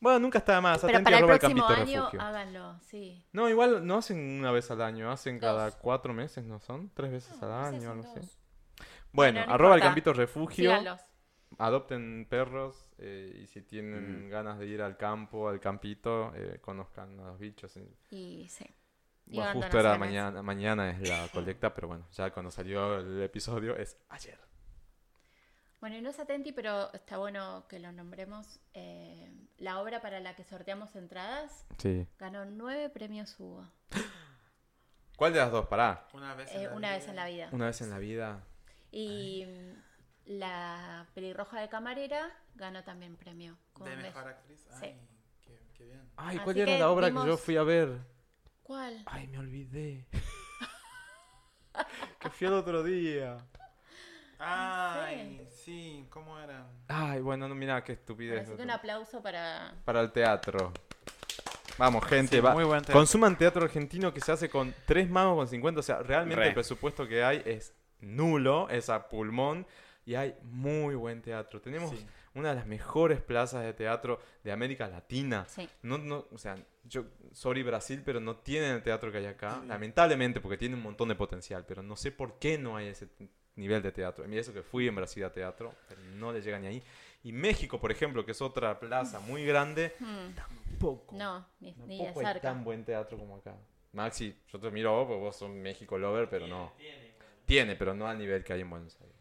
[0.00, 0.78] Bueno, nunca está de más.
[0.80, 2.20] Pero Atenti para el próximo campito año refugio.
[2.20, 3.24] háganlo, sí.
[3.32, 5.76] No, igual no hacen una vez al año, hacen cada Dos.
[5.76, 6.90] cuatro meses, ¿no son?
[6.94, 8.30] Tres veces al No sé, año, algo así.
[9.12, 10.70] Bueno, no arroba el campito refugio.
[10.70, 11.00] Síganlos.
[11.58, 14.30] Adopten perros eh, y si tienen Mm.
[14.30, 17.76] ganas de ir al campo, al campito, eh, conozcan a los bichos.
[17.76, 18.66] y- Y sí.
[19.28, 23.22] Y Bueno, justo era mañana, mañana es la colecta, pero bueno, ya cuando salió el
[23.22, 24.38] episodio es ayer.
[25.80, 28.60] Bueno, y no es Atenti, pero está bueno que lo nombremos.
[28.74, 32.06] Eh, la obra para la que sorteamos entradas Sí.
[32.18, 33.70] ganó nueve premios Hugo.
[35.16, 35.66] ¿Cuál de las dos?
[35.66, 36.06] Pará.
[36.12, 36.96] Una vez eh, en la una vida.
[36.98, 37.48] vez en la vida.
[37.52, 38.44] Una vez en la vida.
[38.90, 39.46] Y
[40.24, 43.56] la pelirroja de camarera ganó también premio.
[43.72, 44.66] como De mejor actriz.
[44.80, 44.86] Sí.
[44.86, 45.00] Ay,
[45.42, 46.10] qué, qué bien.
[46.16, 47.98] Ay, Así ¿cuál era la obra que yo fui a ver?
[48.62, 49.02] ¿Cuál?
[49.06, 50.06] Ay, me olvidé.
[52.20, 53.38] que fui el otro día.
[54.38, 55.55] Ay, sí,
[56.10, 56.66] ¿cómo eran?
[56.88, 58.48] Ay, bueno, no, mira qué estupidez.
[58.50, 59.74] Que un aplauso para...
[59.84, 60.72] Para el teatro.
[61.78, 62.54] Vamos, gente, Sí, va.
[62.54, 62.94] muy buen teatro.
[62.94, 65.80] Consuman teatro argentino que se hace con tres mangos con 50.
[65.80, 66.48] O sea, realmente Re.
[66.48, 69.66] el presupuesto que hay es nulo, es a pulmón.
[70.06, 71.60] Y hay muy buen teatro.
[71.60, 72.06] Tenemos Sí.
[72.34, 75.44] una de las mejores plazas de teatro de América Latina.
[75.48, 75.68] Sí.
[75.82, 79.60] No, no, o sea, yo, sorry Brasil, pero no tienen el teatro que hay acá.
[79.66, 83.08] Lamentablemente, porque tiene un montón de potencial, pero no sé por qué no hay ese
[83.56, 84.26] nivel de teatro.
[84.30, 86.82] Y eso que fui en Brasil a teatro, pero no le llega ni ahí.
[87.24, 91.16] Y México, por ejemplo, que es otra plaza muy grande, Hmm, tampoco.
[91.16, 92.40] No, ni, tampoco hay cerca.
[92.40, 93.54] tan buen teatro como acá.
[93.92, 96.72] Maxi, yo te miro vos, porque vos sos México lover, pero no.
[97.46, 99.14] Tiene, pero no al nivel que hay en Buenos Aires.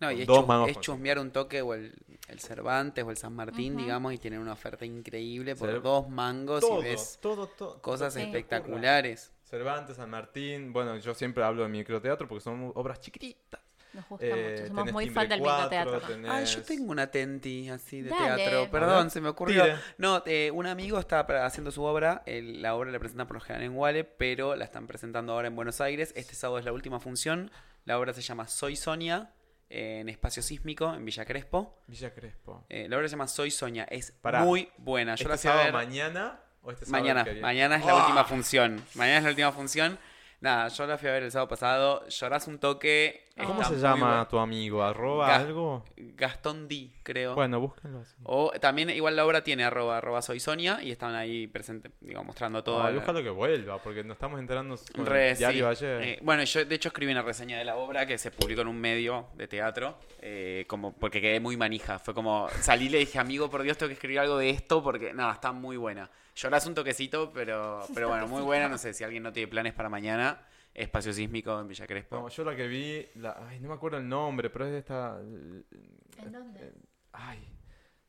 [0.00, 0.28] No, y es,
[0.68, 1.92] es chusmear un toque o el,
[2.28, 6.08] el Cervantes o el San Martín, digamos, y tienen una oferta increíble por Cer- dos
[6.08, 7.82] mangos Todo, y ves todo, todo.
[7.82, 9.30] cosas espectaculares.
[9.44, 13.59] Cervantes, San Martín, bueno, yo siempre hablo de microteatro porque son obras chiquititas.
[13.92, 14.66] Nos gusta Eh, mucho.
[14.68, 15.96] Somos muy fan del cuatro, microteatro.
[15.96, 16.06] acá.
[16.08, 18.36] tenés- Ay, yo tengo una tenti así de Dale.
[18.44, 18.70] teatro.
[18.70, 19.64] Perdón, se me ocurrió.
[19.98, 22.22] No, eh, un amigo está haciendo su obra.
[22.26, 25.48] el- la obra la presentan por lo general en Wale, pero la están presentando ahora
[25.48, 26.12] en Buenos Aires.
[26.16, 27.50] Este sábado es la última función.
[27.84, 29.30] La obra se llama Soy Sonia,
[29.68, 31.76] eh, en Espacio Sísmico, en Villa Crespo.
[31.86, 32.64] Villa Crespo.
[32.68, 33.84] Eh, la obra se llama Soy Sonia.
[33.90, 34.44] Es Pará.
[34.44, 35.14] muy buena.
[35.16, 35.72] Yo ¿Este la sábado ver.
[35.72, 38.02] mañana o este sábado Mañana, mañana es la ¡Ah!
[38.04, 38.82] última función.
[38.94, 39.98] Mañana es la última función.
[40.40, 42.08] Nada, yo la fui a ver el sábado pasado.
[42.08, 43.28] Llorás un toque.
[43.46, 44.28] ¿Cómo se llama bueno.
[44.28, 44.82] tu amigo?
[44.82, 45.84] ¿Arroba Ga- algo?
[45.96, 47.34] Gastón D, creo.
[47.34, 48.14] Bueno, búsquenlo así.
[48.24, 52.24] O también, igual la obra tiene arroba, arroba soy Sonia y están ahí presentes, digo,
[52.24, 52.82] mostrando todo.
[52.82, 55.84] Ay, ojalá que vuelva, porque nos estamos enterando con el Re, diario sí.
[55.84, 56.02] ayer.
[56.02, 58.68] Eh, bueno, yo de hecho escribí una reseña de la obra que se publicó en
[58.68, 61.98] un medio de teatro, eh, como porque quedé muy manija.
[61.98, 64.82] Fue como, salí y le dije, amigo, por Dios, tengo que escribir algo de esto
[64.82, 66.10] porque, nada, está muy buena.
[66.42, 68.68] Llorás un toquecito, pero, pero bueno, muy buena.
[68.68, 70.46] No sé si alguien no tiene planes para mañana.
[70.72, 72.16] Espacio sísmico en Villa Crespo.
[72.16, 74.78] No, yo la que vi, la, ay, no me acuerdo el nombre, pero es de
[74.78, 75.18] esta...
[75.20, 76.72] ¿En dónde?
[77.12, 77.44] Ay,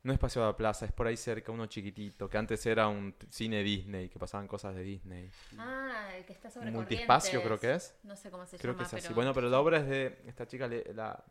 [0.03, 2.87] No es Paseo de la Plaza, es por ahí cerca, uno chiquitito, que antes era
[2.87, 5.29] un cine Disney, que pasaban cosas de Disney.
[5.57, 7.95] Ah, el que está sobre Multiespacio creo que es.
[8.03, 9.03] No sé cómo se Creo que llama, es así.
[9.07, 9.15] pero...
[9.15, 11.21] Bueno, pero la obra es de esta chica, le- la,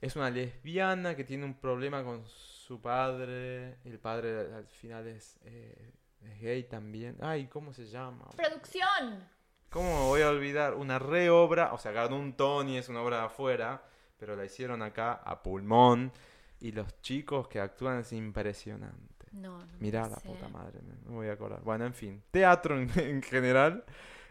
[0.00, 3.76] es una lesbiana que tiene un problema con su padre.
[3.84, 5.92] El padre al final es, eh,
[6.24, 7.16] es gay también.
[7.20, 8.28] Ay, ¿cómo se llama?
[8.36, 9.24] ¡Producción!
[9.70, 10.74] ¿Cómo me voy a olvidar?
[10.74, 13.82] Una reobra, o sea, ganó un Tony, es una obra de afuera,
[14.18, 16.12] pero la hicieron acá a pulmón.
[16.60, 19.26] Y los chicos que actúan es impresionante.
[19.32, 20.28] No, no Mirá la sé.
[20.28, 21.62] puta madre, me, me voy a acordar.
[21.62, 23.84] Bueno, en fin, teatro en, en general.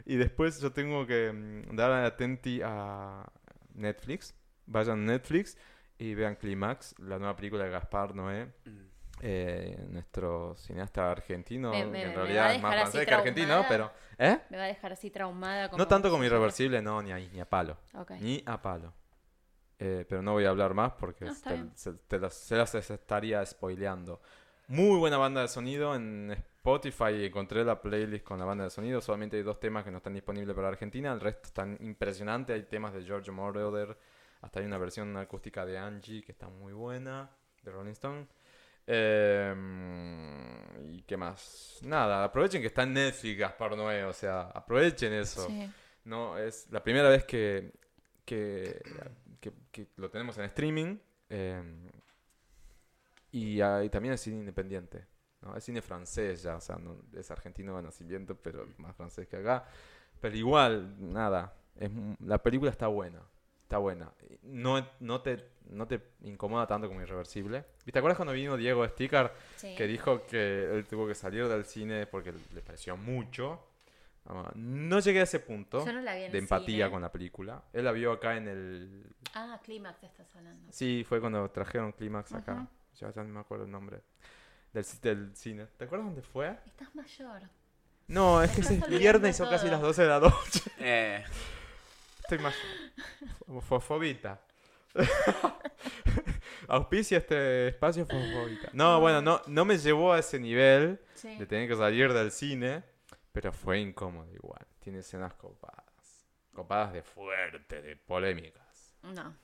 [0.06, 3.26] Y después yo tengo que mm, dar atenti a
[3.74, 4.34] Netflix.
[4.68, 5.58] Vayan a Netflix
[5.98, 8.45] y vean Climax, la nueva película de Gaspar Noé.
[8.66, 8.91] Mm.
[9.22, 13.64] Eh, nuestro cineasta argentino, Me- me- que en a realidad es más francés que argentino,
[13.69, 13.91] pero...
[14.17, 14.40] ¿Eh?
[14.50, 15.69] Me va a dejar así traumada.
[15.69, 17.77] Como No tanto como irreversible, no, ni, ahí, ni a palo.
[18.19, 18.93] Ni a palo.
[19.80, 21.72] Eh, pero no voy a hablar más porque No, te- bien.
[21.75, 24.22] se, te las, se las estaría spoileando.
[24.67, 25.95] Muy buena banda de sonido.
[25.95, 29.01] En Spotify encontré la playlist con la banda de sonido.
[29.01, 31.11] Solamente hay dos temas que no están disponibles para Argentina.
[31.11, 32.53] El resto están impresionantes.
[32.56, 33.98] Hay temas de George Moroder.
[34.41, 37.32] Hasta hay una versión acústica de Angie que está muy buena.
[37.64, 38.27] De Rolling Stone.
[38.94, 39.56] Eh,
[40.90, 41.80] ¿Y qué más?
[41.84, 44.03] Nada, aprovechen que está en Netflix Gaspar Noé.
[44.03, 45.48] O sea, aprovechen eso.
[45.48, 45.72] Sí.
[46.03, 47.72] No, es la primera vez que,
[48.26, 48.82] que,
[49.40, 50.98] que- que lo tenemos en streaming.
[51.30, 51.64] eh,
[53.32, 55.06] y, también es cine independiente.
[55.42, 55.56] ¿no?
[55.56, 59.38] Es cine francés ya, o sea, no- es argentino de nacimiento, pero más francés que
[59.38, 59.66] acá.
[60.20, 61.90] Pero igual, nada, es,
[62.20, 63.22] la película está buena.
[63.72, 64.11] Está buena.
[64.43, 65.38] No, no, te,
[65.69, 67.64] no te incomoda tanto como Irreversible.
[67.85, 69.75] ¿Y te acuerdas cuando vino Diego Sticker Sí.
[69.77, 73.66] que dijo que él tuvo que salir del cine porque le pareció mucho?
[74.56, 76.91] No llegué a ese punto no de empatía cine.
[76.91, 77.64] con la película.
[77.72, 79.06] Él la vio acá en el...
[79.35, 80.69] Ah, Clímax estás hablando.
[80.74, 82.67] Sí, fue cuando trajeron Clímax acá.
[83.00, 84.01] Ya, ya no me acuerdo el nombre.
[84.74, 85.67] Del, del cine.
[85.77, 86.58] ¿Te acuerdas dónde fue?
[86.66, 87.43] Estás mayor.
[88.08, 90.59] No, es que es viernes y son casi las 12 de la noche.
[90.80, 91.24] Eh,
[92.32, 92.56] Estoy más...
[93.68, 94.40] Fosfobita.
[96.69, 98.69] Auspicia este espacio Fosfobita.
[98.72, 101.35] No, bueno, no, no me llevó a ese nivel Sí.
[101.35, 102.85] de tener que salir del cine,
[103.34, 104.66] pero fue incómodo igual.
[104.80, 105.84] Tiene escenas copadas.
[106.53, 108.95] Copadas de fuerte, de polémicas.
[109.03, 109.35] No,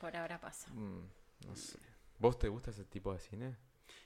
[0.00, 0.68] por ahora pasa.
[0.72, 1.08] Mm,
[1.46, 1.78] no sé.
[2.18, 3.56] ¿Vos te gusta ese tipo de cine?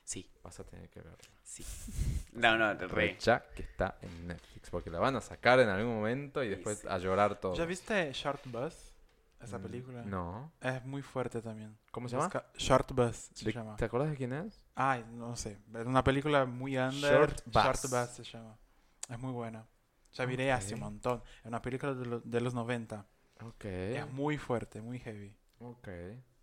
[0.09, 1.19] Sí, Vas a tener que verlo.
[1.43, 1.65] sí.
[2.33, 2.85] No, no, re.
[2.87, 6.51] Aprovecha que está en Netflix, porque la van a sacar en algún momento y Sí,
[6.55, 6.87] después sí.
[6.89, 7.55] a llorar todo.
[7.55, 8.75] ¿Ya viste Short Bus?
[9.41, 10.03] Esa Mm, película.
[10.03, 10.53] No.
[10.61, 11.77] Es muy fuerte también.
[11.91, 12.31] ¿Cómo se llama?
[12.57, 13.77] Short Bus se De- llama.
[13.77, 14.65] ¿Te acuerdas de quién es?
[14.75, 15.59] Ay, no sé.
[15.75, 17.01] Es una película muy under.
[17.29, 17.91] Short Short Bus.
[17.91, 18.57] Bus se llama.
[19.09, 19.67] Es muy buena.
[20.13, 21.23] Ya miré hace un montón.
[21.41, 23.05] Es una película de, lo- de los 90.
[23.43, 23.65] Ok.
[23.65, 25.35] Es muy fuerte, muy heavy.
[25.61, 25.89] Ok.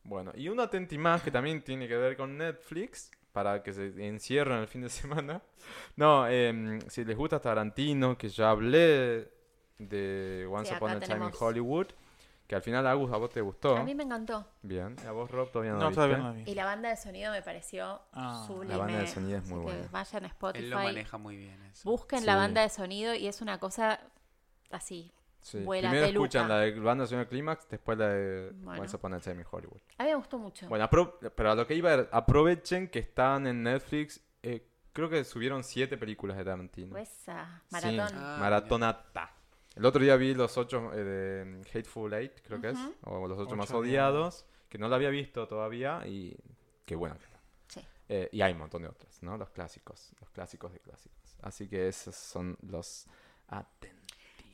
[0.03, 3.87] Bueno, y una atenti más que también tiene que ver con Netflix, para que se
[4.07, 5.41] encierren el fin de semana.
[5.97, 9.29] No, em, si les gusta Tarantino, que ya hablé
[9.77, 11.31] de Once Sí, Upon a Time in.
[11.37, 11.87] Hollywood,
[12.47, 13.75] que al final, Agus, a vos te gustó.
[13.75, 14.47] A mí me encantó.
[14.61, 14.95] Bien.
[15.03, 16.43] ¿Y a vos, Rob, todavía no, No, la todavía no vi.
[16.49, 18.45] Y la banda de sonido me pareció Ah.
[18.47, 18.73] sublime.
[18.73, 19.87] La banda de sonido es Así muy que buena.
[19.91, 20.63] Vayan a Spotify.
[20.63, 21.89] Él lo maneja muy bien eso.
[21.89, 23.99] Busquen la banda de sonido y es una cosa
[24.71, 25.11] así.
[25.45, 25.59] Sí.
[25.59, 26.25] Vuela Primero peluca.
[26.25, 28.81] escuchan la de banda sonora Clímax, después la de Bueno.
[28.81, 29.79] Once Upon a Time in Hollywood.
[29.99, 30.67] A mí me gustó mucho.
[30.67, 34.19] Bueno, pero a lo que iba era, aprovechen que están en Netflix.
[34.41, 36.97] eh, creo que subieron siete películas de Tarantino.
[36.97, 38.17] Esa, Sí, maratón.
[38.17, 39.31] Ah, Maratonata.
[39.75, 42.79] El otro día vi los ocho eh, de Hateful Eight, creo que es.
[43.03, 44.45] O los ocho, Ocho más odiados.
[44.67, 46.35] Que no la había visto todavía y
[46.85, 47.39] qué buena que está.
[47.67, 47.81] Sí.
[48.09, 49.37] Eh, y hay un montón de otras, ¿no?
[49.37, 50.11] Los clásicos.
[50.19, 51.35] Los clásicos de clásicos.
[51.43, 53.05] Así que esos son los
[53.47, 53.94] atentos.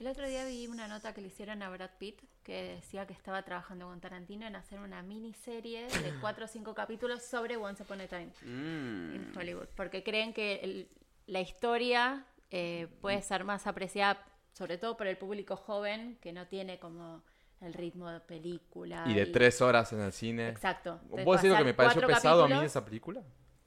[0.02, 3.14] El otro día vi una nota que le hicieron a Brad Pitt que decía que
[3.14, 5.90] estaba trabajando con Tarantino en hacer una miniserie de
[6.22, 9.14] cuatro o cinco capítulos sobre Once Upon a Time Mm.
[9.16, 9.68] en Hollywood.
[9.76, 10.90] Porque creen que el-
[11.28, 16.48] la historia eh, puede ser más apreciada, sobre todo por el público joven que no
[16.48, 17.22] tiene como
[17.60, 19.04] el ritmo de película.
[19.08, 20.50] Y de tres horas en el cine.
[20.50, 21.00] Exacto.
[21.12, 23.22] De ¿Puedo decir lo que me pareció pesado a mí esa película?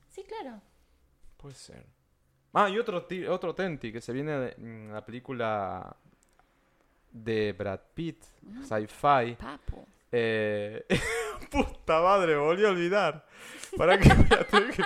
[0.08, 0.60] Sí, claro.
[1.36, 1.86] Puede ser.
[2.52, 5.96] Ah, y otro, otro Tenti que se viene de mm, la película
[7.14, 8.22] de Brad Pitt,
[8.62, 9.36] sci-fi.
[9.38, 9.86] Papu.
[10.12, 10.84] Eh,
[11.50, 13.26] puta madre, me volví a olvidar.
[13.76, 14.84] ¿Para qué voy a tener que?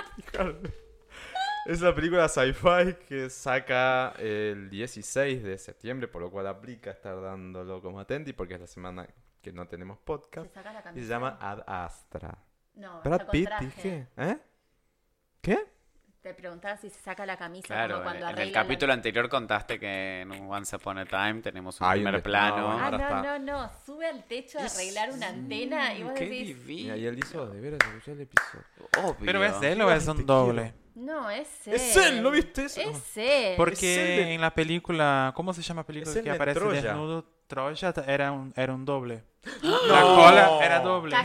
[1.65, 7.19] Es la película sci-fi que saca el 16 de septiembre, por lo cual aplica estar
[7.21, 9.07] dándolo como atenti porque es la semana
[9.41, 10.55] que no tenemos Se podcast.
[10.55, 12.37] la Y se llama Ad Astra.
[12.75, 14.07] No, Brad Pitt, dije.
[14.17, 14.37] ¿Eh?
[15.41, 15.78] ¿Qué?
[16.21, 18.63] Te preguntaba si se saca la camisa Claro, como en, cuando en el arregla la-
[18.65, 22.57] capítulo anterior contaste que en Once Upon a Time tenemos un Hay primer plano.
[22.57, 23.71] no, Ah, no, no, no.
[23.85, 26.95] Sube al techo a arreglar una antena y vos Qué decís, divino.
[26.97, 28.65] Y él hizo de veras, el episodio.
[28.97, 29.15] Obvio.
[29.25, 30.73] ¿Pero es él o es un doble?
[30.95, 31.73] no, es él.
[31.75, 32.81] Es él, ¿lo viste eso?
[32.81, 33.51] Es él.
[33.51, 36.31] Es Porque el de- en la película, ¿cómo se llama la película Es el que
[36.31, 37.38] aparece desnudo?
[37.49, 39.23] Troya era un, era un doble.
[39.63, 41.15] La cola era doble.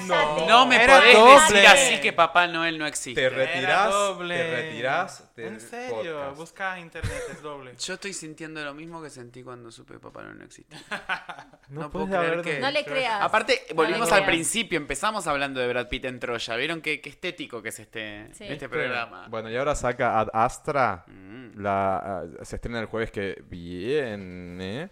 [0.49, 1.61] No me Era podés doble.
[1.61, 3.21] decir así que Papá Noel no existe.
[3.21, 6.37] Te retirás, te retirás En serio, podcast.
[6.39, 7.75] busca internet, es doble.
[7.79, 10.77] Yo estoy sintiendo lo mismo que sentí cuando supe que Papá Noel no existe.
[11.69, 13.21] No, puedo creer que- No le creas.
[13.23, 14.29] Aparte, volvimos al creas.
[14.29, 16.57] principio, empezamos hablando de Brad Pitt en Troya.
[16.57, 18.45] ¿Vieron qué, qué estético que es este, Sí.
[18.45, 19.27] este Este- programa?
[19.29, 21.05] Bueno, y ahora saca Ad Astra.
[21.09, 21.61] Mm.
[21.61, 24.91] La, ah, se estrena el jueves que viene.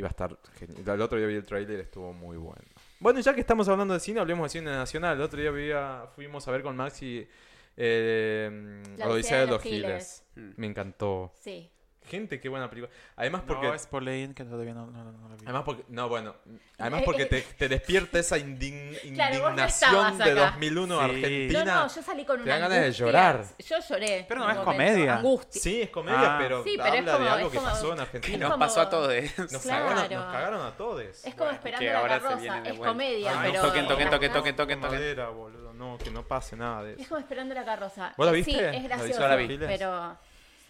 [0.00, 0.94] Y va a estar genial.
[0.96, 2.62] El otro día vi el trailer estuvo muy bueno.
[3.00, 5.16] Bueno, ya que estamos hablando de cine, hablemos de cine nacional.
[5.18, 7.28] El otro día veía- fuimos a ver con Maxi
[7.76, 9.80] eh, La Odisea de los Giles.
[9.82, 10.24] Giles.
[10.56, 10.60] Mm.
[10.60, 11.32] Me encantó.
[11.40, 11.70] Sí.
[12.10, 12.92] Gente, qué buena película.
[13.16, 13.68] Además porque...
[13.68, 15.42] No, es por ley que todavía no, no, no, la vi.
[15.44, 16.34] Además porque, no, bueno,
[16.78, 20.50] además porque te, te despierta esa indign- Claro, indignación de acá.
[20.52, 21.04] 2001 Sí.
[21.04, 21.64] Argentina.
[21.64, 23.44] No, no, yo salí con Te una dan ganas de llorar.
[23.58, 24.24] Yo lloré.
[24.28, 25.16] Pero no es comedia.
[25.18, 25.62] Angustia.
[25.62, 26.38] Sí, es comedia, Ah.
[26.40, 28.38] pero, Sí, pero es habla como- de algo es que como- pasó en Que Argentina.
[28.38, 29.14] nos como- pasó a todos.
[29.38, 29.86] Nos, Claro.
[29.88, 31.00] cagaron, nos cagaron a todos.
[31.02, 32.62] Es como Bueno, esperando que la ahora se carroza.
[32.70, 33.62] Es comedia, Ay, pero.
[33.66, 34.98] toquen, toquen, es toquen, toquen, toquen, toquen.
[35.00, 35.72] madera, boludo.
[35.74, 37.08] No, que no pase nada de Es eso.
[37.10, 38.12] como esperando la carroza.
[38.16, 38.52] ¿Vos la Eh, viste?
[38.52, 39.28] Sí, ¿La es gracioso.
[39.28, 39.36] La.
[39.36, 40.18] Pero.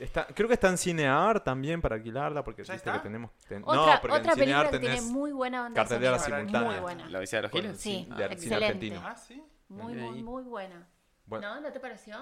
[0.01, 3.01] Está, creo que está en Cinear también para alquilarla porque ¿Ya viste está?
[3.01, 3.31] que tenemos...
[3.49, 5.11] ten- Otra, no, porque otra en película Cinear que tiene tenés...
[5.11, 6.39] muy buena banda cartelera sonora.
[6.41, 6.71] simultánea.
[6.71, 7.09] Muy buena.
[7.11, 7.81] ¿La Odisea de los Giles?
[7.81, 8.65] Sí, de cine excelente.
[8.67, 9.03] argentino.
[9.05, 9.43] Ah, sí.
[9.69, 10.89] Muy, muy, muy buena.
[11.27, 11.55] Bueno.
[11.55, 11.61] ¿No?
[11.61, 12.17] ¿No te pareció?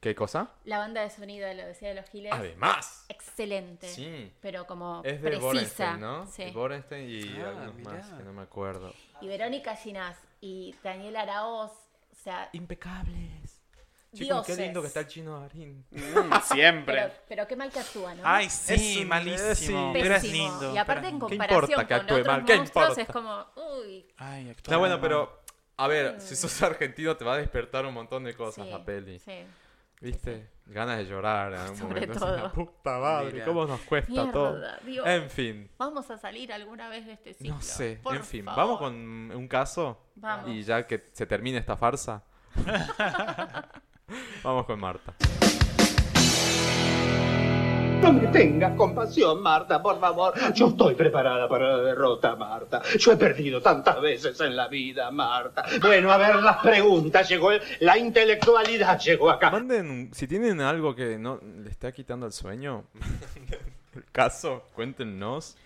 [0.00, 0.50] ¿Qué cosa?
[0.64, 2.32] La banda de sonido de la Odisea de los Giles.
[2.32, 3.04] Además.
[3.08, 3.86] Excelente.
[3.88, 4.32] Sí.
[4.40, 5.46] Pero como Es de precisa.
[5.46, 6.26] Borenstein, ¿no?
[6.26, 6.50] Sí.
[6.52, 7.90] Borenstein y Ah, algunos mirá.
[7.92, 8.92] más que no me acuerdo.
[9.20, 11.70] Y Verónica Ginás y Daniel Araoz.
[12.10, 13.30] O sea, Impecables.
[14.12, 15.84] Chicos, qué lindo que está el chino Darín.
[15.90, 16.94] Mm, siempre.
[16.94, 18.22] pero, pero qué mal que actúa, ¿no?
[18.24, 19.92] Ay, sí, Es malísimo.
[19.92, 20.74] Pero es lindo.
[20.74, 22.44] Y aparte pero- en ¿Qué comparación importa que con actúe otros mal?
[22.44, 23.02] ¿Qué monstruos importa?
[23.02, 23.46] es como,
[23.78, 25.00] uy, Ay, actúa No, bueno, mal.
[25.02, 25.40] pero...
[25.76, 28.84] A ver, si sos argentino te va a despertar un montón de cosas sí, la
[28.84, 29.18] peli.
[29.18, 29.32] Sí.
[29.98, 30.50] ¿Viste?
[30.66, 32.18] Ganas de llorar en algún Sobre momento.
[32.18, 32.34] todo.
[32.36, 33.44] Es una puta madre, Mira.
[33.46, 34.60] ¿cómo nos cuesta Mierda, todo?
[34.84, 35.06] Dios.
[35.06, 35.70] En fin.
[35.78, 37.54] Vamos a salir alguna vez de este ciclo.
[37.54, 38.58] No sé, por en fin, favor.
[38.62, 40.50] vamos con un caso Vamos.
[40.50, 42.24] y ya que se termine esta farsa.
[44.42, 45.14] vamos con Marta.
[48.02, 50.32] No me tengas compasión, Marta, por favor.
[50.54, 52.80] Yo estoy preparada para la derrota, Marta.
[52.98, 55.64] Yo he perdido tantas veces en la vida, Marta.
[55.82, 57.28] Bueno, a ver las preguntas.
[57.28, 59.50] Llegó el- la intelectualidad, llegó acá.
[59.50, 62.84] Manden, si tienen algo que no le está quitando el sueño,
[63.94, 65.58] el caso, cuéntenos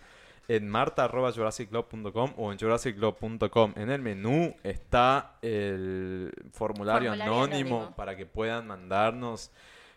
[0.48, 3.72] en marta.jurassicclub.com o en jurassicclub.com.
[3.76, 7.96] En el menú está el formulario, Formulario anónimo, anónimo.
[7.96, 9.50] para que puedan mandarnos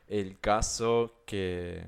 [0.08, 1.86] el caso que,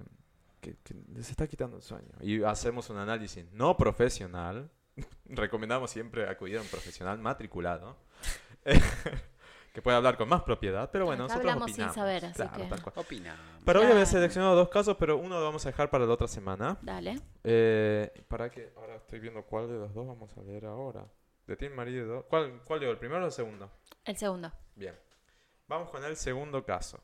[0.61, 2.09] que- que les está quitando el sueño.
[2.21, 4.69] Y hacemos un análisis no profesional.
[5.25, 7.95] Recomendamos siempre acudir a un profesional matriculado.
[9.73, 11.95] que pueda hablar con más propiedad, pero bueno, Acá nosotros hablamos sin opinamos.
[11.95, 12.93] saber, así Claro, que- tal cual.
[12.97, 13.63] Opinamos.
[13.65, 16.27] Para hoy había seleccionado dos casos, pero uno lo vamos a dejar para la otra
[16.27, 16.77] semana.
[16.81, 17.19] Dale.
[17.43, 21.05] Eh, para que ahora estoy viendo cuál de los dos vamos a leer ahora.
[21.45, 21.75] De Tim
[22.07, 22.25] dos.
[22.29, 22.91] ¿Cuál, ¿Cuál leo?
[22.91, 23.71] ¿El primero o el segundo?
[24.05, 24.51] El segundo.
[24.75, 24.95] Bien.
[25.67, 26.99] Vamos con el segundo caso.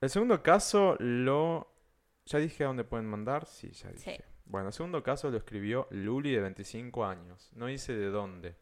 [0.00, 1.72] El segundo caso lo.
[2.26, 3.46] ¿Ya dije a dónde pueden mandar?
[3.46, 4.16] Sí, ya dije.
[4.16, 4.24] Sí.
[4.44, 7.50] Bueno, el segundo caso lo escribió Luli de 25 años.
[7.54, 8.56] No hice de dónde.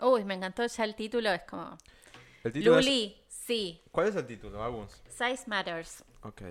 [0.00, 1.30] Uy, me encantó ya el título.
[1.32, 1.76] Es como.
[2.44, 3.82] El título es- Luli, sí.
[3.90, 5.02] ¿Cuál es el título, Agus?
[5.08, 6.04] Size Matters.
[6.22, 6.42] Ok.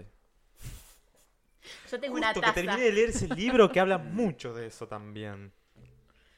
[1.91, 2.53] Yo tengo una Justo taza.
[2.53, 5.51] que termine de leer ese libro que habla mucho de eso también.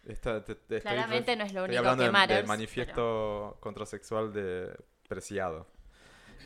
[0.06, 4.76] Está- te- Claramente no es lo único que del- matters, del manifiesto contrasexual de
[5.08, 5.68] Preciado.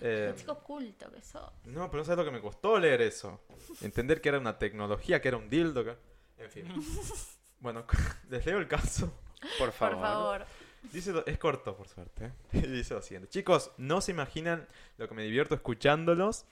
[0.01, 1.49] Eh, Qué chico culto que sos.
[1.65, 3.41] no, pero no sabes lo que me costó leer eso.
[3.81, 5.83] Entender que era una tecnología, que era un dildo.
[5.85, 5.97] que-
[6.43, 6.65] En fin.
[7.59, 7.85] Bueno,
[8.29, 9.13] les leo el caso.
[9.57, 10.01] Por Por favor.
[10.01, 10.45] favor.
[10.91, 12.31] Dice es corto, por suerte.
[12.51, 13.29] Y dice lo siguiente.
[13.29, 16.45] Chicos, no se imaginan lo que me divierto escuchándolos.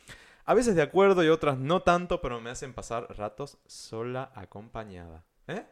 [0.46, 5.24] A veces de acuerdo y otras no tanto, pero me hacen pasar ratos sola acompañada.
[5.48, 5.64] ¿Eh?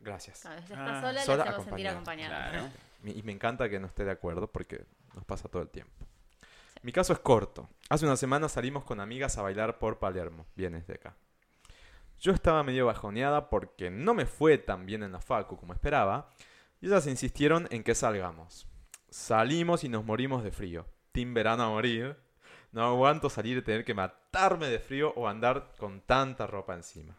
[0.00, 0.46] Gracias.
[0.46, 2.50] A veces está Ah, sola, sola la hacemos sentir acompañada.
[2.50, 2.68] Claro.
[3.04, 4.84] Y me encanta que no esté de acuerdo porque
[5.14, 6.06] nos pasa todo el tiempo.
[6.82, 7.68] Mi caso es corto.
[7.88, 10.46] Hace una semana salimos con amigas a bailar por Palermo.
[10.54, 11.16] Vienes de acá.
[12.20, 16.30] Yo estaba medio bajoneada porque no me fue tan bien en la facu como esperaba.
[16.82, 18.66] Y ellas insistieron en que salgamos.
[19.08, 20.84] Salimos y nos morimos de frío.
[21.12, 22.16] Team verano a morir.
[22.72, 27.16] No aguanto salir y tener que matarme de frío o andar con tanta ropa encima.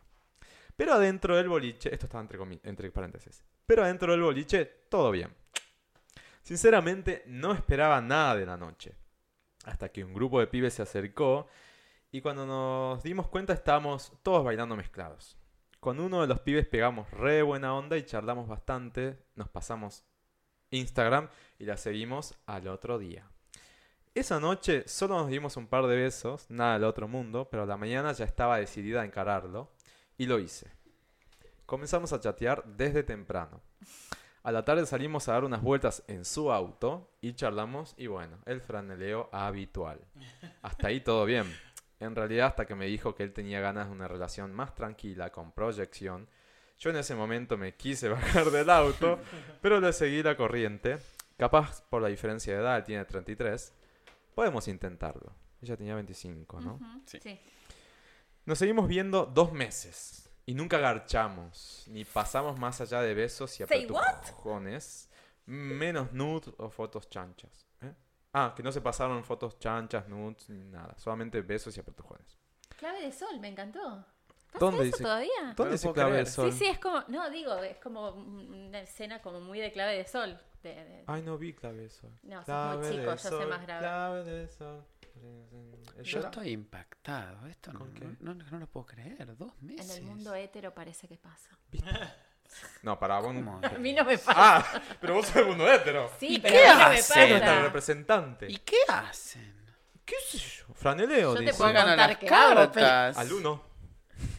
[0.75, 5.33] Pero adentro del boliche, esto estaba entre, entre paréntesis, pero adentro del boliche todo bien.
[6.41, 8.95] Sinceramente no esperaba nada de la noche.
[9.65, 11.47] Hasta que un grupo de pibes se acercó
[12.11, 15.37] y cuando nos dimos cuenta estábamos todos bailando mezclados.
[15.83, 20.05] Con uno de los pibes pegamos re buena onda y charlamos bastante, nos pasamos
[20.69, 21.27] Instagram
[21.59, 23.29] y la seguimos al otro día.
[24.15, 27.65] Esa noche solo nos dimos un par de besos, nada del otro mundo, pero a
[27.65, 29.73] la mañana ya estaba decidida a encararlo
[30.17, 30.71] y lo hice.
[31.65, 33.59] Comenzamos a chatear desde temprano.
[34.41, 38.37] A la tarde salimos a dar unas vueltas en su auto y charlamos y bueno,
[38.45, 39.99] el franeleo habitual.
[40.61, 41.53] Hasta ahí todo bien.
[42.03, 45.31] En realidad hasta que me dijo que él tenía ganas de una relación más tranquila,
[45.31, 46.27] con proyección,
[46.79, 49.19] yo en ese momento me quise bajar del auto,
[49.61, 50.99] pero le seguí la corriente.
[51.37, 53.73] Capaz por la diferencia de edad, él tiene 33.
[54.35, 55.33] Podemos intentarlo.
[55.61, 56.79] Ella tenía 25, ¿no?
[57.05, 57.19] Sí.
[57.21, 57.39] sí.
[58.45, 63.63] Nos seguimos viendo dos meses y nunca garchamos, ni pasamos más allá de besos y
[63.63, 65.09] apretujones,
[65.45, 67.65] menos nude o fotos chanchas.
[68.33, 72.37] Ah, que no se pasaron fotos chanchas, nudes, ni nada, solamente besos y apretujones.
[72.77, 74.05] Clave de sol, me encantó.
[74.51, 75.53] ¿Pasa ¿Dónde dice- todavía?
[75.55, 76.25] ¿Dónde dice clave creer.
[76.25, 76.51] de sol?
[76.51, 80.05] Sí, sí, es como, no, digo, es como una escena como muy de clave de
[80.05, 80.39] sol.
[80.63, 82.11] de- de- Ay, no vi clave de sol.
[82.23, 83.79] No, sos Clave muy de chico, yo sé sol, más grave.
[83.81, 84.85] Clave de sol.
[85.97, 86.29] ¿Eso Yo era?
[86.29, 87.45] estoy impactado.
[87.47, 87.85] Esto no,
[88.19, 89.35] no, no- no lo puedo creer.
[89.37, 89.97] Dos En meses.
[89.97, 91.49] el mundo hétero parece que pasa.
[92.81, 93.33] No, para vos.
[93.33, 93.59] ¿Cómo?
[93.63, 94.33] A mí no me pasa.
[94.35, 96.11] Ah, pero vos sos el mundo hétero.
[96.19, 96.95] sí, ¿y pero qué a mí
[97.39, 98.47] no me representante.
[98.51, 99.53] ¿Y qué hacen?
[100.05, 100.65] ¿Qué sé yo?
[100.75, 103.17] Franeleo Yo te puedo Juegan a contar las pero- cartas.
[103.17, 103.63] Al uno.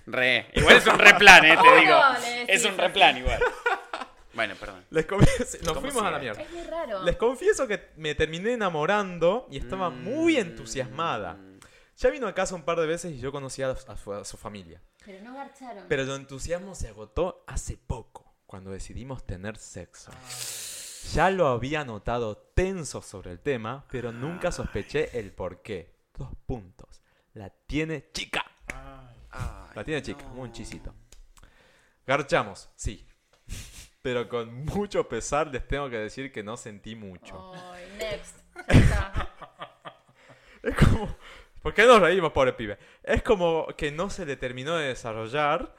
[0.07, 0.51] Re.
[0.55, 1.97] Igual es un replan, eh, te digo.
[2.01, 3.41] ¿Cómo le decís Es un replan igual.
[4.35, 4.85] Bueno, perdón.
[4.91, 6.43] Les confieso, nos ¿Cómo fuimos a la mierda.
[6.43, 7.03] Es muy raro.
[7.05, 11.39] Les confieso que me terminé enamorando y estaba muy entusiasmada.
[11.97, 14.25] Ya vino a casa un par de veces y yo conocía a, a su, a
[14.25, 14.81] su familia.
[15.05, 15.85] Pero no garcharon.
[15.89, 20.11] Pero el entusiasmo se agotó hace poco, cuando decidimos tener sexo.
[21.13, 25.95] Ya lo había notado tenso sobre el tema, pero nunca sospeché el por qué.
[26.17, 27.03] Dos puntos.
[27.35, 28.45] La tiene chica.
[28.73, 29.17] Ay,
[29.75, 30.95] La tiene chica, un chisito.
[32.07, 33.07] Garchamos, sí.
[34.01, 37.53] Pero con mucho pesar les tengo que decir que no sentí mucho.
[37.55, 38.37] Ay, next.
[40.63, 41.15] Es como.
[41.65, 42.77] ¿Por qué nos reímos, pobre pibe?
[43.03, 45.75] Es como que no se le terminó de desarrollar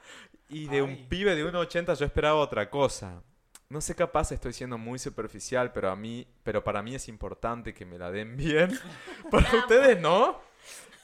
[0.48, 0.80] y de Ay.
[0.80, 3.22] un pibe de 1,80 yo esperaba otra cosa.
[3.68, 7.72] No sé, capaz estoy siendo muy superficial, pero a mí, pero para mí es importante
[7.72, 8.76] que me la den bien.
[9.30, 10.40] Para ustedes no.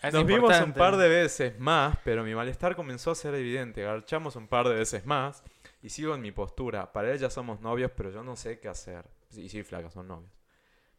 [0.03, 0.79] Es Nos vimos un importante.
[0.81, 3.83] par de veces más, pero mi malestar comenzó a ser evidente.
[3.83, 5.45] Garchamos un par de veces más
[5.81, 6.93] y sigo en mi postura.
[6.93, 9.05] Para ella somos novios, pero yo no sé qué hacer.
[9.29, 10.33] Sí, sí, flaca, son novios.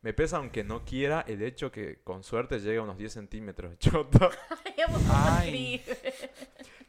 [0.03, 3.71] Me pesa aunque no quiera el hecho que con suerte llegue a unos 10 centímetros
[3.71, 4.29] de choto.
[5.11, 5.83] Ay.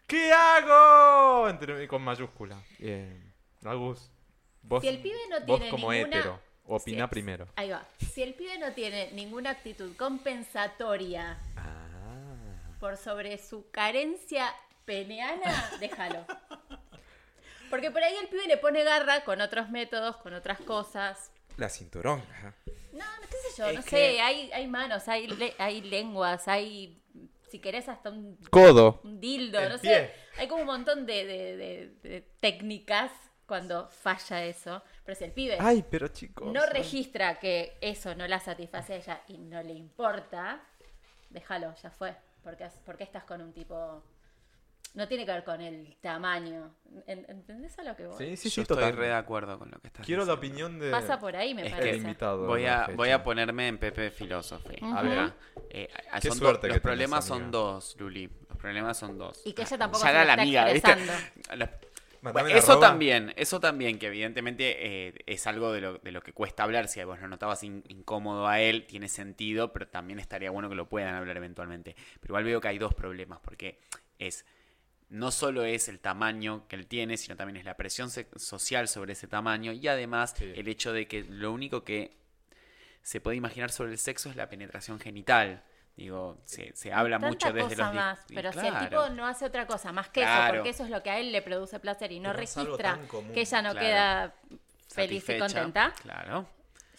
[0.06, 1.48] ¿Qué hago?
[1.48, 2.60] Entre- con mayúscula.
[2.78, 3.32] Bien.
[3.64, 4.10] Agus,
[4.62, 7.48] vos, Si el pibe no vos tiene como ninguna- hetero, opina Si- primero.
[7.56, 7.82] Ahí va.
[8.12, 12.76] Si el pibe no tiene ninguna actitud compensatoria Ah.
[12.80, 14.52] por sobre su carencia
[14.84, 16.26] peneana, déjalo.
[17.70, 21.30] Porque por ahí el pibe le pone garra con otros métodos, con otras cosas.
[21.56, 22.54] La cinturonga.
[22.92, 25.80] No, no qué sé yo, Es no que- sé, hay, hay manos, hay, le- hay
[25.82, 27.00] lenguas, hay,
[27.50, 29.00] si querés, hasta un, Codo.
[29.04, 29.90] un dildo, El no pie.
[29.90, 30.14] sé.
[30.40, 33.12] Hay como un montón de, de- de- de técnicas
[33.46, 34.82] cuando falla eso.
[35.04, 36.50] Pero si el pibe Ay, pero chicos.
[36.52, 40.62] no registra que eso no la satisface a ella y no le importa,
[41.30, 42.16] déjalo, ya fue.
[42.42, 44.02] Porque, porque estás con un tipo...
[44.94, 46.72] No tiene que ver con el tamaño.
[47.06, 48.16] ¿En- ¿Entendés a lo que voy?
[48.16, 48.96] Sí, sí, Yo sí, estoy total.
[48.96, 50.90] re de acuerdo con lo que estás Quiero la opinión de.
[50.92, 51.90] Pasa por ahí, me Es parece.
[51.90, 52.46] el invitado.
[52.46, 54.78] Voy a, voy a ponerme en Pepe Filosofía.
[54.80, 54.96] Ujú.
[54.96, 55.32] A ver.
[55.70, 57.44] Eh, a- Qué son suerte do- que los problemas amiga.
[57.44, 58.30] son dos, Luli.
[58.48, 59.42] Los problemas son dos.
[59.44, 60.94] Y que ella tampoco Ya se la está amiga, ¿viste?
[62.22, 66.22] Bueno, la eso también, eso también, que evidentemente eh, es algo de lo, de lo
[66.22, 66.88] que cuesta hablar.
[66.88, 70.74] Si vos lo notabas in- incómodo a él, tiene sentido, pero también estaría bueno que
[70.74, 71.94] lo puedan hablar eventualmente.
[72.20, 73.78] Pero igual veo que hay dos problemas, porque
[74.18, 74.46] es
[75.08, 78.88] no solo es el tamaño que él tiene, sino también es la presión se- social
[78.88, 80.52] sobre ese tamaño y además Sí.
[80.56, 82.16] el hecho de que lo único que
[83.02, 85.62] se puede imaginar sobre el sexo es la penetración genital.
[85.96, 87.94] Digo, se, se habla Tanta mucho desde cosa los...
[87.94, 88.88] más, pero si el claro.
[89.04, 90.54] tipo no hace otra cosa más que eso, Claro.
[90.54, 92.98] porque eso es lo que a él le produce placer y no Pero registra
[93.32, 93.78] que ella no Claro.
[93.86, 94.34] queda
[94.88, 96.48] feliz y contenta, Claro.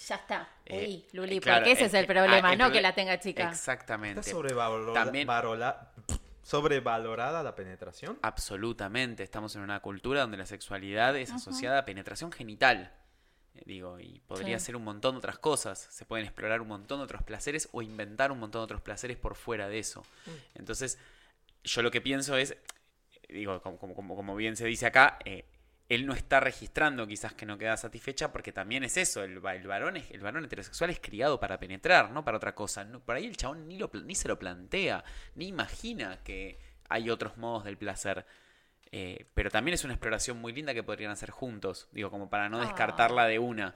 [0.08, 0.48] ya está.
[0.66, 2.68] Eh, Uy, Luli, eh, claro, porque ese es es el que- problema, ah, el no
[2.68, 3.50] proble- que la tenga chica.
[3.50, 4.22] Exactamente.
[4.22, 5.92] ¿Está sobrevalorada, También- varola-
[6.46, 8.20] sobrevalorada la penetración?
[8.22, 9.24] Absolutamente.
[9.24, 12.94] Estamos en una cultura donde la sexualidad es asociada a penetración genital.
[13.56, 14.68] Eh, Digo, y podría Sí.
[14.68, 15.80] ser un montón de otras cosas.
[15.90, 19.18] Se pueden explorar un montón de otros placeres o inventar un montón de otros placeres
[19.18, 20.02] por fuera de eso.
[20.28, 20.30] Mm.
[20.60, 21.00] Entonces,
[21.64, 22.56] yo lo que pienso es,
[23.28, 25.46] digo, como, como, como- como bien se dice acá, eh,
[25.88, 29.68] él no está registrando quizás que no queda satisfecha porque también es eso, el, el
[29.68, 32.84] varón es, el varón heterosexual es criado para penetrar, no para otra cosa.
[32.84, 35.04] No, por ahí el chabón ni, lo, ni se lo plantea,
[35.36, 36.58] ni imagina que
[36.90, 38.26] hay otros modos del placer.
[38.92, 42.50] Eh, pero también es una exploración muy linda que podrían hacer juntos, digo, como para
[42.50, 42.66] no Ah.
[42.66, 43.76] descartarla de una.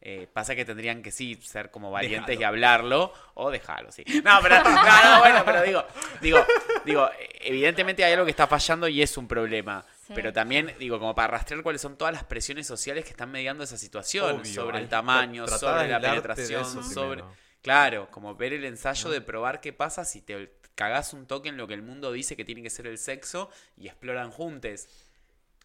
[0.00, 4.04] Eh, pasa que tendrían que sí ser como valientes y hablarlo o dejarlo, sí.
[4.22, 5.84] No, pero, no, no, bueno, pero digo,
[6.20, 6.44] digo,
[6.84, 9.84] digo, evidentemente hay algo que está fallando y es un problema.
[10.08, 10.14] Sí.
[10.14, 13.62] Pero también, digo, como para rastrear cuáles son todas las presiones sociales que están mediando
[13.62, 17.22] esa situación, Obvio, sobre el tamaño, sobre la penetración, sobre...
[17.22, 17.36] primero.
[17.62, 21.56] Claro, como ver el ensayo de probar qué pasa si te cagás un toque en
[21.56, 24.88] lo que el mundo dice que tiene que ser el sexo y exploran juntes.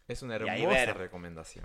[0.08, 0.98] Es una hermosa ver.
[0.98, 1.64] recomendación.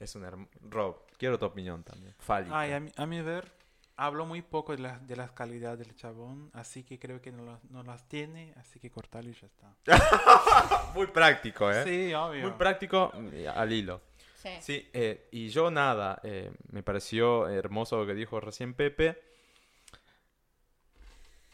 [0.00, 2.14] Es una herm- Rob, quiero tu opinión también.
[2.20, 2.58] Fálica.
[2.58, 3.52] Ay, a, mi, a mi ver,
[4.00, 7.44] hablo muy poco de, la- de las calidades del chabón, así que creo que no,
[7.44, 9.74] las- no las tiene, así que cortarlo y ya está.
[10.94, 11.82] Muy práctico, ¿eh?
[11.84, 12.42] Sí, obvio.
[12.42, 14.00] Muy práctico y al hilo.
[14.36, 14.50] Sí.
[14.60, 19.20] Sí, eh, y yo nada, eh, me pareció hermoso lo que dijo recién Pepe.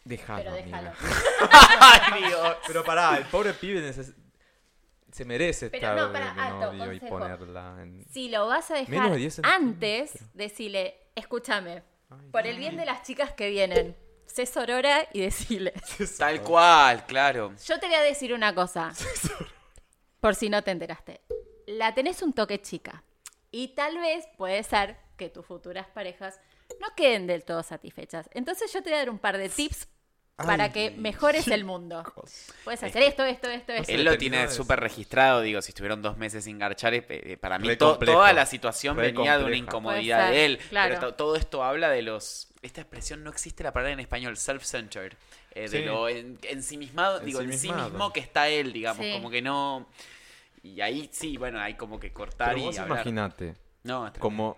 [0.05, 0.93] Déjalo, Pero déjalo.
[1.81, 2.57] Ay, Dios.
[2.67, 4.15] Pero pará, el pobre pibe neces-
[5.11, 8.05] se merece Pero estar no, de alto, novio y ponerla en...
[8.13, 9.69] Si lo vas a dejar de 10 centímetros.
[9.71, 11.83] antes, decile, escúchame,
[12.31, 15.73] por el bien de las chicas que vienen, sé sorora y decile.
[16.19, 17.55] Tal cual, claro.
[17.65, 18.93] Yo te voy a decir una cosa,
[20.21, 21.21] por si no te enteraste.
[21.67, 23.05] La tenés un toque chica
[23.51, 26.41] y tal vez puede ser que tus futuras parejas
[26.81, 28.29] no queden del todo satisfechas.
[28.33, 29.89] Entonces yo te voy a dar un par de tips
[30.37, 32.03] para que mejores el mundo.
[32.65, 33.93] Puedes hacer esto, esto, esto, esto.
[33.93, 37.59] Él lo tiene súper registrado, digo, si estuvieron dos meses sin garchar, eh, eh, para
[37.59, 40.59] mí to- toda la situación Re venía de una incomodidad de él.
[40.71, 40.95] claro.
[40.97, 42.49] Pero to- todo esto habla de los...
[42.63, 45.13] Esta expresión no existe la palabra en español, self-centered.
[45.57, 47.91] eh, de lo en, ensimismado, digo, en sí Ensimismado.
[47.91, 49.13] mismo que está él, digamos, Sí.
[49.13, 49.87] como que no...
[50.65, 53.55] Y ahí sí, bueno, hay como que cortar Pero y imagínate,
[53.85, 54.57] No, está como...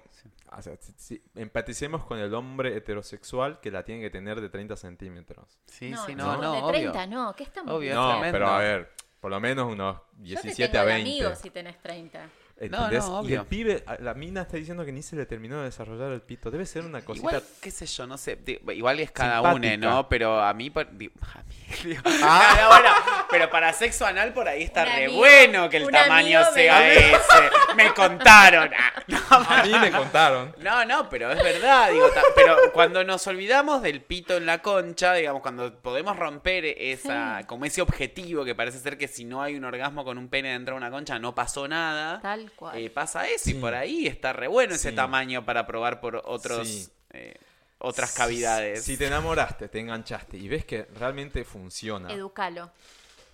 [0.59, 4.49] o sea, si- si empaticemos con el hombre heterosexual que la tiene que tener de
[4.49, 5.59] 30 centímetros.
[5.67, 6.73] Sí, no, sí, no, no, no, de obvio.
[6.93, 8.33] 30 no, ¿qué estamos Obvio, No, tremendo.
[8.33, 11.11] pero a ver, por lo menos unos Yo te 17 tengo a de 20.
[11.11, 12.29] amigos si tenés 30.
[12.59, 13.05] ¿Entendés?
[13.05, 13.41] no, y obvio.
[13.43, 16.51] el pibe, la mina está diciendo que ni se le terminó de desarrollar el pito.
[16.51, 17.29] Debe ser una cosita.
[17.29, 18.39] Igual, qué sé yo, no sé.
[18.73, 19.75] Igual es cada Simpática.
[19.77, 20.09] uno, ¿no?
[20.09, 22.57] Pero a mí, por- di- a mí, digo, Ah.
[22.63, 22.89] no, bueno,
[23.31, 26.53] pero para sexo anal por ahí está Un re amigo- bueno que el tamaño me
[26.53, 27.75] sea dijo- ese.
[27.77, 28.71] Me contaron.
[28.75, 30.55] Ah, no, A mí me contaron.
[30.59, 34.63] no, no, pero es verdad, digo, ta- pero cuando nos olvidamos del pito en la
[34.63, 39.43] concha, digamos, cuando podemos romper esa, como ese objetivo que parece ser que si no
[39.43, 42.79] hay un orgasmo con un pene dentro de una concha no pasó nada, Tal cual.
[42.79, 46.67] eh, pasa eso y por ahí está re bueno ese tamaño para probar por otros,
[46.69, 46.89] Sí.
[47.13, 47.35] eh,
[47.79, 48.83] otras cavidades.
[48.85, 52.71] Si te enamoraste, te enganchaste y ves que realmente funciona, Educalo.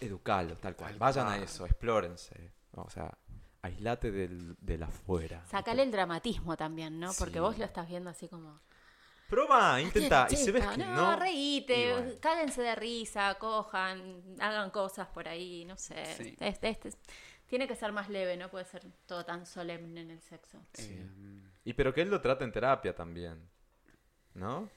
[0.01, 0.91] educalo, tal cual.
[0.91, 1.41] Tal Vayan cual.
[1.41, 2.51] a eso, explórense.
[2.75, 3.13] O sea,
[3.63, 5.45] aislate del, del afuera.
[5.51, 7.13] Sacale el dramatismo también, ¿no?
[7.19, 8.61] Porque vos lo estás viendo así como...
[9.29, 10.27] Prueba, intenta.
[10.31, 11.17] Y si ves que no, no.
[11.17, 12.13] reíte, bueno.
[12.21, 16.05] cáguense de risa, cojan, hagan cosas por ahí, no sé.
[16.19, 16.37] Sí.
[16.39, 16.91] Este- este-
[17.53, 20.59] tiene que ser más leve, no puede ser todo tan solemne en el sexo.
[20.79, 21.07] Eh,
[21.65, 23.47] Y pero que él lo trate en terapia también.
[24.33, 24.71] ¿No?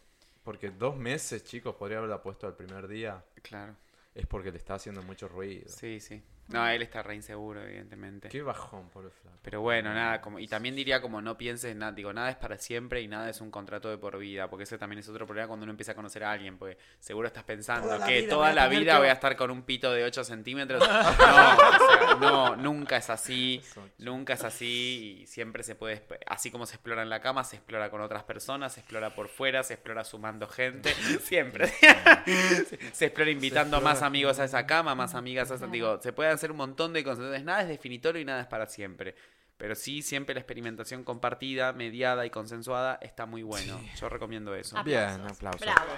[0.43, 3.23] Porque dos meses, chicos, podría haberla puesto al primer día.
[3.43, 3.77] claro.
[4.13, 5.69] Es porque le está haciendo mucho ruido.
[5.69, 6.21] Sí, sí.
[6.47, 8.29] No, él está re inseguro, evidentemente.
[8.29, 9.37] Qué bajón por el flaco.
[9.41, 12.57] Pero bueno, nada, como, y también diría como no pienses nada, digo, nada es para
[12.57, 15.47] siempre y nada es un contrato de por vida, porque ese también es otro problema
[15.47, 18.29] cuando uno empieza a conocer a alguien, porque seguro estás pensando Toda la que vida
[18.29, 20.83] toda la vida que- voy a estar con un pito de 8 centímetros.
[20.95, 23.61] No, o sea, no, nunca es así,
[23.97, 27.55] nunca es así y siempre se puede, así como se explora en la cama, se
[27.57, 30.91] explora con otras personas, se explora por fuera, se explora sumando gente,
[31.21, 31.67] siempre.
[32.25, 36.13] se, se explora invitando más amigos a esa cama, más amigas a esa, digo, se
[36.13, 39.15] puede hacer un montón de cosas, entonces nada es definitorio y nada es para siempre.
[39.57, 43.79] Pero sí, siempre la experimentación compartida, mediada y consensuada está muy bueno.
[43.99, 44.83] Yo recomiendo eso.
[44.83, 45.61] Bien, Aplausos.
[45.61, 45.91] Bravo.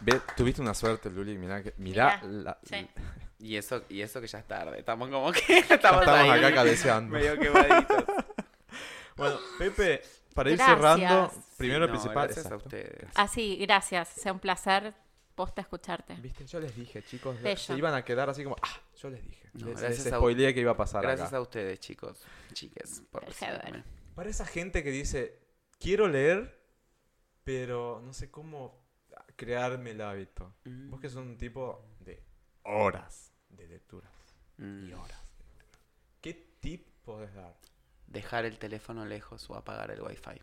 [0.00, 1.38] Ve, tuviste una suerte, Luli.
[1.38, 2.88] Mirá, que, mirá, Mirá, la- sí.
[3.38, 4.78] Y eso, y eso que ya es tarde.
[4.80, 7.12] Estamos como que estamos, estamos ahí, acá cabeceando.
[7.16, 8.04] medio quemaditos.
[9.14, 10.02] Bueno, Pepe,
[10.34, 10.78] para ir Gracias.
[10.78, 12.24] cerrando, Sí, primero no, principal.
[12.28, 12.64] gracias a exacto.
[12.64, 13.08] ustedes.
[13.14, 14.08] Ah, sí, gracias.
[14.08, 14.94] Sea un placer
[15.34, 16.14] posta escucharte.
[16.14, 17.56] Viste, yo les dije, chicos, Bello.
[17.56, 19.50] se iban a quedar así como, ah, yo les dije.
[19.54, 20.18] No, les, gracias les a-
[20.54, 21.36] que iba a pasar Gracias acá.
[21.38, 22.22] a ustedes, chicos.
[22.52, 23.24] Chiques, por.
[24.14, 25.40] Para esa gente que dice,
[25.78, 26.60] quiero leer,
[27.44, 28.82] pero no sé cómo
[29.36, 30.54] crearme el hábito.
[30.64, 30.90] Mm.
[30.90, 32.22] Vos que sos un tipo de
[32.64, 34.10] horas de lecturas
[34.58, 34.88] Mm.
[34.88, 35.84] y horas de lectura.
[36.20, 37.56] ¿Qué tip podés dar?
[38.06, 40.40] Dejar el teléfono lejos o apagar el wifi.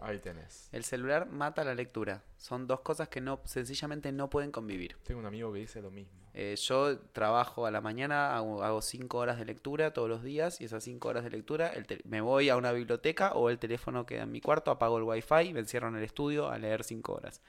[0.00, 0.68] Ahí tenés.
[0.72, 2.22] El celular mata la lectura.
[2.36, 4.96] Son dos cosas que no sencillamente no pueden convivir.
[5.04, 6.24] Tengo un amigo que dice lo mismo.
[6.36, 10.60] Eh, yo trabajo a la mañana, hago, hago cinco horas de lectura todos los días
[10.60, 14.04] y esas cinco horas de lectura el me voy a una biblioteca o el teléfono
[14.04, 17.14] queda en mi cuarto, apago el wifi, me encierro en el estudio a leer cinco
[17.14, 17.40] horas.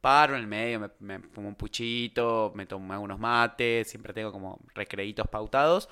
[0.00, 4.32] Paro en el medio, me, me fumo un puchito, me tomo algunos mates, siempre tengo
[4.32, 5.90] como recreitos pautados,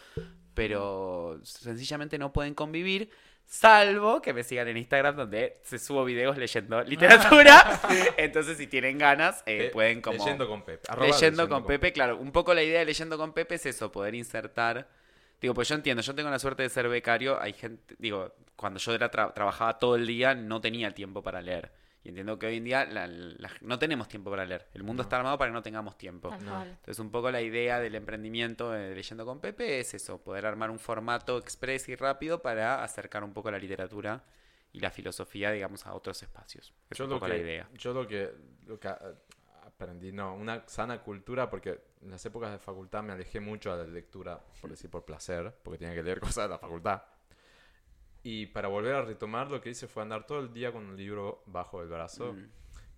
[0.54, 3.10] pero sencillamente no pueden convivir.
[3.51, 7.81] Salvo que me sigan en Instagram donde se subo videos leyendo literatura.
[8.18, 10.18] Entonces, si tienen ganas, eh, pueden como...
[10.18, 10.83] Leyendo con Pepe.
[10.86, 12.18] Arroba Leyendo con Pepe, claro.
[12.18, 14.86] Un poco la idea de leyendo con Pepe es eso, poder insertar.
[15.41, 17.41] Digo, pues yo entiendo, yo tengo la suerte de ser becario.
[17.41, 21.41] Hay gente, digo, cuando yo era tra- trabajaba todo el día, no tenía tiempo para
[21.41, 21.70] leer.
[22.05, 24.68] Y entiendo que hoy en día la- la- no tenemos tiempo para leer.
[24.73, 26.31] El mundo está armado para que no tengamos tiempo.
[26.43, 26.62] No.
[26.65, 30.70] Entonces, un poco la idea del emprendimiento de Leyendo con Pepe es eso, poder armar
[30.70, 34.23] un formato express y rápido para acercar un poco la literatura
[34.73, 36.73] y la filosofía, digamos, a otros espacios.
[36.89, 37.68] Es Yo un lo, poco que, la idea.
[37.75, 38.31] yo lo que,
[38.67, 39.01] lo que a-
[39.67, 43.86] aprendí, no, una sana cultura, porque en las épocas de facultad me alejé mucho de
[43.86, 47.02] la lectura, por decir, por placer, porque tenía que leer cosas de la facultad.
[48.28, 50.97] Y para volver a retomar, lo que hice fue andar todo el día con un
[50.98, 52.48] libro bajo el brazo Mm.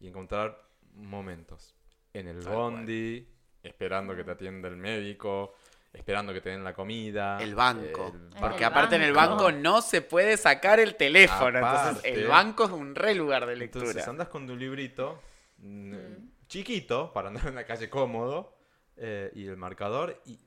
[0.01, 0.61] y encontrar
[0.95, 1.77] momentos
[2.13, 3.29] en el Tal bondi,
[3.63, 5.55] esperando que te atienda el médico,
[5.93, 7.41] esperando que te den la comida.
[7.41, 8.13] El banco.
[8.13, 9.53] el Porque el aparte en el banco.
[9.53, 11.59] no se puede sacar el teléfono.
[11.59, 13.85] Entonces el banco es un re lugar de lectura.
[13.87, 15.23] Entonces andas con tu librito
[15.59, 15.95] mm,
[16.49, 18.57] chiquito para andar en la calle cómodo
[18.97, 20.41] eh, y el marcador y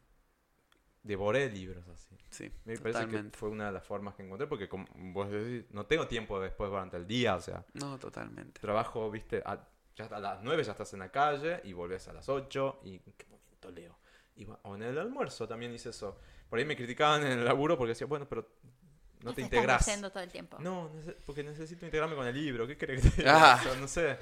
[1.03, 2.15] devoré libros así.
[2.29, 3.37] sí, Me parece que totalmente.
[3.37, 6.69] fue una de las formas que encontré porque como vos decís, no tengo tiempo después
[6.69, 8.59] durante el día, o sea, No, totalmente.
[8.61, 12.13] trabajo, viste, a, ya a las 9 ya estás en la calle y volvés a
[12.13, 13.97] las 8 y en qué momento leo.
[14.35, 16.17] Y o en el almuerzo también hice eso.
[16.49, 18.47] Por ahí me criticaban en el laburo porque decía, bueno, pero
[19.21, 20.11] no te estás integras.
[20.11, 20.57] todo el tiempo.
[20.59, 20.89] No,
[21.25, 22.65] porque necesito integrarme con el libro.
[22.65, 23.53] ¿Qué querés que te diga?
[23.55, 23.63] Ah.
[23.79, 24.17] No sé.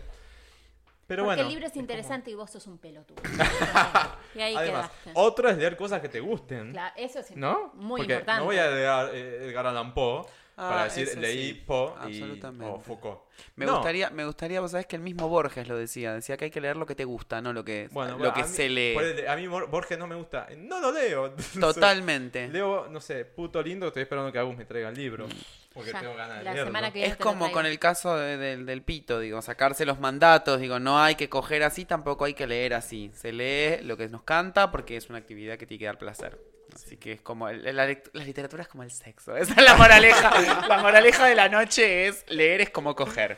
[1.12, 1.42] Pero Porque bueno.
[1.42, 3.22] el libro es como- interesante y vos sos un pelotudo.
[4.36, 5.12] y ahí Además, quedaste.
[5.16, 6.72] otro es leer cosas que te gusten.
[6.72, 7.74] Claro, eso es ¿No?
[7.76, 8.40] muy Porque importante.
[8.40, 10.24] No voy a leer Edgar Allan Poe
[10.70, 13.22] para Ah, decir leí sí, Poe y o Foucault.
[13.56, 13.74] Me No.
[13.78, 16.62] gustaría, me gustaría, vos sabés que el mismo Borges lo decía, decía que hay que
[16.62, 18.96] leer lo que te gusta, no lo que, Bueno, lo que mí- se lee.
[19.28, 20.48] A mí Bor- Borges no me gusta.
[20.58, 21.34] No lo leo.
[21.60, 22.48] Totalmente.
[22.50, 25.28] Leo, no sé, puto lindo, estoy esperando que Agus me traiga el libro.
[25.74, 26.70] Porque Ya, tengo ganas de la leerlo.
[26.70, 29.86] semana que viene Es te como con el caso de- del, del pito, digo, sacarse
[29.86, 33.10] los mandatos, digo, no hay que coger así, tampoco hay que leer así.
[33.16, 36.38] Se lee lo que nos canta porque es una actividad que tiene que dar placer.
[36.74, 39.76] Así que es como, el- la, la literatura es como el sexo, esa es la
[39.76, 40.68] moraleja.
[40.68, 43.38] la moraleja de la noche es, leer es como coger.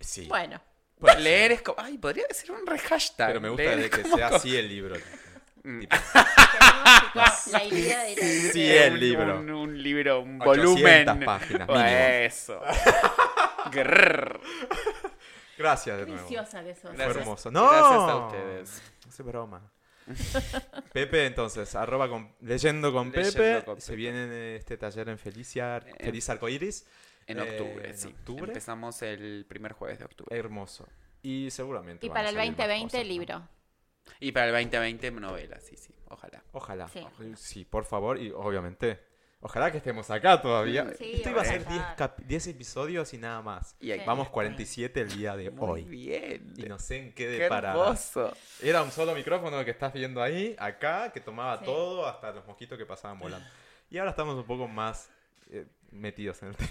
[0.00, 0.26] Sí.
[0.26, 0.60] Bueno,
[1.18, 3.28] leer es como, ay, podría ser un re hashtag.
[3.28, 4.96] Pero me gusta leer de es que sea co- así el libro.
[5.62, 5.80] Mm.
[5.80, 5.96] Tipo,
[7.52, 9.38] la idea de la- Sí, el un- libro.
[9.40, 11.24] Un, un libro, un 800 volumen.
[11.26, 11.86] páginas, mínimo.
[11.86, 12.60] Eso.
[13.70, 14.40] Grrr.
[15.58, 16.22] Gracias de nuevo.
[16.22, 16.82] viciosa que sos.
[16.82, 17.16] Fue Gracias.
[17.18, 17.50] hermoso.
[17.50, 18.82] No, Gracias a ustedes.
[19.04, 19.70] No sé broma.
[20.92, 23.64] Pepe, entonces, arroba con, leyendo con Leyendo Pepe.
[23.64, 23.96] con Se Pepe.
[23.96, 26.86] viene este taller en Felicia, En- Feliz Arcoiris.
[27.26, 28.08] En Eh, octubre, en sí.
[28.08, 28.44] octubre.
[28.46, 30.36] Empezamos el primer jueves de octubre.
[30.36, 30.88] Hermoso.
[31.22, 32.04] Y seguramente.
[32.06, 33.12] Y van para a el salir más 2020, cosas, ¿no?
[33.12, 33.48] libro.
[34.18, 35.94] Y para el 2020, novela, sí, sí.
[36.08, 36.42] Ojalá.
[36.52, 36.88] Ojalá.
[36.88, 37.06] Sí.
[37.36, 37.64] Sí.
[37.64, 38.18] por favor.
[38.18, 38.98] Y obviamente.
[39.42, 40.92] Ojalá que estemos acá todavía.
[40.98, 41.74] Sí, Esto iba a ser ojalá.
[41.86, 43.74] 10, cap- 10 episodios y nada más.
[43.80, 44.04] Y aquí-.
[44.06, 45.84] Vamos 47 el día de Muy hoy.
[45.84, 46.52] bien.
[46.58, 47.72] Y no sé en qué Qué deparará.
[47.80, 48.32] hermoso.
[48.60, 51.64] Era un solo micrófono que estás viendo ahí, acá, que tomaba Sí.
[51.64, 53.48] todo, hasta los mosquitos que pasaban volando.
[53.88, 55.10] Y ahora estamos un poco más
[55.50, 56.68] eh, metidos en el tema.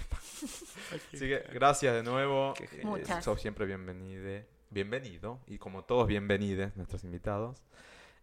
[1.12, 2.54] Así que gracias de nuevo.
[2.56, 2.86] Qué Eh, genial.
[3.00, 3.24] Muchas.
[3.24, 4.44] sos siempre bienvenido.
[4.70, 5.40] Bienvenido.
[5.48, 7.64] Y como todos bienvenides, nuestros invitados.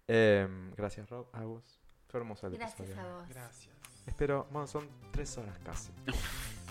[0.08, 1.64] Eh, gracias, Rob, Agus.
[2.08, 3.02] Fue hermoso el Gracias episodio.
[3.08, 3.28] a vos.
[3.30, 3.77] Gracias.
[4.08, 5.90] Espero, bueno, son tres horas casi.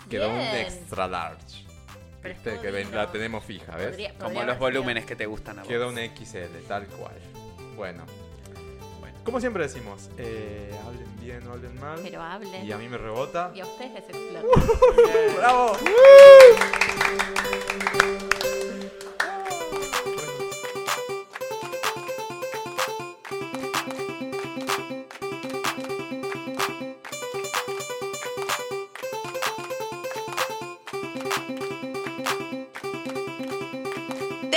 [0.09, 1.65] Quedó un extra large.
[2.21, 2.97] Pero estuvo que ven- lindo.
[2.97, 3.87] la tenemos fija, ¿ves?
[3.89, 5.69] Podría- Como los sido- volúmenes que te gustan a vos.
[5.69, 7.15] Queda un XL, tal cual.
[7.75, 8.03] Bueno.
[8.99, 9.17] Bueno.
[9.23, 11.99] Como siempre decimos, eh, hablen bien o hablen mal.
[12.01, 12.65] Pero hablen.
[12.65, 13.51] Y a mí me rebota.
[13.53, 14.47] Y a ustedes les explota.
[15.37, 15.77] ¡Bravo!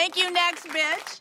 [0.00, 1.19] Thank you, next bitch.